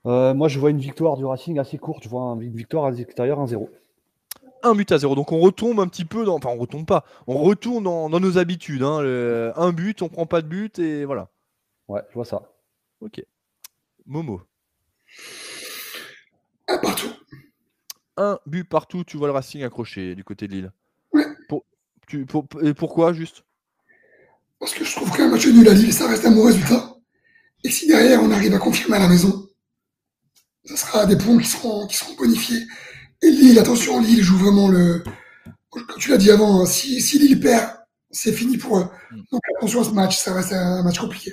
Euh, 0.07 0.35
moi, 0.35 0.49
je 0.49 0.59
vois 0.59 0.71
une 0.71 0.79
victoire 0.79 1.17
du 1.17 1.25
Racing 1.25 1.59
assez 1.59 1.79
courte. 1.79 2.05
Je 2.05 2.09
vois 2.09 2.37
une 2.41 2.57
victoire 2.57 2.85
à 2.85 2.91
l'extérieur 2.91 3.39
1-0 3.41 3.69
un 4.67 4.75
but 4.75 4.91
à 4.93 4.99
zéro. 4.99 5.15
Donc 5.15 5.33
on 5.33 5.39
retombe 5.39 5.81
un 5.81 5.89
petit 5.89 6.05
peu 6.05 6.25
dans. 6.25 6.37
Enfin, 6.37 6.51
on 6.51 6.57
retombe 6.57 6.87
pas. 6.87 7.05
On 7.27 7.39
retourne 7.39 7.85
dans, 7.85 8.09
nos 8.09 8.39
habitudes. 8.39 8.83
Hein. 8.83 8.99
un 9.57 9.73
but, 9.73 10.03
on 10.03 10.09
prend 10.09 10.27
pas 10.27 10.43
de 10.43 10.49
but 10.49 10.79
et 10.79 11.05
voilà. 11.05 11.31
Ouais, 11.89 12.03
je 12.11 12.15
vois 12.15 12.25
ça. 12.25 12.43
Ok. 13.01 13.23
Momo. 14.07 14.43
Un 16.69 16.79
partout. 16.79 17.13
Un 18.17 18.39
but 18.47 18.65
partout, 18.65 19.05
tu 19.05 19.17
vois 19.17 19.29
le 19.29 19.33
Racing 19.33 19.63
accroché 19.63 20.15
du 20.15 20.25
côté 20.25 20.49
de 20.49 20.53
Lille. 20.53 20.73
et 22.63 22.75
pourquoi 22.75 23.13
juste? 23.13 23.45
Parce 24.59 24.73
que 24.73 24.85
je 24.85 24.97
trouve 24.97 25.15
qu'un 25.15 25.29
match 25.29 25.47
nul 25.47 25.69
à 25.69 25.75
Lille, 25.75 25.93
ça 25.93 26.09
reste 26.09 26.25
un 26.25 26.31
bon 26.31 26.45
résultat. 26.45 26.97
Et 27.63 27.71
si 27.71 27.87
derrière 27.87 28.23
on 28.23 28.31
arrive 28.31 28.55
à 28.55 28.59
confirmer 28.59 28.97
à 28.97 29.01
la 29.01 29.09
maison, 29.09 29.49
ça 30.65 30.77
sera 30.77 31.07
des 31.07 31.17
points 31.17 31.39
qui 31.39 31.49
seront, 31.49 31.87
qui 31.87 31.97
seront 31.97 32.15
bonifiés. 32.15 32.63
Et 33.23 33.31
Lille, 33.31 33.59
attention, 33.59 34.01
Lille 34.01 34.23
joue 34.23 34.39
vraiment 34.39 34.69
le. 34.69 35.03
Comme 35.71 35.85
tu 35.99 36.11
l'as 36.11 36.17
dit 36.17 36.31
avant, 36.31 36.63
hein, 36.63 36.67
si, 36.67 37.01
si 37.01 37.19
Lille 37.19 37.41
perd, 37.41 37.71
c'est 38.11 38.33
fini 38.33 38.57
pour 38.57 38.79
eux. 38.79 38.89
Mm. 39.11 39.21
Donc 39.33 39.43
attention 39.57 39.81
à 39.81 39.85
ce 39.85 39.91
match, 39.91 40.19
ça 40.19 40.35
reste 40.35 40.53
un 40.53 40.83
match 40.83 40.99
compliqué. 40.99 41.33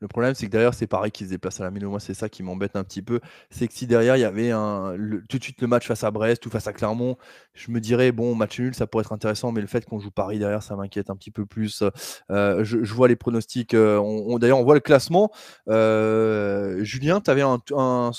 Le 0.00 0.06
problème, 0.06 0.34
c'est 0.34 0.46
que 0.46 0.52
derrière, 0.52 0.74
c'est 0.74 0.86
pareil 0.86 1.10
qu'ils 1.10 1.26
se 1.26 1.32
déplacent 1.32 1.60
à 1.60 1.64
la 1.64 1.70
Méno. 1.70 1.90
Moi, 1.90 1.98
c'est 1.98 2.14
ça 2.14 2.28
qui 2.28 2.44
m'embête 2.44 2.76
un 2.76 2.84
petit 2.84 3.02
peu. 3.02 3.20
C'est 3.50 3.66
que 3.66 3.74
si 3.74 3.86
derrière, 3.86 4.16
il 4.16 4.20
y 4.20 4.24
avait 4.24 4.52
un, 4.52 4.96
tout 5.28 5.38
de 5.38 5.42
suite 5.42 5.60
le 5.60 5.66
match 5.66 5.88
face 5.88 6.04
à 6.04 6.10
Brest 6.12 6.46
ou 6.46 6.50
face 6.50 6.68
à 6.68 6.72
Clermont, 6.72 7.16
je 7.54 7.72
me 7.72 7.80
dirais, 7.80 8.12
bon, 8.12 8.36
match 8.36 8.60
nul, 8.60 8.74
ça 8.74 8.86
pourrait 8.86 9.02
être 9.02 9.12
intéressant, 9.12 9.50
mais 9.50 9.60
le 9.60 9.66
fait 9.66 9.84
qu'on 9.86 9.98
joue 9.98 10.12
Paris 10.12 10.38
derrière, 10.38 10.62
ça 10.62 10.76
m'inquiète 10.76 11.10
un 11.10 11.16
petit 11.16 11.32
peu 11.32 11.46
plus. 11.46 11.82
Euh, 12.30 12.62
je, 12.62 12.94
vois 12.94 13.08
les 13.08 13.16
pronostics. 13.16 13.74
Euh, 13.74 13.98
on, 13.98 14.38
d'ailleurs, 14.38 14.58
on 14.58 14.64
voit 14.64 14.74
le 14.74 14.80
classement. 14.80 15.32
Euh, 15.68 16.84
Julien, 16.84 17.20
tu 17.20 17.30
avais 17.30 17.42
un, 17.42 17.58
un, 17.76 18.12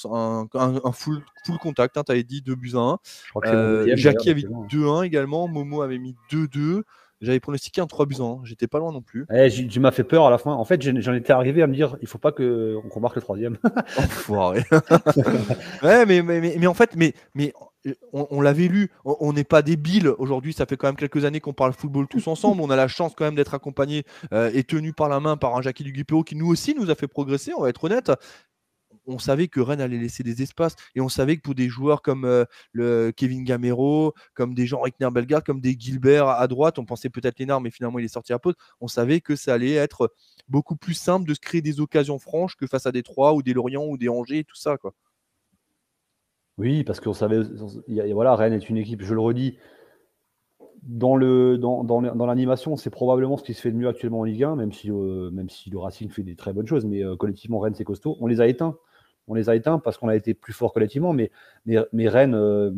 un, 0.53 0.91
full, 0.91 1.23
full 1.45 1.57
contact. 1.59 1.97
Hein, 1.97 2.03
tu 2.05 2.11
avais 2.11 2.23
dit 2.23 2.41
2 2.41 2.55
buts 2.55 2.73
à 2.75 2.79
1. 2.79 3.95
Jackie 3.95 4.31
avait 4.31 4.41
2-1 4.41 5.05
également. 5.05 5.47
Momo 5.47 5.81
avait 5.81 5.99
mis 5.99 6.15
2-2. 6.29 6.83
J'avais 7.21 7.39
pronostiqué 7.39 7.81
un 7.81 7.87
3 7.87 8.05
buts 8.05 8.19
en 8.19 8.43
J'étais 8.45 8.67
pas 8.67 8.79
loin 8.79 8.91
non 8.91 9.01
plus. 9.01 9.25
Eh, 9.33 9.49
tu 9.49 9.79
m'as 9.79 9.91
fait 9.91 10.03
peur 10.03 10.25
à 10.25 10.29
la 10.29 10.37
fin. 10.37 10.53
En 10.53 10.63
fait, 10.63 10.81
j'en 10.81 11.13
étais 11.13 11.33
arrivé 11.33 11.61
à 11.61 11.67
me 11.67 11.73
dire 11.73 11.97
il 12.01 12.07
faut 12.07 12.17
pas 12.17 12.31
qu'on 12.31 12.81
remarque 12.89 13.15
le 13.15 13.21
troisième. 13.21 13.57
Enfoiré. 13.97 14.63
ouais, 15.83 16.05
mais, 16.05 16.21
mais, 16.21 16.55
mais, 16.57 16.67
en 16.67 16.73
fait, 16.73 16.95
mais, 16.95 17.13
mais 17.35 17.53
on, 18.13 18.41
l'avait 18.41 18.67
lu. 18.67 18.91
On 19.03 19.33
n'est 19.33 19.43
pas 19.43 19.61
débile 19.61 20.09
aujourd'hui. 20.17 20.53
Ça 20.53 20.65
fait 20.65 20.77
quand 20.77 20.87
même 20.87 20.95
quelques 20.95 21.25
années 21.25 21.39
qu'on 21.39 21.53
parle 21.53 21.73
football 21.73 22.07
tous 22.07 22.27
ensemble. 22.27 22.61
On 22.61 22.69
a 22.69 22.75
la 22.75 22.87
chance 22.87 23.13
quand 23.15 23.25
même 23.25 23.35
d'être 23.35 23.53
accompagné 23.53 24.03
euh, 24.33 24.51
et 24.53 24.63
tenu 24.63 24.93
par 24.93 25.09
la 25.09 25.19
main 25.19 25.37
par 25.37 25.55
un 25.55 25.61
Jackie 25.61 25.83
Duguipéo 25.83 26.23
qui 26.23 26.35
nous 26.35 26.47
aussi 26.47 26.73
nous 26.75 26.89
a 26.89 26.95
fait 26.95 27.07
progresser. 27.07 27.51
On 27.57 27.61
va 27.61 27.69
être 27.69 27.83
honnête 27.83 28.11
on 29.09 29.19
savait 29.19 29.47
que 29.47 29.59
Rennes 29.59 29.81
allait 29.81 29.97
laisser 29.97 30.23
des 30.23 30.41
espaces 30.41 30.75
et 30.95 31.01
on 31.01 31.09
savait 31.09 31.35
que 31.37 31.41
pour 31.41 31.55
des 31.55 31.67
joueurs 31.67 32.01
comme 32.01 32.25
euh, 32.25 32.45
le 32.71 33.11
Kevin 33.15 33.43
Gamero, 33.43 34.13
comme 34.33 34.53
des 34.53 34.65
gens 34.65 34.81
Reichner 34.81 35.09
Bellegarde, 35.11 35.43
comme 35.43 35.59
des 35.59 35.75
Gilbert 35.77 36.27
à 36.27 36.47
droite, 36.47 36.79
on 36.79 36.85
pensait 36.85 37.09
peut-être 37.09 37.39
Lénard, 37.39 37.61
mais 37.61 37.71
finalement 37.71 37.99
il 37.99 38.05
est 38.05 38.09
sorti 38.09 38.33
à 38.33 38.39
pause. 38.39 38.55
On 38.79 38.87
savait 38.87 39.19
que 39.19 39.35
ça 39.35 39.53
allait 39.53 39.73
être 39.73 40.13
beaucoup 40.47 40.75
plus 40.75 40.93
simple 40.93 41.27
de 41.27 41.33
se 41.33 41.39
créer 41.39 41.61
des 41.61 41.79
occasions 41.79 42.19
franches 42.19 42.55
que 42.55 42.67
face 42.67 42.85
à 42.85 42.91
des 42.91 43.03
ou 43.09 43.41
des 43.41 43.53
Lorient 43.53 43.85
ou 43.85 43.97
des 43.97 44.07
Angers 44.07 44.39
et 44.39 44.43
tout 44.43 44.55
ça. 44.55 44.77
Quoi. 44.77 44.93
Oui, 46.57 46.83
parce 46.83 46.99
qu'on 46.99 47.13
savait, 47.13 47.39
voilà, 48.13 48.35
Rennes 48.35 48.53
est 48.53 48.69
une 48.69 48.77
équipe, 48.77 49.01
je 49.01 49.13
le 49.13 49.19
redis, 49.19 49.57
dans, 50.83 51.15
l'animation, 51.17 52.75
c'est 52.75 52.89
probablement 52.89 53.37
ce 53.37 53.43
qui 53.43 53.53
se 53.53 53.61
fait 53.61 53.71
de 53.71 53.77
mieux 53.77 53.87
actuellement 53.87 54.19
en 54.19 54.23
Ligue 54.23 54.43
1, 54.43 54.55
même 54.55 54.71
si, 54.71 54.91
euh, 54.91 55.29
même 55.31 55.49
si 55.49 55.69
le 55.69 55.77
Racing 55.77 56.09
fait 56.09 56.23
des 56.23 56.35
très 56.35 56.53
bonnes 56.53 56.67
choses, 56.67 56.85
mais 56.85 57.03
euh, 57.03 57.15
collectivement, 57.15 57.59
Rennes, 57.59 57.75
c'est 57.75 57.83
costaud. 57.83 58.17
On 58.19 58.27
les 58.27 58.41
a 58.41 58.47
éteints 58.47 58.77
on 59.29 59.35
les 59.35 59.49
a 59.49 59.55
éteints 59.55 59.79
parce 59.79 59.97
qu'on 59.97 60.09
a 60.09 60.15
été 60.15 60.33
plus 60.33 60.53
fort 60.53 60.73
collectivement. 60.73 61.13
Mais, 61.13 61.31
euh, 61.69 62.71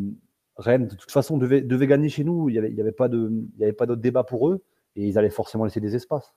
Rennes, 0.57 0.87
de 0.87 0.95
toute 0.95 1.11
façon, 1.11 1.37
devait, 1.37 1.61
devait 1.61 1.87
gagner 1.87 2.09
chez 2.09 2.23
nous. 2.23 2.49
Il 2.49 2.53
n'y 2.53 2.57
avait, 2.59 2.79
avait 2.79 2.91
pas 2.91 3.07
d'autre 3.07 4.01
débat 4.01 4.23
pour 4.23 4.49
eux 4.49 4.61
et 4.95 5.07
ils 5.07 5.17
allaient 5.17 5.29
forcément 5.29 5.63
laisser 5.63 5.79
des 5.79 5.95
espaces. 5.95 6.33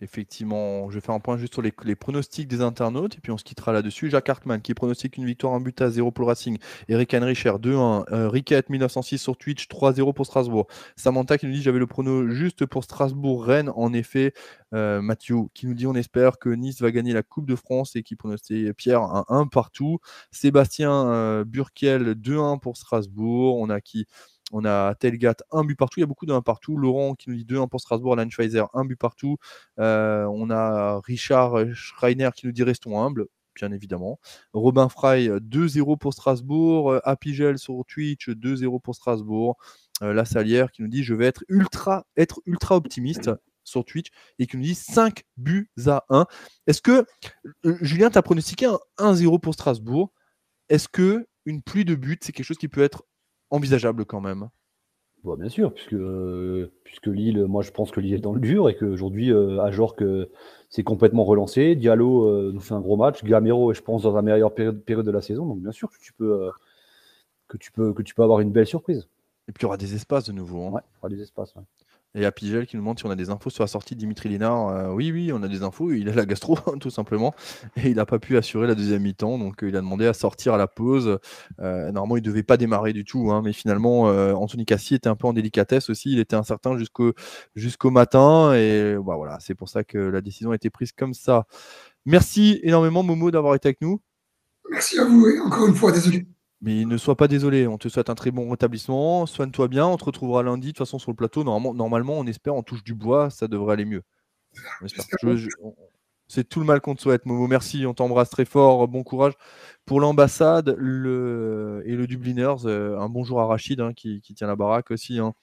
Effectivement, 0.00 0.90
je 0.90 0.96
vais 0.96 1.00
faire 1.00 1.14
un 1.14 1.20
point 1.20 1.38
juste 1.38 1.54
sur 1.54 1.62
les, 1.62 1.72
pronostics 1.94 2.48
des 2.48 2.60
internautes 2.60 3.16
et 3.16 3.20
puis 3.20 3.32
on 3.32 3.38
se 3.38 3.44
quittera 3.44 3.72
là-dessus. 3.72 4.10
Jacques 4.10 4.28
Hartmann 4.28 4.60
qui 4.60 4.74
pronostique 4.74 5.16
une 5.16 5.24
victoire 5.24 5.52
en 5.52 5.60
but 5.60 5.80
à 5.80 5.90
0 5.90 6.10
pour 6.10 6.24
le 6.24 6.28
Racing. 6.28 6.58
Eric 6.88 7.14
Henricher 7.14 7.52
2-1. 7.58 8.04
Euh, 8.12 8.28
Riquette 8.28 8.68
1906 8.68 9.18
sur 9.18 9.36
Twitch 9.36 9.68
3-0 9.68 10.12
pour 10.12 10.26
Strasbourg. 10.26 10.66
Samantha 10.96 11.38
qui 11.38 11.46
nous 11.46 11.52
dit 11.52 11.62
j'avais 11.62 11.78
le 11.78 11.86
prono 11.86 12.28
juste 12.28 12.66
pour 12.66 12.84
Strasbourg-Rennes. 12.84 13.70
En 13.74 13.92
effet, 13.92 14.34
euh, 14.74 15.00
Mathieu 15.00 15.36
qui 15.54 15.66
nous 15.66 15.74
dit 15.74 15.86
on 15.86 15.94
espère 15.94 16.38
que 16.38 16.50
Nice 16.50 16.80
va 16.80 16.90
gagner 16.90 17.12
la 17.12 17.22
Coupe 17.22 17.46
de 17.46 17.56
France 17.56 17.96
et 17.96 18.02
qui 18.02 18.16
pronostique 18.16 18.72
Pierre 18.74 19.02
un 19.02 19.24
1 19.28 19.46
partout. 19.46 19.98
Sébastien 20.30 21.08
euh, 21.08 21.44
Burkel 21.44 22.12
2-1 22.12 22.60
pour 22.60 22.76
Strasbourg. 22.76 23.56
On 23.56 23.70
a 23.70 23.80
qui? 23.80 24.06
On 24.52 24.64
a 24.64 24.94
Telgat, 24.94 25.36
un 25.50 25.64
but 25.64 25.76
partout. 25.76 26.00
Il 26.00 26.02
y 26.02 26.04
a 26.04 26.06
beaucoup 26.06 26.26
de 26.26 26.32
1 26.32 26.40
partout. 26.42 26.76
Laurent 26.76 27.14
qui 27.14 27.30
nous 27.30 27.36
dit 27.36 27.44
2-1 27.44 27.68
pour 27.68 27.80
Strasbourg. 27.80 28.12
Alan 28.12 28.28
Schweizer, 28.30 28.68
un 28.74 28.84
but 28.84 28.96
partout. 28.96 29.38
Euh, 29.78 30.24
on 30.26 30.50
a 30.50 31.00
Richard 31.00 31.74
Schreiner 31.74 32.30
qui 32.34 32.46
nous 32.46 32.52
dit 32.52 32.62
restons 32.62 33.00
humbles 33.00 33.26
bien 33.56 33.72
évidemment. 33.72 34.20
Robin 34.52 34.88
Frey, 34.88 35.28
2-0 35.28 35.96
pour 35.96 36.12
Strasbourg. 36.12 37.00
Apigel 37.04 37.58
sur 37.58 37.82
Twitch, 37.86 38.28
2-0 38.28 38.80
pour 38.80 38.94
Strasbourg. 38.94 39.56
Euh, 40.02 40.12
la 40.12 40.24
Salière 40.24 40.70
qui 40.70 40.82
nous 40.82 40.88
dit 40.88 41.02
je 41.02 41.14
vais 41.14 41.26
être 41.26 41.42
ultra, 41.48 42.06
être 42.16 42.40
ultra 42.46 42.76
optimiste 42.76 43.30
sur 43.64 43.84
Twitch 43.84 44.08
et 44.38 44.46
qui 44.46 44.56
nous 44.56 44.62
dit 44.62 44.74
5 44.74 45.24
buts 45.36 45.70
à 45.86 46.04
1. 46.10 46.26
Est-ce 46.66 46.82
que, 46.82 47.04
euh, 47.64 47.78
Julien, 47.80 48.10
tu 48.10 48.18
as 48.18 48.22
pronostiqué 48.22 48.66
un 48.66 48.78
1-0 48.98 49.38
pour 49.40 49.54
Strasbourg? 49.54 50.12
Est-ce 50.68 50.88
que 50.88 51.26
une 51.46 51.62
pluie 51.62 51.84
de 51.84 51.94
buts, 51.94 52.18
c'est 52.20 52.32
quelque 52.32 52.46
chose 52.46 52.58
qui 52.58 52.68
peut 52.68 52.82
être 52.82 53.04
envisageable 53.50 54.04
quand 54.04 54.20
même. 54.20 54.48
Bah, 55.24 55.34
bien 55.36 55.48
sûr, 55.48 55.74
puisque, 55.74 55.94
euh, 55.94 56.72
puisque 56.84 57.08
Lille, 57.08 57.46
moi 57.46 57.62
je 57.62 57.72
pense 57.72 57.90
que 57.90 58.00
Lille 58.00 58.14
est 58.14 58.18
dans 58.18 58.32
le 58.32 58.40
dur 58.40 58.68
et 58.68 58.76
qu'aujourd'hui, 58.76 59.32
euh, 59.32 59.60
à 59.60 59.70
que 59.96 60.30
c'est 60.70 60.84
complètement 60.84 61.24
relancé. 61.24 61.74
Diallo 61.74 62.28
euh, 62.28 62.50
nous 62.52 62.60
fait 62.60 62.74
un 62.74 62.80
gros 62.80 62.96
match. 62.96 63.24
Gamero 63.24 63.72
est, 63.72 63.74
je 63.74 63.82
pense, 63.82 64.02
dans 64.02 64.12
la 64.12 64.22
meilleure 64.22 64.54
période, 64.54 64.80
période, 64.82 65.06
de 65.06 65.10
la 65.10 65.22
saison. 65.22 65.46
Donc 65.46 65.60
bien 65.60 65.72
sûr 65.72 65.90
que 65.90 65.98
tu 66.00 66.12
peux, 66.12 66.44
euh, 66.44 66.50
que 67.48 67.56
tu 67.56 67.72
peux, 67.72 67.92
que 67.92 68.02
tu 68.02 68.14
peux 68.14 68.22
avoir 68.22 68.40
une 68.40 68.52
belle 68.52 68.66
surprise. 68.66 69.08
Et 69.48 69.52
puis 69.52 69.62
il 69.62 69.64
y 69.64 69.66
aura 69.66 69.76
des 69.76 69.94
espaces 69.94 70.26
de 70.26 70.32
nouveau. 70.32 70.66
Hein. 70.66 70.70
Ouais, 70.70 70.80
il 70.84 70.94
y 70.94 70.98
aura 71.00 71.08
des 71.08 71.22
espaces. 71.22 71.54
Et 72.16 72.24
à 72.24 72.32
Pigel 72.32 72.66
qui 72.66 72.76
nous 72.76 72.82
demande 72.82 72.98
si 72.98 73.04
on 73.04 73.10
a 73.10 73.14
des 73.14 73.28
infos 73.28 73.50
sur 73.50 73.62
la 73.62 73.66
sortie 73.66 73.94
de 73.94 74.00
Dimitri 74.00 74.30
Linard. 74.30 74.68
Euh, 74.68 74.88
oui, 74.88 75.12
oui, 75.12 75.32
on 75.34 75.42
a 75.42 75.48
des 75.48 75.62
infos. 75.62 75.92
Il 75.92 76.08
a 76.08 76.14
la 76.14 76.24
gastro, 76.24 76.56
tout 76.80 76.88
simplement. 76.88 77.34
Et 77.76 77.90
il 77.90 77.96
n'a 77.96 78.06
pas 78.06 78.18
pu 78.18 78.38
assurer 78.38 78.66
la 78.66 78.74
deuxième 78.74 79.02
mi-temps. 79.02 79.38
Donc 79.38 79.62
euh, 79.62 79.68
il 79.68 79.76
a 79.76 79.80
demandé 79.80 80.06
à 80.06 80.14
sortir 80.14 80.54
à 80.54 80.56
la 80.56 80.66
pause. 80.66 81.18
Euh, 81.60 81.92
normalement, 81.92 82.16
il 82.16 82.22
ne 82.22 82.26
devait 82.26 82.42
pas 82.42 82.56
démarrer 82.56 82.94
du 82.94 83.04
tout. 83.04 83.30
Hein, 83.30 83.42
mais 83.44 83.52
finalement, 83.52 84.04
Anthony 84.06 84.64
Cassi 84.64 84.94
était 84.94 85.08
un 85.08 85.14
peu 85.14 85.26
en 85.26 85.34
délicatesse 85.34 85.90
aussi. 85.90 86.12
Il 86.12 86.18
était 86.18 86.36
incertain 86.36 86.78
jusqu'au 86.78 87.12
jusqu'au 87.54 87.90
matin. 87.90 88.54
Et 88.54 88.96
bah, 88.96 89.16
voilà, 89.16 89.36
c'est 89.40 89.54
pour 89.54 89.68
ça 89.68 89.84
que 89.84 89.98
la 89.98 90.22
décision 90.22 90.52
a 90.52 90.54
été 90.54 90.70
prise 90.70 90.92
comme 90.92 91.12
ça. 91.12 91.44
Merci 92.06 92.60
énormément, 92.62 93.02
Momo, 93.02 93.30
d'avoir 93.30 93.54
été 93.54 93.68
avec 93.68 93.82
nous. 93.82 94.00
Merci 94.70 94.98
à 94.98 95.04
vous. 95.04 95.28
Et 95.28 95.38
encore 95.40 95.66
une 95.66 95.74
fois, 95.74 95.92
désolé. 95.92 96.26
Mais 96.62 96.84
ne 96.84 96.96
sois 96.96 97.16
pas 97.16 97.28
désolé, 97.28 97.66
on 97.66 97.78
te 97.78 97.88
souhaite 97.88 98.08
un 98.10 98.14
très 98.14 98.30
bon 98.30 98.50
rétablissement. 98.50 99.26
Soigne-toi 99.26 99.68
bien, 99.68 99.86
on 99.86 99.96
te 99.96 100.04
retrouvera 100.04 100.42
lundi. 100.42 100.68
De 100.68 100.72
toute 100.72 100.78
façon, 100.78 100.98
sur 100.98 101.10
le 101.10 101.16
plateau, 101.16 101.44
normalement, 101.44 101.74
normalement 101.74 102.18
on 102.18 102.26
espère, 102.26 102.54
on 102.54 102.62
touche 102.62 102.82
du 102.82 102.94
bois, 102.94 103.30
ça 103.30 103.46
devrait 103.46 103.74
aller 103.74 103.84
mieux. 103.84 104.02
C'est 106.28 106.48
tout 106.48 106.58
le 106.58 106.66
mal 106.66 106.80
qu'on 106.80 106.94
te 106.94 107.02
souhaite, 107.02 107.24
Momo. 107.24 107.46
Merci, 107.46 107.86
on 107.86 107.94
t'embrasse 107.94 108.30
très 108.30 108.44
fort. 108.44 108.88
Bon 108.88 109.04
courage 109.04 109.34
pour 109.84 110.00
l'ambassade 110.00 110.74
le... 110.78 111.82
et 111.86 111.94
le 111.94 112.06
Dubliners. 112.06 112.64
Euh, 112.64 112.98
un 112.98 113.08
bonjour 113.08 113.40
à 113.40 113.46
Rachid 113.46 113.80
hein, 113.80 113.92
qui, 113.92 114.20
tient 114.20 114.48
la 114.48 114.56
baraque 114.56 114.90
aussi. 114.90 115.18
Hein. 115.18 115.34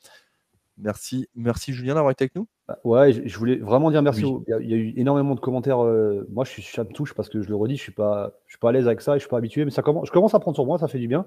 Merci, 0.78 1.30
merci 1.36 1.74
Julien 1.74 1.93
d'avoir 1.93 2.11
été 2.11 2.24
avec 2.24 2.36
nous. 2.36 2.47
Ouais, 2.84 3.13
je 3.13 3.38
voulais 3.38 3.57
vraiment 3.57 3.91
dire 3.91 4.01
merci. 4.01 4.24
Il, 4.47 4.67
y 4.67 4.74
a, 4.74 4.78
eu 4.78 4.93
énormément 4.97 5.36
de 5.36 5.39
commentaires. 5.39 5.84
Euh, 5.84 6.28
moi, 6.32 6.45
je 6.45 6.51
suis, 6.51 6.63
ça 6.63 6.84
me 6.84 6.89
touche 6.89 7.13
parce 7.13 7.30
que 7.30 7.41
je 7.41 7.49
le 7.49 7.55
redis, 7.55 7.78
je 7.78 7.82
suis 7.82 7.91
pas, 7.91 8.32
je 8.47 8.53
suis 8.53 8.59
pas 8.59 8.69
à 8.69 8.71
l'aise 8.71 8.88
avec 8.88 9.01
ça, 9.01 9.15
et 9.15 9.19
je 9.19 9.24
suis 9.24 9.30
pas 9.30 9.38
habitué, 9.38 9.65
mais 9.65 9.71
ça 9.71 9.82
commence, 9.82 10.07
je 10.07 10.11
commence 10.11 10.34
à 10.34 10.39
prendre 10.39 10.55
sur 10.55 10.65
moi, 10.65 10.78
ça 10.78 10.88
fait 10.88 10.99
du 10.99 11.07
bien. 11.07 11.26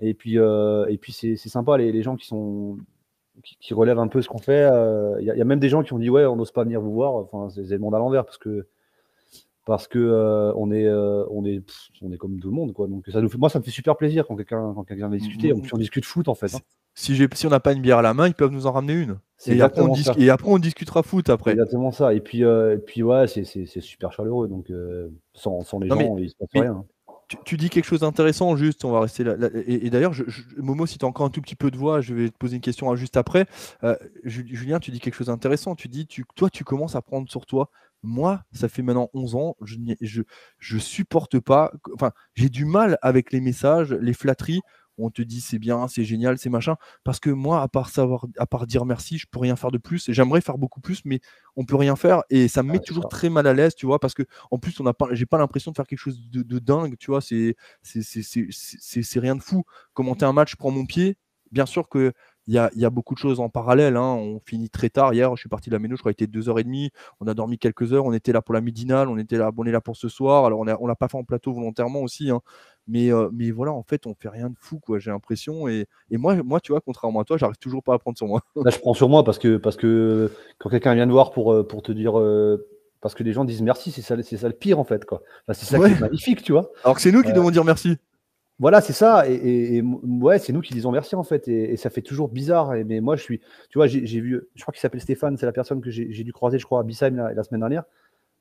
Et 0.00 0.14
puis, 0.14 0.38
euh, 0.38 0.86
et 0.88 0.98
puis 0.98 1.12
c'est 1.12 1.36
sympa, 1.36 1.78
les, 1.78 1.92
les, 1.92 2.02
gens 2.02 2.16
qui 2.16 2.26
sont 2.26 2.78
qui, 3.42 3.74
relèvent 3.74 3.98
un 3.98 4.08
peu 4.08 4.22
ce 4.22 4.28
qu'on 4.28 4.38
fait. 4.38 4.68
Il 5.20 5.24
y, 5.24 5.30
a 5.30 5.44
même 5.44 5.60
des 5.60 5.68
gens 5.68 5.82
qui 5.82 5.92
ont 5.92 5.98
dit 5.98 6.10
ouais, 6.10 6.26
on 6.26 6.36
n'ose 6.36 6.52
pas 6.52 6.64
venir 6.64 6.80
vous 6.80 6.92
voir. 6.92 7.14
Enfin, 7.14 7.48
c'est 7.50 7.68
le 7.68 7.78
monde 7.78 7.94
à 7.94 7.98
l'envers 7.98 8.24
parce 8.24 8.38
que 8.38 8.66
parce 9.64 9.88
que 9.88 10.52
on 10.56 10.70
est 10.70 10.88
on 10.88 11.44
est 11.44 11.64
on 12.02 12.12
est 12.12 12.18
comme 12.18 12.38
tout 12.38 12.48
le 12.48 12.54
monde 12.54 12.72
quoi. 12.72 12.88
Donc 12.88 13.06
ça 13.08 13.20
nous 13.20 13.28
fait, 13.28 13.38
moi 13.38 13.48
ça 13.48 13.58
me 13.58 13.64
fait 13.64 13.70
super 13.70 13.96
plaisir 13.96 14.26
quand 14.26 14.36
quelqu'un 14.36 14.72
quand 14.74 14.84
quelqu'un 14.84 15.08
vient 15.08 15.18
discuter. 15.18 15.52
Mmh, 15.52 15.58
mmh. 15.58 15.68
On, 15.72 15.78
discute 15.78 16.04
foot 16.04 16.28
en 16.28 16.34
fait. 16.34 16.54
Hein 16.54 16.60
si, 16.96 17.14
si 17.34 17.46
on 17.46 17.50
n'a 17.50 17.60
pas 17.60 17.72
une 17.72 17.82
bière 17.82 17.98
à 17.98 18.02
la 18.02 18.14
main, 18.14 18.26
ils 18.26 18.34
peuvent 18.34 18.50
nous 18.50 18.66
en 18.66 18.72
ramener 18.72 18.94
une. 18.94 19.18
Et 19.46 19.60
après, 19.60 19.82
on 19.82 19.94
et 19.94 20.30
après, 20.30 20.50
on 20.50 20.58
discutera 20.58 21.02
foot 21.02 21.28
après. 21.28 21.52
exactement 21.52 21.92
ça. 21.92 22.14
Et 22.14 22.20
puis, 22.20 22.42
euh, 22.42 22.76
et 22.76 22.78
puis 22.78 23.02
ouais, 23.02 23.26
c'est 23.28 23.44
super 23.80 24.12
chaleureux. 24.12 24.48
Donc, 24.48 24.70
euh, 24.70 25.08
sans, 25.34 25.60
sans, 25.60 25.78
les 25.78 25.88
gens, 25.88 26.16
il 26.16 26.30
se 26.30 26.36
passe 26.36 26.48
rien. 26.54 26.72
Hein. 26.72 26.84
Tu, 27.28 27.36
tu, 27.44 27.56
dis 27.56 27.70
quelque 27.70 27.84
chose 27.84 28.00
d'intéressant, 28.00 28.56
juste, 28.56 28.84
on 28.84 28.92
va 28.92 29.00
rester 29.00 29.24
là. 29.24 29.34
et, 29.66 29.90
d'ailleurs, 29.90 30.14
Momo, 30.56 30.86
si 30.86 30.96
tu 30.96 31.04
as 31.04 31.08
encore 31.08 31.26
un 31.26 31.30
tout 31.30 31.42
petit 31.42 31.56
peu 31.56 31.70
de 31.70 31.76
voix, 31.76 32.00
je 32.00 32.14
vais 32.14 32.30
te 32.30 32.36
poser 32.38 32.54
une 32.54 32.62
question 32.62 32.94
juste 32.94 33.16
après. 33.16 33.46
Euh, 33.84 33.96
Julien, 34.24 34.78
tu 34.78 34.90
dis 34.90 35.00
quelque 35.00 35.14
chose 35.14 35.26
d'intéressant. 35.26 35.74
Tu 35.74 35.88
dis, 35.88 36.06
tu, 36.06 36.24
toi, 36.34 36.48
tu 36.48 36.64
commences 36.64 36.94
à 36.94 37.02
prendre 37.02 37.28
sur 37.28 37.44
toi. 37.44 37.68
Moi, 38.02 38.40
ça 38.52 38.68
fait 38.68 38.82
maintenant 38.82 39.10
11 39.12 39.34
ans, 39.34 39.56
je, 39.62 39.76
je, 40.00 40.22
je 40.58 40.78
supporte 40.78 41.40
pas. 41.40 41.72
Enfin, 41.94 42.12
j'ai 42.34 42.48
du 42.48 42.64
mal 42.64 42.98
avec 43.02 43.32
les 43.32 43.40
messages, 43.40 43.92
les 43.92 44.12
flatteries 44.12 44.60
on 44.98 45.10
te 45.10 45.22
dit 45.22 45.40
c'est 45.40 45.58
bien, 45.58 45.88
c'est 45.88 46.04
génial, 46.04 46.38
c'est 46.38 46.50
machin. 46.50 46.76
Parce 47.04 47.20
que 47.20 47.30
moi, 47.30 47.62
à 47.62 47.68
part 47.68 47.88
savoir, 47.88 48.26
à 48.38 48.46
part 48.46 48.66
dire 48.66 48.84
merci, 48.84 49.18
je 49.18 49.26
peux 49.30 49.38
rien 49.38 49.56
faire 49.56 49.70
de 49.70 49.78
plus. 49.78 50.10
J'aimerais 50.10 50.40
faire 50.40 50.58
beaucoup 50.58 50.80
plus, 50.80 51.02
mais 51.04 51.20
on 51.56 51.64
peut 51.64 51.76
rien 51.76 51.96
faire. 51.96 52.22
Et 52.30 52.48
ça 52.48 52.62
me 52.62 52.72
met 52.72 52.78
toujours 52.78 53.08
très 53.08 53.28
mal 53.30 53.46
à 53.46 53.54
l'aise, 53.54 53.74
tu 53.74 53.86
vois, 53.86 53.98
parce 53.98 54.14
que 54.14 54.22
en 54.50 54.58
plus, 54.58 54.78
on 54.80 54.84
n'a 54.84 54.94
pas, 54.94 55.08
j'ai 55.12 55.26
pas 55.26 55.38
l'impression 55.38 55.70
de 55.70 55.76
faire 55.76 55.86
quelque 55.86 55.98
chose 55.98 56.20
de, 56.30 56.58
dingue, 56.58 56.96
tu 56.98 57.10
vois. 57.10 57.20
C'est, 57.20 57.56
c'est, 57.82 59.20
rien 59.20 59.36
de 59.36 59.42
fou. 59.42 59.64
Commenter 59.94 60.24
un 60.24 60.32
match, 60.32 60.52
je 60.52 60.56
prends 60.56 60.70
mon 60.70 60.86
pied. 60.86 61.16
Bien 61.52 61.66
sûr 61.66 61.88
que 61.88 62.12
il 62.48 62.54
y 62.54 62.84
a, 62.84 62.90
beaucoup 62.90 63.14
de 63.14 63.18
choses 63.18 63.40
en 63.40 63.48
parallèle. 63.48 63.96
Hein. 63.96 64.14
On 64.14 64.40
finit 64.44 64.70
très 64.70 64.88
tard. 64.88 65.12
Hier, 65.12 65.34
je 65.34 65.40
suis 65.40 65.48
parti 65.48 65.68
de 65.68 65.74
la 65.74 65.80
Méno, 65.80 65.96
je 65.96 66.00
crois 66.00 66.14
qu'il 66.14 66.24
était 66.24 66.38
2h30. 66.38 66.90
On 67.20 67.26
a 67.26 67.34
dormi 67.34 67.58
quelques 67.58 67.92
heures. 67.92 68.04
On 68.04 68.12
était 68.12 68.32
là 68.32 68.40
pour 68.40 68.54
la 68.54 68.60
midinale. 68.60 69.08
On 69.08 69.18
était 69.18 69.36
là, 69.36 69.50
on 69.56 69.64
est 69.64 69.72
là 69.72 69.80
pour 69.80 69.96
ce 69.96 70.08
soir. 70.08 70.44
Alors, 70.44 70.60
on 70.60 70.64
ne 70.64 70.86
l'a 70.86 70.94
pas 70.94 71.08
fait 71.08 71.18
en 71.18 71.24
plateau 71.24 71.52
volontairement 71.52 72.02
aussi. 72.02 72.30
Hein. 72.30 72.40
Mais, 72.88 73.12
euh, 73.12 73.28
mais 73.32 73.50
voilà, 73.50 73.72
en 73.72 73.82
fait, 73.82 74.06
on 74.06 74.14
fait 74.14 74.28
rien 74.28 74.48
de 74.48 74.54
fou, 74.60 74.78
quoi, 74.78 74.98
j'ai 74.98 75.10
l'impression. 75.10 75.66
Et, 75.66 75.86
et, 76.10 76.18
moi, 76.18 76.36
moi, 76.42 76.60
tu 76.60 76.72
vois, 76.72 76.80
contrairement 76.80 77.20
à 77.20 77.24
toi, 77.24 77.36
j'arrive 77.36 77.58
toujours 77.58 77.82
pas 77.82 77.94
à 77.94 77.98
prendre 77.98 78.16
sur 78.16 78.26
moi. 78.26 78.42
Là, 78.56 78.70
je 78.70 78.78
prends 78.78 78.94
sur 78.94 79.08
moi 79.08 79.24
parce 79.24 79.38
que, 79.38 79.56
parce 79.56 79.76
que 79.76 80.30
quand 80.58 80.70
quelqu'un 80.70 80.94
vient 80.94 81.06
de 81.06 81.12
voir 81.12 81.32
pour, 81.32 81.52
euh, 81.52 81.66
pour 81.66 81.82
te 81.82 81.92
dire. 81.92 82.18
Euh, 82.18 82.68
parce 83.02 83.14
que 83.14 83.22
les 83.22 83.32
gens 83.32 83.44
disent 83.44 83.62
merci, 83.62 83.92
c'est 83.92 84.02
ça, 84.02 84.20
ça 84.20 84.48
le 84.48 84.54
pire 84.54 84.80
en 84.80 84.84
fait. 84.84 85.04
Quoi. 85.04 85.22
c'est 85.52 85.66
ça 85.66 85.78
qui 85.78 85.84
est 85.84 86.00
magnifique, 86.00 86.42
tu 86.42 86.52
vois. 86.52 86.72
Alors 86.82 86.96
que 86.96 87.02
c'est 87.02 87.12
nous 87.12 87.22
qui 87.22 87.32
devons 87.32 87.50
dire 87.50 87.62
merci. 87.62 87.98
Voilà, 88.58 88.80
c'est 88.80 88.94
ça. 88.94 89.28
Et, 89.28 89.82
ouais, 89.82 90.38
c'est 90.38 90.52
nous 90.52 90.62
qui 90.62 90.72
disons 90.72 90.90
merci 90.90 91.14
en 91.14 91.22
fait. 91.22 91.46
Et, 91.46 91.76
ça 91.76 91.90
fait 91.90 92.00
toujours 92.00 92.28
bizarre. 92.28 92.72
mais 92.86 93.00
moi, 93.00 93.14
je 93.16 93.22
suis. 93.22 93.40
Tu 93.68 93.78
vois, 93.78 93.86
j'ai 93.86 94.20
vu. 94.20 94.42
Je 94.54 94.62
crois 94.62 94.72
qu'il 94.72 94.80
s'appelle 94.80 95.00
Stéphane. 95.00 95.36
C'est 95.36 95.46
la 95.46 95.52
personne 95.52 95.80
que 95.80 95.90
j'ai 95.90 96.24
dû 96.24 96.32
croiser, 96.32 96.58
je 96.58 96.64
crois, 96.64 96.80
à 96.80 96.82
Bissheim 96.82 97.16
la, 97.16 97.42
semaine 97.44 97.60
dernière. 97.60 97.84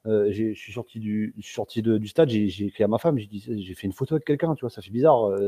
Euh, 0.07 0.31
je 0.31 0.53
suis 0.53 0.73
sorti 0.73 0.99
du, 0.99 1.33
sorti 1.41 1.81
du 1.81 2.07
stade. 2.07 2.29
J'ai 2.29 2.65
écrit 2.65 2.83
à 2.83 2.87
ma 2.87 2.97
femme. 2.97 3.17
J'ai 3.17 3.27
dit, 3.27 3.43
j'ai 3.57 3.73
fait 3.73 3.87
une 3.87 3.93
photo 3.93 4.15
avec 4.15 4.25
quelqu'un. 4.25 4.53
Tu 4.55 4.61
vois, 4.61 4.69
ça 4.69 4.81
fait 4.81 4.91
bizarre. 4.91 5.25
Euh, 5.25 5.47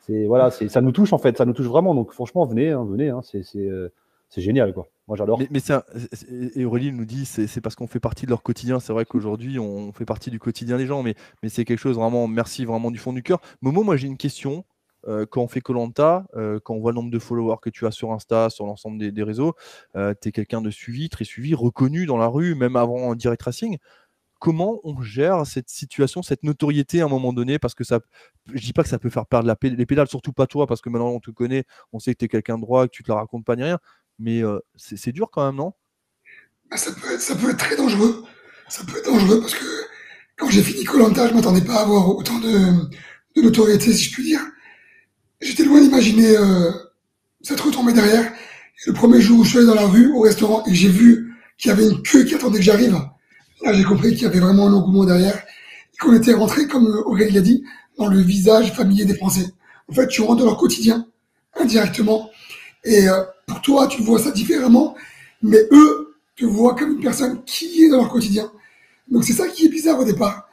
c'est 0.00 0.24
voilà, 0.26 0.50
ça 0.50 0.80
nous 0.80 0.92
touche 0.92 1.12
en 1.12 1.18
fait. 1.18 1.36
Ça 1.36 1.44
nous 1.44 1.54
touche 1.54 1.66
vraiment. 1.66 1.94
Donc 1.94 2.12
franchement, 2.12 2.44
venez, 2.46 2.70
hein, 2.70 2.84
venez. 2.84 3.08
Hein, 3.08 3.20
c'est 3.22 3.44
euh, 3.56 3.88
c'est 4.28 4.40
génial, 4.40 4.72
quoi. 4.74 4.88
Moi, 5.06 5.16
j'adore. 5.16 5.38
Mais, 5.38 5.60
et 6.56 6.64
Aurélie 6.64 6.90
nous 6.90 7.04
dit, 7.04 7.24
c'est 7.24 7.60
parce 7.60 7.76
qu'on 7.76 7.86
fait 7.86 8.00
partie 8.00 8.24
de 8.24 8.30
leur 8.30 8.42
quotidien. 8.42 8.80
C'est 8.80 8.92
vrai 8.92 9.04
qu'aujourd'hui, 9.04 9.60
on 9.60 9.92
fait 9.92 10.04
partie 10.04 10.30
du 10.30 10.40
quotidien 10.40 10.76
des 10.76 10.86
gens, 10.86 11.04
mais, 11.04 11.14
mais 11.42 11.48
c'est 11.48 11.64
quelque 11.64 11.78
chose 11.78 11.96
vraiment. 11.96 12.26
Merci 12.26 12.64
vraiment 12.64 12.90
du 12.90 12.98
fond 12.98 13.12
du 13.12 13.22
cœur. 13.22 13.40
Momo, 13.60 13.84
moi, 13.84 13.96
j'ai 13.96 14.08
une 14.08 14.16
question. 14.16 14.64
Euh, 15.06 15.26
quand 15.26 15.42
on 15.42 15.48
fait 15.48 15.60
Colanta, 15.60 16.26
euh, 16.34 16.58
quand 16.62 16.74
on 16.74 16.80
voit 16.80 16.92
le 16.92 16.96
nombre 16.96 17.10
de 17.10 17.18
followers 17.18 17.56
que 17.60 17.70
tu 17.70 17.86
as 17.86 17.90
sur 17.90 18.12
Insta, 18.12 18.50
sur 18.50 18.66
l'ensemble 18.66 18.98
des, 18.98 19.22
réseaux, 19.22 19.54
euh, 19.96 20.14
tu 20.20 20.28
es 20.28 20.32
quelqu'un 20.32 20.60
de 20.60 20.70
suivi, 20.70 21.08
très 21.08 21.24
suivi, 21.24 21.54
reconnu 21.54 22.06
dans 22.06 22.16
la 22.16 22.26
rue, 22.26 22.54
même 22.54 22.76
avant 22.76 23.14
Direct 23.14 23.42
Racing 23.42 23.78
comment 24.40 24.78
on 24.84 25.00
gère 25.00 25.46
cette 25.46 25.70
situation, 25.70 26.22
cette 26.22 26.42
notoriété 26.42 27.00
à 27.00 27.06
un 27.06 27.08
moment 27.08 27.32
donné? 27.32 27.58
Parce 27.58 27.74
que 27.74 27.82
ça, 27.82 28.00
je 28.52 28.62
dis 28.62 28.74
pas 28.74 28.82
que 28.82 28.90
ça 28.90 28.98
peut 28.98 29.08
faire 29.08 29.24
perdre 29.24 29.50
les 29.62 29.86
pédales, 29.86 30.08
surtout 30.08 30.34
pas 30.34 30.46
toi, 30.46 30.66
parce 30.66 30.82
que 30.82 30.90
maintenant 30.90 31.08
on 31.08 31.20
te 31.20 31.30
connaît, 31.30 31.64
on 31.94 31.98
sait 31.98 32.12
que 32.12 32.18
tu 32.18 32.24
es 32.26 32.28
quelqu'un 32.28 32.56
de 32.56 32.60
droit, 32.60 32.86
que 32.86 32.92
tu 32.92 33.02
te 33.02 33.10
la 33.10 33.14
racontes 33.14 33.46
pas 33.46 33.56
ni 33.56 33.62
rien 33.62 33.78
mais 34.18 34.42
euh, 34.42 34.58
c'est 34.76 35.12
dur 35.12 35.30
quand 35.32 35.44
même, 35.44 35.56
non? 35.56 35.72
Bah, 36.70 36.76
ça, 36.76 36.92
peut 36.92 37.50
être, 37.50 37.58
très 37.58 37.76
dangereux. 37.76 38.24
Ça 38.68 38.84
peut 38.84 38.98
être 38.98 39.06
dangereux 39.06 39.40
parce 39.40 39.54
que 39.54 39.64
quand 40.36 40.48
j'ai 40.50 40.62
fini 40.62 40.84
Colanta, 40.84 41.28
je 41.28 41.34
m'attendais 41.34 41.60
pas 41.60 41.76
à 41.76 41.82
avoir 41.82 42.08
autant 42.08 42.38
de, 42.38 42.90
notoriété, 43.40 43.92
si 43.92 44.04
je 44.04 44.12
puis 44.12 44.24
dire. 44.24 44.40
J'étais 45.44 45.64
loin 45.64 45.78
d'imaginer 45.78 46.38
euh, 46.38 46.70
cette 47.42 47.60
retombée 47.60 47.92
derrière. 47.92 48.32
Le 48.86 48.94
premier 48.94 49.20
jour 49.20 49.40
où 49.40 49.44
je 49.44 49.50
suis 49.50 49.58
allé 49.58 49.66
dans 49.66 49.74
la 49.74 49.86
rue, 49.86 50.10
au 50.12 50.20
restaurant, 50.20 50.64
et 50.66 50.74
j'ai 50.74 50.88
vu 50.88 51.34
qu'il 51.58 51.68
y 51.68 51.72
avait 51.72 51.86
une 51.86 52.00
queue 52.00 52.24
qui 52.24 52.34
attendait 52.34 52.58
que 52.58 52.64
j'arrive, 52.64 52.98
là 53.62 53.72
j'ai 53.74 53.84
compris 53.84 54.14
qu'il 54.14 54.22
y 54.22 54.24
avait 54.24 54.40
vraiment 54.40 54.68
un 54.68 54.72
engouement 54.72 55.04
derrière. 55.04 55.36
Et 55.36 55.96
qu'on 55.98 56.14
était 56.14 56.32
rentré, 56.32 56.66
comme 56.66 56.86
Aurélie 57.04 57.32
l'a 57.32 57.42
dit, 57.42 57.62
dans 57.98 58.06
le 58.06 58.20
visage 58.20 58.72
familier 58.72 59.04
des 59.04 59.14
Français. 59.14 59.44
En 59.90 59.92
fait, 59.92 60.08
tu 60.08 60.22
rentres 60.22 60.40
dans 60.40 60.46
leur 60.46 60.56
quotidien, 60.56 61.06
indirectement. 61.56 62.30
Et 62.82 63.06
euh, 63.06 63.22
pour 63.46 63.60
toi, 63.60 63.86
tu 63.86 64.00
vois 64.00 64.18
ça 64.18 64.30
différemment, 64.30 64.96
mais 65.42 65.60
eux 65.72 66.16
te 66.36 66.46
voient 66.46 66.74
comme 66.74 66.92
une 66.92 67.02
personne 67.02 67.44
qui 67.44 67.84
est 67.84 67.90
dans 67.90 67.98
leur 67.98 68.08
quotidien. 68.08 68.50
Donc 69.08 69.24
c'est 69.24 69.34
ça 69.34 69.46
qui 69.48 69.66
est 69.66 69.68
bizarre 69.68 70.00
au 70.00 70.04
départ. 70.04 70.48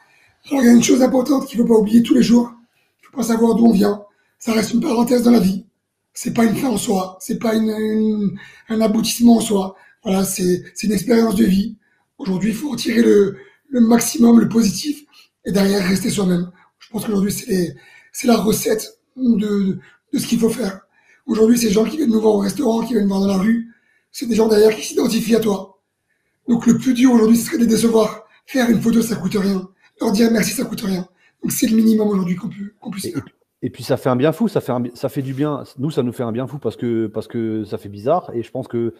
Alors 0.50 0.62
il 0.62 0.66
y 0.66 0.68
a 0.68 0.72
une 0.74 0.82
chose 0.82 1.00
importante 1.00 1.46
qu'il 1.46 1.58
ne 1.58 1.66
faut 1.66 1.72
pas 1.72 1.80
oublier 1.80 2.02
tous 2.02 2.12
les 2.12 2.22
jours. 2.22 2.52
Il 3.00 3.06
faut 3.06 3.16
pas 3.16 3.22
savoir 3.22 3.54
d'où 3.54 3.64
on 3.64 3.72
vient. 3.72 4.02
Ça 4.44 4.52
reste 4.54 4.72
une 4.74 4.80
parenthèse 4.80 5.22
dans 5.22 5.30
la 5.30 5.38
vie. 5.38 5.66
C'est 6.14 6.34
pas 6.34 6.44
une 6.44 6.56
fin 6.56 6.66
en 6.66 6.76
soi. 6.76 7.16
C'est 7.20 7.38
pas 7.38 7.54
une, 7.54 8.36
un 8.68 8.80
aboutissement 8.80 9.36
en 9.36 9.40
soi. 9.40 9.76
Voilà, 10.02 10.24
c'est 10.24 10.64
une 10.82 10.90
expérience 10.90 11.36
de 11.36 11.44
vie. 11.44 11.76
Aujourd'hui, 12.18 12.50
il 12.50 12.56
faut 12.56 12.70
retirer 12.70 13.02
le, 13.02 13.36
le 13.68 13.80
maximum, 13.80 14.40
le 14.40 14.48
positif, 14.48 15.04
et 15.44 15.52
derrière 15.52 15.86
rester 15.86 16.10
soi-même. 16.10 16.50
Je 16.80 16.88
pense 16.90 17.04
qu'aujourd'hui, 17.06 17.30
c'est 17.30 18.26
la 18.26 18.36
recette 18.36 18.98
de, 19.16 19.78
de 20.12 20.18
ce 20.18 20.26
qu'il 20.26 20.40
faut 20.40 20.50
faire. 20.50 20.80
Aujourd'hui, 21.26 21.56
ces 21.56 21.70
gens 21.70 21.84
qui 21.84 21.96
viennent 21.96 22.10
nous 22.10 22.20
voir 22.20 22.34
au 22.34 22.38
restaurant, 22.38 22.84
qui 22.84 22.94
viennent 22.94 23.04
nous 23.04 23.10
voir 23.10 23.20
dans 23.20 23.28
la 23.28 23.38
rue, 23.38 23.72
c'est 24.10 24.26
des 24.26 24.34
gens 24.34 24.48
derrière 24.48 24.74
qui 24.74 24.84
s'identifient 24.84 25.36
à 25.36 25.40
toi. 25.40 25.80
Donc 26.48 26.66
le 26.66 26.76
plus 26.78 26.94
dur 26.94 27.12
aujourd'hui, 27.12 27.36
ce 27.36 27.46
serait 27.46 27.58
de 27.58 27.62
les 27.62 27.68
décevoir. 27.68 28.24
Faire 28.46 28.68
une 28.68 28.82
photo, 28.82 29.02
ça 29.02 29.14
coûte 29.14 29.36
rien. 29.36 29.68
Leur 30.00 30.10
dire 30.10 30.32
merci, 30.32 30.50
ça 30.50 30.64
coûte 30.64 30.80
rien. 30.80 31.06
Donc 31.42 31.52
c'est 31.52 31.68
le 31.68 31.76
minimum 31.76 32.08
aujourd'hui 32.08 32.34
qu'on 32.34 32.48
peut, 32.48 32.74
qu'on 32.80 32.90
puisse 32.90 33.12
faire. 33.12 33.22
Et 33.62 33.70
puis 33.70 33.84
ça 33.84 33.96
fait 33.96 34.08
un 34.08 34.16
bien 34.16 34.32
fou, 34.32 34.48
ça 34.48 34.60
fait, 34.60 34.72
ça 34.94 35.08
fait 35.08 35.22
du 35.22 35.34
bien. 35.34 35.62
Nous, 35.78 35.90
ça 35.90 36.02
nous 36.02 36.12
fait 36.12 36.24
un 36.24 36.32
bien 36.32 36.46
fou 36.46 36.58
parce 36.58 36.76
que, 36.76 37.06
parce 37.06 37.28
que 37.28 37.64
ça 37.64 37.78
fait 37.78 37.88
bizarre. 37.88 38.30
Et 38.34 38.42
je 38.42 38.50
pense 38.50 38.66
que 38.66 38.94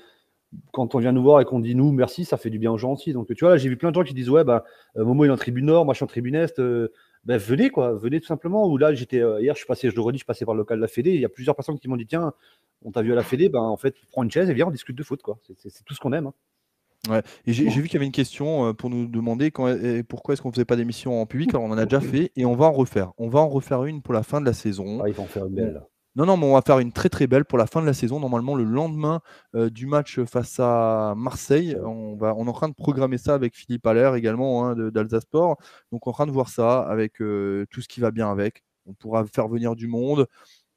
quand 0.72 0.94
on 0.94 0.98
vient 0.98 1.12
nous 1.12 1.22
voir 1.22 1.40
et 1.40 1.44
qu'on 1.44 1.60
dit 1.60 1.74
nous 1.74 1.92
merci, 1.92 2.24
ça 2.24 2.36
fait 2.36 2.50
du 2.50 2.58
bien 2.58 2.70
aux 2.70 2.78
gens 2.78 2.92
aussi. 2.92 3.12
Donc 3.12 3.26
tu 3.34 3.40
vois, 3.40 3.50
là, 3.50 3.56
j'ai 3.56 3.68
vu 3.68 3.76
plein 3.76 3.90
de 3.90 3.94
gens 3.94 4.04
qui 4.04 4.14
disent 4.14 4.30
ouais, 4.30 4.44
bah, 4.44 4.64
euh, 4.96 5.04
Momo 5.04 5.24
il 5.24 5.28
est 5.28 5.32
en 5.32 5.36
tribune 5.36 5.66
nord, 5.66 5.84
moi 5.84 5.94
je 5.94 5.98
suis 5.98 6.04
en 6.04 6.08
tribune 6.08 6.34
est. 6.34 6.58
Euh, 6.58 6.92
ben, 7.24 7.38
venez 7.38 7.70
quoi, 7.70 7.94
venez 7.94 8.20
tout 8.20 8.26
simplement. 8.26 8.68
Ou 8.68 8.76
là, 8.78 8.94
j'étais 8.94 9.20
euh, 9.20 9.40
hier, 9.40 9.54
je 9.54 9.58
suis 9.58 9.66
passé, 9.66 9.90
je 9.90 9.94
le 9.94 10.00
redis, 10.00 10.18
je 10.18 10.24
passais 10.24 10.44
par 10.44 10.54
le 10.54 10.58
local 10.58 10.78
de 10.78 10.82
la 10.82 10.88
Fédé. 10.88 11.12
Il 11.14 11.20
y 11.20 11.24
a 11.24 11.28
plusieurs 11.28 11.56
personnes 11.56 11.78
qui 11.78 11.88
m'ont 11.88 11.96
dit 11.96 12.06
tiens, 12.06 12.32
on 12.84 12.92
t'a 12.92 13.02
vu 13.02 13.12
à 13.12 13.14
la 13.14 13.22
Fédé, 13.22 13.48
ben 13.48 13.60
en 13.60 13.76
fait, 13.76 13.96
prends 14.10 14.22
une 14.22 14.30
chaise 14.30 14.50
et 14.50 14.54
viens, 14.54 14.66
on 14.66 14.70
discute 14.70 14.96
de 14.96 15.02
foot 15.02 15.22
quoi. 15.22 15.38
C'est 15.56 15.84
tout 15.84 15.94
ce 15.94 16.00
qu'on 16.00 16.12
aime. 16.12 16.28
Hein. 16.28 16.34
Ouais. 17.08 17.22
Et 17.46 17.52
j'ai 17.52 17.68
vu 17.68 17.84
qu'il 17.84 17.94
y 17.94 17.96
avait 17.96 18.06
une 18.06 18.12
question 18.12 18.68
euh, 18.68 18.72
pour 18.72 18.88
nous 18.88 19.06
demander 19.06 19.50
quand, 19.50 19.74
pourquoi 20.08 20.34
est-ce 20.34 20.42
qu'on 20.42 20.52
faisait 20.52 20.64
pas 20.64 20.76
d'émission 20.76 21.20
en 21.20 21.26
public. 21.26 21.50
Alors 21.50 21.64
on 21.64 21.70
en 21.70 21.78
a 21.78 21.84
déjà 21.84 22.00
fait 22.00 22.30
et 22.36 22.44
on 22.44 22.54
va 22.54 22.66
en 22.66 22.72
refaire. 22.72 23.12
On 23.18 23.28
va 23.28 23.40
en 23.40 23.48
refaire 23.48 23.84
une 23.84 24.02
pour 24.02 24.14
la 24.14 24.22
fin 24.22 24.40
de 24.40 24.46
la 24.46 24.52
saison. 24.52 25.00
Ah, 25.02 25.08
il 25.08 25.14
faut 25.14 25.22
en 25.22 25.26
faire 25.26 25.46
une 25.46 25.54
belle. 25.54 25.82
Non, 26.14 26.26
non, 26.26 26.36
mais 26.36 26.44
on 26.44 26.52
va 26.52 26.60
faire 26.60 26.78
une 26.78 26.92
très 26.92 27.08
très 27.08 27.26
belle 27.26 27.46
pour 27.46 27.56
la 27.56 27.66
fin 27.66 27.80
de 27.80 27.86
la 27.86 27.94
saison. 27.94 28.20
Normalement, 28.20 28.54
le 28.54 28.64
lendemain 28.64 29.20
euh, 29.54 29.70
du 29.70 29.86
match 29.86 30.20
face 30.24 30.60
à 30.60 31.14
Marseille, 31.16 31.74
on, 31.82 32.16
va, 32.16 32.34
on 32.36 32.44
est 32.44 32.50
en 32.50 32.52
train 32.52 32.68
de 32.68 32.74
programmer 32.74 33.16
ça 33.16 33.34
avec 33.34 33.56
Philippe 33.56 33.86
Allaire 33.86 34.14
également 34.14 34.66
hein, 34.66 34.76
d'Alsasport. 34.76 35.56
Donc, 35.90 36.06
on 36.06 36.10
est 36.10 36.12
en 36.12 36.12
train 36.12 36.26
de 36.26 36.32
voir 36.32 36.50
ça 36.50 36.80
avec 36.82 37.22
euh, 37.22 37.64
tout 37.70 37.80
ce 37.80 37.88
qui 37.88 38.00
va 38.00 38.10
bien 38.10 38.30
avec. 38.30 38.62
On 38.84 38.92
pourra 38.92 39.24
faire 39.24 39.48
venir 39.48 39.74
du 39.74 39.86
monde. 39.86 40.26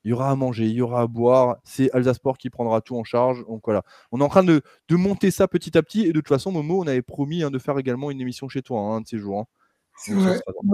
Il 0.06 0.10
y 0.10 0.14
aura 0.14 0.30
à 0.30 0.36
manger, 0.36 0.66
il 0.66 0.74
y 0.74 0.82
aura 0.82 1.02
à 1.02 1.08
boire. 1.08 1.58
C'est 1.64 1.92
Alsasport 1.92 2.38
qui 2.38 2.52
prendra 2.52 2.80
tout 2.80 2.96
en 2.96 3.04
charge. 3.04 3.44
Donc 3.48 3.62
voilà, 3.66 3.84
on 4.12 4.22
est 4.22 4.24
en 4.24 4.30
train 4.30 4.44
de, 4.44 4.62
monter 4.92 5.32
ça 5.32 5.48
petit 5.48 5.76
à 5.78 5.82
petit. 5.82 6.04
Et 6.04 6.10
de 6.10 6.20
toute 6.20 6.28
façon, 6.28 6.52
Momo, 6.52 6.84
on 6.84 6.88
avait 6.88 7.02
promis 7.02 7.42
hein, 7.42 7.50
de 7.50 7.58
faire 7.58 7.78
également 7.80 8.12
une 8.12 8.22
émission 8.22 8.48
chez 8.48 8.62
toi 8.62 8.80
hein, 8.80 8.98
un 8.98 9.02
de 9.02 9.08
ces 9.08 9.18
jours. 9.18 9.46
C'est 9.98 10.14
vrai. 10.14 10.40
on 10.64 10.74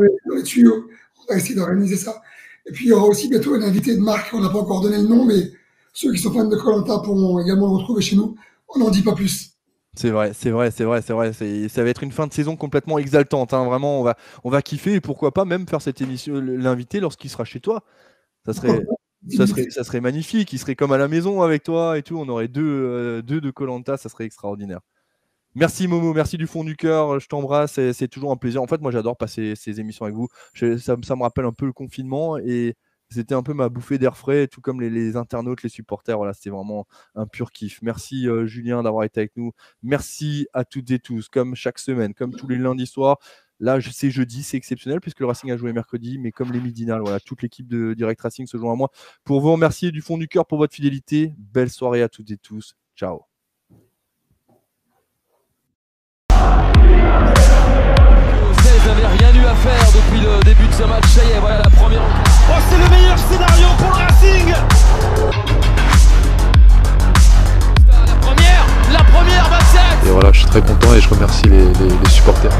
va 1.29 1.37
essayer 1.37 1.55
d'organiser 1.55 1.95
ça. 1.95 2.21
Et 2.65 2.73
puis 2.73 2.85
il 2.85 2.89
y 2.89 2.91
aura 2.91 3.07
aussi 3.07 3.29
bientôt 3.29 3.53
un 3.53 3.61
invité 3.61 3.95
de 3.95 4.01
marque, 4.01 4.33
on 4.33 4.41
n'a 4.41 4.49
pas 4.49 4.59
encore 4.59 4.81
donné 4.81 4.97
le 4.97 5.07
nom, 5.07 5.25
mais 5.25 5.51
ceux 5.93 6.11
qui 6.11 6.19
sont 6.19 6.31
fans 6.31 6.45
de 6.45 6.55
Colanta 6.55 6.99
pourront 6.99 7.39
également 7.39 7.67
le 7.67 7.77
retrouver 7.77 8.01
chez 8.01 8.17
nous. 8.17 8.35
On 8.67 8.79
n'en 8.79 8.89
dit 8.89 9.01
pas 9.01 9.15
plus. 9.15 9.51
C'est 9.95 10.09
vrai, 10.09 10.31
c'est 10.33 10.51
vrai, 10.51 10.71
c'est 10.71 10.83
vrai, 10.83 11.01
c'est 11.01 11.13
vrai. 11.13 11.33
Ça 11.69 11.83
va 11.83 11.89
être 11.89 12.03
une 12.03 12.11
fin 12.11 12.27
de 12.27 12.33
saison 12.33 12.55
complètement 12.55 12.97
exaltante. 12.97 13.53
Hein. 13.53 13.65
Vraiment, 13.65 13.99
on 13.99 14.03
va, 14.03 14.17
on 14.43 14.49
va 14.49 14.61
kiffer 14.61 14.95
et 14.95 15.01
pourquoi 15.01 15.33
pas 15.33 15.45
même 15.45 15.67
faire 15.67 15.81
cette 15.81 16.01
émission, 16.01 16.35
l'invité 16.35 16.99
lorsqu'il 16.99 17.29
sera 17.29 17.45
chez 17.45 17.59
toi. 17.59 17.83
Ça 18.45 18.53
serait, 18.53 18.85
ça 19.35 19.47
serait, 19.47 19.69
ça 19.69 19.83
serait 19.83 20.01
magnifique. 20.01 20.53
Il 20.53 20.59
serait 20.59 20.75
comme 20.75 20.91
à 20.91 20.97
la 20.97 21.07
maison 21.07 21.41
avec 21.41 21.63
toi 21.63 21.97
et 21.97 22.03
tout. 22.03 22.17
On 22.17 22.27
aurait 22.29 22.47
deux, 22.47 22.63
euh, 22.63 23.21
deux 23.21 23.41
de 23.41 23.51
Colanta. 23.51 23.97
Ça 23.97 24.09
serait 24.09 24.25
extraordinaire. 24.25 24.79
Merci 25.53 25.87
Momo, 25.89 26.13
merci 26.13 26.37
du 26.37 26.47
fond 26.47 26.63
du 26.63 26.77
cœur, 26.77 27.19
je 27.19 27.27
t'embrasse, 27.27 27.73
c'est 27.73 28.07
toujours 28.07 28.31
un 28.31 28.37
plaisir. 28.37 28.61
En 28.61 28.67
fait, 28.67 28.79
moi 28.79 28.89
j'adore 28.89 29.17
passer 29.17 29.53
ces 29.57 29.81
émissions 29.81 30.05
avec 30.05 30.15
vous. 30.15 30.29
ça, 30.53 30.95
me 30.95 31.21
rappelle 31.21 31.43
un 31.43 31.51
peu 31.51 31.65
le 31.65 31.73
confinement 31.73 32.37
et 32.37 32.75
c'était 33.09 33.35
un 33.35 33.43
peu 33.43 33.53
ma 33.53 33.67
bouffée 33.67 33.97
d'air 33.97 34.15
frais, 34.15 34.47
tout 34.47 34.61
comme 34.61 34.79
les, 34.79 35.17
internautes, 35.17 35.61
les 35.61 35.67
supporters. 35.67 36.15
Voilà, 36.15 36.33
c'était 36.33 36.51
vraiment 36.51 36.87
un 37.15 37.27
pur 37.27 37.51
kiff. 37.51 37.81
Merci 37.81 38.27
Julien 38.45 38.81
d'avoir 38.81 39.03
été 39.03 39.19
avec 39.19 39.35
nous. 39.35 39.51
Merci 39.83 40.47
à 40.53 40.63
toutes 40.63 40.89
et 40.91 40.99
tous, 40.99 41.27
comme 41.27 41.53
chaque 41.53 41.79
semaine, 41.79 42.13
comme 42.13 42.33
tous 42.33 42.47
les 42.47 42.57
lundis 42.57 42.87
soirs. 42.87 43.17
Là, 43.61 43.77
c'est 43.79 44.09
jeudi, 44.09 44.41
c'est 44.41 44.57
exceptionnel 44.57 44.99
puisque 44.99 45.19
le 45.19 45.27
Racing 45.27 45.51
a 45.51 45.57
joué 45.57 45.71
mercredi, 45.71 46.17
mais 46.17 46.31
comme 46.31 46.51
les 46.51 46.59
midinales, 46.59 47.01
voilà, 47.01 47.19
toute 47.19 47.43
l'équipe 47.43 47.67
de 47.67 47.93
Direct 47.93 48.19
Racing 48.19 48.47
se 48.47 48.57
joint 48.57 48.73
à 48.73 48.75
moi 48.75 48.89
pour 49.23 49.39
vous 49.39 49.51
remercier 49.51 49.91
du 49.91 50.01
fond 50.01 50.17
du 50.17 50.27
cœur 50.27 50.47
pour 50.47 50.57
votre 50.57 50.73
fidélité. 50.73 51.35
Belle 51.37 51.69
soirée 51.69 52.01
à 52.01 52.09
toutes 52.09 52.31
et 52.31 52.37
tous. 52.37 52.73
Ciao. 52.95 53.21
Vous 56.29 56.37
n'avez 58.87 59.05
rien 59.05 59.35
eu 59.35 59.45
à 59.45 59.53
faire 59.53 59.91
depuis 59.93 60.21
le 60.21 60.43
début 60.43 60.67
de 60.67 60.73
ce 60.73 60.83
match. 60.83 61.05
Ça 61.09 61.23
y 61.23 61.29
est, 61.29 61.39
voilà 61.39 61.59
la 61.59 61.69
première. 61.69 62.01
Oh, 62.49 62.53
c'est 62.67 62.79
le 62.79 62.89
meilleur 62.89 63.19
scénario 63.19 63.67
pour 63.77 63.89
le 63.89 63.95
Racing 63.95 64.55
La 67.87 68.15
première, 68.15 68.65
la 68.91 69.03
première, 69.03 69.49
27 69.49 69.60
voilà, 70.11 70.31
je 70.31 70.39
suis 70.39 70.47
très 70.47 70.61
content 70.61 70.93
et 70.93 71.01
je 71.01 71.09
remercie 71.09 71.47
les 71.47 72.09
supporters. 72.09 72.51